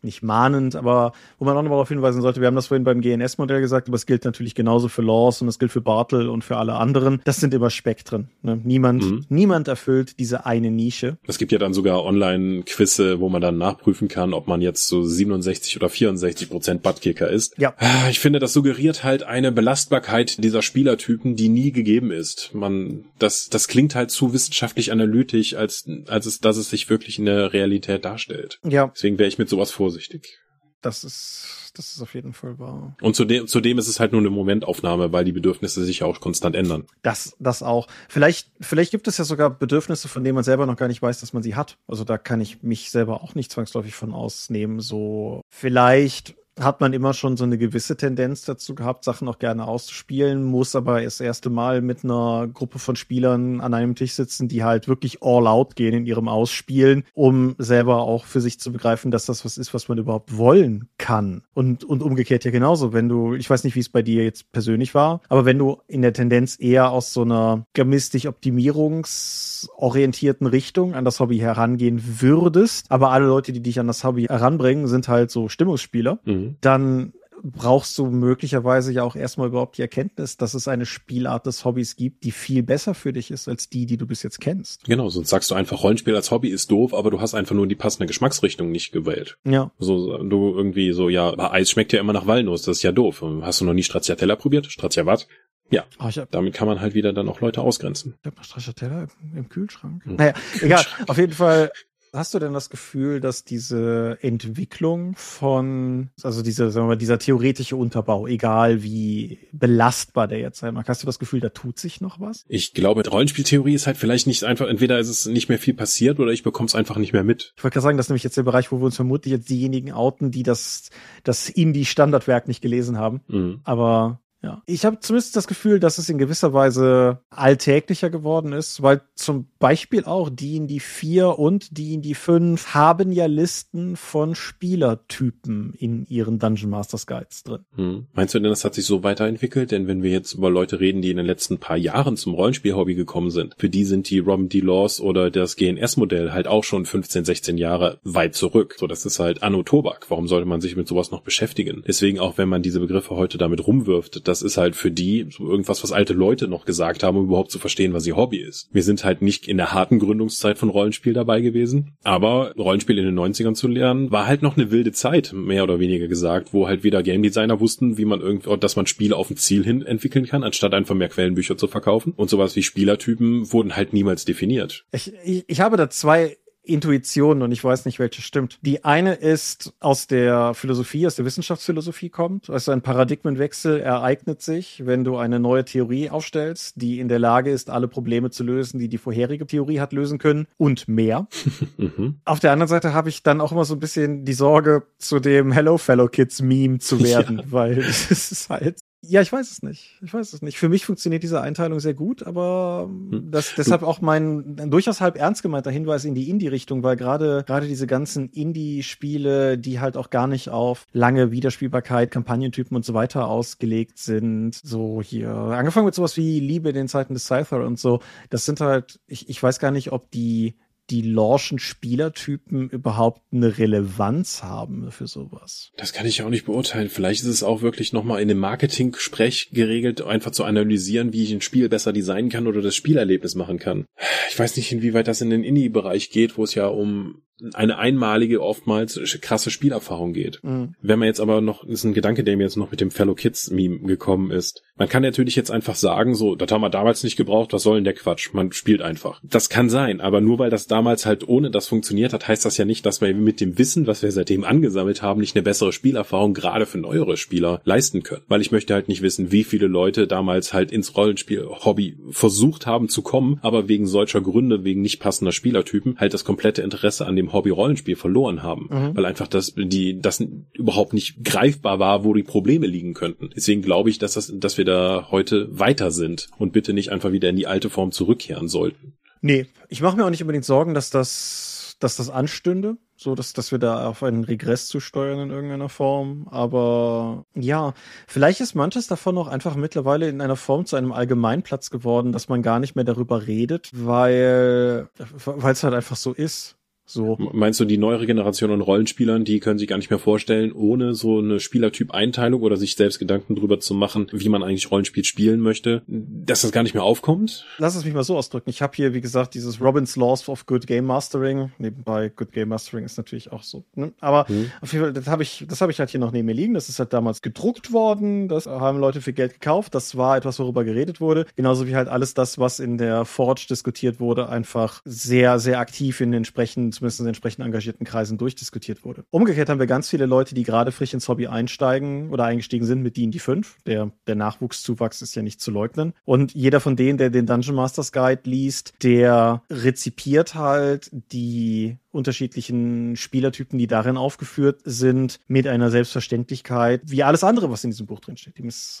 nicht 0.00 0.22
mahnend, 0.22 0.76
aber 0.76 1.12
wo 1.38 1.44
man 1.44 1.58
auch 1.58 1.62
nochmal 1.62 1.76
darauf 1.76 1.90
hinweisen 1.90 2.22
sollte, 2.22 2.40
wir 2.40 2.46
haben 2.46 2.54
das 2.54 2.68
vorhin 2.68 2.84
beim 2.84 3.02
GNS-Modell 3.02 3.49
Geschäftsmodell 3.50 3.60
gesagt, 3.60 3.88
aber 3.88 3.96
es 3.96 4.06
gilt 4.06 4.24
natürlich 4.24 4.54
genauso 4.54 4.88
für 4.88 5.02
Laws 5.02 5.42
und 5.42 5.48
es 5.48 5.58
gilt 5.58 5.72
für 5.72 5.80
Bartel 5.80 6.28
und 6.28 6.44
für 6.44 6.56
alle 6.56 6.74
anderen. 6.74 7.20
Das 7.24 7.38
sind 7.38 7.54
immer 7.54 7.70
Spektren. 7.70 8.28
Ne? 8.42 8.60
Niemand, 8.64 9.02
mhm. 9.02 9.26
niemand 9.28 9.68
erfüllt 9.68 10.18
diese 10.18 10.46
eine 10.46 10.70
Nische. 10.70 11.18
Es 11.26 11.38
gibt 11.38 11.52
ja 11.52 11.58
dann 11.58 11.74
sogar 11.74 12.04
Online-Quizze, 12.04 13.20
wo 13.20 13.28
man 13.28 13.40
dann 13.40 13.58
nachprüfen 13.58 14.08
kann, 14.08 14.34
ob 14.34 14.46
man 14.46 14.60
jetzt 14.60 14.88
so 14.88 15.02
67 15.02 15.76
oder 15.76 15.88
64 15.88 16.50
Prozent 16.50 16.82
Buttkicker 16.82 17.28
ist. 17.28 17.58
Ja. 17.58 17.74
Ah, 17.78 18.08
ich 18.10 18.20
finde, 18.20 18.38
das 18.38 18.52
suggeriert 18.52 19.04
halt 19.04 19.22
eine 19.22 19.52
Belastbarkeit 19.52 20.42
dieser 20.42 20.62
Spielertypen, 20.62 21.36
die 21.36 21.48
nie 21.48 21.72
gegeben 21.72 22.10
ist. 22.10 22.50
Man, 22.54 23.04
das, 23.18 23.48
das 23.48 23.68
klingt 23.68 23.94
halt 23.94 24.10
zu 24.10 24.32
wissenschaftlich 24.32 24.92
analytisch, 24.92 25.54
als, 25.54 25.88
als 26.06 26.26
es, 26.26 26.40
dass 26.40 26.56
es 26.56 26.70
sich 26.70 26.88
wirklich 26.88 27.18
in 27.18 27.26
der 27.26 27.52
Realität 27.52 28.04
darstellt. 28.04 28.58
Ja. 28.64 28.90
Deswegen 28.94 29.18
wäre 29.18 29.28
ich 29.28 29.38
mit 29.38 29.48
sowas 29.48 29.70
vorsichtig. 29.70 30.38
Das 30.82 31.04
ist, 31.04 31.59
das 31.72 31.92
ist 31.92 32.02
auf 32.02 32.14
jeden 32.14 32.32
Fall 32.32 32.58
wahr. 32.58 32.96
Und 33.00 33.16
zudem, 33.16 33.46
zudem 33.46 33.78
ist 33.78 33.88
es 33.88 34.00
halt 34.00 34.12
nur 34.12 34.20
eine 34.20 34.30
Momentaufnahme, 34.30 35.12
weil 35.12 35.24
die 35.24 35.32
Bedürfnisse 35.32 35.84
sich 35.84 36.00
ja 36.00 36.06
auch 36.06 36.20
konstant 36.20 36.56
ändern. 36.56 36.86
Das, 37.02 37.36
das 37.38 37.62
auch. 37.62 37.86
Vielleicht, 38.08 38.50
vielleicht 38.60 38.90
gibt 38.90 39.08
es 39.08 39.18
ja 39.18 39.24
sogar 39.24 39.50
Bedürfnisse, 39.50 40.08
von 40.08 40.24
denen 40.24 40.34
man 40.34 40.44
selber 40.44 40.66
noch 40.66 40.76
gar 40.76 40.88
nicht 40.88 41.02
weiß, 41.02 41.20
dass 41.20 41.32
man 41.32 41.42
sie 41.42 41.54
hat. 41.54 41.78
Also 41.86 42.04
da 42.04 42.18
kann 42.18 42.40
ich 42.40 42.62
mich 42.62 42.90
selber 42.90 43.22
auch 43.22 43.34
nicht 43.34 43.50
zwangsläufig 43.52 43.94
von 43.94 44.12
ausnehmen. 44.12 44.80
So, 44.80 45.42
vielleicht 45.48 46.34
hat 46.58 46.80
man 46.80 46.92
immer 46.92 47.14
schon 47.14 47.36
so 47.36 47.44
eine 47.44 47.56
gewisse 47.58 47.96
Tendenz 47.96 48.42
dazu 48.42 48.74
gehabt, 48.74 49.04
Sachen 49.04 49.28
auch 49.28 49.38
gerne 49.38 49.68
auszuspielen, 49.68 50.42
muss 50.42 50.74
aber 50.74 51.00
das 51.02 51.20
erste 51.20 51.50
Mal 51.50 51.82
mit 51.82 52.02
einer 52.04 52.48
Gruppe 52.52 52.80
von 52.80 52.96
Spielern 52.96 53.60
an 53.60 53.74
einem 53.74 53.94
Tisch 53.94 54.14
sitzen, 54.14 54.48
die 54.48 54.64
halt 54.64 54.88
wirklich 54.88 55.22
all 55.22 55.46
out 55.46 55.76
gehen 55.76 55.92
in 55.94 56.06
ihrem 56.06 56.26
Ausspielen, 56.28 57.04
um 57.14 57.54
selber 57.58 57.98
auch 57.98 58.24
für 58.24 58.40
sich 58.40 58.58
zu 58.58 58.72
begreifen, 58.72 59.10
dass 59.10 59.26
das 59.26 59.44
was 59.44 59.58
ist, 59.58 59.74
was 59.74 59.88
man 59.88 59.98
überhaupt 59.98 60.34
wollen 60.36 60.88
kann. 60.98 61.42
Und, 61.54 61.84
und 61.84 62.02
umgekehrt 62.02 62.44
ja 62.44 62.50
genauso, 62.50 62.92
wenn 62.92 63.08
du, 63.08 63.34
ich 63.34 63.48
weiß 63.48 63.62
nicht, 63.64 63.76
wie 63.76 63.80
es 63.80 63.88
bei 63.88 64.02
dir 64.02 64.24
jetzt 64.24 64.50
persönlich 64.52 64.94
war, 64.94 65.22
aber 65.28 65.44
wenn 65.44 65.58
du 65.58 65.78
in 65.86 66.02
der 66.02 66.12
Tendenz 66.12 66.56
eher 66.58 66.90
aus 66.90 67.12
so 67.12 67.22
einer 67.22 67.64
gemistig 67.74 68.26
optimierungsorientierten 68.28 70.46
Richtung 70.46 70.94
an 70.94 71.04
das 71.04 71.20
Hobby 71.20 71.38
herangehen 71.38 72.02
würdest, 72.20 72.86
aber 72.90 73.12
alle 73.12 73.26
Leute, 73.26 73.52
die 73.52 73.62
dich 73.62 73.78
an 73.80 73.86
das 73.86 74.04
Hobby 74.04 74.24
heranbringen, 74.24 74.88
sind 74.88 75.08
halt 75.08 75.30
so 75.30 75.48
Stimmungsspieler. 75.48 76.18
Mhm 76.24 76.39
dann 76.60 77.12
brauchst 77.42 77.96
du 77.98 78.06
möglicherweise 78.06 78.92
ja 78.92 79.02
auch 79.02 79.16
erstmal 79.16 79.48
überhaupt 79.48 79.78
die 79.78 79.82
Erkenntnis, 79.82 80.36
dass 80.36 80.54
es 80.54 80.68
eine 80.68 80.86
Spielart 80.86 81.46
des 81.46 81.64
Hobbys 81.64 81.96
gibt, 81.96 82.24
die 82.24 82.32
viel 82.32 82.62
besser 82.62 82.94
für 82.94 83.12
dich 83.12 83.30
ist 83.30 83.48
als 83.48 83.68
die, 83.68 83.86
die 83.86 83.96
du 83.96 84.06
bis 84.06 84.22
jetzt 84.22 84.40
kennst. 84.40 84.84
Genau, 84.84 85.08
sonst 85.08 85.30
sagst 85.30 85.50
du 85.50 85.54
einfach, 85.54 85.82
Rollenspiel 85.82 86.14
als 86.14 86.30
Hobby 86.30 86.48
ist 86.48 86.70
doof, 86.70 86.94
aber 86.94 87.10
du 87.10 87.20
hast 87.20 87.34
einfach 87.34 87.54
nur 87.54 87.66
die 87.66 87.74
passende 87.74 88.06
Geschmacksrichtung 88.06 88.70
nicht 88.70 88.92
gewählt. 88.92 89.38
Ja. 89.44 89.70
So, 89.78 90.18
du 90.18 90.54
irgendwie 90.54 90.92
so, 90.92 91.08
ja, 91.08 91.32
Eis 91.50 91.70
schmeckt 91.70 91.92
ja 91.92 92.00
immer 92.00 92.12
nach 92.12 92.26
Walnuss, 92.26 92.62
das 92.62 92.78
ist 92.78 92.82
ja 92.82 92.92
doof. 92.92 93.24
Hast 93.42 93.60
du 93.60 93.64
noch 93.64 93.74
nie 93.74 93.82
Stracciatella 93.82 94.36
probiert? 94.36 94.66
Stracciavat? 94.66 95.26
Ja, 95.72 95.84
oh, 96.00 96.06
hab, 96.06 96.30
damit 96.32 96.52
kann 96.52 96.66
man 96.66 96.80
halt 96.80 96.94
wieder 96.94 97.12
dann 97.12 97.28
auch 97.28 97.40
Leute 97.40 97.60
ausgrenzen. 97.60 98.16
Ich 98.20 98.26
habe 98.26 98.36
noch 98.36 98.44
Stracciatella 98.44 99.06
im, 99.22 99.36
im 99.36 99.48
Kühlschrank. 99.48 100.04
Hm. 100.04 100.16
Naja, 100.16 100.34
egal. 100.60 100.84
Auf 101.06 101.16
jeden 101.16 101.32
Fall 101.32 101.70
Hast 102.12 102.34
du 102.34 102.40
denn 102.40 102.52
das 102.52 102.70
Gefühl, 102.70 103.20
dass 103.20 103.44
diese 103.44 104.18
Entwicklung 104.20 105.14
von, 105.16 106.10
also 106.22 106.42
diese, 106.42 106.70
sagen 106.70 106.86
wir 106.86 106.90
mal, 106.90 106.96
dieser 106.96 107.20
theoretische 107.20 107.76
Unterbau, 107.76 108.26
egal 108.26 108.82
wie 108.82 109.38
belastbar 109.52 110.26
der 110.26 110.38
jetzt 110.38 110.58
sein 110.58 110.74
mag, 110.74 110.88
hast 110.88 111.02
du 111.02 111.06
das 111.06 111.20
Gefühl, 111.20 111.38
da 111.38 111.50
tut 111.50 111.78
sich 111.78 112.00
noch 112.00 112.18
was? 112.18 112.44
Ich 112.48 112.74
glaube, 112.74 113.08
Rollenspieltheorie 113.08 113.74
ist 113.74 113.86
halt 113.86 113.96
vielleicht 113.96 114.26
nicht 114.26 114.42
einfach, 114.42 114.66
entweder 114.66 114.98
ist 114.98 115.08
es 115.08 115.26
nicht 115.26 115.48
mehr 115.48 115.58
viel 115.58 115.74
passiert 115.74 116.18
oder 116.18 116.32
ich 116.32 116.42
bekomme 116.42 116.66
es 116.66 116.74
einfach 116.74 116.96
nicht 116.96 117.12
mehr 117.12 117.24
mit. 117.24 117.54
Ich 117.56 117.62
wollte 117.62 117.74
gerade 117.74 117.84
sagen, 117.84 117.96
das 117.96 118.06
ist 118.06 118.10
nämlich 118.10 118.24
jetzt 118.24 118.36
der 118.36 118.42
Bereich, 118.42 118.72
wo 118.72 118.78
wir 118.78 118.86
uns 118.86 118.96
vermutlich 118.96 119.30
jetzt 119.32 119.48
diejenigen 119.48 119.92
outen, 119.92 120.32
die 120.32 120.42
das, 120.42 120.90
das 121.22 121.48
Indie-Standardwerk 121.48 122.48
nicht 122.48 122.60
gelesen 122.60 122.98
haben. 122.98 123.20
Mhm. 123.28 123.60
Aber 123.62 124.20
ja. 124.42 124.62
Ich 124.66 124.84
habe 124.84 125.00
zumindest 125.00 125.36
das 125.36 125.46
Gefühl, 125.46 125.80
dass 125.80 125.98
es 125.98 126.08
in 126.08 126.16
gewisser 126.16 126.52
Weise 126.52 127.18
alltäglicher 127.28 128.08
geworden 128.08 128.52
ist, 128.52 128.82
weil 128.82 129.02
zum 129.14 129.48
Beispiel 129.58 130.04
auch 130.04 130.30
die 130.30 130.56
in 130.56 130.66
die 130.66 130.80
4 130.80 131.38
und 131.38 131.76
die 131.76 131.92
in 131.94 132.00
die 132.00 132.14
5 132.14 132.74
haben 132.74 133.12
ja 133.12 133.26
Listen 133.26 133.96
von 133.96 134.34
Spielertypen 134.34 135.74
in 135.74 136.06
ihren 136.06 136.38
Dungeon 136.38 136.70
Masters 136.70 137.06
Guides 137.06 137.44
drin. 137.44 137.64
Hm. 137.76 138.06
Meinst 138.14 138.34
du 138.34 138.38
denn, 138.38 138.48
das 138.48 138.64
hat 138.64 138.74
sich 138.74 138.86
so 138.86 139.02
weiterentwickelt? 139.02 139.72
Denn 139.72 139.86
wenn 139.86 140.02
wir 140.02 140.10
jetzt 140.10 140.32
über 140.32 140.48
Leute 140.48 140.80
reden, 140.80 141.02
die 141.02 141.10
in 141.10 141.18
den 141.18 141.26
letzten 141.26 141.58
paar 141.58 141.76
Jahren 141.76 142.16
zum 142.16 142.34
Rollenspiel-Hobby 142.34 142.94
gekommen 142.94 143.30
sind, 143.30 143.54
für 143.58 143.68
die 143.68 143.84
sind 143.84 144.08
die 144.08 144.20
Robin 144.20 144.48
D. 144.48 144.60
Laws 144.60 145.00
oder 145.00 145.30
das 145.30 145.56
GNS-Modell 145.56 146.32
halt 146.32 146.46
auch 146.46 146.64
schon 146.64 146.86
15, 146.86 147.26
16 147.26 147.58
Jahre 147.58 147.98
weit 148.04 148.34
zurück. 148.34 148.76
So, 148.78 148.86
das 148.86 149.04
ist 149.04 149.18
halt 149.18 149.42
Anno 149.42 149.62
Tobak. 149.62 150.06
Warum 150.08 150.28
sollte 150.28 150.46
man 150.46 150.62
sich 150.62 150.76
mit 150.76 150.88
sowas 150.88 151.10
noch 151.10 151.20
beschäftigen? 151.20 151.84
Deswegen 151.86 152.18
auch, 152.18 152.38
wenn 152.38 152.48
man 152.48 152.62
diese 152.62 152.80
Begriffe 152.80 153.16
heute 153.16 153.36
damit 153.36 153.66
rumwirft, 153.66 154.26
das 154.30 154.42
ist 154.42 154.56
halt 154.56 154.76
für 154.76 154.90
die 154.90 155.26
so 155.28 155.48
irgendwas, 155.50 155.82
was 155.82 155.92
alte 155.92 156.12
Leute 156.12 156.48
noch 156.48 156.64
gesagt 156.64 157.02
haben, 157.02 157.18
um 157.18 157.24
überhaupt 157.24 157.50
zu 157.50 157.58
verstehen, 157.58 157.92
was 157.92 158.06
ihr 158.06 158.16
Hobby 158.16 158.38
ist. 158.38 158.68
Wir 158.72 158.82
sind 158.82 159.04
halt 159.04 159.20
nicht 159.22 159.48
in 159.48 159.56
der 159.56 159.72
harten 159.72 159.98
Gründungszeit 159.98 160.56
von 160.56 160.70
Rollenspiel 160.70 161.12
dabei 161.12 161.40
gewesen, 161.40 161.96
aber 162.04 162.54
Rollenspiel 162.56 162.98
in 162.98 163.04
den 163.04 163.18
90ern 163.18 163.54
zu 163.54 163.68
lernen, 163.68 164.10
war 164.10 164.26
halt 164.26 164.42
noch 164.42 164.56
eine 164.56 164.70
wilde 164.70 164.92
Zeit, 164.92 165.32
mehr 165.34 165.64
oder 165.64 165.80
weniger 165.80 166.06
gesagt, 166.06 166.54
wo 166.54 166.68
halt 166.68 166.84
wieder 166.84 167.02
Game 167.02 167.22
Designer 167.22 167.60
wussten, 167.60 167.98
wie 167.98 168.04
man 168.04 168.20
irgendwie, 168.20 168.56
dass 168.58 168.76
man 168.76 168.86
Spiele 168.86 169.16
auf 169.16 169.30
ein 169.30 169.36
Ziel 169.36 169.64
hin 169.64 169.82
entwickeln 169.82 170.26
kann, 170.26 170.44
anstatt 170.44 170.72
einfach 170.72 170.94
mehr 170.94 171.08
Quellenbücher 171.08 171.56
zu 171.56 171.66
verkaufen. 171.66 172.12
Und 172.16 172.30
sowas 172.30 172.54
wie 172.54 172.62
Spielertypen 172.62 173.52
wurden 173.52 173.74
halt 173.74 173.92
niemals 173.92 174.24
definiert. 174.24 174.84
Ich, 174.92 175.12
ich, 175.24 175.44
ich 175.48 175.60
habe 175.60 175.76
da 175.76 175.90
zwei 175.90 176.36
Intuition 176.72 177.42
und 177.42 177.52
ich 177.52 177.62
weiß 177.62 177.84
nicht, 177.84 177.98
welche 177.98 178.22
stimmt. 178.22 178.58
Die 178.62 178.84
eine 178.84 179.14
ist 179.14 179.74
aus 179.80 180.06
der 180.06 180.54
Philosophie, 180.54 181.06
aus 181.06 181.16
der 181.16 181.24
Wissenschaftsphilosophie 181.24 182.10
kommt. 182.10 182.50
Also 182.50 182.72
ein 182.72 182.82
Paradigmenwechsel 182.82 183.80
ereignet 183.80 184.42
sich, 184.42 184.86
wenn 184.86 185.04
du 185.04 185.16
eine 185.16 185.40
neue 185.40 185.64
Theorie 185.64 186.10
aufstellst, 186.10 186.74
die 186.76 187.00
in 187.00 187.08
der 187.08 187.18
Lage 187.18 187.50
ist, 187.50 187.70
alle 187.70 187.88
Probleme 187.88 188.30
zu 188.30 188.44
lösen, 188.44 188.78
die 188.78 188.88
die 188.88 188.98
vorherige 188.98 189.46
Theorie 189.46 189.80
hat 189.80 189.92
lösen 189.92 190.18
können 190.18 190.46
und 190.56 190.88
mehr. 190.88 191.26
Mhm. 191.76 192.20
Auf 192.24 192.40
der 192.40 192.52
anderen 192.52 192.68
Seite 192.68 192.92
habe 192.92 193.08
ich 193.08 193.22
dann 193.22 193.40
auch 193.40 193.52
immer 193.52 193.64
so 193.64 193.74
ein 193.74 193.80
bisschen 193.80 194.24
die 194.24 194.32
Sorge, 194.32 194.82
zu 194.98 195.18
dem 195.18 195.50
Hello 195.52 195.78
Fellow 195.78 196.08
Kids 196.08 196.42
Meme 196.42 196.78
zu 196.78 197.00
werden, 197.02 197.38
ja. 197.38 197.44
weil 197.48 197.78
es 197.78 198.10
ist 198.10 198.50
halt 198.50 198.76
ja, 199.10 199.20
ich 199.20 199.32
weiß 199.32 199.50
es 199.50 199.62
nicht. 199.64 199.98
Ich 200.02 200.14
weiß 200.14 200.32
es 200.32 200.40
nicht. 200.40 200.56
Für 200.56 200.68
mich 200.68 200.86
funktioniert 200.86 201.24
diese 201.24 201.40
Einteilung 201.40 201.80
sehr 201.80 201.94
gut, 201.94 202.22
aber 202.22 202.88
hm. 202.88 203.32
das 203.32 203.54
deshalb 203.56 203.82
auch 203.82 204.00
mein 204.00 204.70
durchaus 204.70 205.00
halb 205.00 205.18
ernst 205.18 205.42
gemeinter 205.42 205.72
Hinweis 205.72 206.04
in 206.04 206.14
die 206.14 206.30
Indie-Richtung, 206.30 206.84
weil 206.84 206.94
gerade 206.94 207.42
gerade 207.44 207.66
diese 207.66 207.88
ganzen 207.88 208.28
Indie-Spiele, 208.30 209.58
die 209.58 209.80
halt 209.80 209.96
auch 209.96 210.10
gar 210.10 210.28
nicht 210.28 210.48
auf 210.48 210.86
lange 210.92 211.32
Wiederspielbarkeit, 211.32 212.12
Kampagnentypen 212.12 212.76
und 212.76 212.84
so 212.84 212.94
weiter 212.94 213.26
ausgelegt 213.26 213.98
sind, 213.98 214.54
so 214.54 215.02
hier 215.02 215.30
angefangen 215.30 215.86
mit 215.86 215.94
sowas 215.96 216.16
wie 216.16 216.38
Liebe 216.38 216.68
in 216.68 216.76
den 216.76 216.88
Zeiten 216.88 217.14
des 217.14 217.24
Scyther 217.24 217.66
und 217.66 217.80
so, 217.80 217.98
das 218.30 218.44
sind 218.44 218.60
halt, 218.60 219.00
ich, 219.08 219.28
ich 219.28 219.42
weiß 219.42 219.58
gar 219.58 219.72
nicht, 219.72 219.90
ob 219.90 220.12
die 220.12 220.54
die 220.90 221.02
Lorschen 221.02 221.58
Spielertypen 221.58 222.68
überhaupt 222.68 223.22
eine 223.32 223.58
Relevanz 223.58 224.42
haben 224.42 224.90
für 224.90 225.06
sowas? 225.06 225.70
Das 225.76 225.92
kann 225.92 226.06
ich 226.06 226.22
auch 226.22 226.28
nicht 226.28 226.46
beurteilen. 226.46 226.88
Vielleicht 226.88 227.22
ist 227.22 227.28
es 227.28 227.42
auch 227.42 227.62
wirklich 227.62 227.92
nochmal 227.92 228.20
in 228.20 228.28
dem 228.28 228.38
Marketing-Sprech 228.38 229.50
geregelt, 229.52 230.02
einfach 230.02 230.32
zu 230.32 230.44
analysieren, 230.44 231.12
wie 231.12 231.24
ich 231.24 231.32
ein 231.32 231.40
Spiel 231.40 231.68
besser 231.68 231.92
designen 231.92 232.30
kann 232.30 232.46
oder 232.46 232.62
das 232.62 232.74
Spielerlebnis 232.74 233.34
machen 233.34 233.58
kann. 233.58 233.86
Ich 234.30 234.38
weiß 234.38 234.56
nicht, 234.56 234.72
inwieweit 234.72 235.08
das 235.08 235.20
in 235.20 235.30
den 235.30 235.44
Indie-Bereich 235.44 236.10
geht, 236.10 236.36
wo 236.36 236.44
es 236.44 236.54
ja 236.54 236.66
um 236.66 237.22
eine 237.54 237.78
einmalige, 237.78 238.42
oftmals 238.42 239.00
krasse 239.20 239.50
Spielerfahrung 239.50 240.12
geht. 240.12 240.40
Mhm. 240.42 240.74
Wenn 240.82 240.98
man 240.98 241.06
jetzt 241.06 241.20
aber 241.20 241.40
noch, 241.40 241.64
ist 241.64 241.84
ein 241.84 241.94
Gedanke, 241.94 242.24
der 242.24 242.36
mir 242.36 242.44
jetzt 242.44 242.56
noch 242.56 242.70
mit 242.70 242.80
dem 242.80 242.90
Fellow 242.90 243.14
Kids 243.14 243.50
Meme 243.50 243.80
gekommen 243.80 244.30
ist. 244.30 244.62
Man 244.76 244.88
kann 244.88 245.02
natürlich 245.02 245.36
jetzt 245.36 245.50
einfach 245.50 245.74
sagen, 245.74 246.14
so, 246.14 246.36
das 246.36 246.50
haben 246.50 246.62
wir 246.62 246.70
damals 246.70 247.04
nicht 247.04 247.16
gebraucht, 247.16 247.52
was 247.52 247.62
soll 247.62 247.76
denn 247.76 247.84
der 247.84 247.92
Quatsch? 247.92 248.32
Man 248.32 248.52
spielt 248.52 248.80
einfach. 248.80 249.20
Das 249.22 249.50
kann 249.50 249.68
sein, 249.68 250.00
aber 250.00 250.20
nur 250.20 250.38
weil 250.38 250.50
das 250.50 250.66
damals 250.66 251.04
halt 251.04 251.28
ohne 251.28 251.50
das 251.50 251.68
funktioniert 251.68 252.12
hat, 252.12 252.26
heißt 252.28 252.44
das 252.44 252.56
ja 252.56 252.64
nicht, 252.64 252.86
dass 252.86 253.00
wir 253.00 253.14
mit 253.14 253.40
dem 253.40 253.58
Wissen, 253.58 253.86
was 253.86 254.02
wir 254.02 254.10
seitdem 254.10 254.44
angesammelt 254.44 255.02
haben, 255.02 255.20
nicht 255.20 255.36
eine 255.36 255.42
bessere 255.42 255.72
Spielerfahrung 255.72 256.32
gerade 256.32 256.64
für 256.64 256.78
neuere 256.78 257.16
Spieler 257.16 257.60
leisten 257.64 258.02
können. 258.02 258.22
Weil 258.28 258.40
ich 258.40 258.52
möchte 258.52 258.72
halt 258.72 258.88
nicht 258.88 259.02
wissen, 259.02 259.30
wie 259.32 259.44
viele 259.44 259.66
Leute 259.66 260.06
damals 260.06 260.54
halt 260.54 260.72
ins 260.72 260.96
Rollenspiel-Hobby 260.96 261.96
versucht 262.10 262.66
haben 262.66 262.88
zu 262.88 263.02
kommen, 263.02 263.38
aber 263.42 263.68
wegen 263.68 263.86
solcher 263.86 264.22
Gründe, 264.22 264.64
wegen 264.64 264.80
nicht 264.80 265.00
passender 265.00 265.32
Spielertypen, 265.32 265.98
halt 265.98 266.14
das 266.14 266.24
komplette 266.24 266.62
Interesse 266.62 267.06
an 267.06 267.16
dem 267.16 267.29
Hobby-Rollenspiel 267.32 267.96
verloren 267.96 268.42
haben, 268.42 268.68
mhm. 268.70 268.96
weil 268.96 269.06
einfach 269.06 269.28
das, 269.28 269.54
die, 269.56 269.98
das 270.00 270.24
überhaupt 270.52 270.92
nicht 270.92 271.24
greifbar 271.24 271.78
war, 271.78 272.04
wo 272.04 272.14
die 272.14 272.22
Probleme 272.22 272.66
liegen 272.66 272.94
könnten. 272.94 273.30
Deswegen 273.34 273.62
glaube 273.62 273.90
ich, 273.90 273.98
dass 273.98 274.14
das, 274.14 274.32
dass 274.34 274.58
wir 274.58 274.64
da 274.64 275.08
heute 275.10 275.48
weiter 275.50 275.90
sind 275.90 276.28
und 276.38 276.52
bitte 276.52 276.72
nicht 276.72 276.90
einfach 276.90 277.12
wieder 277.12 277.28
in 277.28 277.36
die 277.36 277.46
alte 277.46 277.70
Form 277.70 277.92
zurückkehren 277.92 278.48
sollten. 278.48 278.94
Nee, 279.22 279.46
ich 279.68 279.82
mache 279.82 279.96
mir 279.96 280.04
auch 280.04 280.10
nicht 280.10 280.22
unbedingt 280.22 280.44
Sorgen, 280.44 280.74
dass 280.74 280.90
das, 280.90 281.76
dass 281.78 281.96
das 281.96 282.08
anstünde, 282.08 282.76
so 282.96 283.14
dass, 283.14 283.32
dass 283.32 283.52
wir 283.52 283.58
da 283.58 283.86
auf 283.86 284.02
einen 284.02 284.24
Regress 284.24 284.66
zu 284.66 284.80
steuern 284.80 285.20
in 285.20 285.30
irgendeiner 285.30 285.68
Form. 285.68 286.26
Aber 286.30 287.24
ja, 287.34 287.74
vielleicht 288.06 288.40
ist 288.40 288.54
manches 288.54 288.86
davon 288.86 289.18
auch 289.18 289.28
einfach 289.28 289.56
mittlerweile 289.56 290.08
in 290.08 290.20
einer 290.20 290.36
Form 290.36 290.64
zu 290.64 290.76
einem 290.76 290.92
Allgemeinplatz 290.92 291.70
geworden, 291.70 292.12
dass 292.12 292.28
man 292.28 292.42
gar 292.42 292.60
nicht 292.60 292.76
mehr 292.76 292.84
darüber 292.84 293.26
redet, 293.26 293.70
weil 293.72 294.88
weil 295.24 295.52
es 295.52 295.62
halt 295.62 295.74
einfach 295.74 295.96
so 295.96 296.12
ist. 296.12 296.56
So. 296.90 297.16
Meinst 297.32 297.60
du, 297.60 297.64
die 297.64 297.78
neuere 297.78 298.04
Generation 298.04 298.50
an 298.50 298.60
Rollenspielern, 298.60 299.24
die 299.24 299.38
können 299.38 299.60
sich 299.60 299.68
gar 299.68 299.76
nicht 299.76 299.90
mehr 299.90 300.00
vorstellen, 300.00 300.50
ohne 300.50 300.94
so 300.94 301.18
eine 301.18 301.38
Spielertyp-Einteilung 301.38 302.42
oder 302.42 302.56
sich 302.56 302.74
selbst 302.74 302.98
Gedanken 302.98 303.36
drüber 303.36 303.60
zu 303.60 303.74
machen, 303.74 304.08
wie 304.10 304.28
man 304.28 304.42
eigentlich 304.42 304.72
Rollenspiel 304.72 305.04
spielen 305.04 305.38
möchte, 305.38 305.82
dass 305.86 306.42
das 306.42 306.50
gar 306.50 306.64
nicht 306.64 306.74
mehr 306.74 306.82
aufkommt? 306.82 307.46
Lass 307.58 307.76
es 307.76 307.84
mich 307.84 307.94
mal 307.94 308.02
so 308.02 308.16
ausdrücken. 308.16 308.50
Ich 308.50 308.60
habe 308.60 308.72
hier, 308.74 308.92
wie 308.92 309.00
gesagt, 309.00 309.34
dieses 309.34 309.60
Robin's 309.60 309.94
Laws 309.94 310.28
of 310.28 310.46
Good 310.46 310.66
Game 310.66 310.84
Mastering. 310.84 311.52
Nebenbei, 311.58 312.08
Good 312.08 312.32
Game 312.32 312.48
Mastering 312.48 312.84
ist 312.84 312.96
natürlich 312.96 313.30
auch 313.30 313.44
so. 313.44 313.62
Ne? 313.76 313.92
Aber 314.00 314.26
hm. 314.26 314.50
auf 314.60 314.72
jeden 314.72 314.86
Fall, 314.86 314.92
das 314.92 315.06
habe 315.06 315.22
ich, 315.22 315.46
das 315.48 315.60
habe 315.60 315.70
ich 315.70 315.78
halt 315.78 315.90
hier 315.90 316.00
noch 316.00 316.10
neben 316.10 316.26
mir 316.26 316.34
liegen. 316.34 316.54
Das 316.54 316.68
ist 316.68 316.80
halt 316.80 316.92
damals 316.92 317.22
gedruckt 317.22 317.72
worden. 317.72 318.26
Das 318.26 318.46
haben 318.46 318.80
Leute 318.80 319.00
für 319.00 319.12
Geld 319.12 319.34
gekauft. 319.34 319.76
Das 319.76 319.96
war 319.96 320.16
etwas, 320.16 320.40
worüber 320.40 320.64
geredet 320.64 321.00
wurde. 321.00 321.26
Genauso 321.36 321.68
wie 321.68 321.76
halt 321.76 321.86
alles 321.86 322.14
das, 322.14 322.38
was 322.38 322.58
in 322.58 322.78
der 322.78 323.04
Forge 323.04 323.46
diskutiert 323.48 324.00
wurde, 324.00 324.28
einfach 324.28 324.82
sehr, 324.84 325.38
sehr 325.38 325.60
aktiv 325.60 326.00
in 326.00 326.10
den 326.10 326.18
entsprechenden, 326.18 326.72
zumindest 326.80 327.00
in 327.00 327.06
entsprechend 327.06 327.44
engagierten 327.44 327.84
Kreisen 327.84 328.18
durchdiskutiert 328.18 328.84
wurde. 328.84 329.04
Umgekehrt 329.10 329.48
haben 329.48 329.60
wir 329.60 329.66
ganz 329.66 329.88
viele 329.88 330.06
Leute, 330.06 330.34
die 330.34 330.42
gerade 330.42 330.72
frisch 330.72 330.94
ins 330.94 331.08
Hobby 331.08 331.26
einsteigen 331.26 332.10
oder 332.10 332.24
eingestiegen 332.24 332.64
sind 332.64 332.82
mit 332.82 332.96
D&D 332.96 333.18
5. 333.18 333.58
Der, 333.66 333.92
der 334.06 334.14
Nachwuchszuwachs 334.14 335.02
ist 335.02 335.14
ja 335.14 335.22
nicht 335.22 335.40
zu 335.40 335.50
leugnen. 335.50 335.92
Und 336.04 336.34
jeder 336.34 336.60
von 336.60 336.76
denen, 336.76 336.98
der 336.98 337.10
den 337.10 337.26
Dungeon 337.26 337.54
Masters 337.54 337.92
Guide 337.92 338.22
liest, 338.24 338.74
der 338.82 339.42
rezipiert 339.50 340.34
halt 340.34 340.90
die 340.92 341.76
unterschiedlichen 341.92 342.96
Spielertypen, 342.96 343.58
die 343.58 343.66
darin 343.66 343.96
aufgeführt 343.96 344.60
sind, 344.64 345.18
mit 345.26 345.46
einer 345.46 345.70
Selbstverständlichkeit, 345.70 346.82
wie 346.84 347.02
alles 347.02 347.24
andere, 347.24 347.50
was 347.50 347.64
in 347.64 347.70
diesem 347.70 347.86
Buch 347.86 348.00
drinsteht. 348.00 348.34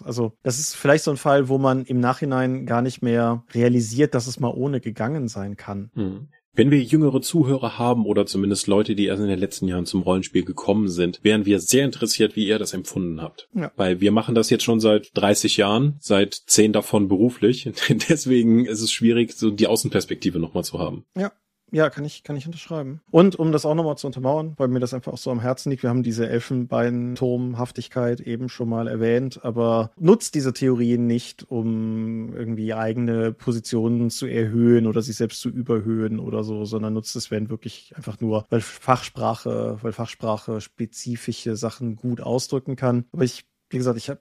Also, 0.04 0.32
das 0.42 0.60
ist 0.60 0.76
vielleicht 0.76 1.04
so 1.04 1.10
ein 1.10 1.16
Fall, 1.16 1.48
wo 1.48 1.58
man 1.58 1.84
im 1.84 1.98
Nachhinein 1.98 2.66
gar 2.66 2.82
nicht 2.82 3.02
mehr 3.02 3.44
realisiert, 3.52 4.14
dass 4.14 4.28
es 4.28 4.38
mal 4.38 4.52
ohne 4.54 4.80
gegangen 4.80 5.28
sein 5.28 5.56
kann. 5.56 5.90
Hm. 5.94 6.28
Wenn 6.52 6.70
wir 6.70 6.82
jüngere 6.82 7.22
Zuhörer 7.22 7.78
haben 7.78 8.06
oder 8.06 8.26
zumindest 8.26 8.66
Leute, 8.66 8.94
die 8.94 9.06
erst 9.06 9.22
in 9.22 9.28
den 9.28 9.38
letzten 9.38 9.68
Jahren 9.68 9.86
zum 9.86 10.02
Rollenspiel 10.02 10.44
gekommen 10.44 10.88
sind, 10.88 11.20
wären 11.22 11.46
wir 11.46 11.60
sehr 11.60 11.84
interessiert, 11.84 12.34
wie 12.36 12.46
ihr 12.46 12.58
das 12.58 12.72
empfunden 12.72 13.22
habt. 13.22 13.48
Ja. 13.54 13.70
Weil 13.76 14.00
wir 14.00 14.12
machen 14.12 14.34
das 14.34 14.50
jetzt 14.50 14.64
schon 14.64 14.80
seit 14.80 15.10
30 15.14 15.56
Jahren, 15.56 15.96
seit 16.00 16.34
10 16.34 16.72
davon 16.72 17.08
beruflich. 17.08 17.70
Deswegen 18.08 18.66
ist 18.66 18.80
es 18.80 18.92
schwierig, 18.92 19.32
so 19.32 19.50
die 19.50 19.68
Außenperspektive 19.68 20.38
nochmal 20.38 20.64
zu 20.64 20.78
haben. 20.78 21.04
Ja, 21.16 21.32
ja, 21.72 21.90
kann 21.90 22.04
ich, 22.04 22.22
kann 22.24 22.36
ich 22.36 22.46
unterschreiben. 22.46 23.00
Und 23.10 23.36
um 23.36 23.52
das 23.52 23.64
auch 23.64 23.74
nochmal 23.74 23.96
zu 23.96 24.06
untermauern, 24.06 24.54
weil 24.56 24.68
mir 24.68 24.80
das 24.80 24.94
einfach 24.94 25.12
auch 25.12 25.18
so 25.18 25.30
am 25.30 25.40
Herzen 25.40 25.70
liegt, 25.70 25.82
wir 25.82 25.90
haben 25.90 26.02
diese 26.02 26.28
Elfenbeinturmhaftigkeit 26.28 28.20
eben 28.20 28.48
schon 28.48 28.68
mal 28.68 28.88
erwähnt, 28.88 29.44
aber 29.44 29.90
nutzt 29.98 30.34
diese 30.34 30.52
Theorien 30.52 31.06
nicht, 31.06 31.50
um 31.50 32.34
irgendwie 32.34 32.74
eigene 32.74 33.32
Positionen 33.32 34.10
zu 34.10 34.26
erhöhen 34.26 34.86
oder 34.86 35.02
sich 35.02 35.16
selbst 35.16 35.40
zu 35.40 35.48
überhöhen 35.48 36.18
oder 36.18 36.44
so, 36.44 36.64
sondern 36.64 36.94
nutzt 36.94 37.16
es, 37.16 37.30
wenn 37.30 37.50
wirklich 37.50 37.92
einfach 37.96 38.20
nur, 38.20 38.46
weil 38.50 38.60
Fachsprache, 38.60 39.78
weil 39.82 39.92
Fachsprache 39.92 40.60
spezifische 40.60 41.56
Sachen 41.56 41.96
gut 41.96 42.20
ausdrücken 42.20 42.76
kann. 42.76 43.04
Aber 43.12 43.24
ich, 43.24 43.44
wie 43.70 43.78
gesagt, 43.78 43.96
ich 43.96 44.10
habe 44.10 44.20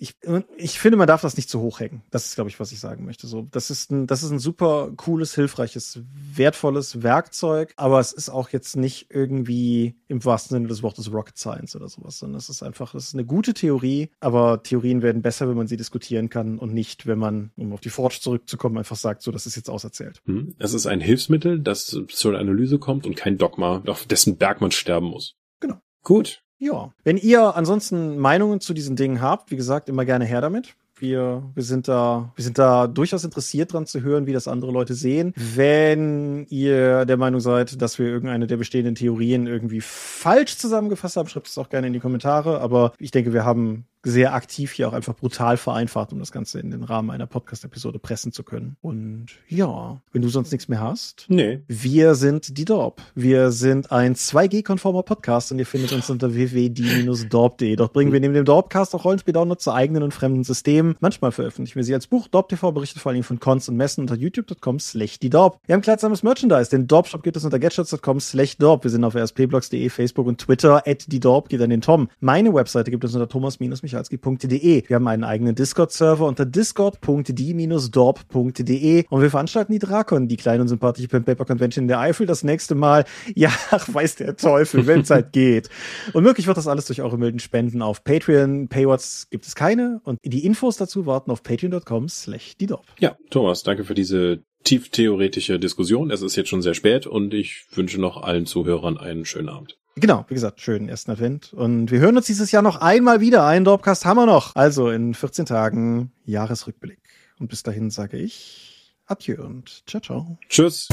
ich, 0.00 0.14
ich, 0.56 0.78
finde, 0.78 0.96
man 0.96 1.06
darf 1.06 1.20
das 1.20 1.36
nicht 1.36 1.50
zu 1.50 1.60
hoch 1.60 1.78
hängen. 1.78 2.02
Das 2.10 2.24
ist, 2.24 2.34
glaube 2.34 2.48
ich, 2.48 2.58
was 2.58 2.72
ich 2.72 2.80
sagen 2.80 3.04
möchte. 3.04 3.26
So, 3.26 3.46
das 3.50 3.70
ist 3.70 3.90
ein, 3.90 4.06
das 4.06 4.22
ist 4.22 4.30
ein 4.30 4.38
super 4.38 4.90
cooles, 4.96 5.34
hilfreiches, 5.34 6.00
wertvolles 6.34 7.02
Werkzeug, 7.02 7.74
aber 7.76 8.00
es 8.00 8.12
ist 8.12 8.30
auch 8.30 8.48
jetzt 8.48 8.76
nicht 8.76 9.08
irgendwie 9.10 9.96
im 10.08 10.24
wahrsten 10.24 10.56
Sinne 10.56 10.68
des 10.68 10.82
Wortes 10.82 11.12
Rocket 11.12 11.36
Science 11.36 11.76
oder 11.76 11.88
sowas, 11.88 12.18
sondern 12.18 12.38
es 12.38 12.48
ist 12.48 12.62
einfach, 12.62 12.94
es 12.94 13.08
ist 13.08 13.14
eine 13.14 13.26
gute 13.26 13.52
Theorie, 13.52 14.10
aber 14.20 14.62
Theorien 14.62 15.02
werden 15.02 15.20
besser, 15.20 15.50
wenn 15.50 15.56
man 15.56 15.66
sie 15.66 15.76
diskutieren 15.76 16.30
kann 16.30 16.58
und 16.58 16.72
nicht, 16.72 17.06
wenn 17.06 17.18
man, 17.18 17.50
um 17.56 17.74
auf 17.74 17.80
die 17.80 17.90
Forge 17.90 18.20
zurückzukommen, 18.22 18.78
einfach 18.78 18.96
sagt, 18.96 19.20
so, 19.20 19.30
das 19.30 19.44
ist 19.44 19.56
jetzt 19.56 19.68
auserzählt. 19.68 20.22
Hm. 20.24 20.54
Es 20.58 20.72
ist 20.72 20.86
ein 20.86 21.00
Hilfsmittel, 21.00 21.60
das 21.60 21.94
zur 22.08 22.38
Analyse 22.38 22.78
kommt 22.78 23.06
und 23.06 23.16
kein 23.16 23.36
Dogma, 23.36 23.82
auf 23.86 24.06
dessen 24.06 24.38
Berg 24.38 24.62
man 24.62 24.70
sterben 24.70 25.08
muss. 25.08 25.36
Genau. 25.60 25.76
Gut. 26.02 26.42
Ja. 26.60 26.92
Wenn 27.02 27.16
ihr 27.16 27.56
ansonsten 27.56 28.18
Meinungen 28.18 28.60
zu 28.60 28.74
diesen 28.74 28.94
Dingen 28.94 29.20
habt, 29.20 29.50
wie 29.50 29.56
gesagt, 29.56 29.88
immer 29.88 30.04
gerne 30.04 30.26
her 30.26 30.40
damit. 30.40 30.76
Wir, 30.98 31.42
wir 31.54 31.62
sind 31.62 31.88
da, 31.88 32.30
wir 32.36 32.44
sind 32.44 32.58
da 32.58 32.86
durchaus 32.86 33.24
interessiert 33.24 33.72
dran 33.72 33.86
zu 33.86 34.02
hören, 34.02 34.26
wie 34.26 34.34
das 34.34 34.46
andere 34.46 34.70
Leute 34.70 34.92
sehen. 34.92 35.32
Wenn 35.34 36.46
ihr 36.50 37.06
der 37.06 37.16
Meinung 37.16 37.40
seid, 37.40 37.80
dass 37.80 37.98
wir 37.98 38.06
irgendeine 38.06 38.46
der 38.46 38.58
bestehenden 38.58 38.94
Theorien 38.94 39.46
irgendwie 39.46 39.80
falsch 39.80 40.58
zusammengefasst 40.58 41.16
haben, 41.16 41.28
schreibt 41.28 41.48
es 41.48 41.56
auch 41.56 41.70
gerne 41.70 41.86
in 41.86 41.94
die 41.94 42.00
Kommentare. 42.00 42.60
Aber 42.60 42.92
ich 42.98 43.12
denke, 43.12 43.32
wir 43.32 43.46
haben 43.46 43.86
sehr 44.02 44.32
aktiv 44.34 44.72
hier 44.72 44.88
auch 44.88 44.92
einfach 44.94 45.14
brutal 45.14 45.56
vereinfacht, 45.56 46.12
um 46.12 46.18
das 46.18 46.32
Ganze 46.32 46.58
in 46.58 46.70
den 46.70 46.84
Rahmen 46.84 47.10
einer 47.10 47.26
Podcast-Episode 47.26 47.98
pressen 47.98 48.32
zu 48.32 48.42
können. 48.42 48.76
Und 48.80 49.26
ja, 49.48 50.00
wenn 50.12 50.22
du 50.22 50.28
sonst 50.28 50.52
nichts 50.52 50.68
mehr 50.68 50.80
hast. 50.80 51.26
Nee. 51.28 51.60
Wir 51.68 52.14
sind 52.14 52.56
die 52.56 52.64
Dorp. 52.64 53.02
Wir 53.14 53.50
sind 53.50 53.92
ein 53.92 54.14
2G-konformer 54.14 55.02
Podcast 55.02 55.52
und 55.52 55.58
ihr 55.58 55.66
findet 55.66 55.92
uns 55.92 56.08
unter 56.08 56.32
www.die-dorp.de. 56.34 57.76
Dort 57.76 57.92
bringen 57.92 58.12
wir 58.12 58.20
neben 58.20 58.34
dem 58.34 58.44
Dorpcast 58.44 58.94
auch 58.94 59.04
Rollenspiel-Downloads 59.04 59.64
zu 59.64 59.72
eigenen 59.72 60.02
und 60.02 60.12
fremden 60.14 60.44
Systemen. 60.44 60.96
Manchmal 61.00 61.32
veröffentlichen 61.32 61.76
wir 61.76 61.84
sie 61.84 61.94
als 61.94 62.06
Buch. 62.06 62.28
Dorp 62.28 62.48
TV 62.48 62.72
berichtet 62.72 63.02
vor 63.02 63.12
allem 63.12 63.22
von 63.22 63.38
Cons 63.40 63.68
und 63.68 63.76
Messen 63.76 64.02
unter 64.02 64.14
youtube.com 64.16 64.80
slash 64.80 65.18
die 65.18 65.30
Dorp. 65.30 65.58
Wir 65.66 65.74
haben 65.74 65.82
kleidsames 65.82 66.22
Merchandise. 66.22 66.70
Den 66.70 66.86
Dorp-Shop 66.86 67.22
gibt 67.22 67.36
es 67.36 67.44
unter 67.44 67.58
gadgets.com 67.58 68.20
slash 68.20 68.56
Dorp. 68.56 68.84
Wir 68.84 68.90
sind 68.90 69.04
auf 69.04 69.14
rspblogs.de, 69.14 69.88
Facebook 69.90 70.26
und 70.26 70.38
Twitter. 70.38 70.82
At 70.86 71.04
die 71.12 71.20
Dorp 71.20 71.48
geht 71.48 71.60
an 71.60 71.70
den 71.70 71.80
Tom. 71.82 72.08
Meine 72.20 72.54
Webseite 72.54 72.90
gibt 72.90 73.04
es 73.04 73.14
unter 73.14 73.28
thomas- 73.28 73.60
michalski.de. 73.90 74.88
Wir 74.88 74.96
haben 74.96 75.08
einen 75.08 75.24
eigenen 75.24 75.54
Discord-Server 75.54 76.26
unter 76.26 76.46
discord.die-dorp.de 76.46 79.04
und 79.08 79.22
wir 79.22 79.30
veranstalten 79.30 79.72
die 79.72 79.78
Drakon, 79.78 80.28
die 80.28 80.36
kleine 80.36 80.62
und 80.62 80.68
sympathische 80.68 81.08
Pen 81.08 81.24
Paper 81.24 81.44
Convention 81.44 81.84
in 81.84 81.88
der 81.88 82.00
Eifel, 82.00 82.26
das 82.26 82.44
nächste 82.44 82.74
Mal. 82.74 83.04
Ja, 83.34 83.50
weiß 83.70 84.16
der 84.16 84.36
Teufel, 84.36 84.86
wenn 84.86 85.00
es 85.00 85.08
halt 85.10 85.32
geht. 85.32 85.70
Und 86.12 86.24
möglich 86.24 86.46
wird 86.46 86.58
das 86.58 86.66
alles 86.66 86.84
durch 86.86 87.00
eure 87.00 87.16
milden 87.16 87.38
Spenden 87.38 87.80
auf 87.80 88.04
Patreon. 88.04 88.68
Paywatts 88.68 89.28
gibt 89.30 89.46
es 89.46 89.54
keine 89.54 90.00
und 90.04 90.18
die 90.24 90.44
Infos 90.44 90.76
dazu 90.76 91.06
warten 91.06 91.30
auf 91.30 91.42
patreon.com 91.42 92.08
slash 92.08 92.56
die 92.58 92.66
Dorp. 92.66 92.84
Ja, 92.98 93.16
Thomas, 93.30 93.62
danke 93.62 93.84
für 93.84 93.94
diese 93.94 94.42
tieftheoretische 94.64 95.58
Diskussion. 95.58 96.10
Es 96.10 96.22
ist 96.22 96.36
jetzt 96.36 96.48
schon 96.48 96.62
sehr 96.62 96.74
spät 96.74 97.06
und 97.06 97.32
ich 97.32 97.64
wünsche 97.72 98.00
noch 98.00 98.22
allen 98.22 98.46
Zuhörern 98.46 98.98
einen 98.98 99.24
schönen 99.24 99.48
Abend. 99.48 99.78
Genau, 100.00 100.24
wie 100.28 100.34
gesagt, 100.34 100.62
schönen 100.62 100.88
ersten 100.88 101.10
Advent. 101.10 101.52
Und 101.52 101.90
wir 101.90 102.00
hören 102.00 102.16
uns 102.16 102.24
dieses 102.26 102.50
Jahr 102.52 102.62
noch 102.62 102.80
einmal 102.80 103.20
wieder. 103.20 103.44
Einen 103.44 103.66
Dorpcast 103.66 104.06
haben 104.06 104.16
wir 104.16 104.24
noch. 104.24 104.56
Also 104.56 104.88
in 104.88 105.12
14 105.12 105.44
Tagen 105.44 106.10
Jahresrückblick. 106.24 107.00
Und 107.38 107.48
bis 107.48 107.62
dahin 107.62 107.90
sage 107.90 108.16
ich 108.16 108.96
Adieu 109.06 109.44
und 109.44 109.82
ciao, 109.86 110.00
ciao. 110.00 110.38
Tschüss. 110.48 110.88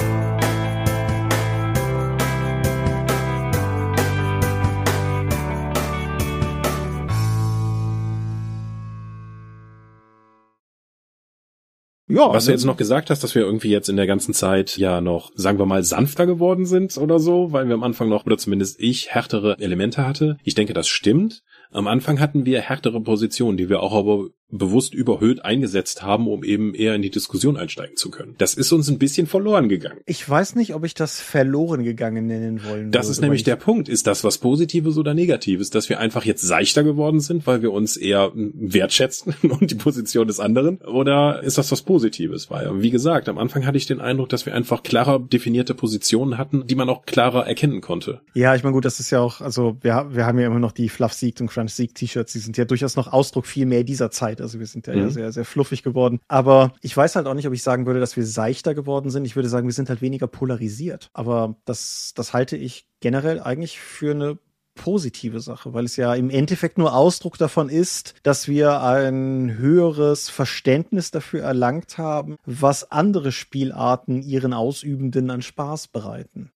Ja, 12.10 12.32
was 12.32 12.46
du 12.46 12.52
jetzt 12.52 12.64
noch 12.64 12.78
gesagt 12.78 13.10
hast, 13.10 13.24
dass 13.24 13.36
wir 13.36 13.42
irgendwie 13.42 13.70
jetzt 13.70 13.90
in 13.90 13.98
der 13.98 14.08
ganzen 14.08 14.34
Zeit 14.34 14.78
ja 14.78 15.02
noch, 15.02 15.32
sagen 15.36 15.60
wir 15.60 15.66
mal, 15.66 15.84
sanfter 15.84 16.26
geworden 16.26 16.66
sind 16.66 16.98
oder 16.98 17.20
so, 17.20 17.52
weil 17.52 17.68
wir 17.68 17.74
am 17.74 17.84
Anfang 17.84 18.08
noch, 18.08 18.26
oder 18.26 18.38
zumindest 18.38 18.80
ich, 18.80 19.14
härtere 19.14 19.58
Elemente 19.60 20.08
hatte. 20.08 20.38
Ich 20.44 20.56
denke, 20.56 20.74
das 20.74 20.88
stimmt. 20.88 21.44
Am 21.70 21.88
Anfang 21.88 22.22
hatten 22.22 22.46
wir 22.46 22.62
härtere 22.62 23.02
Positionen, 23.02 23.58
die 23.58 23.68
wir 23.68 23.82
auch 23.82 23.94
aber 23.94 24.30
bewusst 24.50 24.94
überhöht 24.94 25.44
eingesetzt 25.44 26.04
haben, 26.04 26.28
um 26.28 26.44
eben 26.44 26.74
eher 26.74 26.96
in 26.96 27.02
die 27.02 27.10
Diskussion 27.10 27.58
einsteigen 27.58 27.98
zu 27.98 28.10
können. 28.10 28.36
Das 28.38 28.54
ist 28.54 28.72
uns 28.72 28.90
ein 28.90 28.98
bisschen 28.98 29.28
verloren 29.28 29.68
gegangen. 29.68 30.00
Ich 30.06 30.28
weiß 30.28 30.56
nicht, 30.56 30.74
ob 30.74 30.86
ich 30.86 30.94
das 30.94 31.20
verloren 31.20 31.84
gegangen 31.84 32.28
nennen 32.28 32.64
wollen 32.64 32.92
Das 32.92 33.06
würde, 33.06 33.12
ist 33.12 33.22
nämlich 33.22 33.44
der 33.44 33.58
Punkt. 33.58 33.90
Ist 33.90 34.08
das 34.08 34.24
was 34.24 34.38
Positives 34.38 34.98
oder 34.98 35.14
Negatives? 35.14 35.70
Dass 35.70 35.90
wir 35.90 36.00
einfach 36.00 36.24
jetzt 36.24 36.42
seichter 36.42 36.84
geworden 36.84 37.20
sind, 37.20 37.46
weil 37.46 37.62
wir 37.62 37.74
uns 37.74 37.98
eher 37.98 38.32
wertschätzen 38.34 39.36
und 39.44 39.70
die 39.70 39.76
Position 39.76 40.28
des 40.28 40.40
anderen? 40.40 40.78
Oder 40.78 41.44
ist 41.44 41.58
das 41.58 41.72
was 41.72 41.82
Positives? 41.82 42.50
Weil, 42.50 42.82
wie 42.82 42.92
gesagt, 42.92 43.28
am 43.28 43.38
Anfang 43.38 43.66
hatte 43.66 43.78
ich 43.78 43.86
den 43.86 44.00
Eindruck, 44.00 44.30
dass 44.30 44.46
wir 44.46 44.56
einfach 44.56 44.82
klarer 44.84 45.20
definierte 45.20 45.74
Positionen 45.74 46.38
hatten, 46.38 46.66
die 46.68 46.76
man 46.76 46.90
auch 46.90 47.06
klarer 47.06 47.46
erkennen 47.46 47.82
konnte. 47.82 48.22
Ja, 48.34 48.56
ich 48.56 48.64
meine, 48.64 48.74
gut, 48.74 48.86
das 48.86 49.02
ist 49.02 49.12
ja 49.12 49.20
auch, 49.20 49.42
also 49.42 49.78
wir, 49.82 50.08
wir 50.12 50.26
haben 50.26 50.40
ja 50.40 50.48
immer 50.48 50.60
noch 50.60 50.72
die 50.72 50.88
Fluff 50.88 51.14
Sieg 51.14 51.42
und 51.42 51.48
Crunch 51.48 51.72
Sieg 51.72 51.94
T-Shirts, 51.96 52.32
die 52.32 52.40
sind 52.40 52.58
ja 52.58 52.64
durchaus 52.66 52.96
noch 52.96 53.12
Ausdruck 53.12 53.46
viel 53.46 53.66
mehr 53.66 53.84
dieser 53.84 54.10
Zeit 54.10 54.37
Zeit. 54.38 54.42
Also 54.42 54.60
wir 54.60 54.68
sind 54.68 54.88
ja, 54.88 54.94
mhm. 54.94 55.02
ja 55.02 55.10
sehr, 55.10 55.32
sehr 55.32 55.46
fluffig 55.46 55.84
geworden. 55.84 56.20
Aber 56.28 56.74
ich 56.82 56.96
weiß 56.96 57.16
halt 57.16 57.28
auch 57.28 57.34
nicht, 57.34 57.48
ob 57.48 57.54
ich 57.54 57.64
sagen 57.64 57.86
würde, 57.86 58.00
dass 58.00 58.16
wir 58.16 58.26
seichter 58.26 58.74
geworden 58.74 59.10
sind. 59.10 59.26
Ich 59.26 59.36
würde 59.36 59.50
sagen, 59.50 59.68
wir 59.68 59.74
sind 59.74 59.90
halt 59.90 60.02
weniger 60.02 60.28
polarisiert. 60.28 61.10
Aber 61.14 61.56
das, 61.66 62.14
das 62.16 62.34
halte 62.34 62.58
ich 62.58 62.88
generell 63.00 63.42
eigentlich 63.42 63.80
für 63.80 64.12
eine 64.12 64.38
positive 64.76 65.40
Sache, 65.40 65.74
weil 65.74 65.86
es 65.86 65.96
ja 65.96 66.14
im 66.14 66.30
Endeffekt 66.30 66.78
nur 66.78 66.94
Ausdruck 66.94 67.40
davon 67.40 67.68
ist, 67.68 68.14
dass 68.22 68.48
wir 68.48 68.84
ein 68.84 69.58
höheres 69.58 70.30
Verständnis 70.30 71.10
dafür 71.10 71.42
erlangt 71.42 71.98
haben, 71.98 72.38
was 72.46 72.92
andere 72.92 73.32
Spielarten 73.32 74.22
ihren 74.22 74.54
Ausübenden 74.54 75.32
an 75.32 75.42
Spaß 75.42 75.88
bereiten. 75.88 76.52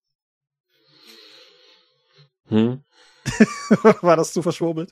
Hm. 2.50 2.84
War 4.02 4.18
das 4.18 4.34
zu 4.34 4.44
verschwurbelt? 4.44 4.92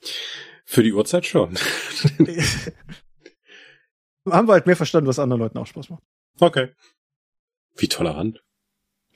Für 0.70 0.84
die 0.84 0.94
Uhrzeit 0.94 1.26
schon. 1.26 1.58
Haben 4.30 4.48
wir 4.48 4.54
halt 4.54 4.68
mehr 4.68 4.76
verstanden, 4.76 5.08
was 5.08 5.18
anderen 5.18 5.40
Leuten 5.40 5.58
auch 5.58 5.66
Spaß 5.66 5.90
macht. 5.90 6.04
Okay. 6.40 6.70
Wie 7.76 7.88
tolerant. 7.88 8.44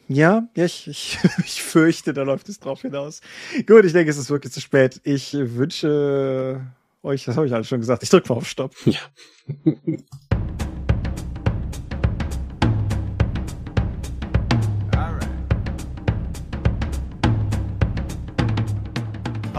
Ja, 0.07 0.49
ja, 0.55 0.65
ich, 0.65 0.87
ich, 0.87 1.19
ich 1.45 1.61
fürchte, 1.61 2.11
da 2.11 2.23
läuft 2.23 2.49
es 2.49 2.59
drauf 2.59 2.81
hinaus. 2.81 3.21
Gut, 3.67 3.85
ich 3.85 3.93
denke, 3.93 4.09
es 4.09 4.17
ist 4.17 4.31
wirklich 4.31 4.51
zu 4.51 4.61
spät. 4.61 4.99
Ich 5.03 5.33
wünsche 5.33 6.65
euch, 7.03 7.25
das 7.25 7.37
habe 7.37 7.45
ich 7.45 7.53
alles 7.53 7.67
schon 7.67 7.81
gesagt, 7.81 8.01
ich 8.01 8.09
drücke 8.09 8.29
mal 8.29 8.37
auf 8.37 8.49
Stopp. 8.49 8.73
Ja. 8.85 9.01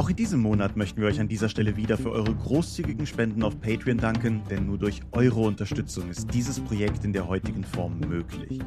Auch 0.04 0.10
in 0.10 0.16
diesem 0.16 0.40
Monat 0.40 0.76
möchten 0.76 1.00
wir 1.00 1.08
euch 1.08 1.18
an 1.18 1.28
dieser 1.28 1.48
Stelle 1.48 1.78
wieder 1.78 1.96
für 1.96 2.10
eure 2.10 2.34
großzügigen 2.34 3.06
Spenden 3.06 3.42
auf 3.42 3.58
Patreon 3.58 3.96
danken, 3.96 4.42
denn 4.50 4.66
nur 4.66 4.76
durch 4.76 5.00
eure 5.12 5.40
Unterstützung 5.40 6.10
ist 6.10 6.34
dieses 6.34 6.60
Projekt 6.60 7.06
in 7.06 7.14
der 7.14 7.26
heutigen 7.26 7.64
Form 7.64 8.00
möglich. 8.00 8.60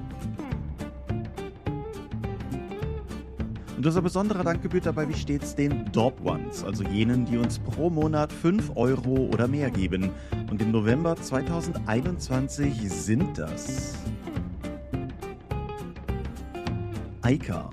Und 3.78 3.86
unser 3.86 4.02
besonderer 4.02 4.44
Dank 4.44 4.64
gebührt 4.64 4.88
dabei 4.88 5.08
wie 5.08 5.14
stets 5.14 5.54
den 5.54 5.86
Dorp 5.92 6.26
Ones, 6.26 6.64
also 6.64 6.84
jenen, 6.86 7.26
die 7.26 7.38
uns 7.38 7.60
pro 7.60 7.92
Monat 7.92 8.34
5 8.34 8.72
Euro 8.74 9.30
oder 9.32 9.48
mehr 9.48 9.70
geben. 9.70 10.10
Und 10.50 10.60
im 10.60 10.72
November 10.72 11.16
2021 11.16 12.90
sind 12.92 13.38
das 13.38 13.94
Aika, 17.22 17.70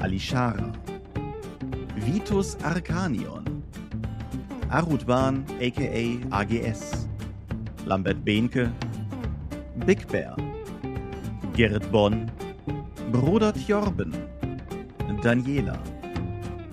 Alishara, 0.00 0.72
Vitus 2.04 2.56
Arcanion, 2.62 3.62
Arutban 4.70 5.44
aka 5.60 6.18
AGS, 6.30 7.06
Lambert 7.86 8.24
Behnke, 8.24 8.72
Big 9.86 10.06
Bear, 10.08 10.34
Gerrit 11.54 11.90
Bonn, 11.90 12.30
Bruder 13.12 13.52
Tjorben, 13.52 14.14
Daniela, 15.22 15.78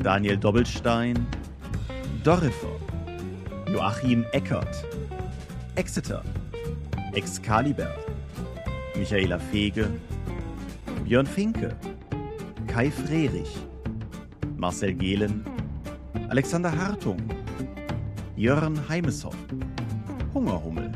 Daniel 0.02 0.38
Doppelstein, 0.38 1.18
Dorifer, 2.24 2.80
Joachim 3.68 4.26
Eckert, 4.34 4.86
Exeter, 5.76 6.24
Excalibur, 7.14 7.94
Michaela 8.96 9.40
Fege, 9.40 9.90
Björn 11.04 11.28
Finke, 11.28 11.76
Kai 12.68 12.90
Frerich, 12.90 13.67
Marcel 14.58 14.94
Gehlen, 14.96 15.44
Alexander 16.30 16.76
Hartung, 16.76 17.18
Jörn 18.36 18.80
Heimeshoff, 18.90 19.36
Hungerhummel, 20.34 20.92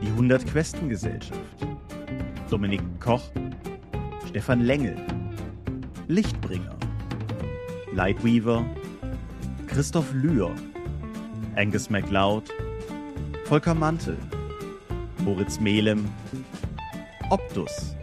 die 0.00 0.06
100 0.06 0.46
Questen 0.46 0.88
Gesellschaft, 0.88 1.66
Dominik 2.48 2.80
Koch, 3.00 3.28
Stefan 4.28 4.60
Lengel, 4.60 4.96
Lichtbringer, 6.06 6.76
Lightweaver, 7.92 8.64
Christoph 9.66 10.12
Lühr, 10.12 10.54
Angus 11.56 11.90
MacLeod, 11.90 12.50
Volker 13.46 13.74
Mantel, 13.74 14.16
Moritz 15.18 15.58
Melem, 15.58 16.08
Optus, 17.30 17.96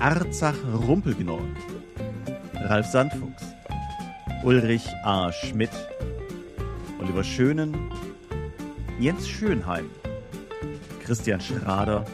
Arzach 0.00 0.56
Rumpelgnorn, 0.86 1.54
Ralf 2.54 2.86
Sandfuchs, 2.86 3.13
Ulrich 4.44 4.86
A. 5.04 5.32
Schmidt, 5.32 5.70
Oliver 7.00 7.24
Schönen, 7.24 7.90
Jens 9.00 9.26
Schönheim, 9.26 9.88
Christian 11.02 11.40
Schrader, 11.40 12.04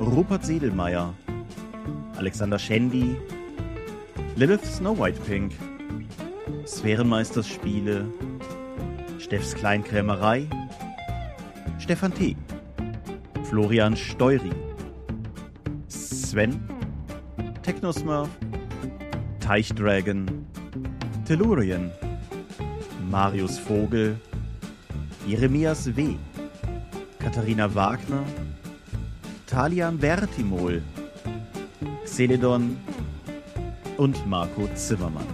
Rupert 0.00 0.44
Sedelmeier, 0.44 1.14
Alexander 2.16 2.58
Schendi, 2.58 3.16
Lilith 4.34 4.64
Snow 4.64 4.98
White 4.98 5.20
Pink, 5.24 5.52
Sphärenmeisters 6.64 7.46
Spiele, 7.46 8.04
Steffs 9.20 9.54
Kleinkrämerei, 9.54 10.48
Stefan 11.78 12.12
T., 12.12 12.36
Florian 13.44 13.94
Steury, 13.94 14.50
Sven, 15.86 16.60
Technosmurf, 17.62 18.28
Teichdragon, 19.38 20.35
Tellurien, 21.26 21.90
Marius 23.10 23.58
Vogel, 23.58 24.16
Jeremias 25.26 25.96
W., 25.96 26.14
Katharina 27.18 27.74
Wagner, 27.74 28.22
Talian 29.48 29.98
Bertimol, 29.98 30.80
Celedon 32.04 32.76
und 33.96 34.24
Marco 34.28 34.68
Zimmermann. 34.76 35.26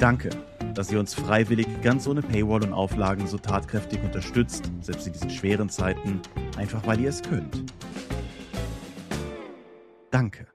Danke, 0.00 0.30
dass 0.74 0.90
ihr 0.90 0.98
uns 0.98 1.14
freiwillig 1.14 1.68
ganz 1.82 2.08
ohne 2.08 2.22
Paywall 2.22 2.64
und 2.64 2.72
Auflagen 2.72 3.28
so 3.28 3.38
tatkräftig 3.38 4.02
unterstützt, 4.02 4.72
selbst 4.80 5.06
in 5.06 5.12
diesen 5.12 5.30
schweren 5.30 5.68
Zeiten, 5.68 6.20
einfach 6.56 6.84
weil 6.84 6.98
ihr 6.98 7.10
es 7.10 7.22
könnt. 7.22 7.72
Danke. 10.10 10.48